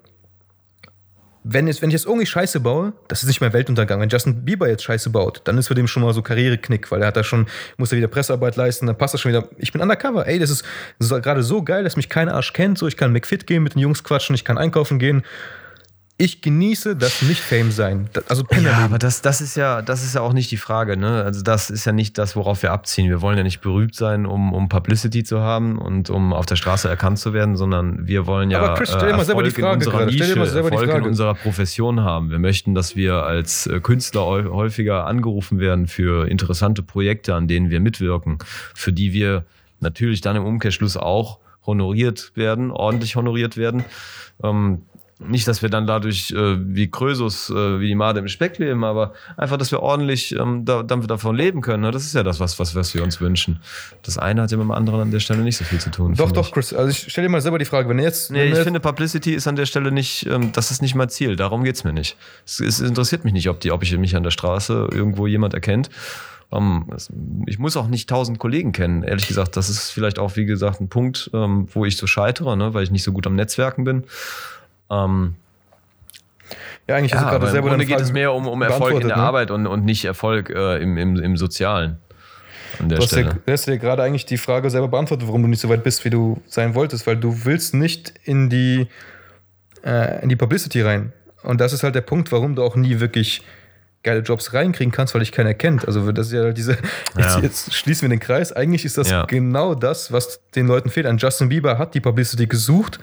wenn, 1.46 1.66
jetzt, 1.66 1.82
wenn 1.82 1.90
ich 1.90 1.92
jetzt 1.92 2.06
irgendwie 2.06 2.24
Scheiße 2.24 2.58
baue, 2.60 2.94
das 3.06 3.22
ist 3.22 3.28
nicht 3.28 3.42
mehr 3.42 3.52
Weltuntergang. 3.52 4.00
Wenn 4.00 4.08
Justin 4.08 4.46
Bieber 4.46 4.66
jetzt 4.66 4.82
Scheiße 4.82 5.10
baut, 5.10 5.42
dann 5.44 5.58
ist 5.58 5.68
für 5.68 5.74
den 5.74 5.86
schon 5.86 6.02
mal 6.02 6.14
so 6.14 6.22
Karriereknick, 6.22 6.90
weil 6.90 7.02
er 7.02 7.08
hat 7.08 7.16
da 7.18 7.22
schon, 7.22 7.46
muss 7.76 7.92
er 7.92 7.98
wieder 7.98 8.08
Pressearbeit 8.08 8.56
leisten, 8.56 8.86
dann 8.86 8.96
passt 8.96 9.12
das 9.12 9.20
schon 9.20 9.30
wieder. 9.30 9.46
Ich 9.58 9.70
bin 9.70 9.82
undercover, 9.82 10.26
ey, 10.26 10.38
das 10.38 10.48
ist, 10.48 10.64
ist 10.98 11.10
gerade 11.22 11.42
so 11.42 11.62
geil, 11.62 11.84
dass 11.84 11.96
mich 11.96 12.08
kein 12.08 12.30
Arsch 12.30 12.54
kennt, 12.54 12.78
so 12.78 12.88
ich 12.88 12.96
kann 12.96 13.12
McFit 13.12 13.46
gehen, 13.46 13.62
mit 13.62 13.74
den 13.74 13.80
Jungs 13.80 14.02
quatschen, 14.02 14.34
ich 14.34 14.44
kann 14.44 14.56
einkaufen 14.56 14.98
gehen. 14.98 15.22
Ich 16.16 16.42
genieße 16.42 16.94
das 16.94 17.22
nicht 17.22 17.40
Fame 17.40 17.72
sein. 17.72 18.08
Das- 18.12 18.28
Also 18.30 18.42
Ja, 18.42 18.48
Pennerleben. 18.48 18.84
aber 18.84 18.98
das, 18.98 19.20
das, 19.20 19.40
ist 19.40 19.56
ja, 19.56 19.82
das 19.82 20.04
ist 20.04 20.14
ja 20.14 20.20
auch 20.20 20.32
nicht 20.32 20.48
die 20.52 20.56
Frage. 20.56 20.96
Ne? 20.96 21.24
Also 21.24 21.42
das 21.42 21.70
ist 21.70 21.86
ja 21.86 21.92
nicht 21.92 22.18
das, 22.18 22.36
worauf 22.36 22.62
wir 22.62 22.70
abziehen. 22.70 23.08
Wir 23.08 23.20
wollen 23.20 23.36
ja 23.36 23.42
nicht 23.42 23.60
berühmt 23.62 23.96
sein, 23.96 24.24
um, 24.24 24.52
um 24.52 24.68
Publicity 24.68 25.24
zu 25.24 25.40
haben 25.40 25.76
und 25.76 26.10
um 26.10 26.32
auf 26.32 26.46
der 26.46 26.54
Straße 26.54 26.88
erkannt 26.88 27.18
zu 27.18 27.32
werden, 27.32 27.56
sondern 27.56 28.06
wir 28.06 28.28
wollen 28.28 28.52
ja 28.52 28.60
Aber 28.60 28.74
Chris, 28.74 28.90
stell 28.90 29.00
selber 29.24 29.42
die 29.42 29.48
Erfolg 29.48 29.64
Frage 29.64 29.82
in 29.84 29.88
unserer 29.88 30.06
Nische, 30.06 30.38
Erfolg 30.60 30.94
in 30.94 31.02
unserer 31.02 31.34
Profession 31.34 32.00
haben. 32.02 32.30
Wir 32.30 32.38
möchten, 32.38 32.76
dass 32.76 32.94
wir 32.94 33.24
als 33.24 33.66
äh, 33.66 33.80
Künstler 33.80 34.20
häu- 34.22 34.50
häufiger 34.52 35.06
angerufen 35.06 35.58
werden 35.58 35.88
für 35.88 36.28
interessante 36.28 36.84
Projekte, 36.84 37.34
an 37.34 37.48
denen 37.48 37.70
wir 37.70 37.80
mitwirken, 37.80 38.38
für 38.74 38.92
die 38.92 39.12
wir 39.12 39.46
natürlich 39.80 40.20
dann 40.20 40.36
im 40.36 40.44
Umkehrschluss 40.44 40.96
auch 40.96 41.40
honoriert 41.66 42.30
werden, 42.36 42.70
ordentlich 42.70 43.16
honoriert 43.16 43.56
werden. 43.56 43.84
Ähm, 44.44 44.82
nicht, 45.20 45.46
dass 45.46 45.62
wir 45.62 45.68
dann 45.70 45.86
dadurch 45.86 46.32
äh, 46.32 46.56
wie 46.74 46.90
Krösus, 46.90 47.48
äh, 47.48 47.78
wie 47.80 47.86
die 47.86 47.94
Made 47.94 48.18
im 48.18 48.26
Speck 48.28 48.58
leben, 48.58 48.82
aber 48.84 49.12
einfach, 49.36 49.56
dass 49.56 49.70
wir 49.70 49.80
ordentlich 49.80 50.34
ähm, 50.34 50.64
da, 50.64 50.82
damit 50.82 51.08
davon 51.08 51.36
leben 51.36 51.60
können. 51.60 51.82
Ne? 51.84 51.92
Das 51.92 52.04
ist 52.04 52.14
ja 52.14 52.22
das, 52.24 52.40
was, 52.40 52.58
was, 52.58 52.74
was 52.74 52.94
wir 52.94 53.02
uns 53.04 53.20
wünschen. 53.20 53.60
Das 54.02 54.18
eine 54.18 54.42
hat 54.42 54.50
ja 54.50 54.56
mit 54.56 54.64
dem 54.64 54.72
anderen 54.72 55.00
an 55.00 55.10
der 55.12 55.20
Stelle 55.20 55.42
nicht 55.42 55.56
so 55.56 55.64
viel 55.64 55.78
zu 55.78 55.90
tun. 55.90 56.14
Doch, 56.14 56.32
doch, 56.32 56.48
ich. 56.48 56.52
Chris. 56.52 56.74
Also 56.74 56.90
ich 56.90 57.06
stell 57.08 57.22
dir 57.22 57.30
mal 57.30 57.40
selber 57.40 57.58
die 57.58 57.64
Frage, 57.64 57.88
wenn 57.88 57.98
jetzt. 58.00 58.32
Nee, 58.32 58.40
wenn 58.40 58.48
ich 58.48 58.54
jetzt- 58.54 58.64
finde, 58.64 58.80
Publicity 58.80 59.34
ist 59.34 59.46
an 59.46 59.54
der 59.56 59.66
Stelle 59.66 59.92
nicht, 59.92 60.26
ähm, 60.26 60.50
das 60.52 60.70
ist 60.72 60.82
nicht 60.82 60.94
mein 60.96 61.08
Ziel. 61.08 61.36
Darum 61.36 61.62
geht's 61.62 61.84
mir 61.84 61.92
nicht. 61.92 62.16
Es, 62.44 62.58
es 62.60 62.80
interessiert 62.80 63.24
mich 63.24 63.32
nicht, 63.32 63.48
ob, 63.48 63.60
die, 63.60 63.70
ob 63.70 63.82
ich 63.84 63.96
mich 63.96 64.16
an 64.16 64.24
der 64.24 64.30
Straße 64.32 64.88
irgendwo 64.90 65.28
jemand 65.28 65.54
erkennt. 65.54 65.90
Ähm, 66.52 66.86
es- 66.94 67.10
ich 67.46 67.60
muss 67.60 67.76
auch 67.76 67.86
nicht 67.86 68.08
tausend 68.10 68.40
Kollegen 68.40 68.72
kennen. 68.72 69.04
Ehrlich 69.04 69.28
gesagt, 69.28 69.56
das 69.56 69.68
ist 69.70 69.90
vielleicht 69.90 70.18
auch, 70.18 70.34
wie 70.34 70.44
gesagt, 70.44 70.80
ein 70.80 70.88
Punkt, 70.88 71.30
ähm, 71.32 71.68
wo 71.72 71.84
ich 71.84 71.96
so 71.96 72.08
scheitere, 72.08 72.56
ne? 72.56 72.74
weil 72.74 72.82
ich 72.82 72.90
nicht 72.90 73.04
so 73.04 73.12
gut 73.12 73.28
am 73.28 73.36
Netzwerken 73.36 73.84
bin. 73.84 74.04
Ähm, 74.90 75.34
ja, 76.86 76.96
eigentlich 76.96 77.12
ja, 77.12 77.18
hast 77.18 77.24
du 77.26 77.30
gerade 77.30 77.46
im 77.46 77.52
selber 77.52 77.68
Grunde 77.70 77.84
deine 77.86 77.96
geht 77.96 78.04
es 78.04 78.12
mehr 78.12 78.32
um, 78.32 78.46
um 78.46 78.60
Erfolg 78.62 79.00
in 79.00 79.08
der 79.08 79.16
ne? 79.16 79.22
Arbeit 79.22 79.50
und, 79.50 79.66
und 79.66 79.84
nicht 79.84 80.04
Erfolg 80.04 80.50
äh, 80.50 80.76
im, 80.82 80.98
im, 80.98 81.16
im 81.16 81.36
Sozialen. 81.36 81.98
An 82.78 82.88
der 82.88 82.98
Du 82.98 83.04
hast, 83.04 83.10
Stelle. 83.12 83.38
du 83.44 83.52
hast 83.52 83.66
ja 83.66 83.76
gerade 83.76 84.02
eigentlich 84.02 84.26
die 84.26 84.36
Frage 84.36 84.68
selber 84.68 84.88
beantwortet, 84.88 85.26
warum 85.26 85.42
du 85.42 85.48
nicht 85.48 85.60
so 85.60 85.68
weit 85.68 85.82
bist, 85.84 86.04
wie 86.04 86.10
du 86.10 86.42
sein 86.46 86.74
wolltest, 86.74 87.06
weil 87.06 87.16
du 87.16 87.44
willst 87.44 87.72
nicht 87.74 88.12
in 88.24 88.50
die, 88.50 88.88
äh, 89.84 90.22
in 90.22 90.28
die 90.28 90.36
Publicity 90.36 90.82
rein. 90.82 91.12
Und 91.42 91.60
das 91.60 91.72
ist 91.72 91.82
halt 91.82 91.94
der 91.94 92.00
Punkt, 92.02 92.32
warum 92.32 92.54
du 92.54 92.62
auch 92.62 92.76
nie 92.76 93.00
wirklich 93.00 93.42
geile 94.02 94.20
Jobs 94.20 94.52
reinkriegen 94.52 94.92
kannst, 94.92 95.14
weil 95.14 95.20
dich 95.20 95.32
keiner 95.32 95.54
kennt. 95.54 95.86
Also 95.86 96.12
das 96.12 96.26
ist 96.26 96.32
ja 96.34 96.52
diese, 96.52 96.72
jetzt, 96.72 96.82
Ja. 97.18 97.40
jetzt 97.40 97.72
schließen 97.74 98.02
wir 98.02 98.10
den 98.10 98.20
Kreis. 98.20 98.52
Eigentlich 98.52 98.84
ist 98.84 98.98
das 98.98 99.10
Ja. 99.10 99.24
genau 99.24 99.74
das, 99.74 100.12
was 100.12 100.40
den 100.54 100.66
Leuten 100.66 100.90
fehlt. 100.90 101.06
Ein 101.06 101.16
Justin 101.16 101.48
Bieber 101.48 101.78
hat 101.78 101.94
die 101.94 102.00
Publicity 102.00 102.46
gesucht 102.46 102.98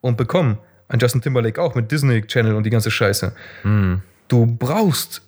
und 0.00 0.16
bekommen. 0.16 0.58
Ein 0.92 0.98
Justin 0.98 1.22
Timberlake 1.22 1.60
auch 1.60 1.74
mit 1.74 1.90
Disney 1.90 2.20
Channel 2.22 2.54
und 2.54 2.64
die 2.64 2.70
ganze 2.70 2.90
Scheiße. 2.90 3.32
Du 4.28 4.46
brauchst 4.46 5.22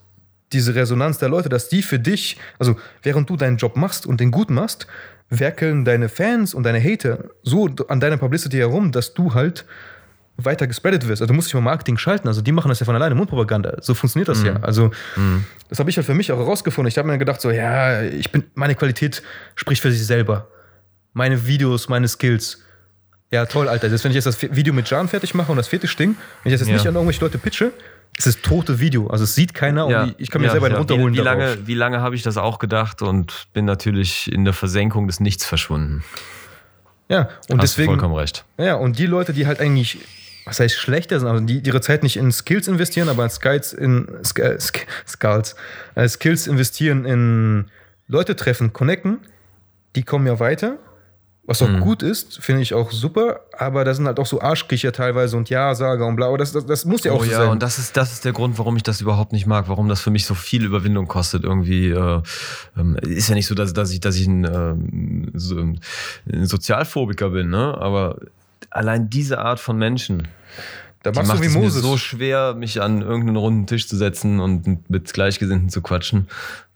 diese 0.52 0.74
Resonanz 0.74 1.18
der 1.18 1.30
Leute, 1.30 1.48
dass 1.48 1.68
die 1.70 1.82
für 1.82 1.98
dich, 1.98 2.38
also 2.58 2.76
während 3.02 3.30
du 3.30 3.36
deinen 3.36 3.56
Job 3.56 3.74
machst 3.74 4.04
und 4.06 4.20
den 4.20 4.30
gut 4.30 4.50
machst, 4.50 4.86
werkeln 5.30 5.86
deine 5.86 6.10
Fans 6.10 6.52
und 6.52 6.64
deine 6.64 6.80
Hater 6.80 7.30
so 7.42 7.68
an 7.88 7.98
deiner 7.98 8.18
Publicity 8.18 8.58
herum, 8.58 8.92
dass 8.92 9.14
du 9.14 9.32
halt 9.32 9.64
weiter 10.36 10.66
gespreadet 10.66 11.08
wirst. 11.08 11.22
Also 11.22 11.32
du 11.32 11.34
musst 11.34 11.48
dich 11.48 11.54
mal 11.54 11.62
Marketing 11.62 11.96
schalten. 11.96 12.28
Also 12.28 12.42
die 12.42 12.52
machen 12.52 12.68
das 12.68 12.80
ja 12.80 12.84
von 12.84 12.94
alleine, 12.94 13.14
Mundpropaganda. 13.14 13.78
So 13.80 13.94
funktioniert 13.94 14.28
das 14.28 14.42
ja. 14.42 14.56
Also 14.60 14.90
das 15.70 15.78
habe 15.78 15.88
ich 15.88 15.96
halt 15.96 16.06
für 16.06 16.14
mich 16.14 16.30
auch 16.30 16.38
herausgefunden. 16.38 16.88
Ich 16.88 16.98
habe 16.98 17.08
mir 17.08 17.16
gedacht 17.16 17.40
so, 17.40 17.50
ja, 17.50 18.02
ich 18.02 18.30
bin, 18.30 18.44
meine 18.54 18.74
Qualität 18.74 19.22
spricht 19.54 19.80
für 19.80 19.90
sich 19.90 20.06
selber. 20.06 20.48
Meine 21.14 21.46
Videos, 21.46 21.88
meine 21.88 22.06
Skills. 22.06 22.63
Ja, 23.34 23.46
toll, 23.46 23.68
Alter. 23.68 23.88
Jetzt, 23.88 24.04
wenn 24.04 24.12
ich 24.12 24.14
jetzt 24.14 24.26
das 24.26 24.40
Video 24.40 24.72
mit 24.72 24.88
Jan 24.88 25.08
fertig 25.08 25.34
mache 25.34 25.50
und 25.50 25.56
das 25.58 25.66
fertig 25.66 25.96
Ding, 25.96 26.14
wenn 26.44 26.52
ich 26.52 26.58
das 26.58 26.60
jetzt 26.60 26.68
Ja. 26.68 26.74
nicht 26.76 26.86
an 26.86 26.94
irgendwelche 26.94 27.20
Leute 27.20 27.38
pitche, 27.38 27.72
ist 28.16 28.28
es 28.28 28.40
tote 28.42 28.78
Video. 28.78 29.08
Also 29.08 29.24
es 29.24 29.34
sieht 29.34 29.54
keiner 29.54 29.86
und 29.86 30.14
ich- 30.18 30.30
kann 30.30 30.40
mir 30.40 30.50
selber 30.50 30.66
einen 30.66 30.76
runterholen. 30.76 31.14
Wie, 31.14 31.18
wie 31.18 31.22
lange, 31.22 31.58
wie 31.66 31.74
lange 31.74 32.00
habe 32.00 32.14
ich 32.14 32.22
das 32.22 32.36
auch 32.36 32.60
gedacht 32.60 33.02
und 33.02 33.48
bin 33.52 33.64
natürlich 33.64 34.30
in 34.32 34.44
der 34.44 34.54
Versenkung 34.54 35.08
des 35.08 35.18
Nichts 35.18 35.44
verschwunden. 35.44 36.04
Ja, 37.08 37.28
und 37.48 37.60
Hast 37.60 37.72
deswegen. 37.72 37.88
vollkommen 37.88 38.14
recht. 38.14 38.44
Ja, 38.56 38.76
und 38.76 38.98
die 39.00 39.06
Leute, 39.06 39.32
die 39.32 39.48
halt 39.48 39.58
eigentlich, 39.60 39.98
was 40.44 40.60
heißt 40.60 40.76
schlechter 40.78 41.18
sind, 41.18 41.28
also 41.28 41.44
die 41.44 41.60
die 41.60 41.70
ihre 41.70 41.80
Zeit 41.80 42.04
nicht 42.04 42.16
in 42.16 42.30
Skills 42.30 42.68
investieren, 42.68 43.08
aber 43.08 43.24
in 43.24 43.30
Skills, 43.30 43.72
in 43.72 44.06
Sk 44.24 44.38
äh, 44.38 44.60
Sk 44.60 44.86
Skills, 45.08 45.56
äh, 45.96 46.08
Skills 46.08 46.46
investieren 46.46 47.04
in 47.04 47.64
Leute 48.06 48.36
treffen, 48.36 48.72
connecten, 48.72 49.18
die 49.96 50.04
kommen 50.04 50.26
ja 50.28 50.38
weiter. 50.38 50.76
Was 51.46 51.60
Mhm. 51.60 51.76
auch 51.76 51.80
gut 51.80 52.02
ist, 52.02 52.38
finde 52.42 52.62
ich 52.62 52.72
auch 52.72 52.90
super, 52.90 53.40
aber 53.58 53.84
da 53.84 53.92
sind 53.92 54.06
halt 54.06 54.18
auch 54.18 54.24
so 54.24 54.40
Arschkriecher 54.40 54.92
teilweise 54.92 55.36
und 55.36 55.50
Ja-Sager 55.50 56.06
und 56.06 56.16
bla, 56.16 56.28
aber 56.28 56.38
das, 56.38 56.52
das, 56.52 56.64
das 56.64 56.86
muss 56.86 57.04
ja 57.04 57.12
auch 57.12 57.20
Oh 57.20 57.24
so 57.24 57.30
ja, 57.30 57.38
sein. 57.38 57.50
und 57.50 57.62
das 57.62 57.78
ist, 57.78 57.96
das 57.98 58.12
ist 58.14 58.24
der 58.24 58.32
Grund, 58.32 58.58
warum 58.58 58.76
ich 58.76 58.82
das 58.82 59.02
überhaupt 59.02 59.32
nicht 59.32 59.46
mag, 59.46 59.68
warum 59.68 59.88
das 59.90 60.00
für 60.00 60.10
mich 60.10 60.24
so 60.24 60.34
viel 60.34 60.64
Überwindung 60.64 61.06
kostet. 61.06 61.44
Irgendwie 61.44 61.90
äh, 61.90 62.22
ähm, 62.78 62.96
ist 63.02 63.28
ja 63.28 63.34
nicht 63.34 63.46
so, 63.46 63.54
dass, 63.54 63.74
dass 63.74 63.90
ich, 63.90 64.00
dass 64.00 64.16
ich 64.16 64.26
ein, 64.26 64.44
ähm, 64.44 65.30
so, 65.34 65.58
ein 65.58 65.80
Sozialphobiker 66.46 67.28
bin, 67.28 67.50
ne? 67.50 67.76
Aber 67.78 68.20
allein 68.70 69.10
diese 69.10 69.38
Art 69.38 69.60
von 69.60 69.76
Menschen, 69.76 70.28
da 71.04 71.12
machst 71.12 71.28
macht 71.28 71.38
du 71.38 71.42
wie 71.42 71.46
es 71.48 71.54
mir 71.54 71.60
Moses. 71.60 71.82
so 71.82 71.96
schwer, 71.98 72.54
mich 72.54 72.80
an 72.80 73.02
irgendeinen 73.02 73.36
runden 73.36 73.66
Tisch 73.66 73.86
zu 73.86 73.96
setzen 73.96 74.40
und 74.40 74.88
mit 74.88 75.12
Gleichgesinnten 75.12 75.68
zu 75.68 75.82
quatschen, 75.82 76.28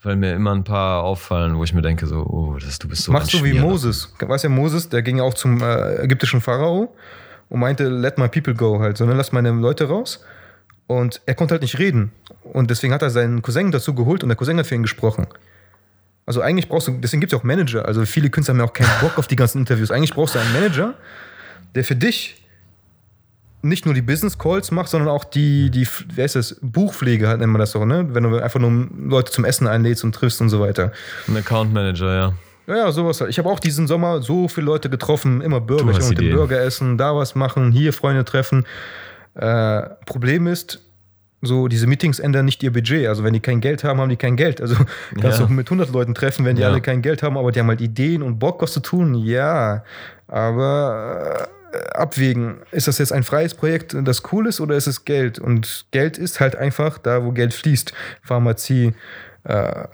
weil 0.03 0.16
mir 0.16 0.35
immer 0.35 0.55
ein 0.55 0.64
paar 0.64 1.03
auffallen, 1.03 1.57
wo 1.57 1.64
ich 1.64 1.72
mir 1.72 1.81
denke, 1.81 2.07
so, 2.07 2.26
oh, 2.26 2.59
das, 2.61 2.79
du 2.79 2.89
bist 2.89 3.05
so 3.05 3.12
Machst 3.12 3.33
du 3.33 3.43
wie. 3.43 3.55
Moses. 3.55 4.14
Weißt 4.20 4.45
ja, 4.45 4.51
Moses, 4.51 4.91
der 4.91 5.01
ging 5.03 5.20
auch 5.20 5.33
zum 5.33 5.62
äh, 5.62 5.97
ägyptischen 6.03 6.43
Pharao 6.43 6.95
und 7.49 7.61
meinte, 7.61 7.89
let 7.89 8.18
my 8.18 8.29
people 8.29 8.55
go 8.55 8.79
halt, 8.81 8.99
sondern 8.99 9.16
lass 9.16 9.33
meine 9.33 9.51
Leute 9.51 9.89
raus. 9.89 10.22
Und 10.87 11.22
er 11.24 11.35
konnte 11.35 11.53
halt 11.53 11.62
nicht 11.62 11.79
reden. 11.79 12.12
Und 12.43 12.70
deswegen 12.70 12.93
hat 12.93 13.03
er 13.03 13.11
seinen 13.11 13.41
Cousin 13.41 13.70
dazu 13.70 13.95
geholt 13.95 14.22
und 14.22 14.29
der 14.29 14.37
Cousin 14.37 14.59
hat 14.59 14.66
für 14.66 14.74
ihn 14.74 14.83
gesprochen. 14.83 15.26
Also 16.26 16.43
eigentlich 16.43 16.68
brauchst 16.68 16.89
du, 16.89 16.93
deswegen 16.93 17.20
gibt 17.20 17.33
es 17.33 17.37
ja 17.37 17.41
auch 17.41 17.45
Manager. 17.45 17.87
Also 17.87 18.05
viele 18.05 18.29
Künstler 18.29 18.53
haben 18.53 18.61
ja 18.61 18.66
auch 18.66 18.74
keinen 18.74 18.91
Bock 19.01 19.16
auf 19.16 19.26
die 19.26 19.37
ganzen 19.37 19.61
Interviews. 19.61 19.91
Eigentlich 19.91 20.12
brauchst 20.12 20.35
du 20.35 20.39
einen 20.39 20.53
Manager, 20.53 20.95
der 21.74 21.85
für 21.85 21.97
dich 21.97 22.43
nicht 23.63 23.85
nur 23.87 23.95
die 23.95 24.03
Business 24.03 24.39
Calls 24.39 24.71
macht, 24.71 24.89
sondern 24.89 25.09
auch 25.09 25.25
die, 25.25 25.71
die 25.71 25.87
wer 26.15 26.25
ist 26.25 26.37
das, 26.37 26.57
Buchpflege 26.63 27.27
halt 27.29 27.41
nennt 27.41 27.53
man 27.53 27.59
das 27.61 27.73
so, 27.73 27.85
ne? 27.85 28.07
Wenn 28.15 28.23
du 28.23 28.37
einfach 28.43 28.61
nur 28.61 28.87
Leute 28.97 29.33
zum 29.33 29.45
Essen 29.45 29.67
einlädst 29.67 30.05
und 30.05 30.15
triffst 30.15 30.41
und 30.41 30.49
so 30.49 30.61
weiter. 30.61 30.93
Ein 31.27 31.37
Account 31.39 31.73
Manager, 31.73 32.15
ja. 32.15 32.33
Ja, 32.69 32.77
ja, 32.77 32.93
sowas. 32.93 33.21
halt. 33.21 33.31
Ich 33.31 33.39
habe 33.39 33.49
auch 33.49 33.59
diesen 33.61 33.87
Sommer 33.87 34.21
so 34.23 34.47
viele 34.47 34.67
Leute 34.67 34.91
getroffen, 34.91 35.41
immer 35.41 35.61
Burger, 35.61 35.93
Du 35.93 35.99
ich 35.99 36.09
mit 36.09 36.19
dem. 36.21 36.37
Burger 36.37 36.61
essen, 36.61 36.99
da 36.99 37.17
was 37.17 37.35
machen, 37.35 37.73
hier 37.73 37.93
Freunde 37.95 38.25
treffen. 38.27 38.67
Äh, 39.35 39.83
Problem 40.07 40.47
ist, 40.47 40.81
so 41.41 41.69
diese 41.69 41.87
Meetings 41.87 42.19
ändern 42.19 42.45
nicht 42.45 42.63
ihr 42.63 42.73
Budget. 42.73 43.07
Also 43.09 43.25
wenn 43.25 43.33
die 43.33 43.41
kein 43.41 43.61
Geld 43.61 43.85
haben, 43.85 44.01
haben 44.01 44.09
die 44.11 44.17
kein 44.17 44.37
Geld. 44.37 44.61
Also 44.61 44.75
kannst 45.21 45.41
Ja. 45.41 45.47
du 45.47 45.53
mit 45.53 45.69
100 45.71 45.91
Leuten 45.93 46.15
treffen, 46.15 46.45
wenn 46.45 46.57
die 46.57 46.63
Ja. 46.63 46.69
alle 46.69 46.81
kein 46.81 47.01
Geld 47.01 47.23
haben, 47.23 47.39
aber 47.39 47.53
die 47.53 47.61
haben 47.61 47.69
halt 47.69 47.81
Ideen 47.81 48.23
und 48.23 48.39
Bock, 48.39 48.61
was 48.61 48.73
zu 48.73 48.81
tun. 48.81 49.15
Ja, 49.15 49.83
aber 50.27 51.49
äh, 51.49 51.58
abwägen. 51.95 52.59
Ist 52.71 52.89
das 52.89 52.99
jetzt 52.99 53.12
ein 53.12 53.23
freies 53.23 53.55
Projekt, 53.55 53.95
das 54.03 54.23
cool 54.33 54.47
ist 54.47 54.61
oder 54.61 54.75
ist 54.77 54.87
es 54.87 55.05
Geld? 55.05 55.39
Und 55.39 55.87
Geld 55.91 56.19
ist 56.19 56.41
halt 56.41 56.57
einfach 56.57 56.99
da, 56.99 57.25
wo 57.25 57.33
Geld 57.33 57.53
fließt. 57.55 57.93
Pharmazie, 58.23 58.95
äh, 59.45 59.85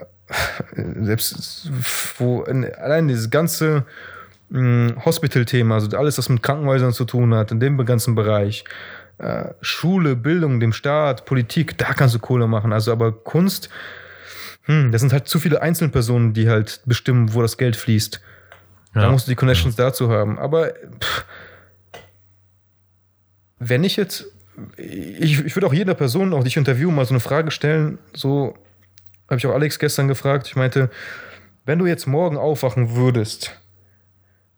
selbst 1.02 1.70
wo 2.18 2.42
allein 2.42 3.08
dieses 3.08 3.30
ganze 3.30 3.84
mh, 4.50 5.04
Hospital-Thema, 5.04 5.74
also 5.76 5.96
alles, 5.96 6.18
was 6.18 6.28
mit 6.28 6.42
Krankenhäusern 6.42 6.92
zu 6.92 7.04
tun 7.04 7.34
hat, 7.34 7.50
in 7.52 7.60
dem 7.60 7.82
ganzen 7.84 8.14
Bereich, 8.14 8.64
äh, 9.18 9.46
Schule, 9.60 10.16
Bildung, 10.16 10.60
dem 10.60 10.72
Staat, 10.72 11.24
Politik, 11.24 11.78
da 11.78 11.92
kannst 11.92 12.14
du 12.14 12.18
Kohle 12.18 12.46
machen. 12.46 12.72
Also 12.72 12.92
aber 12.92 13.12
Kunst, 13.12 13.68
hm, 14.62 14.92
das 14.92 15.00
sind 15.02 15.12
halt 15.12 15.28
zu 15.28 15.38
viele 15.38 15.60
Einzelpersonen, 15.62 16.32
die 16.32 16.48
halt 16.48 16.80
bestimmen, 16.86 17.34
wo 17.34 17.42
das 17.42 17.56
Geld 17.58 17.76
fließt. 17.76 18.20
Da 18.94 19.02
Ja. 19.02 19.10
musst 19.10 19.26
du 19.26 19.30
die 19.32 19.36
Connections 19.36 19.76
dazu 19.76 20.10
haben. 20.10 20.38
Aber 20.38 20.68
pff, 21.00 21.24
wenn 23.58 23.84
ich 23.84 23.96
jetzt, 23.96 24.26
ich, 24.76 25.44
ich 25.44 25.56
würde 25.56 25.66
auch 25.66 25.74
jeder 25.74 25.94
Person, 25.94 26.32
auch 26.32 26.42
die 26.42 26.48
ich 26.48 26.56
interviewe, 26.56 26.92
mal 26.92 27.04
so 27.04 27.14
eine 27.14 27.20
Frage 27.20 27.50
stellen, 27.50 27.98
so 28.12 28.54
habe 29.28 29.38
ich 29.38 29.46
auch 29.46 29.54
Alex 29.54 29.78
gestern 29.78 30.08
gefragt. 30.08 30.46
Ich 30.46 30.56
meinte, 30.56 30.90
wenn 31.64 31.78
du 31.78 31.86
jetzt 31.86 32.06
morgen 32.06 32.36
aufwachen 32.36 32.94
würdest, 32.94 33.58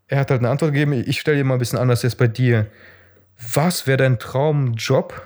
er 0.08 0.20
hat 0.20 0.30
halt 0.30 0.40
eine 0.40 0.50
Antwort 0.50 0.72
gegeben, 0.72 0.92
ich 0.92 1.20
stelle 1.20 1.38
dir 1.38 1.44
mal 1.44 1.54
ein 1.54 1.58
bisschen 1.58 1.78
anders 1.78 2.02
jetzt 2.02 2.18
bei 2.18 2.28
dir. 2.28 2.66
Was 3.52 3.86
wäre 3.86 3.98
dein 3.98 4.18
Traumjob, 4.18 5.22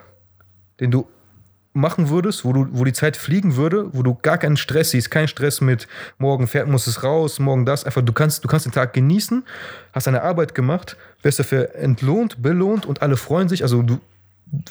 den 0.81 0.91
du 0.91 1.09
machen 1.73 2.09
würdest, 2.09 2.45
wo, 2.45 2.53
du, 2.53 2.67
wo 2.73 2.85
die 2.85 2.93
Zeit 2.93 3.17
fliegen 3.17 3.57
würde, 3.57 3.95
wo 3.95 4.03
du 4.03 4.15
gar 4.15 4.39
keinen 4.39 4.57
Stress 4.57 4.91
siehst, 4.91 5.11
kein 5.11 5.29
Stress 5.29 5.61
mit 5.61 5.87
morgen 6.19 6.49
fährt, 6.49 6.69
muss 6.69 6.87
es 6.87 7.05
raus, 7.05 7.39
morgen 7.39 7.65
das, 7.65 7.85
einfach 7.85 8.03
du 8.03 8.13
kannst, 8.13 8.43
du 8.45 8.49
kannst 8.49 8.67
den 8.67 8.73
Tag 8.73 8.93
genießen, 8.93 9.45
hast 9.93 10.07
deine 10.07 10.23
Arbeit 10.23 10.55
gemacht, 10.55 10.97
wirst 11.23 11.39
dafür 11.39 11.75
entlohnt, 11.77 12.43
belohnt 12.43 12.87
und 12.87 13.03
alle 13.03 13.17
freuen 13.17 13.49
sich, 13.49 13.63
also 13.63 13.83
du, 13.83 14.01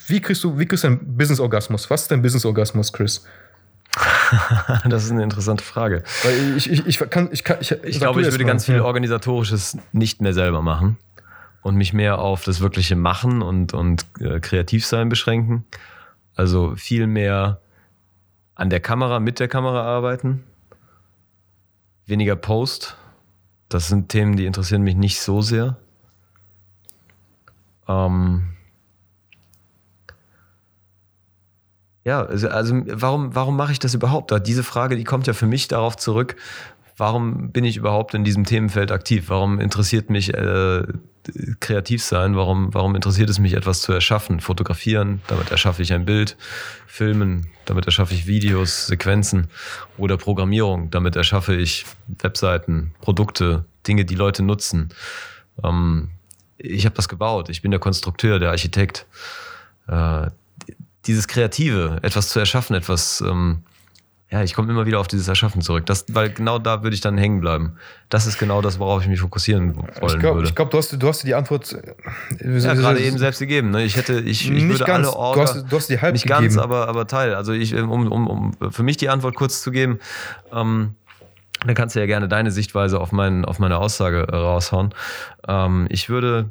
wie 0.08 0.20
kriegst 0.20 0.44
du, 0.44 0.60
wie 0.60 0.66
kriegst 0.66 0.84
du 0.84 0.90
einen 0.90 1.18
Business-Orgasmus? 1.18 1.90
Was 1.90 2.02
ist 2.04 2.12
dein 2.12 2.22
Business-Orgasmus, 2.22 2.92
Chris? 2.92 3.26
Das 4.88 5.04
ist 5.06 5.12
eine 5.12 5.24
interessante 5.24 5.64
Frage. 5.64 6.04
Weil 6.24 6.56
ich, 6.56 6.70
ich, 6.70 6.86
ich 6.86 7.00
kann, 7.10 7.30
ich 7.32 7.44
kann, 7.44 7.58
ich, 7.62 7.72
Ich 7.84 8.00
glaube, 8.00 8.22
ich 8.22 8.30
würde 8.30 8.44
mal. 8.44 8.52
ganz 8.52 8.66
viel. 8.66 8.80
Organisatorisches 8.80 9.78
nicht 9.92 10.22
mehr 10.22 10.34
selber 10.34 10.62
machen 10.62 10.98
und 11.64 11.76
mich 11.76 11.94
mehr 11.94 12.20
auf 12.20 12.44
das 12.44 12.62
wirkliche 12.62 12.96
Machen 12.96 13.42
und, 13.42 13.74
und 13.74 14.06
äh, 14.20 14.40
Kreativsein 14.40 15.10
beschränken. 15.10 15.66
Also 16.40 16.74
viel 16.78 17.06
mehr 17.06 17.60
an 18.56 18.70
der 18.70 18.80
Kamera, 18.80 19.20
mit 19.20 19.42
der 19.42 19.50
Kamera 19.50 19.82
arbeiten. 19.82 20.46
Weniger 22.06 22.38
Post. 22.38 22.96
Das 23.68 23.90
sind 23.90 24.08
Themen, 24.08 24.38
die 24.38 24.46
interessieren 24.46 24.84
mich 24.84 24.96
nicht 24.96 25.20
so 25.20 25.42
sehr. 25.42 25.76
Ähm 27.90 28.54
ja, 32.06 32.24
also, 32.24 32.48
also 32.48 32.84
warum, 32.86 33.36
warum 33.36 33.58
mache 33.58 33.74
ich 33.74 33.80
das 33.80 33.94
überhaupt? 33.94 34.32
Diese 34.48 34.64
Frage, 34.64 34.96
die 34.96 35.04
kommt 35.04 35.28
ja 35.28 35.34
für 35.34 35.46
mich 35.46 35.68
darauf 35.68 35.98
zurück, 35.98 36.38
warum 37.00 37.52
bin 37.52 37.64
ich 37.64 37.78
überhaupt 37.78 38.14
in 38.14 38.24
diesem 38.24 38.44
Themenfeld 38.44 38.92
aktiv? 38.92 39.26
Warum 39.28 39.60
interessiert 39.60 40.10
mich 40.10 40.34
äh, 40.34 40.84
kreativ 41.60 42.04
sein? 42.04 42.36
Warum, 42.36 42.74
warum 42.74 42.96
interessiert 42.96 43.30
es 43.30 43.40
mich, 43.40 43.54
etwas 43.54 43.82
zu 43.82 43.94
erschaffen? 43.94 44.40
Fotografieren, 44.40 45.22
damit 45.28 45.52
erschaffe 45.52 45.82
ich 45.82 45.94
ein 45.94 46.06
Bild. 46.06 46.38
Filmen, 46.86 47.48
damit 47.66 47.86
erschaffe 47.86 48.14
ich 48.14 48.28
Videos, 48.28 48.88
Sequenzen. 48.88 49.48
Oder 49.98 50.18
Programmierung, 50.18 50.92
damit 50.92 51.16
erschaffe 51.16 51.56
ich 51.56 51.86
Webseiten, 52.08 52.94
Produkte, 53.02 53.66
Dinge, 53.88 54.06
die 54.06 54.16
Leute 54.16 54.44
nutzen. 54.44 54.90
Ähm, 55.64 56.10
ich 56.58 56.86
habe 56.86 56.96
das 56.96 57.08
gebaut. 57.08 57.50
Ich 57.50 57.62
bin 57.62 57.72
der 57.72 57.80
Konstrukteur, 57.80 58.40
der 58.40 58.50
Architekt. 58.50 59.06
Äh, 59.88 60.28
dieses 61.06 61.28
Kreative, 61.28 62.00
etwas 62.02 62.30
zu 62.30 62.40
erschaffen, 62.40 62.76
etwas, 62.76 63.22
ähm, 63.22 63.64
ja, 64.32 64.44
ich 64.44 64.54
komme 64.54 64.72
immer 64.72 64.86
wieder 64.86 65.00
auf 65.00 65.08
dieses 65.08 65.28
Erschaffen 65.28 65.62
zurück. 65.62 65.88
Das, 65.88 66.06
weil 66.10 66.30
genau 66.32 66.60
da 66.60 66.84
würde 66.84 66.94
ich 66.94 67.02
dann 67.02 67.18
hängen 67.18 67.42
bleiben. 67.42 67.78
Das 68.10 68.28
ist 68.28 68.38
genau 68.38 68.62
das, 68.62 68.78
worauf 68.78 69.02
ich 69.02 69.08
mich 69.08 69.20
fokussieren 69.22 69.76
wollen 69.76 69.88
Ich 70.14 70.20
glaube, 70.20 70.42
würde. 70.42 70.54
glaub, 70.54 70.70
du, 70.70 70.78
hast, 70.78 70.92
du 71.02 71.08
hast 71.08 71.24
dir 71.24 71.28
die 71.28 71.34
Antwort 71.36 71.74
äh, 71.74 72.60
ja, 72.60 72.74
gerade 72.76 73.00
eben 73.00 73.18
selbst 73.18 73.40
gegeben. 73.40 73.72
Ne? 73.72 73.84
Ich 73.84 73.96
hätte, 73.98 74.20
ich, 74.20 74.46
ich 74.46 74.52
Nicht 74.52 74.68
würde 74.70 74.84
ganz. 74.84 75.08
alle 75.08 75.14
Du 75.14 75.20
Orga, 75.20 75.42
hast- 75.42 75.66
du 75.72 75.76
hast 75.76 75.90
die 75.90 76.00
halb 76.00 76.14
nicht 76.14 76.28
ganz, 76.28 76.42
gegeben. 76.44 76.60
aber, 76.62 76.88
aber 76.88 77.08
Teil. 77.08 77.34
Also 77.34 77.54
ich, 77.54 77.74
um, 77.76 77.90
um, 78.12 78.28
um 78.28 78.72
für 78.72 78.84
mich 78.84 78.98
die 78.98 79.10
Antwort 79.10 79.34
kurz 79.34 79.64
zu 79.64 79.72
geben, 79.72 79.98
ähm, 80.54 80.94
dann 81.66 81.74
kannst 81.76 81.96
du 81.96 82.00
ja 82.00 82.06
gerne 82.06 82.28
deine 82.28 82.52
Sichtweise 82.52 83.00
auf, 83.02 83.12
mein, 83.12 83.46
auf 83.46 83.58
meine 83.58 83.78
Aussage 83.80 84.28
äh, 84.32 84.36
raushauen. 84.36 84.94
Ähm, 85.48 85.88
ich 85.90 86.08
würde 86.10 86.50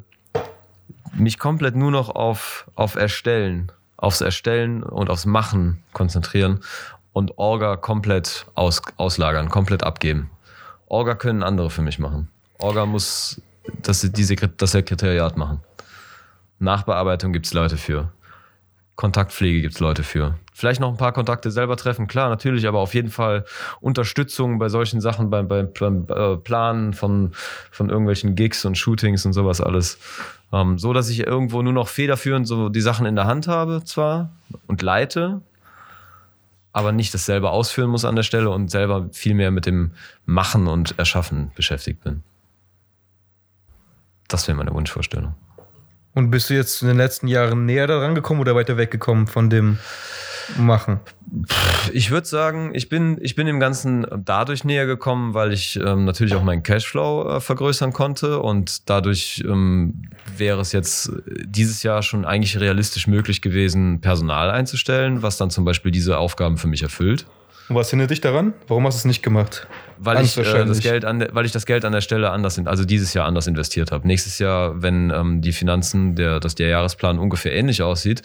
mich 1.17 1.39
komplett 1.39 1.75
nur 1.75 1.91
noch 1.91 2.09
auf, 2.09 2.69
auf 2.75 2.95
Erstellen, 2.95 3.71
aufs 3.97 4.21
Erstellen 4.21 4.83
und 4.83 5.09
aufs 5.09 5.25
Machen 5.25 5.81
konzentrieren 5.93 6.59
und 7.19 7.37
Orga 7.37 7.75
komplett 7.75 8.45
aus, 8.55 8.81
auslagern, 8.95 9.49
komplett 9.49 9.83
abgeben. 9.83 10.31
Orga 10.87 11.15
können 11.15 11.43
andere 11.43 11.69
für 11.69 11.81
mich 11.81 11.99
machen. 11.99 12.29
Orga 12.57 12.85
muss 12.85 13.41
das, 13.83 14.01
die 14.01 14.23
Sekret 14.23 14.61
das 14.61 14.71
Sekretariat 14.71 15.35
machen. 15.35 15.59
Nachbearbeitung 16.59 17.33
gibt 17.33 17.45
es 17.45 17.53
Leute 17.53 17.75
für. 17.77 18.11
Kontaktpflege 18.95 19.61
gibt 19.61 19.75
es 19.75 19.79
Leute 19.79 20.03
für. 20.03 20.35
Vielleicht 20.53 20.79
noch 20.81 20.89
ein 20.89 20.97
paar 20.97 21.13
Kontakte 21.13 21.51
selber 21.51 21.77
treffen, 21.77 22.07
klar, 22.07 22.29
natürlich, 22.29 22.67
aber 22.67 22.79
auf 22.79 22.93
jeden 22.93 23.09
Fall 23.09 23.45
Unterstützung 23.81 24.57
bei 24.57 24.67
solchen 24.69 24.99
Sachen, 24.99 25.29
beim, 25.29 25.47
beim, 25.47 25.71
beim 25.73 26.05
äh, 26.09 26.37
Planen 26.37 26.93
von, 26.93 27.31
von 27.71 27.89
irgendwelchen 27.89 28.35
Gigs 28.35 28.65
und 28.65 28.77
Shootings 28.77 29.25
und 29.25 29.33
sowas 29.33 29.61
alles. 29.61 29.99
Ähm, 30.51 30.77
so, 30.77 30.93
dass 30.93 31.09
ich 31.09 31.25
irgendwo 31.25 31.61
nur 31.61 31.73
noch 31.73 31.87
federführend 31.89 32.47
so 32.47 32.69
die 32.69 32.81
Sachen 32.81 33.05
in 33.05 33.15
der 33.15 33.25
Hand 33.25 33.47
habe, 33.47 33.83
zwar, 33.85 34.31
und 34.67 34.81
leite, 34.81 35.41
aber 36.79 36.93
nicht 36.93 37.13
das 37.13 37.25
selber 37.25 37.51
ausführen 37.51 37.89
muss 37.89 38.05
an 38.05 38.15
der 38.15 38.23
Stelle 38.23 38.49
und 38.49 38.71
selber 38.71 39.09
viel 39.11 39.33
mehr 39.33 39.51
mit 39.51 39.65
dem 39.65 39.91
Machen 40.25 40.67
und 40.67 40.97
Erschaffen 40.97 41.51
beschäftigt 41.53 42.01
bin. 42.01 42.23
Das 44.29 44.47
wäre 44.47 44.57
meine 44.57 44.73
Wunschvorstellung. 44.73 45.35
Und 46.15 46.31
bist 46.31 46.49
du 46.49 46.53
jetzt 46.53 46.81
in 46.81 46.87
den 46.87 46.95
letzten 46.95 47.27
Jahren 47.27 47.65
näher 47.65 47.85
daran 47.85 48.15
gekommen 48.15 48.39
oder 48.39 48.55
weiter 48.55 48.77
weggekommen 48.77 49.27
von 49.27 49.49
dem 49.49 49.77
Machen? 50.57 50.99
Ich 51.93 52.11
würde 52.11 52.27
sagen, 52.27 52.71
ich 52.73 52.89
bin, 52.89 53.17
ich 53.21 53.35
bin 53.35 53.45
dem 53.45 53.59
Ganzen 53.59 54.05
dadurch 54.25 54.63
näher 54.63 54.85
gekommen, 54.85 55.33
weil 55.33 55.53
ich 55.53 55.75
ähm, 55.75 56.05
natürlich 56.05 56.33
auch 56.33 56.43
meinen 56.43 56.63
Cashflow 56.63 57.37
äh, 57.37 57.41
vergrößern 57.41 57.93
konnte 57.93 58.39
und 58.39 58.89
dadurch 58.89 59.43
ähm, 59.47 60.03
wäre 60.37 60.61
es 60.61 60.71
jetzt 60.71 61.11
dieses 61.45 61.83
Jahr 61.83 62.01
schon 62.01 62.25
eigentlich 62.25 62.59
realistisch 62.59 63.07
möglich 63.07 63.41
gewesen, 63.41 64.01
Personal 64.01 64.49
einzustellen, 64.49 65.21
was 65.21 65.37
dann 65.37 65.49
zum 65.49 65.65
Beispiel 65.65 65.91
diese 65.91 66.17
Aufgaben 66.17 66.57
für 66.57 66.67
mich 66.67 66.81
erfüllt. 66.81 67.25
Und 67.69 67.75
was 67.75 67.91
hindert 67.91 68.09
dich 68.09 68.21
daran? 68.21 68.53
Warum 68.67 68.85
hast 68.87 68.95
du 68.95 68.99
es 68.99 69.05
nicht 69.05 69.21
gemacht? 69.21 69.67
Weil 70.01 70.23
ich, 70.23 70.37
äh, 70.37 70.65
das. 70.65 70.79
Geld 70.79 71.03
an, 71.05 71.19
der- 71.19 71.35
weil 71.35 71.45
ich 71.45 71.51
das 71.51 71.65
Geld 71.65 71.83
an 71.83 71.91
der 71.91 72.01
Stelle 72.01 72.31
anders, 72.31 72.57
also 72.65 72.85
dieses 72.85 73.13
Jahr 73.13 73.25
anders 73.25 73.47
investiert 73.47 73.91
habe. 73.91 74.07
Nächstes 74.07 74.39
Jahr, 74.39 74.81
wenn 74.81 75.11
ähm, 75.11 75.41
die 75.41 75.51
Finanzen, 75.51 76.15
der, 76.15 76.39
dass 76.39 76.55
der 76.55 76.69
Jahresplan 76.69 77.19
ungefähr 77.19 77.53
ähnlich 77.53 77.81
aussieht, 77.81 78.21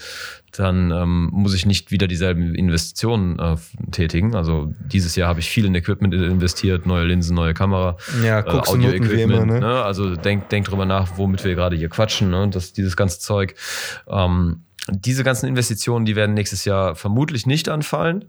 dann 0.52 0.92
ähm, 0.92 1.30
muss 1.32 1.52
ich 1.52 1.66
nicht 1.66 1.90
wieder 1.90 2.06
dieselben 2.06 2.54
Investitionen 2.54 3.38
äh, 3.40 3.56
tätigen. 3.90 4.36
Also 4.36 4.72
dieses 4.86 5.16
Jahr 5.16 5.28
habe 5.28 5.40
ich 5.40 5.48
viel 5.48 5.64
in 5.64 5.74
Equipment 5.74 6.14
investiert, 6.14 6.86
neue 6.86 7.04
Linsen, 7.06 7.34
neue 7.34 7.54
Kamera, 7.54 7.96
Ja, 8.24 8.42
Noten 8.76 9.10
wie 9.10 9.22
immer, 9.22 9.44
ne? 9.60 9.82
Also 9.82 10.14
denk, 10.14 10.48
denk 10.50 10.66
drüber 10.66 10.86
nach, 10.86 11.18
womit 11.18 11.44
wir 11.44 11.54
gerade 11.56 11.74
hier 11.76 11.88
quatschen, 11.88 12.30
ne? 12.30 12.48
das, 12.50 12.72
dieses 12.72 12.96
ganze 12.96 13.18
Zeug. 13.18 13.54
Ähm, 14.08 14.60
diese 14.90 15.24
ganzen 15.24 15.46
Investitionen, 15.46 16.04
die 16.04 16.14
werden 16.14 16.34
nächstes 16.34 16.66
Jahr 16.66 16.94
vermutlich 16.94 17.46
nicht 17.46 17.70
anfallen, 17.70 18.26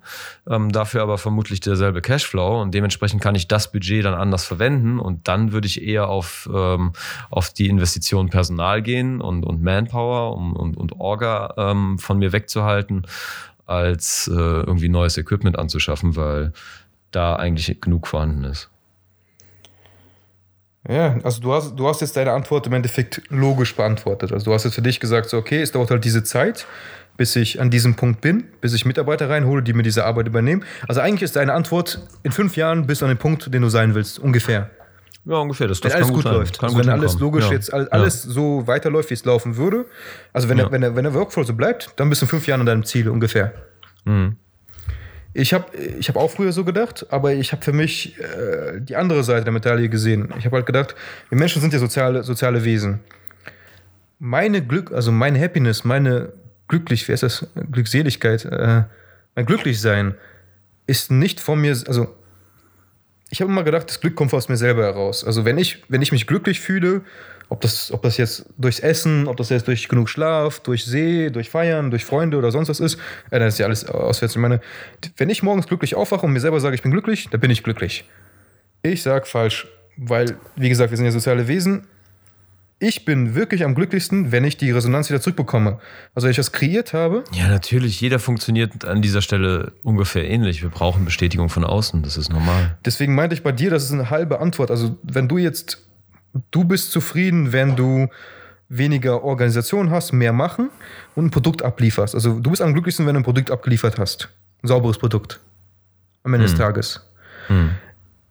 ähm, 0.49 0.72
dafür 0.72 1.01
aber 1.01 1.18
vermutlich 1.18 1.60
derselbe 1.60 2.01
Cashflow 2.01 2.62
und 2.62 2.74
dementsprechend 2.74 3.22
kann 3.22 3.36
ich 3.36 3.49
das 3.49 3.72
Budget 3.72 4.06
dann 4.06 4.14
anders 4.14 4.45
verwenden 4.45 4.99
und 4.99 5.28
dann 5.28 5.51
würde 5.51 5.68
ich 5.68 5.84
eher 5.84 6.08
auf, 6.08 6.49
ähm, 6.53 6.93
auf 7.30 7.49
die 7.49 7.68
Investition 7.68 8.30
Personal 8.30 8.82
gehen 8.82 9.20
und, 9.20 9.43
und 9.45 9.62
Manpower 9.62 10.36
um, 10.36 10.56
und, 10.56 10.78
und 10.78 10.93
Orga 10.93 11.53
ähm, 11.58 11.99
von 11.99 12.20
mir 12.20 12.32
wegzuhalten, 12.32 13.06
als 13.66 14.30
äh, 14.32 14.34
irgendwie 14.34 14.89
neues 14.89 15.18
Equipment 15.18 15.60
anzuschaffen, 15.60 16.16
weil 16.16 16.53
da 17.12 17.36
eigentlich 17.36 17.82
genug 17.82 18.08
vorhanden 18.08 18.45
ist. 18.45 18.70
Ja, 20.88 21.17
also 21.23 21.41
du 21.41 21.51
hast, 21.53 21.75
du 21.75 21.88
hast 21.88 22.01
jetzt 22.01 22.15
deine 22.15 22.31
Antwort 22.31 22.67
im 22.67 22.73
Endeffekt 22.73 23.21
logisch 23.29 23.75
beantwortet. 23.75 24.31
Also 24.31 24.45
du 24.45 24.53
hast 24.53 24.65
jetzt 24.65 24.75
für 24.75 24.81
dich 24.83 24.99
gesagt, 24.99 25.29
so, 25.29 25.38
okay, 25.38 25.61
es 25.61 25.71
dauert 25.71 25.89
halt 25.89 26.05
diese 26.05 26.23
Zeit, 26.23 26.67
bis 27.17 27.36
ich 27.36 27.59
an 27.59 27.71
diesem 27.71 27.95
Punkt 27.95 28.21
bin, 28.21 28.43
bis 28.61 28.73
ich 28.73 28.86
Mitarbeiter 28.86 29.29
reinhole, 29.29 29.63
die 29.63 29.73
mir 29.73 29.83
diese 29.83 30.05
Arbeit 30.05 30.27
übernehmen. 30.27 30.63
Also 30.88 31.01
eigentlich 31.01 31.23
ist 31.23 31.36
deine 31.36 31.53
Antwort, 31.53 32.01
in 32.23 32.31
fünf 32.31 32.55
Jahren 32.55 32.86
bist 32.86 33.01
du 33.01 33.05
an 33.05 33.09
dem 33.11 33.17
Punkt, 33.17 33.51
den 33.53 33.61
du 33.63 33.69
sein 33.69 33.95
willst, 33.95 34.19
ungefähr. 34.19 34.69
Ja, 35.27 35.38
ungefähr. 35.38 35.67
Das, 35.67 35.81
Wenn 35.83 35.89
das 35.89 35.95
alles 35.95 36.07
kann 36.07 36.15
gut, 36.15 36.23
sein. 36.25 36.33
läuft. 36.33 36.59
Kann 36.59 36.65
Also 36.67 36.75
gut 36.77 36.86
wenn 36.86 36.93
alles 36.93 37.11
hinkommen. 37.13 37.31
logisch 37.33 37.45
Ja. 37.47 37.53
jetzt, 37.53 37.73
all- 37.73 37.83
Ja. 37.86 37.89
alles 37.89 38.21
so 38.21 38.67
weiterläuft, 38.67 39.09
wie 39.09 39.15
es 39.15 39.25
laufen 39.25 39.57
würde. 39.57 39.86
Also 40.33 40.49
wenn, 40.49 40.57
Ja. 40.59 40.65
der, 40.65 40.71
wenn, 40.71 40.81
der, 40.81 40.95
wenn 40.95 41.03
der 41.03 41.15
Workflow 41.15 41.41
so 41.43 41.53
bleibt, 41.53 41.93
dann 41.95 42.09
bist 42.09 42.21
du 42.21 42.25
in 42.25 42.29
fünf 42.29 42.45
Jahren 42.45 42.59
an 42.59 42.67
deinem 42.67 42.83
Ziel 42.86 43.09
ungefähr. 43.09 43.53
Mhm. 44.03 44.36
Ich 45.38 45.53
habe 45.53 45.65
ich 45.75 46.07
hab 46.07 46.15
auch 46.15 46.31
früher 46.31 46.53
so 46.53 46.63
gedacht, 46.63 47.07
aber 47.09 47.33
ich 47.33 47.51
habe 47.51 47.61
für 47.61 47.73
mich 47.73 48.17
äh, 48.19 48.79
die 48.79 48.95
andere 48.95 49.21
Seite 49.21 49.43
der 49.43 49.51
Medaille 49.51 49.89
gesehen. 49.89 50.33
Ich 50.39 50.45
habe 50.45 50.55
halt 50.55 50.65
gedacht, 50.65 50.95
wir 51.27 51.38
Menschen 51.38 51.61
sind 51.61 51.73
ja 51.73 51.79
soziale, 51.79 52.23
soziale 52.23 52.63
Wesen. 52.63 53.01
Meine 54.17 54.65
Glück, 54.65 54.93
also 54.93 55.11
meine 55.11 55.38
Happiness, 55.38 55.83
meine 55.83 56.31
glücklich, 56.69 57.05
wie 57.05 57.11
heißt 57.11 57.23
das? 57.23 57.47
Glückseligkeit, 57.69 58.45
äh, 58.45 58.83
mein 59.36 59.45
Glücklichsein 59.45 60.15
ist 60.88 61.11
nicht 61.11 61.41
von 61.41 61.59
mir, 61.59 61.71
also 61.86 62.15
ich 63.29 63.41
habe 63.41 63.51
immer 63.51 63.63
gedacht, 63.63 63.89
das 63.89 63.99
Glück 63.99 64.15
kommt 64.15 64.33
aus 64.33 64.47
mir 64.47 64.55
selber 64.55 64.83
heraus. 64.83 65.25
Also 65.25 65.43
wenn 65.43 65.57
ich, 65.57 65.83
wenn 65.89 66.01
ich 66.01 66.13
mich 66.13 66.27
glücklich 66.27 66.61
fühle, 66.61 67.01
ob 67.50 67.62
das, 67.62 67.91
ob 67.91 68.02
das 68.02 68.18
jetzt 68.18 68.46
durchs 68.58 68.80
Essen, 68.80 69.28
ob 69.28 69.38
das 69.38 69.50
jetzt 69.50 69.68
durch 69.68 69.88
genug 69.88 70.10
Schlaf, 70.10 70.60
durch 70.60 70.86
See, 70.86 71.30
durch 71.30 71.50
Feiern, 71.50 71.91
durch 71.91 72.06
Freunde 72.06 72.38
oder 72.38 72.52
sonst 72.52 72.70
was 72.70 72.80
ist, 72.80 72.96
äh, 73.32 73.39
dann 73.39 73.48
ist 73.48 73.60
ja 73.60 73.66
alles 73.66 73.86
auswärts. 73.86 74.36
Ich 74.36 74.41
meine, 74.41 74.62
wenn 75.18 75.30
ich 75.30 75.43
morgens 75.43 75.68
glücklich 75.68 75.96
aufwache 75.96 76.26
und 76.26 76.34
mir 76.34 76.39
selber 76.39 76.60
sage, 76.60 76.76
ich 76.76 76.82
bin 76.82 76.91
glücklich, 76.91 77.30
dann 77.30 77.39
bin 77.39 77.52
ich 77.52 77.64
glücklich. 77.64 78.06
Ich 78.82 79.04
sag 79.04 79.28
falsch, 79.28 79.68
weil, 79.98 80.38
wie 80.56 80.70
gesagt, 80.70 80.91
wir 80.91 80.98
sind 80.98 81.06
ja 81.06 81.12
soziale 81.12 81.48
Wesen. 81.48 81.88
Ich 82.78 83.06
bin 83.06 83.36
wirklich 83.36 83.64
am 83.64 83.74
glücklichsten, 83.74 84.34
wenn 84.34 84.43
ich 84.43 84.58
die 84.58 84.70
Resonanz 84.70 85.10
wieder 85.10 85.22
zurückbekomme. 85.22 85.80
Also 86.14 86.26
wenn 86.26 86.32
ich 86.32 86.38
das 86.38 86.52
kreiert 86.52 86.91
habe, 86.93 87.24
Ja, 87.32 87.48
natürlich. 87.48 88.02
Jeder 88.02 88.20
funktioniert 88.20 88.84
an 88.84 89.02
dieser 89.02 89.22
Stelle 89.22 89.72
ungefähr 89.84 90.30
ähnlich. 90.30 90.62
Wir 90.62 90.70
brauchen 90.70 91.06
Bestätigung 91.06 91.48
von 91.48 91.64
außen. 91.64 92.04
Das 92.04 92.18
ist 92.18 92.30
normal. 92.30 92.78
Deswegen 92.84 93.16
meinte 93.16 93.34
ich 93.34 93.43
bei 93.43 93.54
dir, 93.54 93.70
das 93.70 93.86
ist 93.86 93.93
eine 93.93 94.10
halbe 94.10 94.41
Antwort. 94.41 94.72
Also, 94.72 94.98
wenn 95.04 95.30
du 95.30 95.38
jetzt, 95.38 95.84
du 96.51 96.63
bist 96.63 96.91
zufrieden, 96.91 97.51
wenn 97.51 97.75
du 97.75 98.07
weniger 98.67 99.23
Organisation 99.23 99.91
hast, 99.91 100.11
mehr 100.11 100.33
machen 100.33 100.69
und 101.15 101.25
ein 101.25 101.31
Produkt 101.31 101.63
ablieferst. 101.63 102.15
Also, 102.15 102.39
du 102.39 102.49
bist 102.49 102.61
am 102.61 102.73
glücklichsten, 102.73 103.05
wenn 103.05 103.13
du 103.13 103.21
ein 103.21 103.23
Produkt 103.23 103.51
abgeliefert 103.51 103.99
hast. 103.99 104.29
Ein 104.63 104.67
sauberes 104.67 104.97
Produkt. 104.97 105.39
Am 106.23 106.33
Ende 106.33 106.47
des 106.47 106.55
Tages. 106.55 107.07
Hm. 107.47 107.71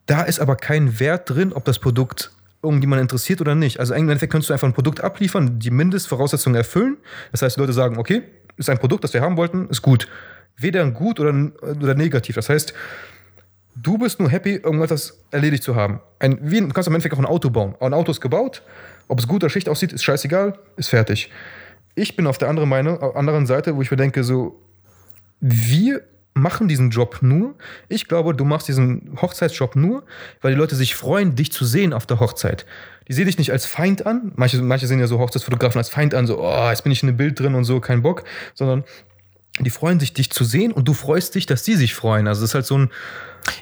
Da 0.07 0.22
ist 0.22 0.40
aber 0.40 0.57
kein 0.57 0.98
Wert 1.00 1.30
drin, 1.30 1.52
ob 1.52 1.64
das 1.64 1.78
Produkt 1.78 2.32
irgendjemand 2.62 3.00
interessiert 3.00 3.40
oder 3.40 3.55
nicht. 3.55 3.78
Also 3.78 3.94
im 3.94 4.09
Endeffekt 4.09 4.32
könntest 4.32 4.50
du 4.50 4.55
einfach 4.55 4.66
ein 4.66 4.74
Produkt 4.74 5.02
abliefern, 5.02 5.59
die 5.59 5.70
Mindestvoraussetzungen 5.70 6.57
erfüllen. 6.57 6.96
Das 7.30 7.42
heißt, 7.42 7.57
die 7.57 7.61
Leute 7.61 7.72
sagen, 7.72 7.98
okay, 7.98 8.22
ist 8.57 8.70
ein 8.70 8.78
Produkt, 8.78 9.05
das 9.05 9.12
wir 9.14 9.20
haben 9.20 9.36
wollten, 9.36 9.68
ist 9.68 9.82
gut. 9.82 10.09
Weder 10.57 10.88
gut 10.90 11.20
oder, 11.20 11.34
oder 11.62 11.94
negativ. 11.94 12.36
Das 12.36 12.48
heißt, 12.48 12.74
du 13.77 13.99
bist 13.99 14.20
nur 14.20 14.31
happy, 14.31 14.57
irgendwas 14.57 15.18
erledigt 15.31 15.62
zu 15.62 15.75
haben. 15.75 16.01
Ein, 16.18 16.39
wie, 16.43 16.61
du 16.61 16.68
kannst 16.68 16.89
im 16.89 16.95
Endeffekt 16.95 17.14
auch 17.14 17.18
ein 17.18 17.27
Auto 17.27 17.51
bauen. 17.51 17.75
Ein 17.81 17.95
Auto 17.95 18.11
ist 18.11 18.20
gebaut, 18.20 18.62
ob 19.09 19.18
es 19.18 19.29
gut 19.29 19.43
oder 19.43 19.51
schlecht 19.51 19.68
aussieht, 19.68 19.93
ist 19.93 20.05
scheißegal, 20.05 20.59
ist 20.77 20.89
fertig. 20.89 21.31
Ich 21.95 22.16
bin 22.16 22.27
auf 22.27 22.39
der 22.39 22.49
anderen, 22.49 22.68
Meinung, 22.68 23.01
anderen 23.01 23.47
Seite, 23.47 23.77
wo 23.77 23.83
ich 23.83 23.91
mir 23.91 23.97
denke, 23.97 24.25
so, 24.25 24.61
wir 25.41 26.03
machen 26.35 26.66
diesen 26.66 26.91
Job 26.91 27.18
nur. 27.20 27.55
Ich 27.89 28.09
glaube, 28.09 28.35
du 28.35 28.45
machst 28.45 28.66
diesen 28.66 29.16
Hochzeitsjob 29.20 29.77
nur, 29.77 30.05
weil 30.41 30.53
die 30.53 30.59
Leute 30.59 30.75
sich 30.75 30.97
freuen, 30.97 31.37
dich 31.37 31.53
zu 31.53 31.64
sehen 31.64 31.93
auf 31.93 32.07
der 32.07 32.18
Hochzeit. 32.18 32.66
Die 33.07 33.12
sehen 33.12 33.27
dich 33.27 33.39
nicht 33.39 33.53
als 33.53 33.66
Feind 33.66 34.07
an. 34.07 34.33
Manche, 34.35 34.61
manche 34.61 34.87
sehen 34.87 34.99
ja 34.99 35.07
so 35.07 35.18
Hochzeitsfotografen 35.18 35.79
als 35.79 35.89
Feind 35.91 36.14
an, 36.14 36.27
so, 36.27 36.43
oh, 36.43 36.68
jetzt 36.70 36.83
bin 36.83 36.91
ich 36.93 37.03
in 37.03 37.09
einem 37.09 37.18
Bild 37.18 37.39
drin 37.39 37.55
und 37.55 37.64
so, 37.64 37.79
kein 37.79 38.03
Bock. 38.03 38.25
Sondern 38.55 38.85
die 39.61 39.70
freuen 39.70 40.00
sich, 40.00 40.12
dich 40.12 40.30
zu 40.30 40.44
sehen 40.44 40.72
und 40.72 40.88
du 40.88 40.94
freust 40.94 41.34
dich, 41.34 41.46
dass 41.46 41.62
die 41.62 41.74
sich 41.76 41.94
freuen. 41.94 42.26
Also 42.28 42.42
es 42.42 42.50
ist 42.50 42.55
halt 42.55 42.66
so 42.66 42.78
ein. 42.78 42.90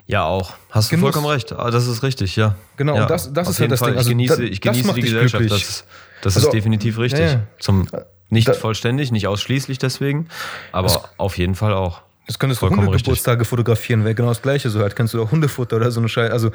Ja, 0.06 0.24
auch. 0.24 0.54
Hast 0.70 0.90
du 0.90 0.96
Genuss. 0.96 1.12
vollkommen 1.12 1.26
recht. 1.26 1.52
Ah, 1.52 1.70
Das 1.70 1.86
ist 1.86 2.02
richtig, 2.02 2.36
ja. 2.36 2.54
Genau, 2.76 2.94
ja, 2.94 3.02
und 3.02 3.10
das- 3.10 3.32
das 3.32 3.48
ist 3.50 3.60
halt 3.60 3.72
das 3.72 3.80
Fall. 3.80 3.90
Ding. 3.90 3.98
Also 3.98 4.10
ich 4.10 4.16
genieße, 4.16 4.44
ich 4.44 4.60
das 4.60 4.72
genieße 4.72 4.86
macht 4.86 4.96
die 4.96 5.02
Gesellschaft. 5.02 5.44
Das, 5.50 5.58
ist- 5.58 5.84
das 6.22 6.36
Also- 6.36 6.48
ist 6.48 6.52
definitiv 6.54 6.98
richtig. 6.98 7.20
Ja, 7.20 7.26
ja. 7.32 7.40
Zum, 7.58 7.88
nicht 8.30 8.48
Da- 8.48 8.52
vollständig, 8.54 9.10
nicht 9.12 9.26
ausschließlich 9.26 9.78
deswegen, 9.78 10.28
aber 10.70 11.10
auf 11.18 11.36
jeden 11.36 11.54
Fall 11.56 11.74
auch. 11.74 12.02
Das 12.26 12.38
könntest 12.38 12.62
du 12.62 12.70
Hundegeburtstage 12.70 13.44
fotografieren, 13.44 14.04
wäre 14.04 14.14
genau 14.14 14.28
das 14.28 14.40
gleiche. 14.42 14.70
So 14.70 14.78
halt 14.80 14.94
kannst 14.94 15.12
du 15.12 15.20
auch 15.22 15.32
Hundefutter 15.32 15.76
oder 15.76 15.90
so 15.90 15.98
eine 16.00 16.08
Scheiße. 16.08 16.32
Also, 16.32 16.50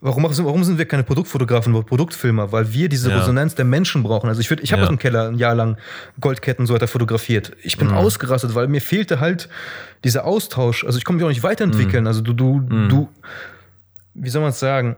warum, 0.00 0.22
machen- 0.22 0.44
warum 0.44 0.62
sind 0.62 0.78
wir 0.78 0.86
keine 0.86 1.02
Produktfotografen 1.02 1.74
oder 1.74 1.84
Produktfilmer? 1.84 2.52
Weil 2.52 2.72
wir 2.72 2.88
diese 2.88 3.10
Ja. 3.10 3.18
Resonanz 3.18 3.56
der 3.56 3.64
Menschen 3.64 4.04
brauchen. 4.04 4.28
Also, 4.28 4.40
ich, 4.40 4.48
würd- 4.48 4.60
ich 4.62 4.70
habe 4.72 4.82
Ja. 4.82 4.84
aus 4.86 4.90
dem 4.90 4.98
Keller 5.00 5.28
ein 5.28 5.34
Jahr 5.34 5.56
lang 5.56 5.76
Goldketten 6.20 6.66
so 6.66 6.74
weiter 6.74 6.86
fotografiert. 6.86 7.52
Ich 7.62 7.76
Mhm. 7.76 7.88
bin 7.88 7.90
ausgerastet, 7.96 8.54
weil 8.54 8.68
mir 8.68 8.80
fehlte 8.80 9.18
halt 9.18 9.48
dieser 10.04 10.24
Austausch. 10.24 10.84
Also, 10.84 10.98
ich 10.98 11.04
konnte 11.04 11.16
mich 11.16 11.24
auch 11.24 11.30
nicht 11.34 11.42
Mhm. 11.42 11.48
weiterentwickeln. 11.48 12.06
Also, 12.06 12.20
du, 12.20 12.32
du, 12.32 12.60
du, 12.60 13.08
wie 14.14 14.30
soll 14.30 14.40
man 14.42 14.50
es 14.50 14.60
sagen? 14.60 14.96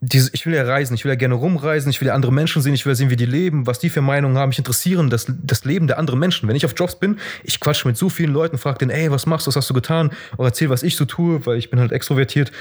Diese, 0.00 0.30
ich 0.34 0.44
will 0.44 0.54
ja 0.54 0.62
reisen, 0.62 0.94
ich 0.94 1.04
will 1.04 1.10
ja 1.10 1.16
gerne 1.16 1.34
rumreisen, 1.34 1.88
ich 1.88 2.00
will 2.00 2.08
ja 2.08 2.14
andere 2.14 2.32
Menschen 2.32 2.60
sehen, 2.60 2.74
ich 2.74 2.84
will 2.84 2.92
ja 2.92 2.96
sehen, 2.96 3.08
wie 3.08 3.16
die 3.16 3.24
leben, 3.24 3.66
was 3.66 3.78
die 3.78 3.88
für 3.88 4.02
Meinungen 4.02 4.36
haben. 4.36 4.50
Mich 4.50 4.58
interessieren 4.58 5.08
das, 5.08 5.26
das 5.42 5.64
Leben 5.64 5.86
der 5.86 5.98
anderen 5.98 6.20
Menschen. 6.20 6.48
Wenn 6.48 6.56
ich 6.56 6.66
auf 6.66 6.74
Jobs 6.76 6.96
bin, 6.96 7.18
ich 7.44 7.60
quatsche 7.60 7.88
mit 7.88 7.96
so 7.96 8.10
vielen 8.10 8.32
Leuten, 8.32 8.58
frage 8.58 8.78
den, 8.78 8.90
ey, 8.90 9.10
was 9.10 9.24
machst 9.24 9.46
du, 9.46 9.48
was 9.48 9.56
hast 9.56 9.70
du 9.70 9.74
getan? 9.74 10.10
Oder 10.36 10.48
erzähl, 10.48 10.68
was 10.68 10.82
ich 10.82 10.96
so 10.96 11.06
tue, 11.06 11.46
weil 11.46 11.56
ich 11.56 11.70
bin 11.70 11.80
halt 11.80 11.92
extrovertiert. 11.92 12.52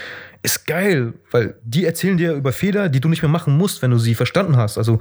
Ist 0.43 0.65
geil, 0.65 1.13
weil 1.31 1.55
die 1.63 1.83
erzählen 1.83 2.17
dir 2.17 2.33
über 2.33 2.53
Fehler, 2.53 2.88
die 2.88 3.01
du 3.01 3.09
nicht 3.09 3.21
mehr 3.21 3.29
machen 3.29 3.57
musst, 3.57 3.81
wenn 3.81 3.91
du 3.91 3.97
sie 3.97 4.15
verstanden 4.15 4.55
hast. 4.55 4.77
Also 4.77 4.99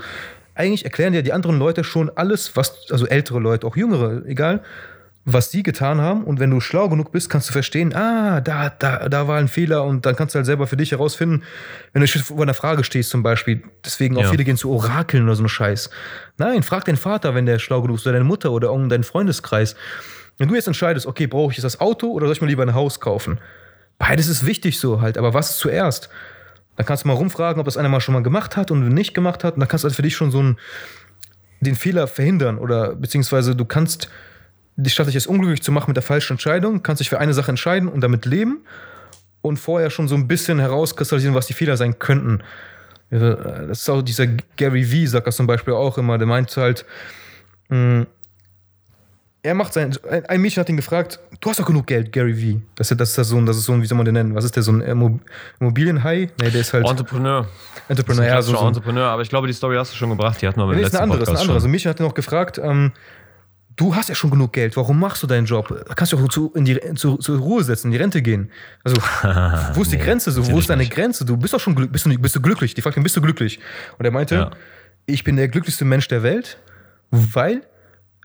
eigentlich 0.54 0.84
erklären 0.84 1.12
dir 1.12 1.22
die 1.22 1.32
anderen 1.32 1.58
Leute 1.58 1.84
schon 1.84 2.10
alles, 2.16 2.56
was, 2.56 2.90
also 2.90 3.06
ältere 3.06 3.38
Leute, 3.38 3.66
auch 3.66 3.76
jüngere, 3.76 4.24
egal, 4.26 4.62
was 5.26 5.50
sie 5.50 5.62
getan 5.62 6.00
haben. 6.00 6.24
Und 6.24 6.38
wenn 6.38 6.50
du 6.50 6.60
schlau 6.60 6.88
genug 6.88 7.10
bist, 7.10 7.30
kannst 7.30 7.48
du 7.48 7.52
verstehen, 7.52 7.94
ah, 7.94 8.40
da, 8.40 8.68
da, 8.70 9.08
da 9.08 9.26
war 9.26 9.38
ein 9.38 9.48
Fehler 9.48 9.84
und 9.84 10.04
dann 10.04 10.16
kannst 10.16 10.34
du 10.34 10.36
halt 10.36 10.46
selber 10.46 10.66
für 10.66 10.76
dich 10.76 10.90
herausfinden, 10.92 11.42
wenn 11.92 12.02
du 12.02 12.08
vor 12.08 12.42
einer 12.42 12.52
Frage 12.54 12.84
stehst 12.84 13.10
zum 13.10 13.22
Beispiel. 13.22 13.62
Deswegen 13.84 14.16
auch 14.18 14.22
Ja. 14.24 14.30
viele 14.30 14.44
gehen 14.44 14.56
zu 14.56 14.70
Orakeln 14.70 15.24
oder 15.24 15.34
so 15.34 15.42
einen 15.42 15.48
Scheiß. 15.48 15.88
Nein, 16.36 16.62
frag 16.62 16.84
deinen 16.84 16.96
Vater, 16.98 17.34
wenn 17.34 17.46
der 17.46 17.58
schlau 17.58 17.80
genug 17.80 17.96
ist, 17.96 18.06
oder 18.06 18.12
deine 18.12 18.24
Mutter 18.24 18.52
oder 18.52 18.68
irgendeinen 18.68 19.04
Freundeskreis. 19.04 19.76
Wenn 20.36 20.48
du 20.48 20.54
jetzt 20.56 20.66
entscheidest, 20.66 21.06
okay, 21.06 21.26
brauche 21.26 21.52
ich 21.52 21.56
jetzt 21.58 21.64
das 21.64 21.80
Auto 21.80 22.08
oder 22.10 22.26
soll 22.26 22.34
ich 22.34 22.40
mir 22.42 22.48
lieber 22.48 22.62
ein 22.64 22.74
Haus 22.74 23.00
kaufen? 23.00 23.38
Beides 23.98 24.26
ist 24.28 24.44
wichtig 24.44 24.78
so 24.78 25.00
halt, 25.00 25.16
aber 25.16 25.32
was 25.32 25.56
zuerst? 25.58 26.10
Dann 26.76 26.84
kannst 26.84 27.04
du 27.04 27.08
mal 27.08 27.14
rumfragen, 27.14 27.60
ob 27.60 27.66
das 27.66 27.76
einer 27.76 27.88
mal 27.88 28.00
schon 28.00 28.14
mal 28.14 28.22
gemacht 28.24 28.56
hat 28.56 28.70
und 28.72 28.88
nicht 28.88 29.14
gemacht 29.14 29.44
hat. 29.44 29.54
Und 29.54 29.60
dann 29.60 29.68
kannst 29.68 29.84
du 29.84 29.86
halt 29.88 29.94
für 29.94 30.02
dich 30.02 30.16
schon 30.16 30.32
so 30.32 30.40
einen, 30.40 30.58
den 31.60 31.76
Fehler 31.76 32.08
verhindern 32.08 32.58
oder 32.58 32.94
beziehungsweise 32.96 33.54
du 33.54 33.64
kannst 33.64 34.10
dich 34.76 34.92
statt 34.92 35.06
dich 35.06 35.14
jetzt 35.14 35.26
unglücklich 35.26 35.62
zu 35.62 35.72
machen 35.72 35.88
mit 35.90 35.96
der 35.96 36.02
falschen 36.02 36.34
Entscheidung, 36.34 36.82
kannst 36.82 37.00
dich 37.00 37.08
für 37.10 37.18
eine 37.20 37.34
Sache 37.34 37.50
entscheiden 37.50 37.88
und 37.88 38.00
damit 38.00 38.24
leben 38.26 38.60
und 39.42 39.58
vorher 39.58 39.90
schon 39.90 40.08
so 40.08 40.14
ein 40.14 40.26
bisschen 40.26 40.58
herauskristallisieren, 40.58 41.34
was 41.34 41.46
die 41.46 41.52
Fehler 41.52 41.76
sein 41.76 41.98
könnten. 41.98 42.42
Ja, 43.10 43.18
Das 43.66 43.82
ist 43.82 43.88
auch 43.90 44.02
dieser 44.02 44.26
Gary 44.56 44.90
Vee, 44.90 45.06
sagt 45.06 45.26
das 45.26 45.36
zum 45.36 45.46
Beispiel 45.46 45.74
auch 45.74 45.98
immer, 45.98 46.18
der 46.18 46.26
meint 46.26 46.56
halt, 46.56 46.84
mh, 47.68 48.06
er 49.42 49.54
macht 49.54 49.74
sein, 49.74 49.94
ein, 50.28 50.40
Mädchen 50.40 50.62
hat 50.62 50.70
ihn 50.70 50.76
gefragt, 50.76 51.20
du 51.40 51.50
hast 51.50 51.60
doch 51.60 51.66
genug 51.66 51.86
Geld, 51.86 52.12
Gary 52.12 52.34
Vee. 52.40 52.62
Das 52.76 52.90
ist, 52.90 52.98
das 52.98 53.18
ist 53.18 53.28
so 53.28 53.36
ein, 53.36 53.44
das 53.44 53.58
ist 53.58 53.64
so 53.66 53.74
ein, 53.74 53.82
wie 53.82 53.86
soll 53.86 53.96
man 53.98 54.06
den 54.06 54.14
nennen? 54.14 54.34
Was 54.34 54.46
ist 54.46 54.56
der, 54.56 54.62
so 54.62 54.72
ein 54.72 54.80
Immo- 54.80 55.20
Immobilienhai? 55.60 56.30
Nee, 56.40 56.50
der 56.50 56.62
ist 56.62 56.72
halt 56.72 56.88
Entrepreneur. 56.88 57.46
Entrepreneur, 57.88 58.24
ja, 58.24 58.40
so, 58.40 58.56
so 58.56 58.66
Entrepreneur, 58.66 59.08
aber 59.10 59.20
ich 59.20 59.28
glaube, 59.28 59.46
die 59.46 59.52
Story 59.52 59.76
hast 59.76 59.92
du 59.92 59.96
schon 59.96 60.08
gebracht. 60.08 60.40
Die 60.40 60.48
hatten 60.48 60.58
wir 60.58 60.64
Nee, 60.64 60.70
beim 60.72 60.78
ist 60.78 60.84
letzten 60.84 60.96
eine 60.96 61.02
andere, 61.04 61.22
ist 61.22 61.28
eine 61.28 61.38
andere. 61.40 61.56
Also. 61.56 61.68
Micha 61.68 61.90
hat 61.90 62.00
ihn 62.00 62.04
noch 62.06 62.14
gefragt, 62.14 62.56
ähm, 62.56 62.92
du 63.76 63.94
hast 63.94 64.08
ja 64.08 64.14
schon 64.14 64.30
genug 64.30 64.52
Geld, 64.52 64.76
warum 64.76 65.00
machst 65.00 65.22
du 65.22 65.26
deinen 65.26 65.46
Job? 65.46 65.68
Kannst 65.96 66.12
du 66.12 66.18
auch 66.18 66.28
zu, 66.28 66.52
in 66.54 66.64
die, 66.64 66.78
zu, 66.94 67.16
zur 67.16 67.38
Ruhe 67.38 67.62
setzen, 67.64 67.88
in 67.88 67.92
die 67.92 67.98
Rente 67.98 68.22
gehen. 68.22 68.50
Also, 68.84 68.96
wo 69.74 69.82
ist 69.82 69.92
die 69.92 69.96
Nee, 69.96 70.04
Grenze? 70.04 70.30
So, 70.30 70.46
wo 70.50 70.58
ist 70.58 70.68
deine 70.70 70.82
nicht. 70.82 70.92
Grenze? 70.92 71.24
Du 71.24 71.36
bist 71.36 71.54
doch 71.54 71.60
schon 71.60 71.74
bist 71.90 72.06
du, 72.06 72.18
bist 72.18 72.36
du 72.36 72.40
glücklich? 72.40 72.74
Die 72.74 72.82
fragt 72.82 72.96
ihn, 72.96 73.02
bist 73.02 73.16
du 73.16 73.20
glücklich? 73.20 73.58
Und 73.98 74.04
er 74.04 74.10
meinte, 74.10 74.34
Ja. 74.34 74.50
ich 75.06 75.24
bin 75.24 75.36
der 75.36 75.48
glücklichste 75.48 75.84
Mensch 75.84 76.08
der 76.08 76.22
Welt, 76.22 76.58
weil 77.10 77.62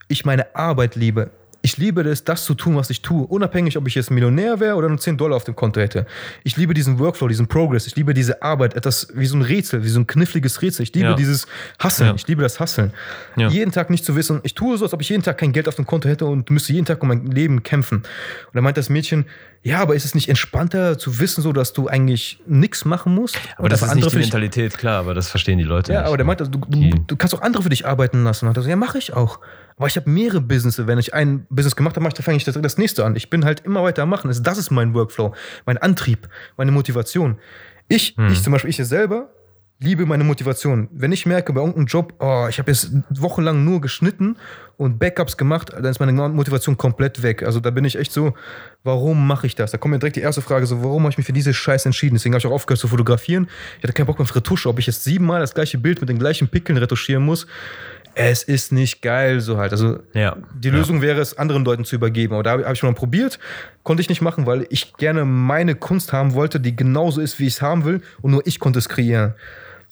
ich 0.08 0.26
meine 0.26 0.56
Arbeit 0.56 0.96
liebe. 0.96 1.32
Ich 1.70 1.78
liebe 1.78 2.02
es, 2.02 2.24
das 2.24 2.46
zu 2.46 2.56
tun, 2.56 2.76
was 2.78 2.90
ich 2.90 3.04
tue, 3.04 3.28
unabhängig, 3.28 3.78
ob 3.78 3.86
ich 3.88 3.94
jetzt 3.94 4.10
Millionär 4.10 4.60
wäre 4.60 4.74
oder 4.76 4.90
nur 4.90 4.98
10 4.98 5.18
Dollar 5.18 5.36
auf 5.36 5.44
dem 5.44 5.56
Konto 5.56 5.80
hätte. 5.80 6.08
Ich 6.44 6.58
liebe 6.58 6.74
diesen 6.74 6.98
Workflow, 6.98 7.28
diesen 7.28 7.46
Progress. 7.46 7.86
Ich 7.86 7.96
liebe 7.96 8.16
diese 8.16 8.42
Arbeit, 8.42 8.74
etwas 8.74 9.10
wie 9.14 9.28
so 9.28 9.38
ein 9.38 9.44
Rätsel, 9.44 9.84
wie 9.84 9.90
so 9.90 10.00
ein 10.00 10.08
kniffliges 10.08 10.64
Rätsel. 10.64 10.82
Ich 10.82 10.96
liebe 10.96 11.10
Ja. 11.10 11.14
dieses 11.14 11.46
Hasseln. 11.78 12.10
Ja. 12.10 12.16
Ich 12.16 12.26
liebe 12.28 12.42
das 12.42 12.60
Hasseln. 12.60 12.92
Ja. 13.36 13.50
Jeden 13.50 13.72
Tag 13.72 13.92
nicht 13.92 14.04
zu 14.04 14.16
wissen, 14.16 14.40
ich 14.42 14.56
tue 14.56 14.80
so, 14.80 14.86
als 14.86 14.94
ob 14.96 15.02
ich 15.02 15.10
jeden 15.10 15.22
Tag 15.22 15.38
kein 15.38 15.52
Geld 15.52 15.68
auf 15.68 15.76
dem 15.76 15.86
Konto 15.86 16.10
hätte 16.10 16.26
und 16.26 16.50
müsste 16.50 16.74
jeden 16.74 16.88
Tag 16.88 17.04
um 17.04 17.10
mein 17.10 17.28
Leben 17.28 17.62
kämpfen. 17.62 17.98
Und 18.00 18.06
dann 18.54 18.64
meint 18.64 18.78
das 18.78 18.90
Mädchen, 18.90 19.26
ja, 19.62 19.80
aber 19.80 19.94
ist 19.94 20.06
es 20.06 20.16
nicht 20.16 20.28
entspannter 20.28 20.98
zu 20.98 21.20
wissen, 21.20 21.44
so, 21.44 21.54
dass 21.54 21.74
du 21.74 21.88
eigentlich 21.88 22.42
nichts 22.48 22.84
machen 22.84 23.14
musst? 23.14 23.38
Aber 23.58 23.70
das 23.70 23.84
ist 23.84 23.94
nicht 23.94 24.12
die 24.12 24.18
Mentalität, 24.18 24.76
klar, 24.76 25.02
aber 25.02 25.14
das 25.14 25.30
verstehen 25.30 25.60
die 25.60 25.66
Leute 25.66 25.94
ja, 25.94 26.00
nicht. 26.00 26.08
aber 26.08 26.18
der 26.18 26.26
meint, 26.26 26.40
also, 26.40 26.50
du, 26.52 26.60
du, 26.68 26.90
du 27.06 27.16
kannst 27.16 27.36
auch 27.36 27.42
andere 27.42 27.62
für 27.62 27.70
dich 27.70 27.86
arbeiten 27.86 28.24
lassen. 28.24 28.46
Und 28.46 28.50
hat 28.50 28.58
er 28.58 28.64
so, 28.64 28.70
ja, 28.70 28.76
mache 28.76 28.98
ich 28.98 29.14
auch. 29.14 29.40
Aber 29.80 29.88
ich 29.88 29.96
habe 29.96 30.10
mehrere 30.10 30.42
Businesses. 30.42 30.86
Wenn 30.86 31.00
ich 31.00 31.14
ein 31.14 31.48
Business 31.50 31.76
gemacht 31.76 31.96
habe, 31.96 32.04
mache 32.04 32.12
ich, 32.12 32.16
dann 32.16 32.26
fange 32.26 32.38
ich 32.38 32.44
das, 32.44 32.62
das 32.62 32.78
nächste 32.78 33.06
an. 33.06 33.16
Ich 33.16 33.30
bin 33.30 33.46
halt 33.46 33.62
immer 33.62 33.82
weiter 33.82 34.04
am 34.04 34.10
Machen. 34.10 34.32
Das, 34.44 34.58
ist 34.58 34.70
mein 34.70 34.94
Workflow, 34.94 35.34
mein 35.66 35.78
Antrieb, 35.78 36.28
meine 36.58 36.72
Motivation. 36.72 37.40
Ich, 37.88 38.16
Hm. 38.18 38.32
ich 38.32 38.44
zum 38.44 38.54
Beispiel, 38.54 38.70
ich 38.70 38.78
selber 38.78 39.30
liebe 39.82 40.06
meine 40.06 40.26
Motivation. 40.26 40.90
Wenn 40.92 41.14
ich 41.14 41.26
merke 41.26 41.54
bei 41.54 41.62
irgendeinem 41.62 41.86
Job, 41.86 42.14
oh, 42.20 42.48
ich 42.50 42.60
habe 42.60 42.70
jetzt 42.70 42.92
wochenlang 43.10 43.64
nur 43.64 43.80
geschnitten 43.80 44.36
und 44.76 45.00
Backups 45.00 45.38
gemacht, 45.38 45.72
dann 45.72 45.86
ist 45.86 46.00
meine 46.00 46.12
Motivation 46.12 46.78
komplett 46.78 47.24
weg. 47.24 47.44
Also 47.44 47.62
da 47.62 47.70
bin 47.70 47.86
ich 47.86 47.98
echt 47.98 48.12
so, 48.12 48.34
warum 48.84 49.26
mache 49.26 49.48
ich 49.48 49.56
das? 49.56 49.72
Da 49.72 49.78
kommt 49.78 49.94
mir 49.94 50.00
direkt 50.00 50.18
die 50.18 50.22
erste 50.22 50.42
Frage, 50.42 50.66
so, 50.66 50.84
warum 50.84 51.04
habe 51.04 51.12
ich 51.12 51.18
mich 51.18 51.26
für 51.26 51.34
diese 51.34 51.54
Scheiße 51.54 51.88
entschieden? 51.88 52.16
Deswegen 52.16 52.34
habe 52.34 52.40
ich 52.40 52.48
auch 52.48 52.52
aufgehört 52.52 52.82
zu 52.82 52.90
fotografieren. 52.90 53.48
Ich 53.78 53.84
hatte 53.84 53.94
keinen 53.94 54.08
Bock 54.08 54.20
mehr 54.20 54.24
auf 54.24 54.36
Retusche, 54.36 54.68
ob 54.68 54.80
ich 54.80 54.88
jetzt 54.88 55.06
siebenmal 55.06 55.40
das 55.40 55.54
gleiche 55.54 55.78
Bild 55.78 56.02
mit 56.02 56.10
den 56.10 56.20
gleichen 56.20 56.50
Pickeln 56.50 56.78
retuschieren 56.78 57.24
muss. 57.24 57.48
Es 58.22 58.44
ist 58.44 58.74
nicht 58.74 59.02
geil, 59.02 59.40
so 59.40 59.58
halt. 59.58 59.72
Also 59.72 60.00
Ja. 60.14 60.36
die 60.54 60.70
Lösung 60.70 61.02
wäre 61.02 61.22
es, 61.22 61.38
anderen 61.38 61.64
Leuten 61.64 61.86
zu 61.86 61.96
übergeben. 61.96 62.34
Aber 62.34 62.44
da 62.44 62.52
habe 62.52 62.74
ich 62.74 62.78
schon 62.80 62.90
mal 62.90 62.96
probiert, 62.96 63.40
konnte 63.84 64.02
ich 64.02 64.10
nicht 64.10 64.22
machen, 64.22 64.46
weil 64.46 64.68
ich 64.70 64.94
gerne 64.98 65.24
meine 65.24 65.74
Kunst 65.74 66.12
haben 66.12 66.34
wollte, 66.34 66.60
die 66.60 66.76
genauso 66.76 67.22
ist, 67.22 67.40
wie 67.40 67.48
ich 67.48 67.54
es 67.54 67.62
haben 67.62 67.86
will, 67.86 68.02
und 68.22 68.32
nur 68.32 68.46
ich 68.46 68.60
konnte 68.60 68.78
es 68.78 68.90
kreieren. 68.90 69.36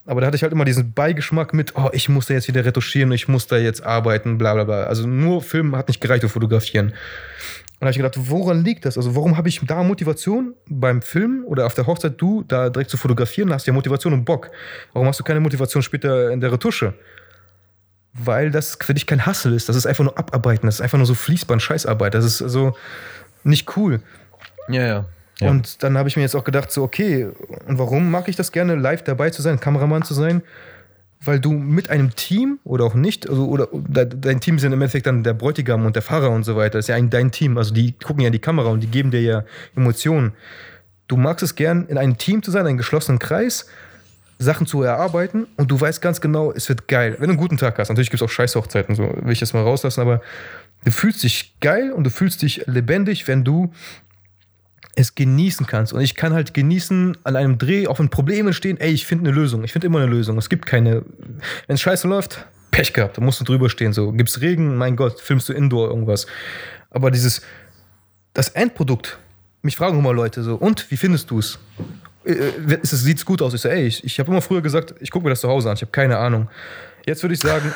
Aber 0.05 0.19
da 0.19 0.28
hatte 0.28 0.36
ich 0.36 0.43
halt 0.43 0.51
immer 0.51 0.65
diesen 0.65 0.91
Beigeschmack 0.91 1.53
mit, 1.53 1.78
oh, 1.78 1.89
ich 1.93 2.09
muss 2.09 2.28
da 2.28 2.34
jetzt 2.34 2.49
wieder 2.49 2.65
retuschieren, 2.65 3.13
ich 3.13 3.30
muss 3.30 3.47
da 3.47 3.55
jetzt 3.55 3.82
arbeiten, 3.82 4.38
bla 4.38 4.55
bla 4.55 4.65
bla. 4.65 4.84
Also 4.84 5.07
nur 5.07 5.41
Filmen 5.41 5.73
hat 5.78 5.88
nicht 5.88 6.01
gereicht, 6.01 6.23
um 6.25 6.30
fotografieren. 6.30 6.88
Und 6.88 6.95
da 7.80 7.86
habe 7.86 7.91
ich 7.91 7.97
gedacht, 7.97 8.15
woran 8.17 8.66
liegt 8.66 8.83
das? 8.83 8.97
Also 8.97 9.16
warum 9.16 9.37
habe 9.37 9.47
ich 9.47 9.62
da 9.66 9.83
Motivation 9.83 10.54
beim 10.67 11.01
Film 11.01 11.43
oder 11.45 11.66
auf 11.66 11.75
der 11.75 11.87
Hochzeit, 11.87 12.16
du 12.17 12.43
da 12.45 12.70
direkt 12.70 12.89
zu 12.89 12.97
fotografieren, 12.97 13.54
hast 13.54 13.67
ja 13.67 13.74
Motivation 13.74 14.12
und 14.12 14.25
Bock. 14.25 14.49
Warum 14.91 15.08
hast 15.08 15.20
du 15.20 15.24
keine 15.24 15.39
Motivation 15.39 15.82
später 15.82 16.32
in 16.32 16.41
der 16.41 16.51
Retusche? 16.51 16.93
Weil 18.20 18.52
das 18.52 18.78
für 18.82 18.94
dich 18.94 19.06
kein 19.06 19.26
Hassel 19.26 19.54
ist. 19.54 19.70
Das 19.70 19.76
ist 19.76 19.86
einfach 19.86 20.04
nur 20.04 20.18
Abarbeiten. 20.18 20.66
Das 20.66 20.76
ist 20.76 20.82
einfach 20.82 20.98
nur 20.98 21.06
so 21.06 21.14
Fließband-Scheißarbeit. 21.14 22.14
Das 22.14 22.26
ist 22.26 22.38
so 22.39 22.76
nicht 23.44 23.78
cool. 23.78 24.02
Ja, 24.70 24.82
ja. 24.82 25.06
ja. 25.39 25.50
Und 25.50 25.84
dann 25.84 25.98
habe 25.98 26.10
ich 26.10 26.16
mir 26.16 26.24
jetzt 26.24 26.36
auch 26.36 26.44
gedacht, 26.44 26.72
so, 26.72 26.84
okay, 26.84 27.30
und 27.68 27.78
warum 27.78 28.10
mag 28.10 28.28
ich 28.28 28.36
das 28.36 28.52
gerne, 28.52 28.76
live 28.76 29.04
dabei 29.04 29.30
zu 29.30 29.42
sein, 29.42 29.60
Kameramann 29.60 30.04
zu 30.04 30.14
sein? 30.14 30.42
Weil 31.20 31.39
du 31.39 31.52
mit 31.52 31.89
einem 31.89 32.16
Team 32.16 32.60
oder 32.64 32.86
auch 32.86 32.94
nicht, 32.94 33.28
also, 33.30 33.48
oder 33.48 33.68
de- 33.72 34.08
dein 34.08 34.39
Team 34.39 34.60
sind 34.60 34.72
im 34.74 34.82
Endeffekt 34.82 35.08
dann 35.08 35.24
der 35.24 35.34
Bräutigam 35.34 35.86
und 35.86 35.96
der 35.96 36.04
Fahrer 36.04 36.30
und 36.30 36.44
so 36.44 36.56
weiter. 36.56 36.78
Das 36.78 36.86
ist 36.86 36.89
ja 36.89 36.96
eigentlich 36.96 37.12
dein 37.12 37.32
Team. 37.32 37.58
Also 37.58 37.74
die 37.74 37.94
gucken 37.94 38.22
ja 38.22 38.28
in 38.28 38.34
die 38.34 38.39
Kamera 38.39 38.70
und 38.70 38.82
die 38.82 38.88
geben 38.88 39.12
dir 39.12 39.22
ja 39.22 39.44
Emotionen. 39.76 40.34
Du 41.08 41.18
magst 41.18 41.42
es 41.42 41.56
gern, 41.56 41.88
in 41.88 41.98
einem 41.98 42.18
Team 42.18 42.44
zu 42.44 42.52
sein, 42.52 42.62
in 42.62 42.68
einem 42.68 42.78
geschlossenen 42.78 43.18
Kreis, 43.20 43.68
Sachen 44.39 44.68
zu 44.68 44.84
erarbeiten 44.84 45.47
und 45.58 45.72
du 45.72 45.80
weißt 45.80 46.01
ganz 46.01 46.22
genau, 46.22 46.51
es 46.51 46.70
wird 46.70 46.88
geil. 46.88 47.16
Wenn 47.20 47.28
du 47.28 47.34
einen 47.34 47.38
guten 47.39 47.58
Tag 47.58 47.78
hast, 47.80 47.89
natürlich 47.89 48.09
gibt 48.09 48.22
es 48.22 48.26
auch 48.28 48.32
Scheißhochzeiten, 48.32 48.96
so 48.96 49.04
will 49.04 49.32
ich 49.32 49.39
das 49.39 49.54
mal 49.54 49.64
rauslassen, 49.64 50.01
aber 50.01 50.22
du 50.86 50.92
fühlst 50.92 51.24
dich 51.24 51.55
geil 51.59 51.92
und 51.92 52.04
du 52.04 52.09
fühlst 52.09 52.42
dich 52.42 52.64
lebendig, 52.68 53.28
wenn 53.28 53.43
du 53.43 53.72
es 54.96 55.16
genießen 55.16 55.68
kannst. 55.68 55.93
Und 55.93 56.01
ich 56.01 56.16
kann 56.16 56.34
halt 56.34 56.54
genießen 56.54 57.18
an 57.24 57.36
einem 57.36 57.58
Dreh, 57.58 57.88
auch 57.88 58.00
wenn 58.00 58.09
Probleme 58.09 58.50
entstehen, 58.50 58.78
ey, 58.80 58.92
ich 58.92 59.05
finde 59.05 59.30
eine 59.30 59.39
Lösung. 59.39 59.64
Ich 59.64 59.72
finde 59.72 59.88
immer 59.88 60.00
eine 60.00 60.08
Lösung. 60.08 60.38
Es 60.38 60.50
gibt 60.50 60.66
keine, 60.66 61.04
wenn 61.68 61.76
es 61.76 61.82
scheiße 61.82 62.08
läuft, 62.08 62.46
Pech 62.72 62.93
gehabt, 62.93 63.18
da 63.18 63.22
musst 63.22 63.39
du 63.39 63.43
drüber 63.43 63.70
stehen. 63.70 63.93
So, 63.93 64.12
gibt's 64.12 64.42
Regen, 64.42 64.76
mein 64.76 64.96
Gott, 64.96 65.20
filmst 65.22 65.50
du 65.50 65.54
Indoor 65.54 65.89
irgendwas. 65.89 66.28
Aber 66.89 67.12
dieses, 67.12 67.42
das 68.34 68.50
Endprodukt, 68.50 69.20
mich 69.62 69.78
fragen 69.78 70.00
immer 70.00 70.14
Leute 70.14 70.43
so, 70.43 70.55
und 70.55 70.89
wie 70.92 70.97
findest 70.97 71.30
du 71.32 71.39
es? 71.39 71.59
Es 72.82 72.89
sieht 72.91 73.24
gut 73.25 73.41
aus. 73.41 73.54
Ich 73.54 73.62
so, 73.62 73.70
ey, 73.70 73.86
ich, 73.87 74.04
ich 74.04 74.20
habe 74.20 74.29
immer 74.32 74.41
früher 74.41 74.62
gesagt, 74.62 74.95
ich 74.99 75.12
gucke 75.12 75.24
mir 75.24 75.29
das 75.32 75.41
zu 75.41 75.47
Hause 75.47 75.70
an, 75.70 75.75
ich 75.75 75.82
habe 75.82 75.91
keine 75.91 76.17
Ahnung. 76.17 76.49
Jetzt 77.05 77.24
würde 77.24 77.36
ich 77.36 77.39
sagen, 77.39 77.71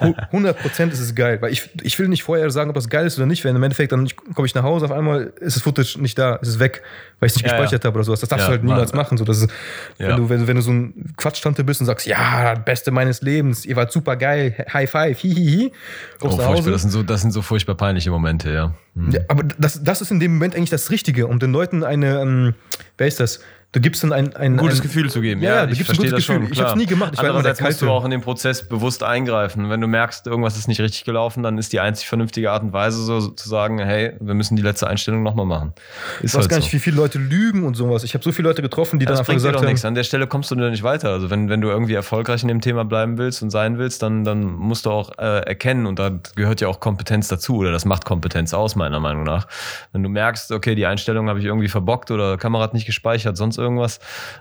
hu- 0.00 0.14
100% 0.32 0.90
ist 0.92 1.00
es 1.00 1.16
geil. 1.16 1.42
Weil 1.42 1.50
ich, 1.50 1.68
ich 1.82 1.98
will 1.98 2.06
nicht 2.06 2.22
vorher 2.22 2.48
sagen, 2.52 2.70
ob 2.70 2.76
das 2.76 2.88
geil 2.88 3.04
ist 3.04 3.18
oder 3.18 3.26
nicht, 3.26 3.42
wenn 3.42 3.56
im 3.56 3.62
Endeffekt 3.64 3.90
dann 3.90 4.08
komme 4.36 4.46
ich 4.46 4.54
nach 4.54 4.62
Hause, 4.62 4.84
auf 4.84 4.92
einmal 4.92 5.32
ist 5.40 5.56
das 5.56 5.64
Footage 5.64 5.96
nicht 6.00 6.16
da, 6.16 6.36
ist 6.36 6.46
es 6.46 6.58
weg, 6.60 6.80
weil 7.18 7.26
ich 7.26 7.32
es 7.32 7.36
nicht 7.42 7.46
Ja, 7.50 7.56
gespeichert 7.58 7.82
ja. 7.82 7.88
habe 7.88 7.96
oder 7.96 8.04
sowas. 8.04 8.20
Das 8.20 8.28
darfst 8.28 8.42
Ja, 8.44 8.50
du 8.50 8.52
halt 8.52 8.62
niemals 8.62 8.92
Mann. 8.92 9.02
machen. 9.02 9.18
So, 9.18 9.24
das 9.24 9.38
ist, 9.42 9.50
wenn, 9.98 10.16
du, 10.16 10.28
wenn, 10.28 10.46
wenn 10.46 10.54
du 10.54 10.62
so 10.62 10.70
ein 10.70 11.12
Quatschtante 11.16 11.64
bist 11.64 11.80
und 11.80 11.88
sagst, 11.88 12.06
ja, 12.06 12.54
das 12.54 12.64
Beste 12.64 12.92
meines 12.92 13.20
Lebens, 13.22 13.64
ihr 13.66 13.74
wart 13.74 13.90
super 13.90 14.14
geil, 14.14 14.64
High 14.72 14.88
Five, 14.88 15.18
hihihi. 15.18 15.72
Oh, 16.20 16.30
furchtbar. 16.30 16.70
Das 16.70 16.82
sind, 16.82 16.90
so, 16.92 17.02
das 17.02 17.20
sind 17.22 17.32
so 17.32 17.42
furchtbar 17.42 17.74
peinliche 17.74 18.10
Momente, 18.12 18.52
ja. 18.52 18.74
Hm. 18.94 19.16
Aber 19.26 19.42
das, 19.58 19.82
das 19.82 20.02
ist 20.02 20.12
in 20.12 20.20
dem 20.20 20.34
Moment 20.34 20.54
eigentlich 20.54 20.70
das 20.70 20.88
Richtige, 20.92 21.26
um 21.26 21.40
den 21.40 21.50
Leuten 21.50 21.82
eine, 21.82 22.20
ähm, 22.20 22.54
wer 22.96 23.08
ist 23.08 23.18
das? 23.18 23.40
Du 23.72 23.80
gibst 23.80 24.02
dann 24.02 24.12
ein, 24.12 24.36
ein 24.36 24.52
Ein 24.52 24.56
gutes 24.58 24.80
ein, 24.80 24.82
Gefühl 24.82 25.08
zu 25.10 25.22
geben. 25.22 25.40
Ja, 25.40 25.54
Ja, 25.54 25.66
du 25.66 25.72
ich 25.72 25.78
gibst 25.78 25.92
ein 25.92 25.96
verstehe 25.96 26.10
gutes 26.10 26.26
das 26.26 26.34
schon. 26.34 26.40
Gefühl. 26.42 26.52
Ich 26.58 26.60
hab's 26.62 26.74
nie 26.76 26.84
gemacht, 26.84 27.12
ich 27.14 27.18
war 27.18 27.26
Andererseits 27.30 27.60
musst 27.62 27.80
du 27.80 27.88
auch 27.88 28.04
in 28.04 28.10
den 28.10 28.20
Prozess 28.20 28.68
bewusst 28.68 29.02
eingreifen. 29.02 29.70
Wenn 29.70 29.80
du 29.80 29.86
merkst, 29.86 30.26
irgendwas 30.26 30.58
ist 30.58 30.68
nicht 30.68 30.80
richtig 30.80 31.04
gelaufen, 31.04 31.42
dann 31.42 31.56
ist 31.56 31.72
die 31.72 31.80
einzig 31.80 32.06
vernünftige 32.06 32.50
Art 32.50 32.62
und 32.62 32.74
Weise 32.74 33.02
so 33.02 33.28
zu 33.28 33.48
sagen, 33.48 33.78
hey, 33.78 34.12
wir 34.20 34.34
müssen 34.34 34.56
die 34.56 34.62
letzte 34.62 34.88
Einstellung 34.88 35.22
nochmal 35.22 35.46
machen. 35.46 35.72
Ist 36.20 36.32
Ich 36.32 36.34
weiß 36.34 36.40
halt 36.42 36.48
gar 36.50 36.60
so. 36.60 36.64
nicht, 36.66 36.72
wie 36.74 36.78
viele 36.80 36.96
Leute 36.96 37.18
lügen 37.18 37.64
und 37.64 37.74
sowas. 37.74 38.04
Ich 38.04 38.12
habe 38.12 38.22
so 38.22 38.30
viele 38.30 38.48
Leute 38.48 38.60
getroffen, 38.60 38.98
die 38.98 39.06
dann 39.06 39.14
Das 39.14 39.20
einfach 39.20 39.32
gesagt 39.32 39.56
haben, 39.56 39.64
nichts. 39.64 39.86
An 39.86 39.94
der 39.94 40.04
Stelle 40.04 40.26
kommst 40.26 40.50
du 40.50 40.54
nur 40.54 40.68
nicht 40.68 40.82
weiter. 40.82 41.08
Also 41.08 41.30
wenn, 41.30 41.48
wenn 41.48 41.62
du 41.62 41.68
irgendwie 41.68 41.94
erfolgreich 41.94 42.42
in 42.42 42.48
dem 42.48 42.60
Thema 42.60 42.84
bleiben 42.84 43.16
willst 43.16 43.42
und 43.42 43.48
sein 43.48 43.78
willst, 43.78 44.02
dann, 44.02 44.22
dann 44.24 44.42
musst 44.44 44.84
du 44.84 44.90
auch 44.90 45.16
äh, 45.16 45.22
erkennen, 45.46 45.86
und 45.86 45.98
da 45.98 46.10
gehört 46.36 46.60
ja 46.60 46.68
auch 46.68 46.78
Kompetenz 46.80 47.28
dazu, 47.28 47.56
oder 47.56 47.72
das 47.72 47.86
macht 47.86 48.04
Kompetenz 48.04 48.52
aus, 48.52 48.76
meiner 48.76 49.00
Meinung 49.00 49.24
nach. 49.24 49.46
Wenn 49.92 50.02
du 50.02 50.10
merkst, 50.10 50.52
okay, 50.52 50.74
die 50.74 50.84
Einstellung 50.84 51.30
habe 51.30 51.38
ich 51.38 51.46
irgendwie 51.46 51.68
verbockt 51.68 52.10
oder 52.10 52.36
Kamera 52.36 52.64
hat 52.64 52.74
nicht 52.74 52.84
gespeichert, 52.84 53.38
sonst 53.38 53.61
irgendwas, 53.62 54.00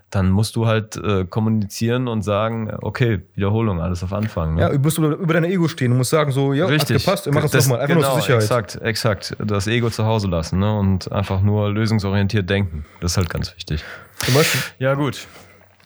dann 0.09 0.29
musst 0.29 0.55
du 0.55 0.67
halt 0.67 0.97
äh, 0.97 1.25
kommunizieren 1.25 2.07
und 2.07 2.23
sagen, 2.23 2.71
okay, 2.81 3.21
Wiederholung, 3.35 3.79
alles 3.81 4.03
auf 4.03 4.11
Anfang. 4.11 4.55
Ne? 4.55 4.61
ja, 4.61 4.69
du 4.69 4.79
musst 4.79 4.97
über, 4.97 5.09
über 5.15 5.33
dein 5.33 5.45
Ego 5.45 5.67
stehen. 5.67 5.91
Du 5.91 5.97
musst 5.97 6.09
sagen, 6.09 6.31
so, 6.31 6.53
ja, 6.53 6.65
Richtig. 6.65 6.95
hat 6.97 7.05
gepasst, 7.05 7.25
wir 7.27 7.33
machen 7.33 7.45
es 7.45 7.51
Das- 7.51 7.67
nochmal. 7.67 7.81
Einfach 7.81 7.95
genau, 7.95 8.07
nur 8.07 8.13
zur 8.15 8.21
Sicherheit. 8.21 8.41
Exakt, 8.43 8.81
exakt. 8.81 9.35
Das 9.39 9.67
Ego 9.67 9.89
zu 9.89 10.05
Hause 10.05 10.27
lassen 10.27 10.59
ne? 10.59 10.77
und 10.77 11.11
einfach 11.11 11.41
nur 11.41 11.71
lösungsorientiert 11.71 12.49
denken. 12.49 12.85
Das 12.99 13.11
ist 13.11 13.17
halt 13.17 13.29
ganz 13.29 13.55
wichtig. 13.55 13.83
Zum 14.17 14.33
Beispiel, 14.33 14.61
Ja, 14.79 14.93
gut. 14.95 15.27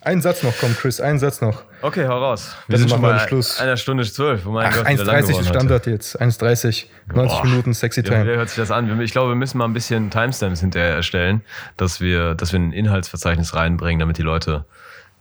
Ein 0.06 0.22
Satz 0.22 0.44
noch, 0.44 0.54
komm, 0.60 0.76
Chris, 0.76 1.02
ein 1.02 1.20
Satz 1.20 1.42
noch. 1.42 1.64
Okay, 1.82 2.08
hau 2.08 2.18
raus. 2.20 2.56
Wir 2.68 2.74
Dann 2.78 2.88
sind 2.88 2.90
schon 2.92 3.02
den 3.02 3.20
Schluss. 3.20 3.60
einer 3.60 3.76
Stunde 3.78 4.04
zwölf. 4.06 4.46
Oh 4.46 4.52
mein 4.52 4.68
Ach, 4.68 4.76
Gott, 4.78 4.88
wieder 4.90 5.04
lang 5.04 5.16
1,30 5.18 5.28
geworden 5.28 5.42
ist. 5.42 5.48
Standard 5.50 5.88
jetzt. 5.88 6.22
1,30. 6.22 6.86
90 7.14 7.14
Boah. 7.14 7.46
Minuten 7.46 7.74
Sexy 7.74 8.02
Ja, 8.02 8.06
wie 8.06 8.10
Time. 8.12 8.26
hört 8.38 8.50
sich 8.50 8.58
das 8.58 8.72
an? 8.72 9.02
Ich 9.02 9.12
glaube, 9.12 9.32
wir 9.32 9.36
müssen 9.36 9.58
mal 9.58 9.66
ein 9.66 9.74
bisschen 9.74 10.10
Timestamps 10.12 10.62
hinterher 10.62 10.96
erstellen, 10.96 11.42
dass 11.78 12.02
wir, 12.02 12.36
dass 12.36 12.54
wir 12.54 12.60
ein 12.60 12.72
Inhaltsverzeichnis 12.72 13.54
reinbringen, 13.56 14.00
damit 14.00 14.18
die 14.18 14.24
Leute 14.24 14.66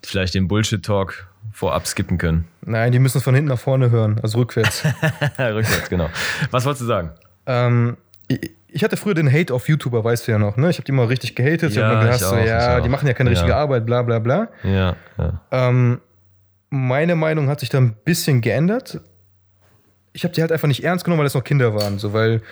vielleicht 0.03 0.35
den 0.35 0.49
Bullshit-Talk 0.49 1.27
vorab 1.53 1.87
skippen 1.87 2.19
können. 2.19 2.47
Nein, 2.63 2.93
die 2.93 2.99
müssen 2.99 3.19
es 3.19 3.25
von 3.25 3.35
hinten 3.35 3.49
nach 3.49 3.59
vorne 3.59 3.91
hören, 3.91 4.19
also 4.23 4.39
rückwärts. 4.39 4.85
Rückwärts, 5.39 5.89
genau. 5.89 6.11
Was 6.51 6.65
wolltest 6.65 6.83
du 6.83 6.87
sagen? 6.87 7.11
ähm, 7.47 7.97
ich, 8.29 8.51
ich 8.75 8.83
hatte 8.85 8.97
früher 8.97 9.15
den 9.15 9.33
Hate 9.33 9.55
auf 9.55 9.69
YouTuber, 9.69 10.03
weißt 10.05 10.27
du 10.27 10.33
ja 10.33 10.39
noch, 10.39 10.57
ne? 10.57 10.69
Ich 10.69 10.77
habe 10.79 10.85
die 10.85 10.93
mal 10.93 11.07
richtig 11.07 11.35
gehatet. 11.37 11.71
ich 11.71 11.77
Ja, 11.77 11.85
habe 11.87 11.95
mir 11.97 12.01
gedacht, 12.03 12.21
ich 12.21 12.27
so, 12.27 12.37
ich 12.37 12.47
ja, 12.47 12.81
die 12.81 12.89
machen 12.89 13.07
ja 13.07 13.15
keine 13.15 13.31
richtige 13.31 13.53
Ja. 13.53 13.59
Arbeit, 13.59 13.87
bla 13.87 14.03
bla 14.03 14.19
bla. 14.19 14.49
Ja, 14.65 14.97
ja. 15.17 15.41
Ähm, 15.53 16.01
meine 16.71 17.15
Meinung 17.15 17.49
hat 17.49 17.61
sich 17.61 17.69
da 17.69 17.79
ein 17.79 17.95
bisschen 18.05 18.41
geändert. 18.41 19.01
Ich 20.13 20.25
habe 20.25 20.35
die 20.35 20.41
halt 20.41 20.51
einfach 20.53 20.69
nicht 20.69 20.83
ernst 20.85 21.05
genommen, 21.05 21.19
weil 21.21 21.27
das 21.27 21.35
noch 21.35 21.45
Kinder 21.45 21.75
waren. 21.75 21.99
So, 21.99 22.13
weil 22.13 22.43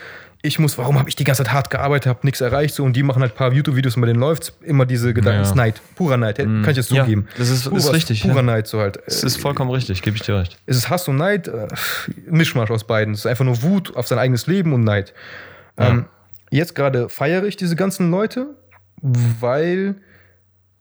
ich 0.44 0.58
muss, 0.58 0.76
warum 0.78 0.98
habe 0.98 1.08
ich 1.08 1.14
die 1.16 1.22
ganze 1.24 1.44
Zeit 1.44 1.52
hart 1.52 1.70
gearbeitet, 1.70 2.06
habe 2.08 2.20
nichts 2.24 2.40
erreicht 2.40 2.74
so 2.74 2.82
und 2.84 2.94
die 2.96 3.02
machen 3.04 3.22
halt 3.22 3.32
ein 3.32 3.36
paar 3.36 3.52
YouTube-Videos 3.52 3.94
und 3.96 4.00
bei 4.02 4.08
denen 4.08 4.18
läuft 4.20 4.52
immer 4.62 4.86
diese 4.86 5.14
Gedanken, 5.14 5.40
Ja. 5.40 5.44
Mhm. 5.44 5.48
ist 5.50 5.54
Neid, 5.56 5.80
purer 5.94 6.16
Neid, 6.16 6.38
kann 6.38 6.64
ich 6.68 6.76
jetzt 6.76 6.90
Ja, 6.90 7.02
zugeben. 7.04 7.28
das 7.38 7.48
ist- 7.48 7.66
ist 7.66 7.70
Purer- 7.70 7.92
richtig, 7.94 8.22
Purer 8.22 8.36
ja. 8.36 8.42
Neid 8.42 8.66
so 8.66 8.80
halt. 8.80 8.98
Das 9.06 9.22
ist 9.22 9.36
vollkommen 9.40 9.70
richtig, 9.70 10.02
gebe 10.02 10.16
ich 10.16 10.22
dir 10.22 10.36
recht. 10.38 10.58
Es 10.66 10.76
ist 10.76 10.88
Hass 10.90 11.06
und 11.06 11.16
Neid, 11.16 11.46
äh, 11.48 11.68
Mischmasch 12.26 12.70
aus 12.72 12.84
beiden. 12.84 13.14
Es 13.14 13.20
ist 13.20 13.26
einfach 13.26 13.44
nur 13.44 13.62
Wut 13.62 13.96
auf 13.96 14.08
sein 14.08 14.18
eigenes 14.18 14.46
Leben 14.48 14.72
und 14.72 14.82
Neid. 14.82 15.14
Ähm, 15.76 16.06
jetzt 16.50 16.74
gerade 16.74 17.08
feiere 17.08 17.44
ich 17.44 17.56
diese 17.56 17.76
ganzen 17.76 18.10
Leute, 18.10 18.54
weil 19.00 19.96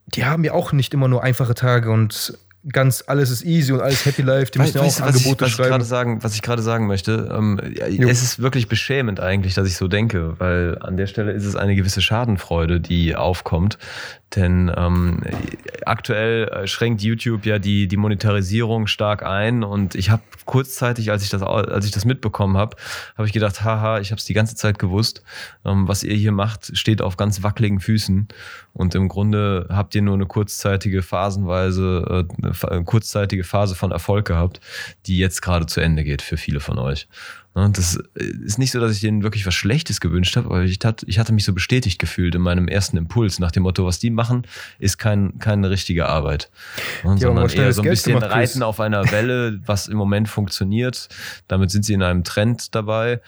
die 0.06 0.24
haben 0.24 0.44
ja 0.44 0.52
auch 0.52 0.72
nicht 0.72 0.92
immer 0.94 1.08
nur 1.08 1.22
einfache 1.22 1.54
Tage 1.54 1.90
und 1.90 2.38
ganz 2.68 3.02
alles 3.06 3.30
ist 3.30 3.44
easy 3.44 3.72
und 3.72 3.80
alles 3.80 4.04
Happy 4.06 4.22
Life. 4.22 4.52
Die 4.52 4.58
müssen 4.58 4.76
ja 4.76 4.84
Weißt 4.84 5.00
auch 5.00 5.06
du, 5.06 5.12
was 5.12 5.16
ich, 5.20 5.26
Angebote 5.26 5.44
was 5.44 5.48
ich 5.48 5.54
schreiben. 5.56 5.70
gerade 5.70 5.84
sagen, 5.84 6.22
was 6.22 6.34
ich 6.34 6.42
gerade 6.42 6.62
sagen 6.62 6.86
möchte, 6.86 7.30
ähm, 7.32 7.60
ja, 7.74 8.06
es 8.08 8.22
ist 8.22 8.40
wirklich 8.40 8.68
beschämend 8.68 9.20
eigentlich, 9.20 9.54
dass 9.54 9.66
ich 9.66 9.76
so 9.76 9.88
denke, 9.88 10.38
weil 10.38 10.78
an 10.80 10.96
der 10.96 11.06
Stelle 11.06 11.32
ist 11.32 11.44
es 11.44 11.56
eine 11.56 11.74
gewisse 11.74 12.00
Schadenfreude, 12.00 12.80
die 12.80 13.16
aufkommt. 13.16 13.78
Denn 14.36 14.72
ähm, 14.74 15.22
aktuell 15.84 16.48
äh, 16.48 16.66
schränkt 16.66 17.02
YouTube 17.02 17.44
ja 17.44 17.58
die, 17.58 17.86
die 17.86 17.96
Monetarisierung 17.98 18.86
stark 18.86 19.22
ein 19.22 19.62
und 19.62 19.94
ich 19.94 20.10
habe 20.10 20.22
kurzzeitig, 20.46 21.10
als 21.10 21.22
ich 21.22 21.28
das, 21.28 21.42
als 21.42 21.84
ich 21.84 21.90
das 21.90 22.04
mitbekommen 22.04 22.56
habe, 22.56 22.76
habe 23.16 23.26
ich 23.26 23.32
gedacht, 23.34 23.62
haha, 23.62 24.00
ich 24.00 24.10
habe 24.10 24.18
es 24.18 24.24
die 24.24 24.32
ganze 24.32 24.54
Zeit 24.56 24.78
gewusst. 24.78 25.22
Ähm, 25.64 25.86
was 25.86 26.02
ihr 26.02 26.14
hier 26.14 26.32
macht, 26.32 26.76
steht 26.76 27.02
auf 27.02 27.16
ganz 27.18 27.42
wackeligen 27.42 27.80
Füßen 27.80 28.28
und 28.72 28.94
im 28.94 29.08
Grunde 29.08 29.66
habt 29.68 29.94
ihr 29.94 30.02
nur 30.02 30.14
eine 30.14 30.26
kurzzeitige 30.26 31.02
Phasenweise, 31.02 32.26
äh, 32.42 32.51
eine, 32.52 32.72
eine 32.72 32.84
kurzzeitige 32.84 33.44
Phase 33.44 33.74
von 33.74 33.90
Erfolg 33.90 34.26
gehabt, 34.26 34.60
die 35.06 35.18
jetzt 35.18 35.42
gerade 35.42 35.66
zu 35.66 35.80
Ende 35.80 36.04
geht 36.04 36.22
für 36.22 36.36
viele 36.36 36.60
von 36.60 36.78
euch. 36.78 37.08
Ne, 37.54 37.70
Das 37.72 37.98
ist 38.14 38.58
nicht 38.58 38.70
so, 38.70 38.80
dass 38.80 38.92
ich 38.92 39.00
denen 39.00 39.22
wirklich 39.22 39.46
was 39.46 39.54
Schlechtes 39.54 40.00
gewünscht 40.00 40.36
habe, 40.36 40.46
aber 40.46 40.62
ich, 40.62 40.78
tat, 40.78 41.02
ich 41.06 41.18
hatte 41.18 41.32
mich 41.32 41.44
so 41.44 41.52
bestätigt 41.52 41.98
gefühlt 41.98 42.34
in 42.34 42.40
meinem 42.40 42.66
ersten 42.66 42.96
Impuls 42.96 43.38
nach 43.38 43.50
dem 43.50 43.64
Motto, 43.64 43.84
was 43.84 43.98
die 43.98 44.10
machen, 44.10 44.46
ist 44.78 44.96
kein, 44.98 45.38
keine 45.38 45.68
richtige 45.68 46.06
Arbeit. 46.06 46.50
Ne, 47.04 47.10
aber 47.10 47.18
sondern 47.18 47.50
eher 47.50 47.72
so 47.72 47.82
ein 47.82 47.84
Geld 47.84 47.96
bisschen 47.96 48.14
gemacht, 48.14 48.30
reiten 48.30 48.62
auf 48.62 48.80
einer 48.80 49.10
Welle, 49.10 49.60
was 49.66 49.88
im 49.88 49.98
Moment 49.98 50.28
funktioniert. 50.28 51.08
Damit 51.48 51.70
sind 51.70 51.84
sie 51.84 51.92
in 51.92 52.02
einem 52.02 52.24
Trend 52.24 52.74
dabei. 52.74 53.20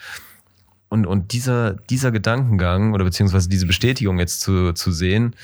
Und, 0.87 1.05
und 1.05 1.33
dieser, 1.33 1.73
dieser 1.73 2.11
Gedankengang 2.11 2.93
oder 2.93 3.03
beziehungsweise 3.03 3.49
diese 3.49 3.65
Bestätigung 3.65 4.17
jetzt 4.17 4.41
zu, 4.41 4.71
zu 4.73 4.91
sehen, 4.91 5.35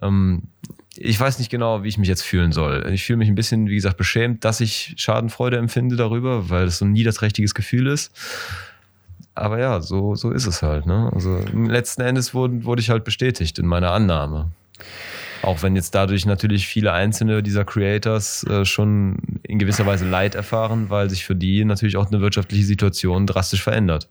ähm, 0.00 0.44
ich 1.02 1.18
weiß 1.18 1.38
nicht 1.38 1.50
genau, 1.50 1.82
wie 1.82 1.88
ich 1.88 1.96
mich 1.96 2.08
jetzt 2.08 2.22
fühlen 2.22 2.52
soll. 2.52 2.86
Ich 2.92 3.04
fühle 3.04 3.16
mich 3.16 3.28
ein 3.28 3.34
bisschen, 3.34 3.68
wie 3.68 3.74
gesagt, 3.74 3.96
beschämt, 3.96 4.44
dass 4.44 4.60
ich 4.60 4.94
Schadenfreude 4.98 5.56
empfinde 5.56 5.96
darüber, 5.96 6.50
weil 6.50 6.64
es 6.64 6.78
so 6.78 6.84
ein 6.84 6.92
niederträchtiges 6.92 7.54
Gefühl 7.54 7.86
ist. 7.86 8.12
Aber 9.34 9.58
ja, 9.58 9.80
so, 9.80 10.14
so 10.14 10.30
ist 10.30 10.46
es 10.46 10.62
halt. 10.62 10.84
Ne? 10.84 11.10
Also 11.14 11.42
letzten 11.54 12.02
Endes 12.02 12.34
wurde, 12.34 12.64
wurde 12.64 12.82
ich 12.82 12.90
halt 12.90 13.04
bestätigt 13.04 13.58
in 13.58 13.66
meiner 13.66 13.92
Annahme. 13.92 14.50
Auch 15.40 15.62
wenn 15.62 15.74
jetzt 15.74 15.94
dadurch 15.94 16.26
natürlich 16.26 16.66
viele 16.66 16.92
einzelne 16.92 17.42
dieser 17.42 17.64
Creators 17.64 18.44
äh, 18.44 18.66
schon 18.66 19.16
in 19.42 19.58
gewisser 19.58 19.86
Weise 19.86 20.06
Leid 20.06 20.34
erfahren, 20.34 20.90
weil 20.90 21.08
sich 21.08 21.24
für 21.24 21.34
die 21.34 21.64
natürlich 21.64 21.96
auch 21.96 22.08
eine 22.08 22.20
wirtschaftliche 22.20 22.64
Situation 22.64 23.26
drastisch 23.26 23.62
verändert. 23.62 24.06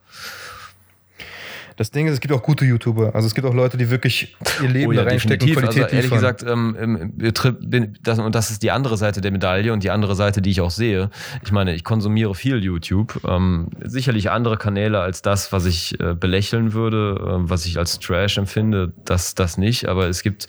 Das 1.79 1.91
Ding 1.91 2.07
ist, 2.07 2.13
es 2.15 2.19
gibt 2.19 2.33
auch 2.33 2.43
gute 2.43 2.65
YouTuber. 2.65 3.15
Also 3.15 3.25
es 3.25 3.33
gibt 3.33 3.47
auch 3.47 3.53
Leute, 3.53 3.77
die 3.77 3.89
wirklich 3.89 4.35
ihr 4.61 4.67
Leben 4.67 4.93
da 4.93 5.03
reinstecken, 5.03 5.47
Oh 5.49 5.55
definitiv. 5.55 5.55
Qualität 5.55 5.83
also, 5.83 5.95
ehrlich 5.95 6.11
liefern. 6.11 6.17
gesagt, 6.17 6.43
ähm, 6.43 6.77
ähm, 6.77 7.93
das, 8.03 8.19
und 8.19 8.35
das 8.35 8.51
ist 8.51 8.63
die 8.63 8.71
andere 8.71 8.97
Seite 8.97 9.21
der 9.21 9.31
Medaille 9.31 9.71
und 9.71 9.81
die 9.81 9.89
andere 9.89 10.13
Seite, 10.17 10.41
die 10.41 10.49
ich 10.49 10.59
auch 10.59 10.71
sehe. 10.71 11.09
Ich 11.41 11.53
meine, 11.53 11.73
ich 11.73 11.85
konsumiere 11.85 12.35
viel 12.35 12.61
YouTube. 12.61 13.21
Ähm, 13.25 13.69
sicherlich 13.81 14.29
andere 14.29 14.57
Kanäle 14.57 14.99
als 14.99 15.21
das, 15.21 15.53
was 15.53 15.65
ich 15.65 15.97
äh, 16.01 16.15
belächeln 16.15 16.73
würde, 16.73 17.15
äh, 17.17 17.49
was 17.49 17.65
ich 17.65 17.77
als 17.77 17.97
Trash 17.99 18.37
empfinde, 18.37 18.91
das, 19.05 19.33
das 19.35 19.57
nicht. 19.57 19.87
Aber 19.87 20.09
es 20.09 20.21
gibt, 20.21 20.47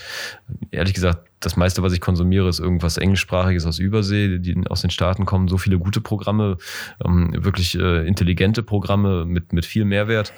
ehrlich 0.73 0.95
gesagt, 0.95 1.30
das 1.41 1.57
meiste, 1.57 1.83
was 1.83 1.93
ich 1.93 2.01
konsumiere, 2.01 2.49
ist 2.49 2.61
irgendwas 2.61 2.99
Englischsprachiges 2.99 3.67
aus 3.67 3.79
Übersee, 3.79 4.39
die 4.39 4.63
aus 4.69 4.83
den 4.83 4.91
Staaten 4.91 5.25
kommen. 5.25 5.49
So 5.49 5.57
viele 5.57 5.79
gute 5.79 6.01
Programme, 6.01 6.59
ähm, 7.05 7.33
wirklich 7.37 7.79
äh, 7.79 8.07
intelligente 8.07 8.63
Programme 8.63 9.25
mit, 9.25 9.53
mit 9.53 9.65
viel 9.65 9.87
Mehrwert, 9.87 10.33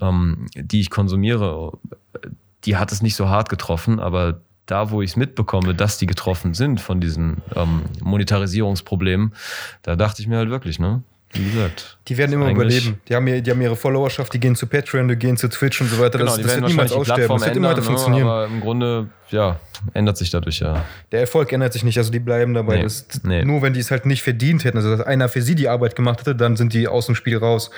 ähm, 0.00 0.46
die 0.56 0.80
ich 0.80 0.90
konsumiere. 0.90 1.78
Die 2.64 2.76
hat 2.76 2.90
es 2.90 3.02
nicht 3.02 3.16
so 3.16 3.28
hart 3.28 3.48
getroffen, 3.50 4.00
aber 4.00 4.40
da, 4.64 4.90
wo 4.90 5.02
ich 5.02 5.10
es 5.10 5.16
mitbekomme, 5.16 5.74
dass 5.74 5.98
die 5.98 6.06
getroffen 6.06 6.54
sind 6.54 6.80
von 6.80 7.00
diesen 7.00 7.42
ähm, 7.54 7.82
Monetarisierungsproblemen, 8.02 9.34
da 9.82 9.96
dachte 9.96 10.22
ich 10.22 10.28
mir 10.28 10.38
halt 10.38 10.50
wirklich, 10.50 10.78
ne? 10.78 11.02
Wie 11.32 11.48
gesagt. 11.48 11.96
Die 12.08 12.16
werden 12.18 12.32
immer 12.32 12.50
überleben. 12.50 13.00
Die 13.08 13.14
haben, 13.14 13.26
ihr, 13.28 13.40
die 13.40 13.50
haben 13.52 13.60
ihre 13.60 13.76
Followerschaft, 13.76 14.34
die 14.34 14.40
gehen 14.40 14.56
zu 14.56 14.66
Patreon, 14.66 15.06
die 15.06 15.16
gehen 15.16 15.36
zu 15.36 15.48
Twitch 15.48 15.80
und 15.80 15.88
so 15.88 15.98
weiter. 16.00 16.18
Genau, 16.18 16.36
das 16.36 16.44
das 16.44 16.56
wird 16.56 16.66
niemals 16.66 16.92
aussterben. 16.92 17.26
Plattform 17.26 17.38
Das 17.38 17.46
wird 17.46 17.56
immer 17.56 17.68
weiter 17.68 17.80
ne? 17.80 17.86
funktionieren. 17.86 18.26
aber 18.26 18.46
im 18.46 18.60
Grunde, 18.60 19.08
ja, 19.30 19.60
ändert 19.94 20.16
sich 20.16 20.30
dadurch 20.30 20.58
ja. 20.58 20.84
Der 21.12 21.20
Erfolg 21.20 21.52
ändert 21.52 21.72
sich 21.72 21.84
nicht, 21.84 21.98
also 21.98 22.10
die 22.10 22.18
bleiben 22.18 22.52
dabei. 22.52 22.78
Nee, 22.78 22.82
Das, 22.82 23.06
nee. 23.22 23.44
Nur 23.44 23.62
wenn 23.62 23.72
die 23.74 23.80
es 23.80 23.92
halt 23.92 24.06
nicht 24.06 24.22
verdient 24.22 24.64
hätten, 24.64 24.78
also 24.78 24.90
dass 24.90 25.06
einer 25.06 25.28
für 25.28 25.40
sie 25.40 25.54
die 25.54 25.68
Arbeit 25.68 25.94
gemacht 25.94 26.20
hätte, 26.20 26.34
dann 26.34 26.56
sind 26.56 26.72
die 26.74 26.88
aus 26.88 27.06
dem 27.06 27.14
Spiel 27.14 27.36
raus. 27.36 27.70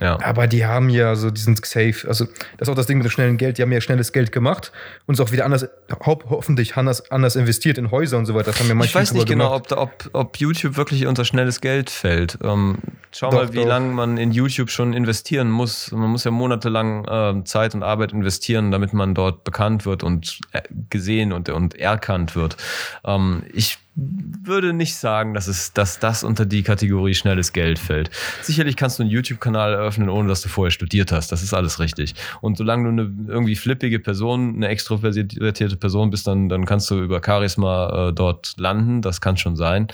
Ja. 0.00 0.18
Aber 0.22 0.46
die 0.46 0.66
haben 0.66 0.88
ja 0.90 1.14
so 1.16 1.30
diesen 1.30 1.56
Safe, 1.56 1.94
also 2.06 2.26
das 2.58 2.68
ist 2.68 2.68
auch 2.68 2.74
das 2.74 2.86
Ding 2.86 2.98
mit 2.98 3.06
dem 3.06 3.10
schnellen 3.10 3.36
Geld, 3.36 3.58
die 3.58 3.62
haben 3.62 3.72
ja 3.72 3.80
schnelles 3.80 4.12
Geld 4.12 4.32
gemacht 4.32 4.72
und 5.06 5.14
es 5.14 5.20
auch 5.20 5.32
wieder 5.32 5.44
anders, 5.44 5.68
ho 6.04 6.18
hoffentlich 6.28 6.76
anders, 6.76 7.10
anders 7.10 7.36
investiert 7.36 7.78
in 7.78 7.90
Häuser 7.90 8.18
und 8.18 8.26
so 8.26 8.34
weiter. 8.34 8.50
Das 8.52 8.60
haben 8.60 8.68
ja 8.68 8.74
manche 8.74 8.90
Ich 8.90 8.94
weiß 8.94 9.12
nicht 9.12 9.26
genau, 9.26 9.54
ob, 9.54 9.68
da- 9.68 9.78
ob, 9.78 10.10
ob 10.12 10.36
YouTube 10.38 10.76
wirklich 10.76 11.06
unter 11.06 11.24
schnelles 11.24 11.60
Geld 11.60 11.90
fällt. 11.90 12.38
Ähm, 12.42 12.78
schau 13.16 13.30
Doch, 13.30 13.38
mal, 13.38 13.52
wie 13.52 13.64
lange 13.64 13.92
man 13.92 14.16
in 14.18 14.32
YouTube 14.32 14.70
schon 14.70 14.92
investieren 14.92 15.50
muss. 15.50 15.90
Man 15.92 16.10
muss 16.10 16.24
ja 16.24 16.30
monatelang 16.30 17.06
ähm, 17.08 17.46
Zeit 17.46 17.74
und 17.74 17.82
Arbeit 17.82 18.12
investieren, 18.12 18.70
damit 18.70 18.92
man 18.92 19.14
dort 19.14 19.44
bekannt 19.44 19.86
wird 19.86 20.02
und 20.02 20.40
äh, 20.52 20.62
gesehen 20.90 21.32
und, 21.32 21.48
und 21.48 21.74
erkannt 21.74 22.36
wird. 22.36 22.56
Ähm, 23.04 23.44
ich 23.52 23.78
würde 23.96 24.74
nicht 24.74 24.94
sagen, 24.96 25.32
dass, 25.32 25.46
es, 25.46 25.72
dass 25.72 25.98
das 25.98 26.22
unter 26.22 26.44
die 26.44 26.62
Kategorie 26.62 27.14
schnelles 27.14 27.54
Geld 27.54 27.78
fällt. 27.78 28.10
Sicherlich 28.42 28.76
kannst 28.76 28.98
du 28.98 29.02
einen 29.02 29.10
YouTube-Kanal 29.10 29.72
eröffnen, 29.72 30.10
ohne 30.10 30.28
dass 30.28 30.42
du 30.42 30.50
vorher 30.50 30.70
studiert 30.70 31.12
hast. 31.12 31.32
Das 31.32 31.42
ist 31.42 31.54
alles 31.54 31.80
richtig. 31.80 32.14
Und 32.42 32.58
solange 32.58 32.84
du 32.84 32.90
eine 32.90 33.10
irgendwie 33.26 33.56
flippige 33.56 33.98
Person, 33.98 34.56
eine 34.56 34.68
extrovertierte 34.68 35.76
Person 35.76 36.10
bist, 36.10 36.26
dann, 36.26 36.50
dann 36.50 36.66
kannst 36.66 36.90
du 36.90 37.00
über 37.00 37.22
Charisma 37.24 38.08
äh, 38.08 38.12
dort 38.12 38.54
landen. 38.58 39.00
Das 39.00 39.22
kann 39.22 39.38
schon 39.38 39.56
sein. 39.56 39.88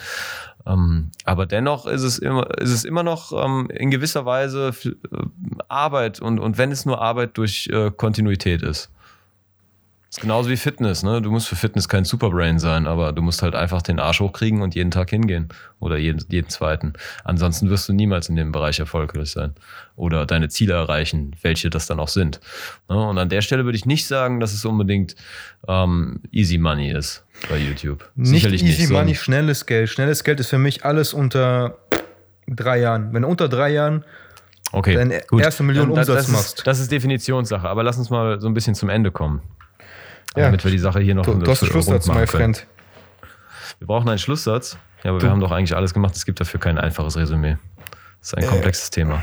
Ähm, 0.67 1.11
aber 1.25 1.47
dennoch 1.47 1.87
ist 1.87 2.03
es 2.03 2.19
immer, 2.19 2.59
ist 2.59 2.71
es 2.71 2.85
immer 2.85 3.03
noch 3.03 3.33
ähm, 3.33 3.69
in 3.71 3.91
gewisser 3.91 4.25
Weise 4.25 4.73
äh, 4.85 4.91
Arbeit 5.69 6.21
und, 6.21 6.39
und 6.39 6.59
wenn 6.59 6.71
es 6.71 6.87
nur 6.87 7.01
Arbeit 7.01 7.37
durch 7.37 7.69
äh, 7.73 7.91
Kontinuität 7.91 8.63
ist. 8.63 8.91
Ist 10.15 10.21
genauso 10.21 10.51
wie 10.51 10.59
Fitness, 10.59 11.03
ne? 11.03 11.23
Du 11.23 11.31
musst 11.31 11.49
für 11.49 11.57
Fitness 11.57 11.89
kein 11.89 12.05
Superbrain 12.05 12.59
sein, 12.59 12.87
aber 12.87 13.13
du 13.15 13.23
musst 13.23 13.41
halt 13.41 13.55
einfach 13.55 13.81
den 13.81 13.99
Arsch 13.99 14.21
hochkriegen 14.21 14.61
und 14.61 14.75
jeden 14.75 14.91
Tag 14.91 15.09
hingehen. 15.09 15.49
Oder 15.81 15.97
jeden, 15.97 16.23
jeden 16.29 16.51
zweiten. 16.51 16.93
Ansonsten 17.25 17.71
wirst 17.71 17.89
du 17.89 17.95
niemals 17.95 18.29
in 18.29 18.37
dem 18.37 18.53
Bereich 18.53 18.79
erfolgreich 18.79 19.31
sein. 19.31 19.55
Oder 19.97 20.27
deine 20.27 20.51
Ziele 20.51 20.75
erreichen, 20.75 21.35
welche 21.41 21.71
das 21.71 21.87
dann 21.87 21.99
auch 21.99 22.09
sind. 22.09 22.41
Ne? 22.91 22.97
Und 23.09 23.17
an 23.17 23.31
der 23.31 23.41
Stelle 23.41 23.65
würde 23.65 23.77
ich 23.79 23.87
nicht 23.87 24.07
sagen, 24.07 24.39
dass 24.39 24.53
es 24.53 24.67
unbedingt 24.67 25.17
ähm, 25.67 26.21
easy 26.31 26.59
money 26.59 26.91
ist 26.93 27.25
bei 27.49 27.57
YouTube. 27.57 28.07
Nicht 28.15 28.45
easy 28.47 28.85
So 28.85 28.95
ein- 28.95 29.05
money, 29.05 29.15
schnelles 29.15 29.65
Geld. 29.65 29.89
Schnelles 29.89 30.25
Geld 30.25 30.41
ist 30.41 30.51
für 30.51 30.59
mich 30.59 30.85
alles 30.85 31.15
unter 31.15 31.79
drei 32.47 32.81
Jahren. 32.81 33.15
Wenn 33.15 33.23
du 33.23 33.29
unter 33.29 33.49
drei 33.49 33.71
Jahren 33.71 34.05
Okay, 34.73 34.93
deine 34.95 35.23
gut. 35.27 35.41
erste 35.41 35.63
Million 35.63 35.87
Dann- 35.89 35.97
das 35.97 36.09
Umsatz 36.11 36.27
ist, 36.27 36.33
machst. 36.33 36.67
Das 36.67 36.81
ist 36.81 36.93
Definitionssache. 36.93 37.67
Aber 37.67 37.83
lass 37.83 37.97
uns 37.97 38.11
mal 38.11 38.39
so 38.43 38.47
ein 38.47 38.53
bisschen 38.53 38.75
zum 38.75 38.91
Ende 38.91 39.11
kommen. 39.11 39.41
Ja. 40.37 40.45
Damit 40.45 40.65
wir 40.65 40.71
die 40.71 40.79
Sache 40.79 41.01
hier 41.01 41.15
noch 41.15 41.25
Du, 41.25 41.35
du 41.35 41.51
hast 41.51 41.63
einen 41.63 41.71
Schlusssatz, 41.71 42.07
können. 42.07 42.27
friend. 42.27 42.67
Wir 43.79 43.87
brauchen 43.87 44.09
einen 44.09 44.19
Schlusssatz. 44.19 44.79
Ja, 45.03 45.11
aber 45.11 45.21
wir 45.21 45.31
haben 45.31 45.41
doch 45.41 45.51
eigentlich 45.51 45.77
alles 45.77 45.93
gemacht. 45.93 46.15
Es 46.15 46.25
gibt 46.25 46.41
dafür 46.41 46.61
kein 46.61 46.79
einfaches 46.79 47.17
Resümee. 47.17 47.57
Das 48.21 48.29
ist 48.33 48.39
ein 48.39 48.47
komplexes 48.47 48.91
Thema. 48.91 49.23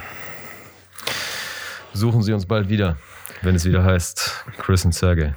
Besuchen 1.93 2.21
Sie 2.21 2.33
uns 2.33 2.45
bald 2.45 2.69
wieder, 2.69 2.97
wenn 3.41 3.55
es 3.55 3.65
wieder 3.65 3.83
heißt 3.83 4.45
Chris 4.59 4.85
und 4.85 4.93
Sergey. 4.93 5.33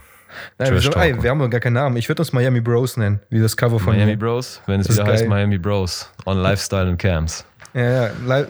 Nein, 0.58 0.72
wir, 0.72 0.80
sind, 0.80 0.96
ey, 0.96 1.22
wir 1.22 1.30
haben 1.30 1.50
gar 1.50 1.60
keinen 1.60 1.74
Namen. 1.74 1.96
Ich 1.96 2.08
würde 2.08 2.22
uns 2.22 2.32
Miami 2.32 2.60
Bros 2.60 2.96
nennen, 2.96 3.20
wie 3.30 3.40
das 3.40 3.56
Cover 3.56 3.78
von 3.78 3.94
Miami 3.94 4.12
mir. 4.12 4.18
Bros, 4.18 4.60
wenn 4.66 4.80
es 4.80 4.88
Das 4.88 4.96
wieder 4.96 5.06
heißt. 5.06 5.26
Miami 5.28 5.58
Bros 5.58 6.10
on 6.26 6.38
Lifestyle 6.38 6.88
and 6.88 6.98
Camps. 6.98 7.44
Ja, 7.74 8.08
ja. 8.08 8.10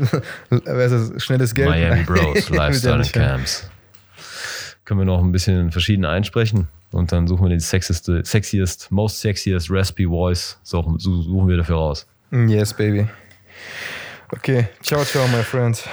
Das? 0.51 1.23
Schnelles 1.23 1.55
Geld. 1.55 1.69
Miami. 1.69 2.03
Bros, 2.07 2.49
Lifestyle 2.49 3.03
ja. 3.03 3.11
Camps. 3.11 3.69
Können 4.85 5.01
wir 5.01 5.05
noch 5.05 5.23
ein 5.23 5.33
bisschen 5.33 5.71
verschieden 5.71 6.05
einsprechen 6.05 6.69
und 6.93 7.11
dann 7.13 7.27
suchen 7.27 7.45
wir 7.45 7.51
den 7.51 7.61
sexiest, 7.61 8.11
sexiest 8.25 8.91
most 8.91 9.21
sexiest 9.21 9.71
raspy 9.71 10.07
voice, 10.07 10.59
suchen, 10.63 10.99
suchen 10.99 11.49
wir 11.49 11.57
dafür 11.57 11.77
raus. 11.77 12.07
Yes, 12.31 12.73
baby. 12.73 13.07
Okay, 14.35 14.69
ciao, 14.83 15.05
ciao, 15.05 15.27
my 15.29 15.43
friends. 15.43 15.85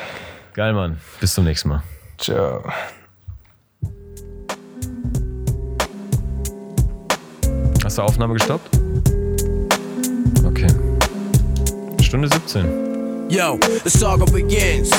Geil, 0.53 0.73
Mann. 0.73 0.97
Bis 1.19 1.33
zum 1.33 1.43
nächsten 1.45 1.69
Mal. 1.69 1.83
Ciao. 2.17 2.63
Hast 7.83 7.97
du 7.97 8.01
Aufnahme 8.01 8.33
gestoppt? 8.33 8.69
Okay. 10.45 10.67
Stunde 12.01 12.27
17. 12.27 13.29
Yo, 13.29 13.59
the 13.83 13.89
saga 13.89 14.25
begins. 14.25 14.89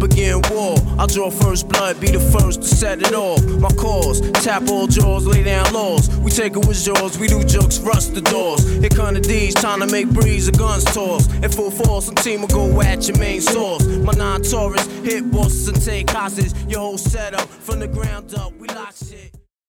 Begin 0.00 0.40
war. 0.50 0.76
I 0.98 1.06
draw 1.06 1.30
first 1.30 1.68
blood, 1.68 2.00
be 2.00 2.10
the 2.10 2.20
first 2.20 2.62
to 2.62 2.68
set 2.68 3.02
it 3.02 3.12
off. 3.12 3.44
My 3.60 3.68
cause, 3.70 4.20
tap 4.42 4.68
all 4.68 4.86
jaws, 4.86 5.26
lay 5.26 5.44
down 5.44 5.72
laws. 5.72 6.08
We 6.16 6.30
take 6.30 6.56
it 6.56 6.66
with 6.66 6.82
jaws, 6.82 7.18
we 7.18 7.28
do 7.28 7.44
jokes, 7.44 7.78
rust 7.80 8.14
the 8.14 8.22
doors. 8.22 8.66
Here 8.80 8.88
come 8.88 9.14
the 9.14 9.20
D's, 9.20 9.54
trying 9.54 9.80
to 9.80 9.86
make 9.86 10.08
breeze, 10.08 10.46
the 10.46 10.52
guns 10.52 10.84
toss. 10.84 11.32
In 11.34 11.50
full 11.50 11.70
force, 11.70 12.06
some 12.06 12.14
team 12.16 12.40
will 12.40 12.48
go 12.48 12.80
at 12.80 13.06
your 13.08 13.18
main 13.18 13.40
source. 13.42 13.84
My 13.86 14.12
non 14.12 14.42
Taurus 14.42 14.86
hit 15.04 15.30
bosses 15.30 15.68
and 15.68 15.82
take 15.82 16.08
hostage. 16.10 16.52
Your 16.66 16.80
whole 16.80 16.98
setup 16.98 17.48
from 17.48 17.80
the 17.80 17.88
ground 17.88 18.34
up, 18.34 18.52
we 18.58 18.68
lock 18.68 18.94
shit. 18.96 19.39